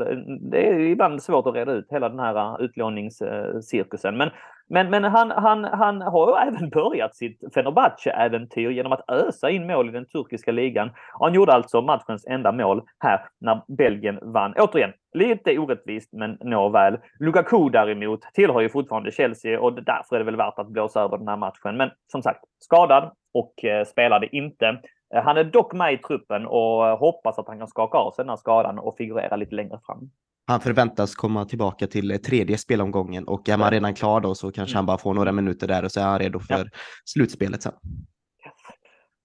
det 0.52 0.68
är 0.68 0.80
ibland 0.80 1.24
svårt 1.24 1.48
att 1.48 1.56
reda 1.56 1.72
ut 1.72 1.88
hela 1.90 2.10
den 2.10 2.20
här 2.20 2.36
äh, 2.36 2.66
utlåningscirkusen. 2.66 4.18
Men, 4.18 4.30
men, 4.70 4.90
men 4.90 5.04
han, 5.04 5.32
han, 5.32 5.64
han 5.64 6.02
har 6.02 6.40
även 6.48 6.70
börjat 6.70 7.16
sitt 7.16 7.40
Fenerbahce-äventyr 7.54 8.70
genom 8.70 8.92
att 8.92 9.10
ösa 9.10 9.50
in 9.50 9.68
mål 9.68 9.90
i 9.90 9.92
den 9.92 10.06
turkiska 10.06 10.52
ligan. 10.52 10.90
Han 11.20 11.34
gjorde 11.34 11.54
alltså 11.54 11.82
matchens 11.82 12.26
enda 12.28 12.52
mål 12.52 12.82
här 13.00 13.20
när 13.42 13.62
Belgien 13.68 14.20
vann. 14.22 14.54
Återigen, 14.58 14.94
lite 15.14 15.60
orättvist 15.60 16.14
men 16.14 16.38
nåväl. 16.42 16.98
Lukaku 17.20 17.70
däremot 17.70 18.22
tillhör 18.34 18.62
ju 18.62 18.70
fortfarande 18.70 19.12
Chelsea 19.12 19.60
och 19.60 19.74
därför 19.74 20.16
är 20.16 20.20
det 20.20 20.26
väl 20.26 20.36
värt 20.36 20.60
att 20.60 20.68
blåsa 20.68 21.02
över 21.02 21.18
den 21.18 21.28
här 21.28 21.38
matchen. 21.38 21.78
Men 21.78 21.90
som 22.12 22.22
sagt, 22.22 22.40
skadad 22.60 23.12
och 23.34 23.66
eh, 23.66 23.86
spelade 23.86 24.36
inte. 24.36 24.82
Eh, 25.16 25.24
han 25.24 25.38
är 25.38 25.44
dock 25.44 25.74
med 25.74 25.94
i 25.94 25.98
truppen 25.98 26.46
och 26.46 26.88
eh, 26.88 26.98
hoppas 27.00 27.40
att 27.40 27.48
han 27.48 27.60
kan 27.60 27.68
skaka 27.68 27.98
av 27.98 28.12
sig 28.12 28.24
den 28.24 28.30
här 28.30 28.38
skadan 28.38 28.80
och 28.80 28.98
figurera 28.98 29.36
lite 29.36 29.56
längre 29.56 29.80
fram. 29.86 30.10
Han 30.48 30.60
förväntas 30.60 31.16
komma 31.16 31.46
tillbaka 31.46 31.88
till 31.88 32.12
eh, 32.12 32.18
tredje 32.18 32.58
spelomgången 32.58 33.28
och 33.28 33.50
är 33.50 33.58
man 33.58 33.72
redan 33.72 33.94
klar 33.94 34.20
då 34.20 34.36
så 34.36 34.52
kanske 34.52 34.74
mm. 34.74 34.78
han 34.78 34.86
bara 34.86 34.98
får 34.98 35.14
några 35.14 35.32
minuter 35.32 35.68
där 35.68 35.86
och 35.86 35.92
så 35.92 36.00
är 36.00 36.06
han 36.06 36.20
redo 36.20 36.40
för 36.40 36.58
ja. 36.58 36.66
slutspelet 37.06 37.64
sen. 37.64 37.74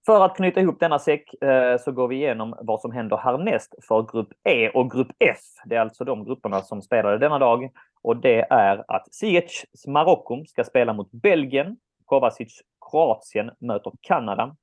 För 0.05 0.25
att 0.25 0.35
knyta 0.35 0.61
ihop 0.61 0.79
denna 0.79 0.99
säck 0.99 1.23
så 1.79 1.91
går 1.91 2.07
vi 2.07 2.15
igenom 2.15 2.55
vad 2.61 2.81
som 2.81 2.91
händer 2.91 3.17
härnäst 3.17 3.75
för 3.87 4.11
grupp 4.11 4.27
E 4.49 4.69
och 4.69 4.91
grupp 4.91 5.07
F. 5.19 5.39
Det 5.65 5.75
är 5.75 5.79
alltså 5.79 6.03
de 6.03 6.25
grupperna 6.25 6.61
som 6.61 6.81
spelade 6.81 7.17
denna 7.17 7.39
dag 7.39 7.69
och 8.01 8.17
det 8.17 8.47
är 8.49 8.83
att 8.87 9.13
Ziyech 9.13 9.65
Marocko 9.87 10.45
ska 10.45 10.63
spela 10.63 10.93
mot 10.93 11.11
Belgien. 11.11 11.77
Kovacic 12.05 12.61
Kroatien 12.91 13.51
möter 13.59 13.91
Kanada 14.01 14.55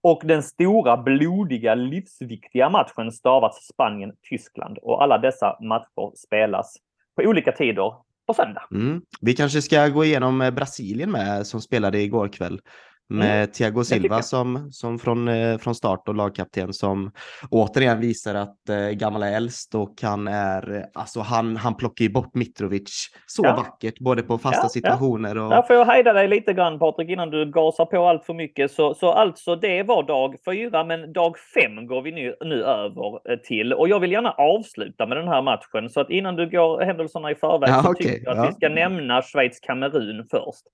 och 0.00 0.22
den 0.24 0.42
stora, 0.42 0.96
blodiga, 0.96 1.74
livsviktiga 1.74 2.68
matchen 2.68 3.12
stavas 3.12 3.66
Spanien-Tyskland. 3.66 4.78
Och 4.82 5.02
alla 5.02 5.18
dessa 5.18 5.56
matcher 5.60 6.16
spelas 6.16 6.76
på 7.16 7.22
olika 7.22 7.52
tider 7.52 7.94
på 8.26 8.34
söndag. 8.34 8.62
Mm. 8.70 9.02
Vi 9.20 9.34
kanske 9.34 9.62
ska 9.62 9.88
gå 9.88 10.04
igenom 10.04 10.40
eh, 10.40 10.50
Brasilien 10.50 11.10
med, 11.10 11.46
som 11.46 11.60
spelade 11.60 12.02
igår 12.02 12.28
kväll 12.28 12.60
med 13.08 13.36
mm. 13.36 13.46
Thiago 13.46 13.84
Silva 13.84 14.22
som, 14.22 14.68
som 14.72 14.98
från, 14.98 15.28
eh, 15.28 15.58
från 15.58 15.74
start 15.74 16.08
och 16.08 16.14
lagkapten 16.14 16.72
som 16.72 17.10
återigen 17.50 18.00
visar 18.00 18.34
att 18.34 18.68
eh, 18.68 18.88
gammal 18.88 19.22
är 19.22 19.36
äldst 19.36 19.74
och 19.74 19.94
han 20.02 20.28
är, 20.28 20.86
alltså 20.94 21.20
han, 21.20 21.56
han 21.56 21.76
plockar 21.76 22.02
ju 22.02 22.10
bort 22.10 22.34
Mitrovic 22.34 23.10
så 23.26 23.42
ja. 23.44 23.56
vackert, 23.56 23.98
både 23.98 24.22
på 24.22 24.38
fasta 24.38 24.62
ja, 24.62 24.68
situationer 24.68 25.36
ja. 25.36 25.42
och... 25.42 25.50
Där 25.50 25.62
får 25.62 25.76
jag 25.76 25.84
hejda 25.84 26.12
dig 26.12 26.28
lite 26.28 26.52
grann 26.52 26.78
Patrik 26.78 27.08
innan 27.08 27.30
du 27.30 27.50
gasar 27.50 27.84
på 27.84 28.06
allt 28.06 28.24
för 28.24 28.34
mycket. 28.34 28.70
Så, 28.70 28.94
så 28.94 29.12
alltså 29.12 29.56
det 29.56 29.82
var 29.82 30.02
dag 30.02 30.34
fyra, 30.44 30.84
men 30.84 31.12
dag 31.12 31.38
fem 31.38 31.86
går 31.86 32.02
vi 32.02 32.12
nu, 32.12 32.34
nu 32.40 32.62
över 32.64 33.32
eh, 33.32 33.38
till. 33.38 33.72
Och 33.72 33.88
jag 33.88 34.00
vill 34.00 34.12
gärna 34.12 34.30
avsluta 34.30 35.06
med 35.06 35.16
den 35.16 35.28
här 35.28 35.42
matchen, 35.42 35.90
så 35.90 36.00
att 36.00 36.10
innan 36.10 36.36
du 36.36 36.50
går 36.50 36.80
händelserna 36.80 37.30
i 37.30 37.34
förväg 37.34 37.70
ja, 37.70 37.82
så 37.82 37.90
okay. 37.90 38.06
tycker 38.06 38.24
jag 38.24 38.38
att 38.38 38.48
vi 38.48 38.52
ska 38.52 38.68
nämna 38.68 39.20
Schweiz-Kamerun 39.20 40.26
först. 40.30 40.64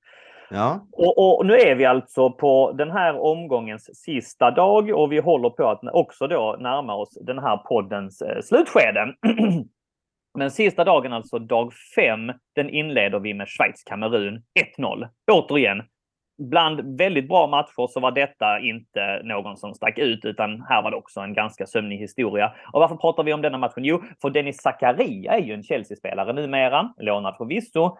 Ja. 0.55 0.87
Och, 0.93 1.39
och, 1.39 1.47
nu 1.47 1.55
är 1.55 1.75
vi 1.75 1.85
alltså 1.85 2.31
på 2.31 2.73
den 2.73 2.91
här 2.91 3.21
omgångens 3.21 3.97
sista 4.03 4.51
dag 4.51 4.91
och 4.91 5.13
vi 5.13 5.19
håller 5.19 5.51
på 5.51 5.69
att 5.69 5.81
också 5.93 6.27
då 6.27 6.57
närma 6.61 6.95
oss 6.95 7.19
den 7.21 7.39
här 7.39 7.57
poddens 7.57 8.23
eh, 8.23 8.41
slutskede. 8.41 9.15
Men 10.39 10.51
sista 10.51 10.85
dagen, 10.85 11.13
alltså 11.13 11.39
dag 11.39 11.73
fem, 11.97 12.33
den 12.55 12.71
inleder 12.71 13.19
vi 13.19 13.35
med 13.35 13.47
Schweiz-Kamerun 13.47 14.43
1-0. 14.79 15.09
Återigen, 15.33 15.83
bland 16.39 16.99
väldigt 16.99 17.29
bra 17.29 17.47
matcher 17.47 17.87
så 17.89 18.01
var 18.01 18.11
detta 18.11 18.61
inte 18.61 19.23
någon 19.25 19.57
som 19.57 19.75
stack 19.75 19.99
ut, 19.99 20.25
utan 20.25 20.61
här 20.69 20.83
var 20.83 20.91
det 20.91 20.97
också 20.97 21.21
en 21.21 21.35
ganska 21.35 21.67
sömnig 21.67 21.99
historia. 21.99 22.53
Och 22.73 22.81
varför 22.81 22.97
pratar 22.97 23.23
vi 23.23 23.33
om 23.33 23.43
denna 23.43 23.59
matchen? 23.59 23.85
Jo, 23.85 24.03
för 24.23 24.31
Dennis 24.31 24.63
Zakaria 24.63 25.33
är 25.33 25.43
ju 25.43 25.55
en 25.55 25.63
Chelsea-spelare 25.63 26.33
numera, 26.33 26.95
lånad 26.99 27.37
förvisso, 27.37 27.97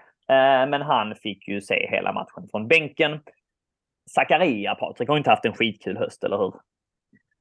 men 0.71 0.83
han 0.83 1.15
fick 1.15 1.49
ju 1.49 1.61
se 1.61 1.89
hela 1.91 2.13
matchen 2.13 2.49
från 2.51 2.69
bänken. 2.69 3.21
Zakaria, 4.11 4.75
Patrik, 4.75 5.09
har 5.09 5.17
inte 5.17 5.31
haft 5.31 5.45
en 5.45 5.53
skitkul 5.53 5.97
höst, 5.97 6.25
eller 6.25 6.39
hur? 6.39 6.55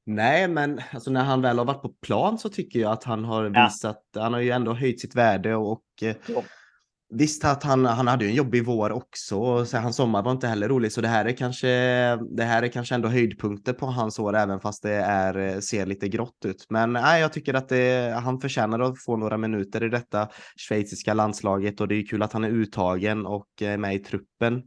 Nej, 0.06 0.48
men 0.48 0.80
alltså 0.92 1.10
när 1.10 1.24
han 1.24 1.42
väl 1.42 1.58
har 1.58 1.64
varit 1.64 1.82
på 1.82 1.88
plan 1.88 2.38
så 2.38 2.48
tycker 2.48 2.80
jag 2.80 2.92
att 2.92 3.04
han 3.04 3.24
har 3.24 3.44
visat, 3.44 4.02
ja. 4.14 4.22
han 4.22 4.32
har 4.32 4.40
ju 4.40 4.50
ändå 4.50 4.72
höjt 4.72 5.00
sitt 5.00 5.14
värde 5.14 5.54
och, 5.54 5.82
eh, 6.02 6.16
Visst 7.16 7.44
att 7.44 7.62
han, 7.62 7.84
han 7.84 8.06
hade 8.06 8.24
en 8.24 8.34
jobbig 8.34 8.64
vår 8.64 8.92
också, 8.92 9.64
så 9.66 9.78
hans 9.78 9.96
sommar 9.96 10.22
var 10.22 10.32
inte 10.32 10.46
heller 10.46 10.68
rolig, 10.68 10.92
så 10.92 11.00
det 11.00 11.08
här 11.08 11.24
är 11.24 11.32
kanske, 11.32 11.68
det 12.36 12.44
här 12.44 12.62
är 12.62 12.68
kanske 12.68 12.94
ändå 12.94 13.08
höjdpunkter 13.08 13.72
på 13.72 13.86
hans 13.86 14.18
år, 14.18 14.36
även 14.36 14.60
fast 14.60 14.82
det 14.82 14.94
är, 14.94 15.60
ser 15.60 15.86
lite 15.86 16.08
grått 16.08 16.44
ut. 16.44 16.66
Men 16.68 16.92
nej, 16.92 17.20
jag 17.20 17.32
tycker 17.32 17.54
att 17.54 17.68
det, 17.68 18.14
han 18.24 18.40
förtjänar 18.40 18.80
att 18.80 19.02
få 19.04 19.16
några 19.16 19.36
minuter 19.36 19.84
i 19.84 19.88
detta 19.88 20.28
schweiziska 20.68 21.14
landslaget 21.14 21.80
och 21.80 21.88
det 21.88 21.94
är 21.94 22.06
kul 22.06 22.22
att 22.22 22.32
han 22.32 22.44
är 22.44 22.50
uttagen 22.50 23.26
och 23.26 23.48
med 23.78 23.94
i 23.94 23.98
truppen 23.98 24.62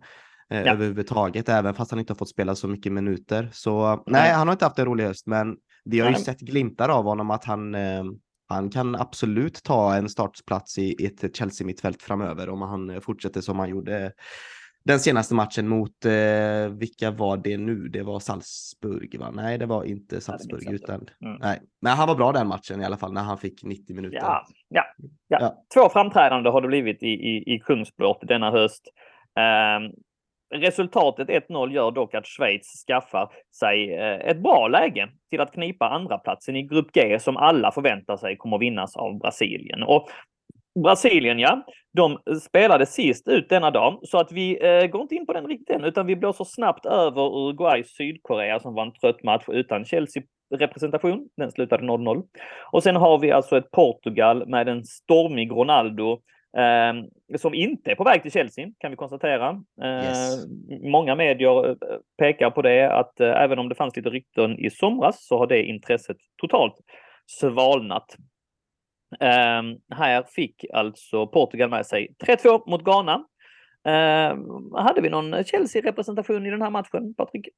eh, 0.52 0.62
ja. 0.62 0.74
överhuvudtaget, 0.74 1.50
även 1.50 1.74
fast 1.74 1.92
han 1.92 2.00
inte 2.00 2.14
har 2.14 2.18
fått 2.18 2.30
spela 2.30 2.56
så 2.56 2.68
mycket 2.68 2.92
minuter. 2.92 3.50
Så 3.54 4.04
nej, 4.08 4.32
han 4.32 4.48
har 4.48 4.54
inte 4.54 4.66
haft 4.66 4.80
en 4.80 4.86
rolig 4.86 5.04
höst, 5.04 5.28
men 5.28 5.56
vi 5.86 6.00
har 6.00 6.10
ju 6.10 6.16
sett 6.16 6.40
glimtar 6.40 6.90
av 6.90 7.04
honom 7.04 7.32
att 7.32 7.46
han 7.46 7.76
eh, 7.76 8.04
han 8.48 8.70
kan 8.70 8.96
absolut 8.96 9.64
ta 9.64 9.96
en 9.96 10.10
startplats 10.10 10.78
i 10.78 11.06
ett 11.06 11.36
Chelsea-mittfält 11.36 12.02
framöver 12.02 12.50
om 12.50 12.62
han 12.62 12.90
eh, 12.90 13.00
fortsätter 13.00 13.42
som 13.42 13.60
han 13.60 13.70
gjorde 13.70 14.14
den 14.88 15.00
senaste 15.00 15.36
matchen 15.36 15.68
mot, 15.68 16.06
eh, 16.06 16.70
vilka 16.70 17.12
var 17.12 17.38
det 17.38 17.58
nu? 17.58 17.76
Det 17.88 18.04
var 18.04 18.20
Salzburg 18.20 19.20
va? 19.20 19.32
Nej, 19.32 19.58
det 19.58 19.66
var 19.66 19.84
inte 19.84 20.22
Salzburg 20.22 20.74
utan, 20.74 21.10
mm. 21.22 21.38
nej. 21.40 21.60
Men 21.82 21.98
han 21.98 22.08
var 22.08 22.16
bra 22.16 22.32
den 22.32 22.48
matchen 22.48 22.82
i 22.82 22.86
alla 22.86 22.98
fall 22.98 23.14
när 23.14 23.22
han 23.22 23.38
fick 23.38 23.64
90 23.64 23.96
minuter. 23.96 24.18
Ja, 24.18 24.46
ja, 24.70 24.84
ja. 25.28 25.38
ja. 25.42 25.64
Två 25.74 25.90
framträdande 25.90 26.50
har 26.50 26.62
det 26.62 26.68
blivit 26.68 27.04
i, 27.04 27.08
i, 27.08 27.56
i 27.56 27.60
Kungsblott 27.60 28.20
denna 28.22 28.52
höst. 28.52 28.84
Um, 29.36 29.92
Resultatet 30.56 31.28
1-0 31.28 31.72
gör 31.72 31.92
dock 31.92 32.14
att 32.14 32.28
Schweiz 32.28 32.86
skaffar 32.88 33.32
sig 33.60 33.94
eh, 33.94 34.30
ett 34.30 34.44
bra 34.44 34.68
läge 34.68 35.10
till 35.30 35.42
att 35.42 35.54
knipa 35.54 35.90
andra 35.90 36.18
platsen 36.18 36.56
i 36.56 36.64
Grupp 36.64 36.92
G 36.94 37.20
som 37.20 37.38
alla 37.38 37.72
förväntar 37.72 38.18
sig 38.18 38.38
kommer 38.38 38.58
vinnas 38.58 38.96
av 38.96 39.20
Brasilien. 39.20 39.84
Och 39.84 40.10
Brasilien, 40.84 41.40
ja, 41.40 41.66
de 41.94 42.18
spelade 42.42 42.86
sist 42.86 43.28
ut 43.28 43.50
denna 43.50 43.72
dag 43.72 44.00
så 44.04 44.18
att 44.18 44.32
vi 44.32 44.66
eh, 44.68 44.88
går 44.88 45.02
inte 45.02 45.16
in 45.16 45.26
på 45.26 45.34
den 45.34 45.48
riktigt 45.48 45.70
än 45.70 45.84
utan 45.84 46.06
vi 46.06 46.16
blåser 46.16 46.46
snabbt 46.46 46.86
över 46.86 47.22
Uruguay 47.22 47.84
Sydkorea 47.84 48.60
som 48.60 48.74
var 48.74 48.86
en 48.86 48.94
trött 48.94 49.24
match 49.24 49.44
utan 49.48 49.86
Chelsea 49.86 50.24
representation. 50.56 51.30
Den 51.38 51.52
slutade 51.52 51.84
0-0. 51.84 52.24
Och 52.72 52.84
sen 52.84 52.96
har 52.96 53.20
vi 53.20 53.32
alltså 53.32 53.58
ett 53.58 53.72
Portugal 53.72 54.48
med 54.48 54.70
en 54.70 54.86
stormig 54.86 55.52
Ronaldo 55.52 56.12
eh, 56.12 56.18
som 57.38 57.54
inte 57.54 57.92
är 57.92 57.96
på 57.96 58.04
väg 58.04 58.22
till 58.22 58.32
Chelsea 58.32 58.68
kan 58.80 58.92
vi 58.92 58.98
konstatera. 58.98 59.50
Eh, 59.82 60.06
Yes. 60.06 60.46
Många 60.84 61.16
medier 61.16 61.70
eh, 61.70 61.76
pekar 62.18 62.50
på 62.50 62.62
det 62.62 62.94
att 62.94 63.20
eh, 63.20 63.42
även 63.42 63.60
om 63.60 63.70
det 63.70 63.76
fanns 63.76 63.96
lite 63.96 64.10
rykten 64.10 64.60
i 64.60 64.70
somras 64.70 65.28
så 65.28 65.38
har 65.38 65.48
det 65.48 65.64
intresset 65.64 66.18
totalt 66.42 66.76
svalnat. 67.26 68.16
Eh, 69.20 69.62
här 69.96 70.24
fick 70.36 70.66
alltså 70.74 71.28
Portugal 71.28 71.70
med 71.70 71.86
sig 71.86 72.16
3-2 72.26 72.70
mot 72.70 72.84
Ghana. 72.84 73.26
Hade 74.76 75.02
vi 75.02 75.10
någon 75.10 75.44
Chelsea-representation 75.44 76.46
i 76.46 76.50
den 76.50 76.62
här 76.62 76.70
matchen, 76.70 77.14
Patrik? 77.18 77.50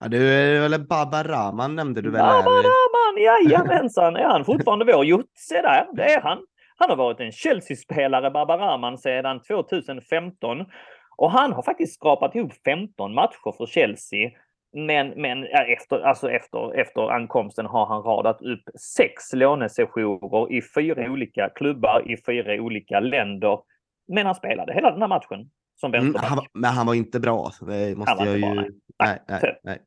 Ja, 0.00 0.08
du, 0.08 0.18
eller 0.64 0.78
Baba 0.78 1.22
Rahman 1.22 1.76
nämnde 1.76 2.02
du 2.02 2.10
väl? 2.10 2.20
här? 2.20 2.42
Babaraman, 2.42 3.22
jajamensan! 3.22 4.16
Är 4.16 4.24
han 4.24 4.44
fortfarande 4.44 4.84
vår? 4.84 5.04
Jo, 5.04 5.22
se 5.34 5.62
där, 5.62 5.86
det 5.96 6.02
är 6.04 6.20
han. 6.20 6.38
Han 6.78 6.90
har 6.90 6.96
varit 6.96 7.20
en 7.20 7.32
Chelsea-spelare, 7.32 8.30
Babaraman, 8.30 8.98
sedan 8.98 9.40
2015. 9.42 10.66
Och 11.16 11.30
han 11.30 11.52
har 11.52 11.62
faktiskt 11.62 11.94
skrapat 11.94 12.34
ihop 12.34 12.52
15 12.64 13.14
matcher 13.14 13.56
för 13.56 13.66
Chelsea. 13.66 14.30
Men, 14.72 15.08
men 15.08 15.44
efter, 15.78 16.00
alltså 16.00 16.30
efter, 16.30 16.74
efter 16.80 17.10
ankomsten 17.10 17.66
har 17.66 17.86
han 17.86 18.02
radat 18.02 18.42
upp 18.42 18.62
sex 18.96 19.32
lånesessioner 19.32 20.52
i 20.52 20.62
fyra 20.74 21.10
olika 21.10 21.48
klubbar 21.48 22.02
i 22.10 22.16
fyra 22.26 22.62
olika 22.62 23.00
länder. 23.00 23.58
Men 24.08 24.26
han 24.26 24.34
spelade 24.34 24.72
hela 24.74 24.90
den 24.90 25.00
här 25.00 25.08
matchen 25.08 25.50
som 25.80 25.94
Mm, 25.94 26.04
vänsterback. 26.04 26.28
han, 26.28 26.36
var- 26.36 26.46
men 26.54 26.70
han 26.70 26.86
var 26.86 26.94
inte 26.94 27.20
bra. 27.20 27.50
Det 27.60 27.96
måste 27.98 28.14
var 28.14 28.26
jag 28.26 28.34
inte 28.36 28.48
ju... 28.48 28.54
bra, 28.54 28.62
nej. 28.98 29.18
nej, 29.28 29.40
nej, 29.42 29.58
nej. 29.62 29.78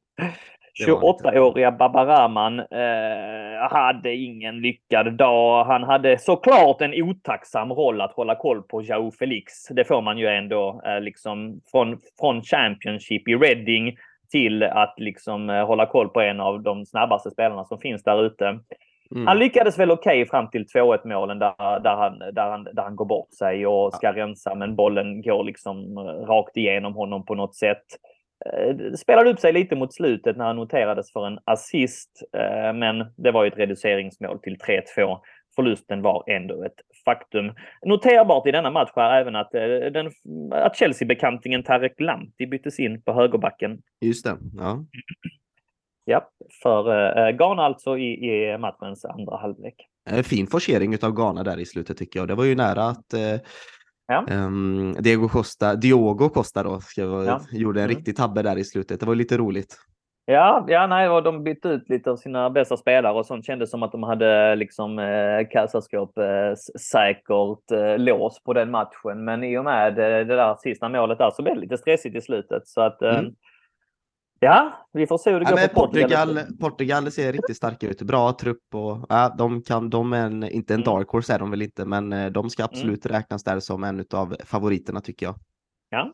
Det 0.79 0.91
var 0.91 0.99
han 0.99 1.09
inte. 1.09 1.29
28-åriga 1.29 1.71
Babaraman 1.71 2.59
eh, 2.59 3.69
hade 3.71 4.15
ingen 4.15 4.61
lyckad 4.61 5.13
dag. 5.13 5.65
Han 5.65 5.83
hade 5.83 6.17
såklart 6.17 6.81
en 6.81 7.03
otacksam 7.03 7.73
roll 7.73 8.01
att 8.01 8.13
hålla 8.13 8.35
koll 8.35 8.63
på 8.63 8.81
Jao 8.81 9.11
Felix. 9.11 9.67
Det 9.69 9.83
får 9.83 10.01
man 10.01 10.17
ju 10.17 10.27
ändå 10.27 10.81
eh, 10.85 11.01
liksom 11.01 11.61
från, 11.71 11.99
från 12.19 12.41
Championship 12.41 13.27
i 13.27 13.35
Reading 13.35 13.97
till 14.31 14.63
att 14.63 14.93
liksom 14.97 15.49
eh, 15.49 15.65
hålla 15.65 15.85
koll 15.85 16.09
på 16.09 16.21
en 16.21 16.39
av 16.39 16.61
de 16.61 16.85
snabbaste 16.85 17.31
spelarna 17.31 17.65
som 17.65 17.79
finns 17.79 18.03
där 18.03 18.25
ute. 18.25 18.59
Mm. 19.15 19.27
Han 19.27 19.39
lyckades 19.39 19.79
väl 19.79 19.91
okej 19.91 20.25
fram 20.25 20.49
till 20.49 20.65
2-1 20.65 21.07
målen 21.07 21.39
där, 21.39 21.79
där, 21.79 21.95
han, 21.95 22.19
där, 22.19 22.49
han, 22.49 22.63
där 22.63 22.83
han 22.83 22.95
går 22.95 23.05
bort 23.05 23.33
sig 23.33 23.67
och 23.67 23.93
ska 23.93 24.13
rensa 24.13 24.55
men 24.55 24.75
bollen 24.75 25.21
går 25.21 25.43
liksom 25.43 25.97
eh, 25.97 26.03
rakt 26.03 26.57
igenom 26.57 26.93
honom 26.93 27.25
på 27.25 27.35
något 27.35 27.55
sätt. 27.55 27.85
Eh, 28.45 28.93
Spelade 28.93 29.29
upp 29.29 29.39
sig 29.39 29.53
lite 29.53 29.75
mot 29.75 29.93
slutet 29.93 30.37
när 30.37 30.45
han 30.45 30.55
noterades 30.55 31.13
för 31.13 31.27
en 31.27 31.39
assist 31.45 32.23
eh, 32.37 32.73
men 32.73 33.05
det 33.17 33.31
var 33.31 33.43
ju 33.43 33.47
ett 33.47 33.57
reduceringsmål 33.57 34.39
till 34.39 34.57
3-2. 34.97 35.17
Förlusten 35.55 36.01
var 36.01 36.23
ändå 36.27 36.63
ett 36.63 36.75
faktum. 37.05 37.51
Noterbart 37.85 38.47
i 38.47 38.51
denna 38.51 38.71
match 38.71 38.91
är 38.95 39.21
även 39.21 39.35
att, 39.35 39.55
eh, 39.55 39.61
den, 39.93 40.11
att 40.51 40.75
Chelsea-bekantingen 40.75 41.63
Tarek 41.63 41.99
Lamti 41.99 42.47
byttes 42.47 42.79
in 42.79 43.01
på 43.01 43.13
högerbacken. 43.13 43.81
Just 44.01 44.25
det. 44.25 44.37
Ja. 44.57 44.85
Ja, 46.05 46.29
för 46.63 46.89
eh, 47.17 47.31
Ghana 47.31 47.63
alltså 47.63 47.97
i, 47.97 48.29
i 48.29 48.57
matchens 48.57 49.05
andra 49.05 49.37
halvlek. 49.37 49.75
Fin 50.23 50.47
forcering 50.47 50.97
av 51.03 51.11
Ghana 51.11 51.43
där 51.43 51.59
i 51.59 51.65
slutet 51.65 51.97
tycker 51.97 52.19
jag. 52.19 52.27
Det 52.27 52.35
var 52.35 52.45
ju 52.45 52.55
nära 52.55 52.83
att 52.83 53.13
eh, 53.13 53.39
Ja. 54.11 54.25
ehm, 54.29 54.93
Diego 54.99 55.27
Costa, 55.27 55.75
Diogo 55.75 56.29
Costa 56.29 56.63
då, 56.63 56.79
ska 56.79 57.01
jag, 57.01 57.25
Ja. 57.25 57.39
gjorde 57.51 57.79
en 57.79 57.85
Mm. 57.85 57.95
riktig 57.97 58.15
tabbe 58.15 58.41
där 58.41 58.57
i 58.57 58.63
slutet. 58.63 58.99
Det 58.99 59.05
var 59.05 59.15
lite 59.15 59.37
roligt. 59.37 59.75
Ja, 60.25 60.65
ja 60.67 60.87
nej, 60.87 61.09
och 61.09 61.23
de 61.23 61.43
bytte 61.43 61.67
ut 61.67 61.89
lite 61.89 62.11
av 62.11 62.15
sina 62.17 62.49
bästa 62.49 62.77
spelare 62.77 63.13
och 63.13 63.25
sånt 63.25 63.45
kändes 63.45 63.71
som 63.71 63.83
att 63.83 63.91
de 63.91 64.03
hade 64.03 64.55
liksom 64.55 64.99
eh, 64.99 65.47
kassaskåp 65.51 66.17
eh, 66.17 66.23
säkert 66.91 67.71
eh, 67.71 67.97
lås 67.97 68.43
på 68.43 68.53
den 68.53 68.71
matchen. 68.71 69.25
Men 69.25 69.43
i 69.43 69.57
och 69.57 69.63
med 69.63 69.89
eh, 69.99 70.27
det 70.27 70.35
där 70.35 70.55
sista 70.59 70.89
målet 70.89 71.17
där 71.17 71.31
så 71.31 71.43
blev 71.43 71.55
det 71.55 71.61
lite 71.61 71.77
stressigt 71.77 72.15
i 72.15 72.21
slutet. 72.21 72.67
Så 72.67 72.81
att 72.81 73.01
eh, 73.01 73.19
Mm. 73.19 73.31
Ja, 74.45 74.87
vi 74.93 75.07
får 75.07 75.17
se 75.17 75.31
hur 75.31 75.39
det 75.39 75.43
Ja, 75.45 75.49
går 75.49 75.55
men 75.57 75.67
för 75.69 75.75
Portugal. 75.75 76.27
Portugal, 76.27 76.57
Portugal 76.59 77.11
ser 77.11 77.31
riktigt 77.33 77.57
starka 77.57 77.87
ut. 77.87 78.01
Bra 78.01 78.33
trupp 78.33 78.75
och 78.75 79.05
ja, 79.09 79.35
de 79.37 79.61
kan, 79.61 79.89
de 79.89 80.13
är 80.13 80.25
en, 80.25 80.43
inte 80.43 80.73
en 80.73 80.81
Mm. 80.81 80.93
dark 80.93 81.09
horse 81.09 81.33
är 81.33 81.39
de 81.39 81.51
väl 81.51 81.61
inte, 81.61 81.85
men 81.85 82.13
eh, 82.13 82.31
de 82.31 82.49
ska 82.49 82.63
absolut 82.63 83.05
räknas 83.05 83.43
där 83.43 83.59
som 83.59 83.83
en 83.83 84.05
av 84.13 84.35
favoriterna 84.45 85.01
tycker 85.01 85.25
jag. 85.25 85.35
Ja, 85.89 86.13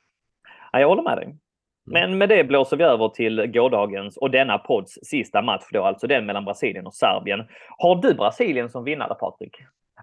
jag 0.72 0.88
håller 0.88 1.04
med 1.04 1.18
dig. 1.18 1.38
Men 1.86 2.18
med 2.18 2.30
det 2.30 2.44
blåser 2.44 2.78
vi 2.78 2.84
över 2.84 3.10
till 3.10 3.52
gårdagens 3.54 4.18
och 4.18 4.32
denna 4.32 4.58
podds 4.58 4.92
sista 5.04 5.42
match 5.42 5.64
då, 5.74 5.84
alltså 5.84 6.08
den 6.08 6.26
mellan 6.26 6.46
Brasilien 6.46 6.88
och 6.88 6.94
Serbien. 6.94 7.40
Har 7.78 7.96
du 8.02 8.14
Brasilien 8.14 8.70
som 8.70 8.84
vinnare, 8.84 9.16
Patrik? 9.16 9.52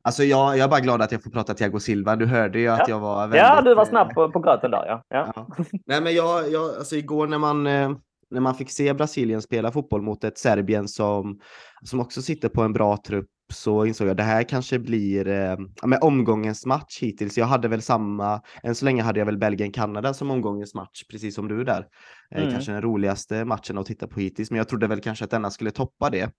Alltså 0.03 0.23
jag, 0.25 0.57
jag 0.59 0.65
är 0.65 0.69
bara 0.69 0.81
glad 0.81 1.03
att 1.03 1.13
jag 1.13 1.23
får 1.23 1.31
prata 1.31 1.55
Thiago 1.55 1.79
Silva. 1.81 2.17
Du 2.17 2.27
hörde 2.27 2.59
ju 2.59 2.69
att 2.69 2.79
Ja. 2.79 2.85
jag 2.89 3.01
var 3.01 3.21
väldigt... 3.21 3.41
Ja, 3.41 3.61
du 3.63 3.75
var 3.75 3.83
eh, 3.83 3.89
snabb 3.89 4.15
på, 4.15 4.31
på 4.33 4.39
gröten 4.41 4.71
där. 4.71 4.85
Ja. 4.87 5.03
Ja. 5.09 5.33
Ja. 5.37 5.47
Nej, 5.87 6.01
men 6.03 6.15
jag, 6.15 6.51
jag, 6.51 6.63
alltså 6.79 6.97
igår 6.97 7.27
när 7.27 7.39
man, 7.39 7.67
eh, 7.67 7.91
när 8.31 8.41
man 8.41 8.55
fick 8.55 8.71
se 8.71 8.95
Brasilien 8.95 9.43
spela 9.43 9.73
fotboll 9.73 10.03
mot 10.03 10.25
ett 10.25 10.39
Serbien 10.39 10.89
som, 10.89 11.41
som 11.83 12.01
också 12.01 12.23
sitter 12.23 12.49
på 12.49 12.63
en 12.63 12.73
bra 12.73 12.97
trupp 12.97 13.29
så 13.53 13.87
insåg 13.87 14.07
jag 14.07 14.11
att 14.11 14.17
det 14.17 14.23
här 14.23 14.43
kanske 14.43 14.79
blir 14.79 15.29
eh, 15.29 15.57
men 15.83 15.99
omgångens 16.03 16.67
match 16.67 16.99
hittills. 17.03 17.39
Jag 17.39 17.47
hade 17.47 17.69
väl 17.69 17.83
samma, 17.83 18.43
än 18.63 18.75
så 18.75 18.85
länge 18.85 19.03
hade 19.03 19.19
jag 19.19 19.27
väl 19.27 19.39
Belgien-Kanada 19.39 20.15
som 20.15 20.31
omgångens 20.31 20.75
match, 20.75 21.05
precis 21.11 21.35
som 21.35 21.49
du 21.49 21.65
där. 21.65 21.87
Eh, 22.31 22.43
Mm. 22.43 22.53
Kanske 22.53 22.73
den 22.73 22.83
roligaste 22.83 23.45
matchen 23.45 23.79
att 23.79 23.87
titta 23.87 24.07
på 24.07 24.21
hittills, 24.21 24.51
men 24.51 24.59
jag 24.59 24.69
trodde 24.69 24.87
väl 24.87 25.01
kanske 25.01 25.25
att 25.25 25.31
denna 25.31 25.51
skulle 25.51 25.71
toppa 25.71 26.11
det. 26.11 26.31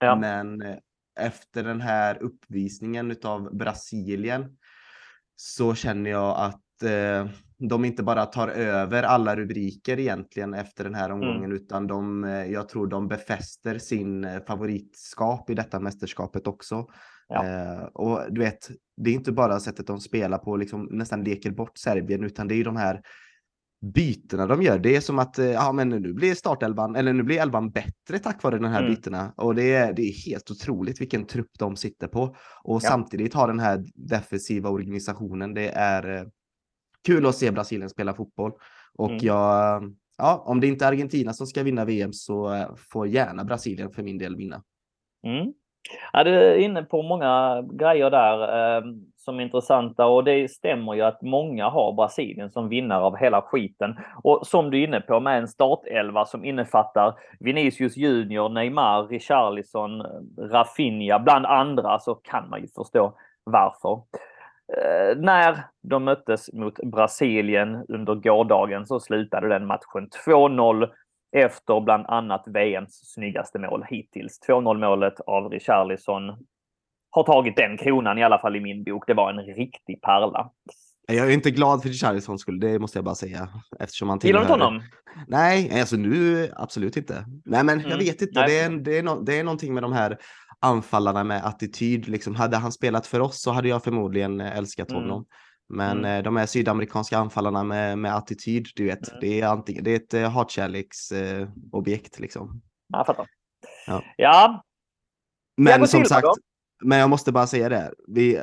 Ja. 0.00 0.16
Men 0.16 0.62
eh, 0.62 0.76
efter 1.20 1.64
den 1.64 1.80
här 1.80 2.22
uppvisningen 2.22 3.10
utav 3.10 3.56
Brasilien 3.56 4.56
så 5.36 5.74
känner 5.74 6.10
jag 6.10 6.36
att 6.38 6.82
eh, 6.82 7.30
de 7.58 7.84
inte 7.84 8.02
bara 8.02 8.26
tar 8.26 8.48
över 8.48 9.02
alla 9.02 9.36
rubriker 9.36 10.00
egentligen 10.00 10.54
efter 10.54 10.84
den 10.84 10.94
här 10.94 11.10
Mm. 11.10 11.20
omgången 11.20 11.52
utan 11.52 11.86
de, 11.86 12.24
eh, 12.24 12.30
jag 12.52 12.68
tror 12.68 12.86
de 12.86 13.08
befäster 13.08 13.78
sin 13.78 14.24
eh, 14.24 14.42
favoritskap 14.46 15.50
i 15.50 15.54
detta 15.54 15.80
mästerskapet 15.80 16.46
också. 16.46 16.86
Ja. 17.28 17.44
Eh, 17.46 17.82
och 17.84 18.20
du 18.30 18.40
vet, 18.40 18.70
det 18.96 19.10
är 19.10 19.14
inte 19.14 19.32
bara 19.32 19.60
sättet 19.60 19.86
de 19.86 20.00
spelar 20.00 20.38
på, 20.38 20.56
liksom 20.56 20.88
nästan 20.90 21.24
leker 21.24 21.50
bort 21.50 21.78
Serbien, 21.78 22.24
utan 22.24 22.48
det 22.48 22.54
är 22.54 22.56
ju 22.56 22.64
de 22.64 22.76
här 22.76 23.00
bytena 23.94 24.46
de 24.46 24.62
gör. 24.62 24.78
Det 24.78 24.96
är 24.96 25.00
som 25.00 25.18
att 25.18 25.38
eh, 25.38 25.46
ja, 25.46 25.72
men 25.72 25.88
nu 25.88 26.12
blir 26.12 26.34
startelvan, 26.34 26.96
eller 26.96 27.12
nu 27.12 27.22
blir 27.22 27.40
elvan 27.40 27.70
bättre 27.70 28.18
tack 28.22 28.42
vare 28.42 28.58
den 28.58 28.70
här 28.72 28.82
Mm. 28.82 28.94
bytena. 28.94 29.32
Och 29.36 29.54
det 29.54 29.74
är, 29.74 29.92
det 29.92 30.02
är 30.02 30.26
helt 30.30 30.50
otroligt 30.50 31.00
vilken 31.00 31.26
trupp 31.26 31.50
de 31.58 31.76
sitter 31.76 32.08
på. 32.08 32.22
Och 32.62 32.76
Ja. 32.76 32.80
samtidigt 32.80 33.34
har 33.34 33.48
den 33.48 33.60
här 33.60 33.84
defensiva 33.94 34.68
organisationen. 34.70 35.54
Det 35.54 35.68
är 35.68 36.26
kul 37.06 37.26
att 37.26 37.34
se 37.34 37.50
Brasilien 37.50 37.90
spela 37.90 38.14
fotboll. 38.14 38.52
Och 38.98 39.10
Mm. 39.10 39.18
jag, 39.22 39.82
ja, 40.18 40.42
om 40.46 40.60
det 40.60 40.66
inte 40.66 40.84
är 40.84 40.88
Argentina 40.88 41.32
som 41.32 41.46
ska 41.46 41.62
vinna 41.62 41.84
VM 41.84 42.12
så 42.12 42.54
eh, 42.54 42.66
får 42.92 43.06
gärna 43.06 43.44
Brasilien 43.44 43.90
för 43.90 44.02
min 44.02 44.18
del 44.18 44.36
vinna. 44.36 44.62
Mm. 45.26 45.52
Ja, 46.12 46.24
du 46.24 46.30
är 46.34 46.56
inne 46.58 46.82
på 46.82 47.02
många 47.02 47.62
grejer 47.72 48.10
där 48.10 48.38
eh, 48.76 48.84
som 49.16 49.38
är 49.40 49.44
intressanta 49.44 50.06
och 50.06 50.24
det 50.24 50.50
stämmer 50.50 50.94
ju 50.94 51.02
att 51.02 51.22
många 51.22 51.68
har 51.68 51.92
Brasilien 51.92 52.50
som 52.50 52.68
vinnare 52.68 53.00
av 53.02 53.16
hela 53.16 53.42
skiten. 53.42 53.96
Och 54.22 54.46
som 54.46 54.70
du 54.70 54.80
är 54.80 54.86
inne 54.86 55.00
på 55.00 55.20
med 55.20 55.38
en 55.38 55.48
startelva 55.48 56.24
som 56.24 56.44
innefattar 56.44 57.14
Vinicius 57.40 57.96
Junior, 57.96 58.48
Neymar, 58.48 59.08
Richarlison, 59.08 60.02
Rafinha 60.38 61.18
bland 61.18 61.46
andra 61.46 61.98
så 61.98 62.14
kan 62.14 62.48
man 62.50 62.60
ju 62.60 62.68
förstå 62.68 63.14
varför. 63.44 64.02
Eh, 64.72 65.16
när 65.18 65.64
de 65.82 66.04
möttes 66.04 66.52
mot 66.52 66.74
Brasilien 66.76 67.84
under 67.88 68.14
gårdagen 68.14 68.86
så 68.86 69.00
slutade 69.00 69.48
den 69.48 69.66
matchen 69.66 70.08
2-0 70.26 70.88
efter 71.36 71.80
bland 71.80 72.06
annat 72.06 72.44
VMs 72.46 73.12
snyggaste 73.14 73.58
mål 73.58 73.84
hittills. 73.88 74.38
2-0 74.48 74.78
målet 74.78 75.20
av 75.20 75.50
Richarlison 75.50 76.46
har 77.10 77.22
tagit 77.22 77.56
den 77.56 77.76
kronan 77.78 78.18
i 78.18 78.24
alla 78.24 78.38
fall 78.38 78.56
i 78.56 78.60
min 78.60 78.84
bok. 78.84 79.04
Det 79.06 79.14
var 79.14 79.30
en 79.30 79.54
riktig 79.54 80.02
pärla. 80.02 80.50
Jag 81.06 81.26
är 81.26 81.30
inte 81.34 81.50
glad 81.50 81.82
för 81.82 81.88
Richarlisons 81.88 82.40
skull, 82.40 82.60
det 82.60 82.78
måste 82.78 82.98
jag 82.98 83.04
bara 83.04 83.14
säga. 83.14 83.48
Eftersom 83.80 84.08
han 84.08 84.18
Gillar 84.22 84.38
du 84.40 84.42
inte 84.42 84.52
tillhör- 84.54 84.66
honom? 84.68 84.82
Nej, 85.28 85.80
alltså 85.80 85.96
nu 85.96 86.48
absolut 86.56 86.96
inte. 86.96 87.24
Nej, 87.44 87.64
men 87.64 87.78
jag 87.80 87.86
Mm, 87.86 87.98
vet 87.98 88.22
inte. 88.22 88.46
Det 88.46 88.58
är, 88.60 88.70
det, 88.70 88.98
är 88.98 89.02
no, 89.02 89.20
det 89.22 89.38
är 89.38 89.44
någonting 89.44 89.74
med 89.74 89.82
de 89.82 89.92
här 89.92 90.18
anfallarna 90.64 91.24
med 91.24 91.44
attityd. 91.46 92.08
Liksom, 92.08 92.34
hade 92.34 92.56
han 92.56 92.72
spelat 92.72 93.06
för 93.06 93.20
oss 93.20 93.40
så 93.42 93.50
hade 93.50 93.68
jag 93.68 93.84
förmodligen 93.84 94.40
eh, 94.40 94.56
älskat 94.56 94.90
Mm. 94.90 95.02
honom. 95.02 95.26
Men 95.68 95.98
Mm. 95.98 96.16
eh, 96.18 96.22
de 96.22 96.36
här 96.36 96.46
sydamerikanska 96.46 97.18
anfallarna 97.18 97.64
med, 97.64 97.98
med 97.98 98.16
attityd, 98.16 98.66
du 98.74 98.84
vet, 98.84 99.08
Mm. 99.08 99.20
det 99.20 99.40
är 99.40 99.46
antingen 99.46 99.84
det 99.84 99.90
är 99.90 99.96
ett 99.96 100.14
eh, 100.14 100.30
hatkärleksobjekt 100.30 101.40
eh, 101.40 101.48
objekt, 101.72 102.18
liksom. 102.18 102.62
Ja, 102.88 102.98
Jag 102.98 103.06
fattar. 103.06 103.26
Ja. 103.86 104.02
Ja, 104.16 104.64
Men 105.56 105.88
som 105.88 106.04
sagt, 106.04 106.22
då? 106.22 106.34
men 106.84 106.98
jag 106.98 107.10
måste 107.10 107.32
bara 107.32 107.46
säga 107.46 107.68
det. 107.68 107.92
Vi, 108.08 108.40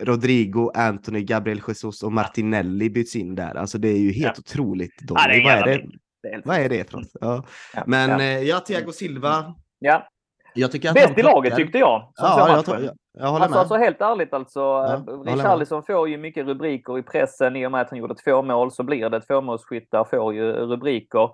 Rodrigo, 0.00 0.70
Anthony, 0.74 1.22
Gabriel 1.24 1.62
Jesus 1.68 2.02
och 2.02 2.12
Martinelli 2.12 2.90
byts 2.90 3.16
in 3.16 3.34
där. 3.34 3.54
Alltså 3.54 3.78
det 3.78 3.88
är 3.88 3.98
ju 3.98 4.12
helt 4.12 4.38
otroligt. 4.38 4.94
Ja, 5.08 5.24
är 5.24 5.28
Donny. 5.28 5.44
Vad 5.44 5.68
är 5.68 5.78
det? 5.78 6.42
Vad 6.44 6.56
är 6.56 6.68
det 6.68 6.90
för 6.90 6.98
något? 6.98 7.08
Ja. 7.20 7.44
Ja, 7.74 7.84
Men 7.86 8.10
ja. 8.10 8.38
ja, 8.38 8.60
Thiago 8.60 8.92
Silva. 8.92 9.54
Ja. 9.78 10.08
Jag 10.54 10.72
tycker 10.72 10.88
att 10.88 10.94
Bäst 10.94 11.18
i 11.18 11.22
laget 11.22 11.56
tyckte 11.56 11.78
jag. 11.78 12.12
Ja, 12.16 12.48
jag, 12.48 12.64
tror- 12.64 12.80
jag, 12.80 12.94
jag 13.18 13.26
håller 13.26 13.44
Alltså, 13.44 13.50
med. 13.50 13.60
alltså 13.60 13.74
helt 13.74 14.00
ärligt 14.00 14.34
alltså. 14.34 14.60
Ja, 14.60 15.02
med. 15.06 15.34
Richarlison 15.34 15.82
får 15.82 16.08
ju 16.08 16.16
mycket 16.18 16.46
rubriker 16.46 16.98
i 16.98 17.02
pressen 17.02 17.56
i 17.56 17.66
och 17.66 17.72
med 17.72 17.80
att 17.80 17.90
han 17.90 17.98
gjorde 17.98 18.14
två 18.14 18.42
mål 18.42 18.70
så 18.72 18.82
blir 18.82 19.08
det 19.10 19.20
tvåmålsskyttar 19.20 20.04
får 20.04 20.34
ju 20.34 20.52
rubriker. 20.52 21.30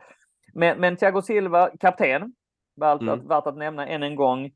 Men, 0.55 0.79
men 0.81 0.97
Thiago 0.97 1.23
Silva, 1.23 1.71
kapten, 1.81 2.33
värt, 2.81 3.01
Mm. 3.01 3.15
att, 3.15 3.25
värt 3.25 3.47
att 3.47 3.57
nämna 3.57 3.87
än 3.87 4.03
en 4.03 4.17
gång. 4.17 4.51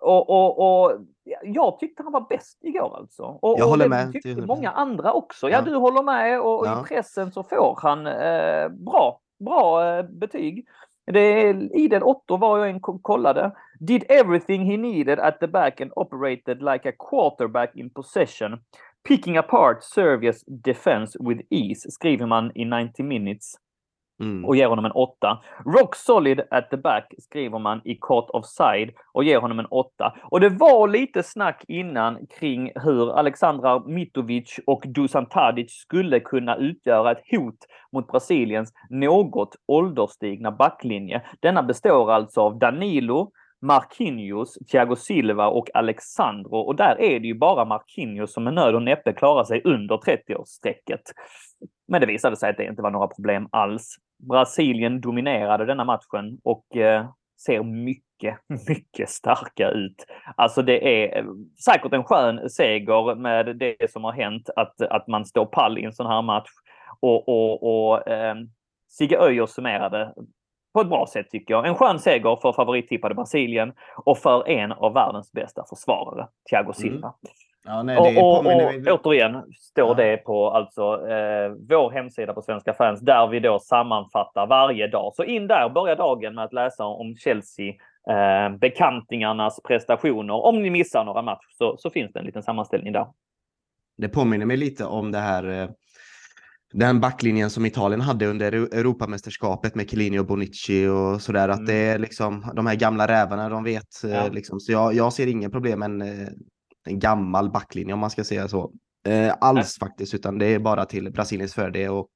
Och, 0.00 0.30
och, 0.30 0.82
och 0.82 0.92
jag 1.42 1.78
tyckte 1.78 2.02
han 2.02 2.12
var 2.12 2.26
bäst 2.28 2.58
igår 2.64 2.96
alltså. 2.96 3.22
Och, 3.22 3.58
Jag 3.58 3.64
och 3.64 3.70
håller 3.70 3.84
det 3.84 3.88
med 3.90 4.12
tyckte 4.12 4.28
till 4.34 4.42
100%. 4.44 4.46
många 4.46 4.70
andra 4.70 5.12
också. 5.12 5.50
Ja, 5.50 5.56
Ja. 5.58 5.70
du 5.70 5.76
håller 5.76 6.02
med 6.02 6.40
och, 6.40 6.58
och 6.60 6.66
Ja. 6.66 6.80
i 6.80 6.84
pressen 6.88 7.32
så 7.32 7.42
får 7.42 7.78
han 7.82 8.06
eh, 8.06 8.68
bra, 8.68 9.20
bra 9.44 9.86
eh, 9.96 10.02
betyg. 10.02 10.66
Det 11.06 11.20
är, 11.20 11.76
I 11.76 11.88
den 11.88 12.02
Otto 12.02 12.36
var 12.36 12.58
jag 12.58 12.68
en 12.68 12.80
ko- 12.80 12.98
kollade. 13.02 13.50
Did 13.86 14.04
everything 14.08 14.64
he 14.70 14.76
needed 14.76 15.18
at 15.18 15.40
the 15.40 15.46
back 15.46 15.80
and 15.80 15.90
operated 15.96 16.62
like 16.62 16.88
a 16.88 16.92
quarterback 16.92 17.76
in 17.76 17.90
possession. 17.90 18.60
Picking 19.08 19.36
apart 19.36 19.84
Serbias 19.84 20.44
defense 20.46 21.18
with 21.20 21.40
ease, 21.50 21.90
skriver 21.90 22.26
man 22.26 22.52
i 22.54 22.64
90 22.64 23.02
minutes 23.02 23.54
Mm. 24.20 24.44
och 24.44 24.56
ger 24.56 24.66
honom 24.66 24.84
en 24.84 24.92
8. 24.92 25.38
Rock 25.64 25.94
solid 25.94 26.40
at 26.50 26.70
the 26.70 26.76
back 26.76 27.14
skriver 27.18 27.58
man 27.58 27.80
i 27.84 27.94
kort 27.94 28.30
offside 28.30 28.90
och 29.12 29.24
ger 29.24 29.38
honom 29.38 29.58
en 29.58 29.66
8. 29.66 30.12
Och 30.22 30.40
det 30.40 30.48
var 30.48 30.88
lite 30.88 31.22
snack 31.22 31.64
innan 31.68 32.26
kring 32.26 32.72
hur 32.74 33.18
Aleksandra 33.18 33.80
Mitrovic 33.86 34.60
och 34.66 34.84
Dusan 34.86 35.26
Tadic 35.26 35.72
skulle 35.72 36.20
kunna 36.20 36.56
utgöra 36.56 37.10
ett 37.12 37.22
hot 37.30 37.58
mot 37.92 38.06
Brasiliens 38.06 38.72
något 38.90 39.56
ålderstigna 39.68 40.50
backlinje. 40.50 41.22
Denna 41.40 41.62
består 41.62 42.12
alltså 42.12 42.40
av 42.40 42.58
Danilo, 42.58 43.30
Marquinhos, 43.62 44.58
Thiago 44.70 44.96
Silva 44.96 45.46
och 45.46 45.70
Alexandro 45.74 46.56
och 46.56 46.76
där 46.76 47.00
är 47.00 47.20
det 47.20 47.26
ju 47.26 47.34
bara 47.34 47.64
Marquinhos 47.64 48.32
som 48.32 48.44
med 48.44 48.54
nöd 48.54 48.74
och 48.74 48.82
näppe 48.82 49.12
klarar 49.12 49.44
sig 49.44 49.62
under 49.64 49.96
30-årsstrecket. 49.96 51.02
Men 51.88 52.00
det 52.00 52.06
visade 52.06 52.36
sig 52.36 52.50
att 52.50 52.56
det 52.56 52.64
inte 52.64 52.82
var 52.82 52.90
några 52.90 53.06
problem 53.06 53.48
alls. 53.52 53.96
Brasilien 54.28 55.00
dominerade 55.00 55.64
denna 55.64 55.84
matchen 55.84 56.38
och 56.44 56.76
eh, 56.76 57.06
ser 57.46 57.62
mycket, 57.62 58.38
mycket 58.68 59.08
starka 59.08 59.70
ut. 59.70 60.06
Alltså 60.36 60.62
det 60.62 61.04
är 61.04 61.18
eh, 61.18 61.24
säkert 61.64 61.92
en 61.92 62.04
skön 62.04 62.50
seger 62.50 63.14
med 63.14 63.56
det 63.56 63.90
som 63.90 64.04
har 64.04 64.12
hänt, 64.12 64.50
att, 64.56 64.82
att 64.82 65.06
man 65.06 65.24
står 65.26 65.46
pall 65.46 65.78
i 65.78 65.84
en 65.84 65.92
sån 65.92 66.06
här 66.06 66.22
match. 66.22 66.50
Och, 67.00 67.28
och, 67.28 67.62
och 67.62 68.08
eh, 68.08 68.34
Sigge 68.88 69.18
Öijer 69.18 69.46
summerade 69.46 70.12
på 70.74 70.80
ett 70.80 70.88
bra 70.88 71.06
sätt 71.06 71.30
tycker 71.30 71.54
jag. 71.54 71.66
En 71.66 71.74
skön 71.74 71.98
seger 71.98 72.36
för 72.36 72.52
favorittippade 72.52 73.14
Brasilien 73.14 73.72
och 74.04 74.18
för 74.18 74.48
en 74.48 74.72
av 74.72 74.94
världens 74.94 75.32
bästa 75.32 75.64
försvarare, 75.68 76.28
Thiago 76.50 76.72
Silva. 76.72 77.12
Ja, 77.64 77.82
nej, 77.82 77.96
Och, 77.98 78.06
och, 78.06 78.46
och 78.46 79.06
återigen 79.06 79.42
står 79.60 79.88
Ja. 79.88 79.94
det 79.94 80.16
på 80.16 80.50
alltså 80.50 80.82
eh, 81.08 81.50
vår 81.68 81.90
hemsida 81.90 82.34
på 82.34 82.42
Svenska 82.42 82.74
fans 82.74 83.00
där 83.00 83.26
vi 83.26 83.40
då 83.40 83.58
sammanfattar 83.58 84.46
varje 84.46 84.86
dag. 84.88 85.12
Så 85.14 85.24
in 85.24 85.46
där, 85.46 85.68
börja 85.68 85.94
dagen 85.94 86.34
med 86.34 86.44
att 86.44 86.52
läsa 86.52 86.84
om 86.84 87.16
Chelsea, 87.16 87.74
eh, 88.10 88.56
bekantingarnas 88.58 89.60
prestationer. 89.62 90.34
Om 90.34 90.62
ni 90.62 90.70
missar 90.70 91.04
några 91.04 91.22
matcher 91.22 91.48
så, 91.50 91.76
så 91.78 91.90
finns 91.90 92.12
det 92.12 92.18
en 92.18 92.26
liten 92.26 92.42
sammanställning 92.42 92.92
där. 92.92 93.06
Det 93.96 94.08
påminner 94.08 94.46
mig 94.46 94.56
lite 94.56 94.84
om 94.84 95.12
det 95.12 95.18
här 95.18 95.48
eh, 95.62 95.68
den 96.72 97.00
backlinjen 97.00 97.50
som 97.50 97.66
Italien 97.66 98.00
hade 98.00 98.26
under 98.26 98.52
Eu- 98.52 98.74
Europamästerskapet 98.74 99.74
med 99.74 99.90
Chiellini 99.90 100.18
och 100.18 100.26
Bonucci 100.26 100.86
och 100.86 101.22
sådär. 101.22 101.48
Att 101.48 101.56
Mm. 101.58 101.66
det 101.66 101.74
är 101.74 101.98
liksom 101.98 102.52
de 102.56 102.66
här 102.66 102.74
gamla 102.74 103.08
rävarna, 103.08 103.48
de 103.48 103.64
vet. 103.64 104.04
eh, 104.04 104.10
Ja. 104.10 104.28
Liksom. 104.28 104.60
Så 104.60 104.72
jag, 104.72 104.94
jag 104.94 105.12
ser 105.12 105.26
ingen 105.26 105.50
problem 105.50 105.78
med 105.78 105.86
en, 105.90 106.02
eh, 106.02 106.28
en 106.88 106.98
gammal 106.98 107.50
backlinje 107.50 107.94
om 107.94 108.00
man 108.00 108.10
ska 108.10 108.24
säga 108.24 108.48
så. 108.48 108.72
Eh, 109.06 109.34
alls 109.40 109.78
faktiskt, 109.78 110.14
utan 110.14 110.38
det 110.38 110.46
är 110.46 110.58
bara 110.58 110.84
till 110.84 111.12
Brasiliens 111.12 111.54
fördel. 111.54 111.90
Och, 111.90 112.06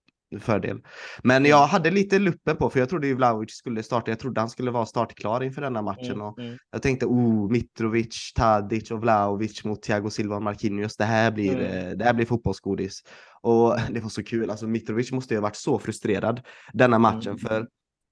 fördel. 0.40 0.82
Men 1.22 1.36
Mm. 1.36 1.50
jag 1.50 1.66
hade 1.66 1.90
lite 1.90 2.18
luppen 2.18 2.56
på, 2.56 2.70
för 2.70 2.80
jag 2.80 2.88
trodde 2.88 3.06
ju 3.06 3.14
Vlahovic 3.14 3.50
skulle 3.50 3.82
starta. 3.82 4.10
Jag 4.10 4.18
trodde 4.18 4.40
han 4.40 4.50
skulle 4.50 4.70
vara 4.70 4.86
startklar 4.86 5.42
inför 5.42 5.62
denna 5.62 5.82
matchen. 5.82 6.12
Mm, 6.12 6.20
Och 6.22 6.38
mm. 6.38 6.58
jag 6.72 6.82
tänkte, 6.82 7.06
oh, 7.06 7.50
Mitrovic, 7.50 8.32
Tadic 8.34 8.90
och 8.90 9.00
Vlahovic 9.00 9.64
mot 9.64 9.82
Thiago 9.82 10.10
Silva 10.10 10.36
och 10.36 10.42
Marquinhos. 10.42 10.96
Det 10.96 11.04
här 11.04 11.30
blir, 11.30 11.54
Mm. 11.54 11.86
eh, 11.88 11.96
det 11.96 12.04
här 12.04 12.14
blir 12.14 12.26
fotbollsgodis. 12.26 13.02
Och 13.42 13.76
det 13.90 14.00
var 14.00 14.08
så 14.08 14.24
kul. 14.24 14.50
Alltså 14.50 14.66
Mitrovic 14.66 15.12
måste 15.12 15.34
ju 15.34 15.38
ha 15.38 15.42
varit 15.42 15.56
så 15.56 15.78
frustrerad 15.78 16.40
denna 16.72 16.98
matchen. 16.98 17.22
Mm. 17.32 17.38
För 17.38 17.66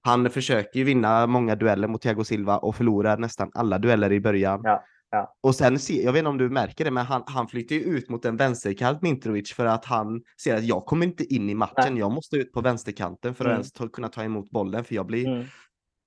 han 0.06 0.30
försöker 0.30 0.78
ju 0.78 0.84
vinna 0.84 1.26
många 1.26 1.54
dueller 1.56 1.88
mot 1.88 2.02
Thiago 2.02 2.24
Silva 2.24 2.58
och 2.58 2.76
förlorar 2.76 3.18
nästan 3.18 3.50
alla 3.54 3.78
dueller 3.78 4.12
i 4.12 4.20
början. 4.20 4.60
Ja, 4.64 4.84
ja. 5.14 5.34
Och 5.42 5.54
sen, 5.54 5.78
se, 5.78 6.02
jag 6.02 6.12
vet 6.12 6.18
inte 6.20 6.28
om 6.28 6.38
du 6.38 6.48
märker 6.50 6.84
det, 6.84 6.90
men 6.90 7.06
han, 7.06 7.22
han 7.26 7.48
flyttar 7.48 7.76
ju 7.76 7.82
ut 7.82 8.08
mot 8.10 8.24
en 8.24 8.36
vänsterkant 8.36 9.02
Mitrovic 9.02 9.52
för 9.52 9.66
att 9.66 9.84
han 9.84 10.22
ser 10.42 10.56
att 10.56 10.64
jag 10.64 10.86
kommer 10.86 11.06
inte 11.06 11.34
in 11.34 11.50
i 11.50 11.54
matchen. 11.54 11.74
Nej. 11.92 11.98
Jag 11.98 12.12
måste 12.12 12.36
ut 12.36 12.52
på 12.52 12.60
vänsterkanten 12.60 13.34
för 13.34 13.44
att 13.44 13.48
Mm. 13.48 13.56
ens 13.56 13.72
ta, 13.72 13.88
kunna 13.88 14.08
ta 14.08 14.22
emot 14.24 14.50
bollen. 14.50 14.84
För 14.84 14.94
jag 14.94 15.06
blir 15.06 15.26
Mm. 15.28 15.44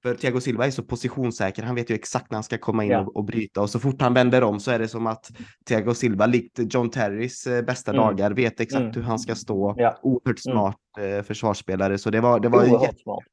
för 0.04 0.16
Thiago 0.16 0.40
Silva 0.42 0.66
är 0.66 0.72
så 0.72 0.84
positionssäker. 0.84 1.64
Han 1.64 1.76
vet 1.76 1.90
ju 1.92 1.96
exakt 1.96 2.32
när 2.32 2.36
han 2.36 2.44
ska 2.44 2.58
komma 2.58 2.84
in 2.86 2.92
Ja. 2.92 3.00
och, 3.02 3.16
och 3.16 3.24
bryta. 3.26 3.62
Och 3.62 3.70
så 3.70 3.80
fort 3.80 4.02
han 4.02 4.14
vänder 4.14 4.44
om 4.44 4.60
så 4.60 4.72
är 4.72 4.80
det 4.80 4.88
som 4.88 5.08
att 5.08 5.32
Thiago 5.68 5.94
Silva, 5.94 6.26
likt 6.26 6.60
John 6.74 6.90
Terrys 6.90 7.48
eh, 7.48 7.62
bästa 7.66 7.92
Mm. 7.92 8.02
dagar, 8.04 8.32
vet 8.32 8.60
exakt 8.60 8.82
Mm. 8.82 8.94
hur 8.96 9.02
han 9.02 9.20
ska 9.20 9.36
stå. 9.36 9.76
Ja. 9.78 10.00
Oerhört 10.02 10.40
smart 10.40 10.76
eh, 11.00 11.24
försvarsspelare. 11.24 11.98
Så 11.98 12.10
det 12.10 12.22
var, 12.22 12.40
det 12.40 12.50
var, 12.50 12.66
jätte, 12.66 12.96
smart. 12.96 13.24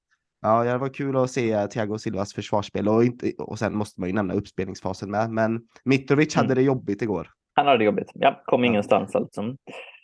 Ja, 0.45 0.65
det 0.65 0.79
var 0.79 0.89
kul 0.95 1.17
att 1.17 1.31
se 1.31 1.67
Thiago 1.69 1.99
Silvas 1.99 2.35
försvarsspel. 2.35 2.89
Och, 2.89 3.05
inte, 3.05 3.33
och 3.39 3.59
sen 3.59 3.77
måste 3.77 4.01
man 4.01 4.09
ju 4.09 4.15
nämna 4.15 4.35
uppspelningsfasen 4.35 5.11
med. 5.11 5.31
Men 5.31 5.61
Mitrovic 5.85 6.37
Mm. 6.37 6.45
hade 6.45 6.61
det 6.61 6.63
jobbigt 6.67 7.03
igår. 7.03 7.29
Han 7.55 7.67
hade 7.67 7.79
det 7.79 7.85
jobbigt. 7.85 8.11
Ja, 8.15 8.43
kom 8.45 8.65
Ja. 8.65 8.71
ingenstans 8.71 9.15
alltså. 9.15 9.43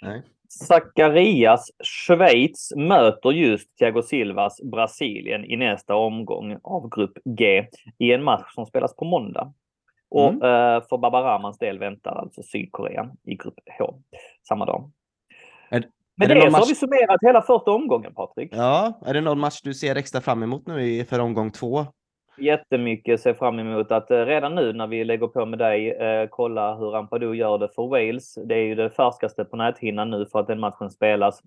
Nej. 0.02 0.22
Zacharias 0.48 1.70
Schweiz 1.84 2.72
möter 2.76 3.30
just 3.30 3.76
Thiago 3.78 4.02
Silvas 4.02 4.60
Brasilien 4.62 5.44
i 5.44 5.56
nästa 5.56 5.94
omgång 5.94 6.58
av 6.62 6.88
Grupp 6.88 7.18
G 7.24 7.66
i 7.98 8.12
en 8.12 8.24
match 8.24 8.54
som 8.54 8.66
spelas 8.66 8.96
på 8.96 9.04
måndag. 9.04 9.52
Och 10.10 10.28
Mm. 10.28 10.42
eh, 10.42 10.82
för 10.88 10.98
Babaramans 10.98 11.58
del 11.58 11.78
väntar 11.78 12.10
alltså 12.14 12.42
Sydkorea 12.42 13.10
i 13.24 13.34
Grupp 13.36 13.54
H 13.78 13.94
samma 14.48 14.64
dag. 14.64 14.90
Är- 15.70 15.84
Med 16.20 16.28
det, 16.28 16.34
det 16.44 16.50
så 16.50 16.56
har 16.56 16.66
vi 16.66 16.74
summerat 16.74 17.20
hela 17.22 17.42
första 17.42 17.70
omgången 17.70 18.14
Patrik. 18.14 18.50
Ja, 18.52 19.00
är 19.06 19.14
det 19.14 19.20
någon 19.20 19.40
match 19.40 19.60
du 19.62 19.74
ser 19.74 19.96
extra 19.96 20.20
fram 20.20 20.42
emot 20.42 20.66
nu 20.66 21.04
för 21.04 21.18
omgång 21.18 21.50
två? 21.50 21.86
Jättemycket 22.38 23.20
ser 23.20 23.34
fram 23.34 23.58
emot 23.58 23.92
att 23.92 24.10
eh, 24.10 24.18
redan 24.18 24.54
nu 24.54 24.72
när 24.72 24.86
vi 24.86 25.04
lägger 25.04 25.26
på 25.26 25.46
med 25.46 25.58
dig 25.58 25.90
eh, 25.90 26.28
kolla 26.30 26.74
hur 26.74 26.96
Ampadu 26.96 27.34
gör 27.34 27.58
det 27.58 27.68
för 27.68 27.86
Wales. 27.86 28.34
Det 28.34 28.54
är 28.54 28.62
ju 28.64 28.74
det 28.74 28.90
färskaste 28.90 29.44
på 29.44 29.56
näthinnan 29.56 30.10
nu 30.10 30.26
för 30.26 30.40
att 30.40 30.46
den 30.46 30.60
matchen 30.60 30.90
spelas 30.90 31.40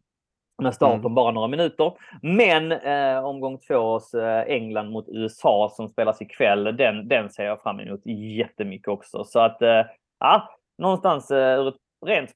med 0.62 0.74
start 0.74 0.94
Mm. 0.94 1.06
om 1.06 1.16
bara 1.16 1.32
några 1.32 1.48
minuter. 1.48 1.94
Men 2.22 2.72
eh, 2.72 3.26
omgång 3.26 3.58
tvås 3.58 4.14
eh, 4.14 4.42
England 4.48 4.90
mot 4.92 5.06
USA 5.10 5.70
som 5.76 5.90
spelas 5.90 6.22
ikväll, 6.22 6.64
den, 6.78 7.08
den 7.08 7.30
ser 7.30 7.44
jag 7.44 7.62
fram 7.62 7.80
emot 7.80 8.02
jättemycket 8.38 8.88
också. 8.88 9.24
Så 9.24 9.40
att 9.40 9.62
eh, 9.62 9.82
ja, 10.20 10.50
någonstans 10.78 11.32
eh, 11.32 11.60
ur 11.60 11.68
ett 11.68 11.76
rent 12.06 12.30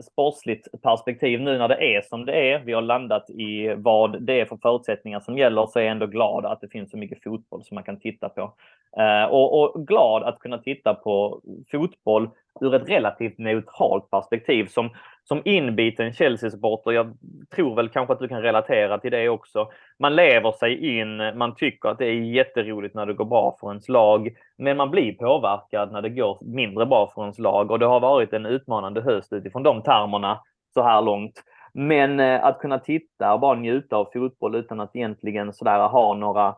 sportsligt, 0.00 0.82
perspektiv 0.82 1.40
nu 1.40 1.58
när 1.58 1.68
det 1.68 1.96
är 1.96 2.02
som 2.02 2.24
det 2.24 2.52
är. 2.52 2.58
Vi 2.58 2.72
har 2.72 2.82
landat 2.82 3.30
i 3.30 3.74
vad 3.76 4.22
det 4.22 4.40
är 4.40 4.44
för 4.44 4.56
förutsättningar 4.56 5.20
som 5.20 5.38
gäller 5.38 5.66
så 5.66 5.78
är 5.78 5.82
jag 5.82 5.92
ändå 5.92 6.06
glad 6.06 6.46
att 6.46 6.60
det 6.60 6.68
finns 6.68 6.90
så 6.90 6.96
mycket 6.96 7.22
fotboll 7.22 7.64
som 7.64 7.74
man 7.74 7.84
kan 7.84 8.00
titta 8.00 8.28
på. 8.28 8.52
Eh, 8.96 9.24
och, 9.24 9.60
och 9.60 9.86
glad 9.86 10.22
att 10.22 10.38
kunna 10.38 10.58
titta 10.58 10.94
på 10.94 11.40
fotboll 11.70 12.30
ur 12.60 12.74
ett 12.74 12.88
relativt 12.88 13.38
neutralt 13.38 14.10
perspektiv 14.10 14.66
som, 14.66 14.90
som 15.24 15.42
inbiten 15.44 16.12
Chelsea-supporter. 16.12 16.92
Jag 16.92 17.16
tror 17.54 17.76
väl 17.76 17.88
kanske 17.88 18.12
att 18.12 18.20
du 18.20 18.28
kan 18.28 18.42
relatera 18.42 18.98
till 18.98 19.10
det 19.10 19.28
också. 19.28 19.68
Man 19.98 20.16
lever 20.16 20.52
sig 20.52 20.98
in, 20.98 21.38
man 21.38 21.54
tycker 21.54 21.88
att 21.88 21.98
det 21.98 22.06
är 22.06 22.20
jätteroligt 22.20 22.94
när 22.94 23.06
det 23.06 23.14
går 23.14 23.24
bra 23.24 23.56
för 23.60 23.68
ens 23.68 23.88
lag, 23.88 24.36
men 24.58 24.76
man 24.76 24.90
blir 24.90 25.12
påverkad 25.12 25.92
när 25.92 26.02
det 26.02 26.08
går 26.08 26.38
mindre 26.40 26.86
bra 26.86 27.10
för 27.14 27.22
ens 27.22 27.38
lag 27.38 27.70
och 27.70 27.78
det 27.78 27.86
har 27.86 28.00
varit 28.00 28.32
en 28.32 28.46
utmanande 28.46 29.00
höst 29.00 29.32
utifrån 29.32 29.62
de 29.62 29.82
termerna 29.82 30.40
så 30.74 30.82
här 30.82 31.02
långt. 31.02 31.42
Men 31.74 32.20
eh, 32.20 32.44
att 32.44 32.58
kunna 32.58 32.78
titta 32.78 33.34
och 33.34 33.40
bara 33.40 33.54
njuta 33.54 33.96
av 33.96 34.08
fotboll 34.12 34.54
utan 34.54 34.80
att 34.80 34.96
egentligen 34.96 35.52
sådär 35.52 35.88
ha 35.88 36.14
några 36.14 36.54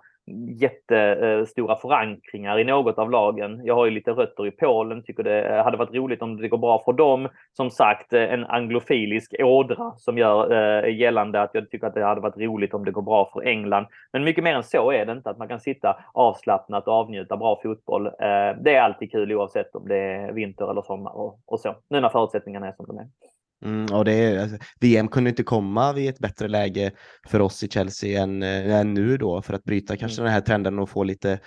jättestora 0.60 1.72
eh, 1.72 1.78
förankringar 1.78 2.58
i 2.58 2.64
något 2.64 2.98
av 2.98 3.10
lagen. 3.10 3.60
Jag 3.64 3.74
har 3.74 3.84
ju 3.84 3.90
lite 3.90 4.10
rötter 4.10 4.46
i 4.46 4.50
Polen, 4.50 5.02
tycker 5.02 5.22
det 5.22 5.42
eh, 5.42 5.64
hade 5.64 5.76
varit 5.76 5.94
roligt 5.94 6.22
om 6.22 6.36
det 6.36 6.48
går 6.48 6.58
bra 6.58 6.82
för 6.84 6.92
dem. 6.92 7.28
Som 7.52 7.70
sagt, 7.70 8.12
eh, 8.12 8.32
en 8.32 8.44
anglofilisk 8.44 9.34
ådra 9.38 9.92
som 9.96 10.18
gör 10.18 10.52
eh, 10.84 10.96
gällande 10.96 11.42
att 11.42 11.50
jag 11.52 11.70
tycker 11.70 11.86
att 11.86 11.94
det 11.94 12.04
hade 12.04 12.20
varit 12.20 12.36
roligt 12.36 12.74
om 12.74 12.84
det 12.84 12.90
går 12.90 13.02
bra 13.02 13.30
för 13.32 13.42
England. 13.42 13.86
Men 14.12 14.24
mycket 14.24 14.44
mer 14.44 14.54
än 14.54 14.64
så 14.64 14.90
är 14.92 15.06
det 15.06 15.12
inte, 15.12 15.30
att 15.30 15.38
man 15.38 15.48
kan 15.48 15.60
sitta 15.60 15.96
avslappnat 16.14 16.88
och 16.88 16.94
avnjuta 16.94 17.36
bra 17.36 17.60
fotboll. 17.62 18.06
Eh, 18.06 18.12
det 18.60 18.74
är 18.74 18.80
alltid 18.80 19.10
kul 19.10 19.32
oavsett 19.32 19.74
om 19.74 19.88
det 19.88 19.96
är 19.96 20.32
vinter 20.32 20.70
eller 20.70 20.82
sommar 20.82 21.16
och, 21.16 21.38
och 21.46 21.60
så. 21.60 21.74
Nu 21.88 22.00
när 22.00 22.08
förutsättningarna 22.08 22.68
är 22.68 22.72
som 22.72 22.86
de 22.86 22.98
är. 22.98 23.06
Mm, 23.64 23.86
och 23.92 24.04
det 24.04 24.12
är, 24.12 24.38
alltså, 24.38 24.58
VM 24.80 25.08
kunde 25.08 25.30
inte 25.30 25.42
komma 25.42 25.92
vid 25.92 26.08
ett 26.08 26.18
bättre 26.18 26.48
läge 26.48 26.92
för 27.28 27.40
oss 27.40 27.62
i 27.62 27.68
Chelsea 27.68 28.22
än, 28.22 28.42
äh, 28.42 28.76
än 28.76 28.94
nu 28.94 29.16
då 29.16 29.42
för 29.42 29.54
att 29.54 29.64
bryta 29.64 29.96
kanske 29.96 30.20
mm. 30.20 30.24
den 30.24 30.34
här 30.34 30.40
trenden 30.40 30.78
och 30.78 30.90
få 30.90 31.04
lite 31.04 31.38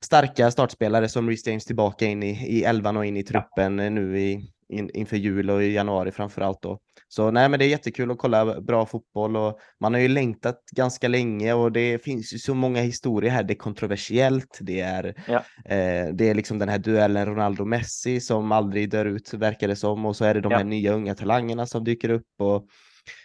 starka 0.00 0.50
startspelare 0.50 1.08
som 1.08 1.28
Reece 1.28 1.46
James 1.46 1.64
tillbaka 1.64 2.06
in 2.06 2.22
i, 2.22 2.58
i 2.58 2.64
elvan 2.64 2.96
och 2.96 3.06
in 3.06 3.16
i 3.16 3.22
truppen 3.22 3.78
ja. 3.78 3.90
nu 3.90 4.20
i, 4.20 4.50
in, 4.68 4.90
inför 4.90 5.16
jul 5.16 5.50
och 5.50 5.62
i 5.62 5.72
januari 5.72 6.10
framför 6.10 6.42
allt 6.42 6.62
då. 6.62 6.78
Så 7.08 7.30
nej, 7.30 7.48
men 7.48 7.58
det 7.58 7.64
är 7.64 7.68
jättekul 7.68 8.10
att 8.10 8.18
kolla 8.18 8.60
bra 8.60 8.86
fotboll 8.86 9.36
och 9.36 9.58
man 9.80 9.94
har 9.94 10.00
ju 10.00 10.08
längtat 10.08 10.60
ganska 10.76 11.08
länge 11.08 11.52
och 11.52 11.72
det 11.72 12.04
finns 12.04 12.34
ju 12.34 12.38
så 12.38 12.54
många 12.54 12.80
historier 12.80 13.30
här. 13.30 13.42
Det 13.42 13.52
är 13.52 13.58
kontroversiellt. 13.58 14.58
Det 14.60 14.80
är, 14.80 15.14
ja. 15.26 15.36
eh, 15.74 16.14
det 16.14 16.30
är 16.30 16.34
liksom 16.34 16.58
den 16.58 16.68
här 16.68 16.78
duellen 16.78 17.26
Ronaldo-Messi 17.26 18.20
som 18.20 18.52
aldrig 18.52 18.90
dör 18.90 19.04
ut 19.04 19.34
verkar 19.34 19.68
det 19.68 19.76
som 19.76 20.06
och 20.06 20.16
så 20.16 20.24
är 20.24 20.34
det 20.34 20.40
de 20.40 20.52
ja. 20.52 20.58
här 20.58 20.64
nya 20.64 20.92
unga 20.92 21.14
talangerna 21.14 21.66
som 21.66 21.84
dyker 21.84 22.10
upp 22.10 22.26
och 22.38 22.66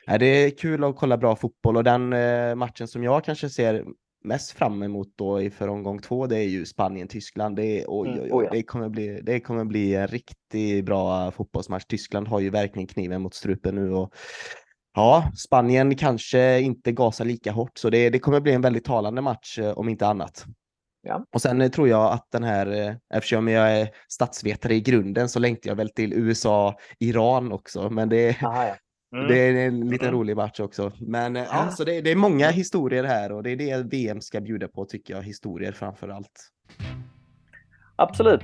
Nej, 0.08 0.20
det 0.20 0.26
är 0.26 0.50
kul 0.50 0.84
att 0.84 0.96
kolla 0.96 1.18
bra 1.18 1.36
fotboll 1.36 1.78
och 1.78 1.84
den 1.84 2.14
eh, 2.14 2.56
matchen 2.56 2.88
som 2.88 3.04
jag 3.04 3.26
kanske 3.26 3.50
ser 3.50 3.86
mest 4.24 4.52
fram 4.52 4.84
emot 4.84 5.08
då 5.16 5.50
för 5.50 5.68
omgång 5.68 6.00
två, 6.00 6.28
det 6.28 6.38
är 6.38 6.48
ju 6.48 6.66
Spanien-Tyskland. 6.66 7.56
Det, 7.56 7.86
oj, 7.88 8.10
mm, 8.10 8.24
oj, 8.24 8.30
oj, 8.32 8.48
det, 8.52 8.64
kommer 8.64 8.90
bli, 8.90 9.22
det 9.24 9.40
kommer 9.40 9.66
bli 9.66 9.96
en 9.96 10.08
riktigt 10.08 10.86
bra 10.86 11.32
fotbollsmatch. 11.32 11.86
Tyskland 11.86 12.28
har 12.28 12.40
ju 12.40 12.50
verkligen 12.50 12.88
kniven 12.88 13.22
mot 13.22 13.34
strupen 13.34 13.76
nu 13.76 13.94
och 13.94 14.14
ja, 14.96 15.32
Spanien 15.38 15.96
kanske 15.96 16.60
inte 16.62 16.92
gasar 16.92 17.26
lika 17.26 17.52
hårt, 17.52 17.78
så 17.78 17.90
det, 17.90 18.10
det 18.10 18.20
kommer 18.20 18.40
bli 18.40 18.54
en 18.54 18.62
väldigt 18.62 18.86
talande 18.86 19.22
match 19.22 19.60
eh, 19.60 19.72
om 19.72 19.90
inte 19.90 20.08
annat. 20.08 20.46
Ja. 21.02 21.26
Och 21.34 21.42
sen 21.42 21.62
eh, 21.62 21.70
tror 21.70 21.90
jag 21.90 22.14
att 22.14 22.28
den 22.32 22.44
här, 22.44 22.68
eh, 22.68 22.96
eftersom 23.14 23.48
jag 23.48 23.72
är 23.72 23.90
statsvetare 24.10 24.76
i 24.76 24.82
grunden 24.82 25.30
så 25.30 25.40
längtar 25.40 25.70
jag 25.70 25.76
väl 25.76 25.90
till 25.90 26.14
USA-Iran 26.14 27.52
också, 27.52 27.90
men 27.90 28.10
det, 28.10 28.44
Aha, 28.44 28.68
ja. 28.68 28.76
Mm. 29.14 29.28
Det 29.28 29.38
är 29.38 29.68
en 29.68 29.90
liten 29.90 30.08
mm. 30.08 30.20
rolig 30.20 30.38
match 30.38 30.60
också. 30.60 30.92
Men 31.00 31.36
eh, 31.36 31.44
ja, 31.52 31.70
så 31.72 31.84
det, 31.84 32.02
det, 32.02 32.12
är 32.12 32.16
många 32.16 32.50
historier 32.50 33.04
här 33.04 33.32
och 33.32 33.44
det 33.44 33.50
är 33.52 33.56
det 33.56 33.84
VM 33.84 34.22
ska 34.22 34.42
bjuda 34.42 34.68
på 34.68 34.86
tycker 34.86 35.14
jag. 35.14 35.24
Historier 35.24 35.72
framför 35.72 36.10
allt. 36.10 36.52
Absolut. 37.96 38.44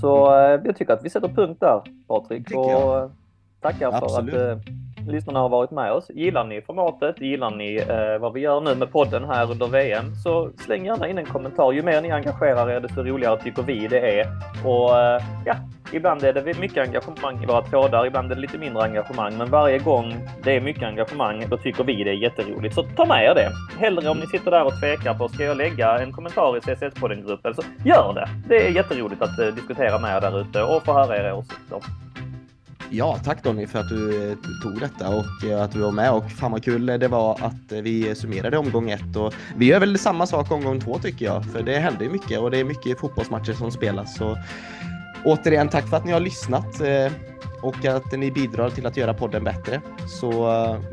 Så 0.00 0.30
mm. 0.30 0.66
jag 0.66 0.76
tycker 0.76 0.92
att 0.92 1.04
vi 1.04 1.10
sätter 1.10 1.28
punkt 1.28 1.60
där 1.60 1.82
Patrik. 2.08 2.50
Och 2.50 2.70
jag. 2.70 3.12
tackar 3.60 3.92
Absolut. 3.92 4.34
för 4.34 4.52
att 4.52 4.66
eh, 4.66 4.72
Mm. 5.00 5.14
lyssnarna 5.14 5.38
har 5.38 5.48
varit 5.48 5.70
med 5.70 5.92
oss. 5.92 6.10
Gillar 6.14 6.44
ni 6.44 6.60
formatet? 6.60 7.20
Gillar 7.20 7.50
ni 7.50 7.76
eh, 7.76 8.18
vad 8.20 8.32
vi 8.32 8.40
gör 8.40 8.60
nu 8.60 8.74
med 8.74 8.92
podden 8.92 9.24
här 9.24 9.50
under 9.50 9.66
VM? 9.66 10.14
Så 10.14 10.50
släng 10.58 10.86
gärna 10.86 11.08
in 11.08 11.18
en 11.18 11.26
kommentar. 11.26 11.72
Ju 11.72 11.82
mer 11.82 12.02
ni 12.02 12.10
engagerar 12.10 12.70
er, 12.70 12.80
desto 12.80 13.02
roligare 13.02 13.38
tycker 13.42 13.62
vi 13.62 13.86
det 13.88 14.20
är. 14.20 14.26
Och 14.64 14.98
eh, 14.98 15.22
ja, 15.44 15.54
ibland 15.92 16.24
är 16.24 16.32
det 16.32 16.58
mycket 16.60 16.88
engagemang 16.88 17.42
i 17.42 17.46
våra 17.46 17.62
trådar, 17.62 18.06
ibland 18.06 18.30
är 18.30 18.34
det 18.34 18.40
lite 18.40 18.58
mindre 18.58 18.82
engagemang. 18.82 19.38
Men 19.38 19.50
varje 19.50 19.78
gång 19.78 20.14
det 20.44 20.56
är 20.56 20.60
mycket 20.60 20.82
engagemang, 20.82 21.44
då 21.50 21.56
tycker 21.56 21.84
vi 21.84 22.04
det 22.04 22.10
är 22.10 22.14
jätteroligt. 22.14 22.74
Så 22.74 22.82
ta 22.82 23.06
med 23.06 23.24
er 23.24 23.34
det. 23.34 23.50
Hellre 23.78 24.08
om 24.08 24.18
ni 24.18 24.26
sitter 24.26 24.50
där 24.50 24.64
och 24.64 24.80
tvekar 24.80 25.14
på, 25.14 25.28
ska 25.28 25.44
jag 25.44 25.56
lägga 25.56 25.98
en 25.98 26.12
kommentar 26.12 26.56
i 26.56 26.60
CSS-podden-gruppen? 26.60 27.54
Så 27.54 27.62
gör 27.84 28.12
det! 28.14 28.28
Det 28.48 28.66
är 28.66 28.70
jätteroligt 28.70 29.22
att 29.22 29.38
eh, 29.38 29.46
diskutera 29.46 29.98
med 29.98 30.16
er 30.16 30.20
där 30.20 30.40
ute 30.40 30.62
och 30.62 30.84
få 30.84 30.92
höra 30.92 31.16
era 31.16 31.34
åsikter. 31.34 31.78
Ja, 32.92 33.18
tack 33.24 33.42
Donny 33.42 33.66
för 33.66 33.78
att 33.78 33.88
du 33.88 34.30
eh, 34.30 34.36
tog 34.62 34.80
detta 34.80 35.08
och 35.08 35.44
eh, 35.50 35.62
att 35.62 35.72
du 35.72 35.78
var 35.78 35.92
med 35.92 36.12
och 36.12 36.30
fan 36.30 36.52
vad 36.52 36.64
kul 36.64 36.86
det 36.86 37.08
var 37.08 37.32
att 37.32 37.72
eh, 37.72 37.80
vi 37.80 38.14
summerade 38.14 38.58
omgång 38.58 38.90
ett 38.90 39.16
och 39.16 39.34
vi 39.56 39.66
gör 39.66 39.80
väl 39.80 39.98
samma 39.98 40.26
sak 40.26 40.50
omgång 40.50 40.80
två 40.80 40.98
tycker 40.98 41.24
jag 41.24 41.44
för 41.44 41.62
det 41.62 41.78
händer 41.78 42.04
ju 42.04 42.10
mycket 42.10 42.40
och 42.40 42.50
det 42.50 42.58
är 42.58 42.64
mycket 42.64 43.00
fotbollsmatcher 43.00 43.52
som 43.52 43.70
spelas 43.70 44.16
så 44.16 44.38
återigen 45.24 45.68
tack 45.68 45.88
för 45.88 45.96
att 45.96 46.04
ni 46.04 46.12
har 46.12 46.20
lyssnat 46.20 46.80
och 47.62 47.84
att 47.84 48.12
ni 48.12 48.30
bidrar 48.30 48.70
till 48.70 48.86
att 48.86 48.96
göra 48.96 49.14
podden 49.14 49.44
bättre. 49.44 49.80
Så 50.20 50.48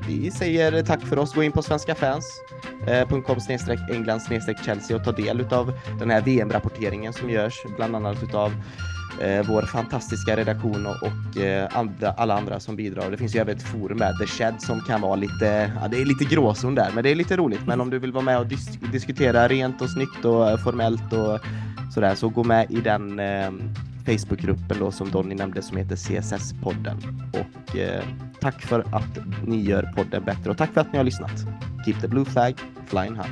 vi 0.07 0.31
säger 0.31 0.83
tack 0.83 1.01
för 1.01 1.19
oss. 1.19 1.33
Gå 1.33 1.43
in 1.43 1.51
på 1.51 1.61
svenskafans.com 1.61 3.41
england 3.91 4.21
Chelsea 4.65 4.97
och 4.97 5.03
ta 5.03 5.11
del 5.11 5.53
av 5.53 5.73
den 5.99 6.09
här 6.09 6.21
VM-rapporteringen 6.21 7.13
som 7.13 7.29
görs 7.29 7.65
bland 7.77 7.95
annat 7.95 8.23
utav 8.23 8.51
eh, 9.21 9.45
vår 9.47 9.61
fantastiska 9.61 10.37
redaktion 10.37 10.85
och, 10.85 10.95
och 11.03 11.37
eh, 11.41 11.77
andra, 11.77 12.11
alla 12.11 12.37
andra 12.37 12.59
som 12.59 12.75
bidrar. 12.75 13.11
Det 13.11 13.17
finns 13.17 13.35
ju 13.35 13.39
även 13.39 13.55
ett 13.55 13.63
forum 13.63 13.97
där, 13.97 14.13
The 14.13 14.27
Shed 14.27 14.61
som 14.61 14.81
kan 14.81 15.01
vara 15.01 15.15
lite, 15.15 15.71
ja 15.81 15.87
det 15.87 16.01
är 16.01 16.05
lite 16.05 16.25
gråzon 16.25 16.75
där, 16.75 16.91
men 16.95 17.03
det 17.03 17.09
är 17.09 17.15
lite 17.15 17.37
roligt. 17.37 17.61
Men 17.67 17.81
om 17.81 17.89
du 17.89 17.99
vill 17.99 18.11
vara 18.11 18.23
med 18.23 18.39
och 18.39 18.47
dis 18.47 18.67
diskutera 18.91 19.47
rent 19.47 19.81
och 19.81 19.89
snyggt 19.89 20.25
och 20.25 20.49
eh, 20.49 20.57
formellt 20.57 21.13
och 21.13 21.39
sådär, 21.93 22.15
så 22.15 22.29
gå 22.29 22.43
med 22.43 22.71
i 22.71 22.81
den 22.81 23.19
eh, 23.19 23.51
Facebookgruppen 24.05 24.79
då 24.79 24.91
som 24.91 25.11
Donny 25.11 25.35
nämnde 25.35 25.61
som 25.61 25.77
heter 25.77 25.95
CSS-podden. 25.95 26.97
Och 27.33 27.75
eh, 27.75 28.03
tack 28.39 28.61
för 28.61 28.79
att 28.79 29.19
ni 29.45 29.61
gör 29.61 29.93
podden 29.95 30.23
bättre 30.23 30.51
och 30.51 30.57
tack 30.57 30.73
för 30.73 30.81
att 30.81 30.91
ni 30.91 30.97
har 30.97 31.05
lyssnat. 31.05 31.45
Keep 31.85 31.95
the 32.01 32.07
blue 32.07 32.25
flag 32.25 32.53
flying 32.85 33.15
high. 33.15 33.31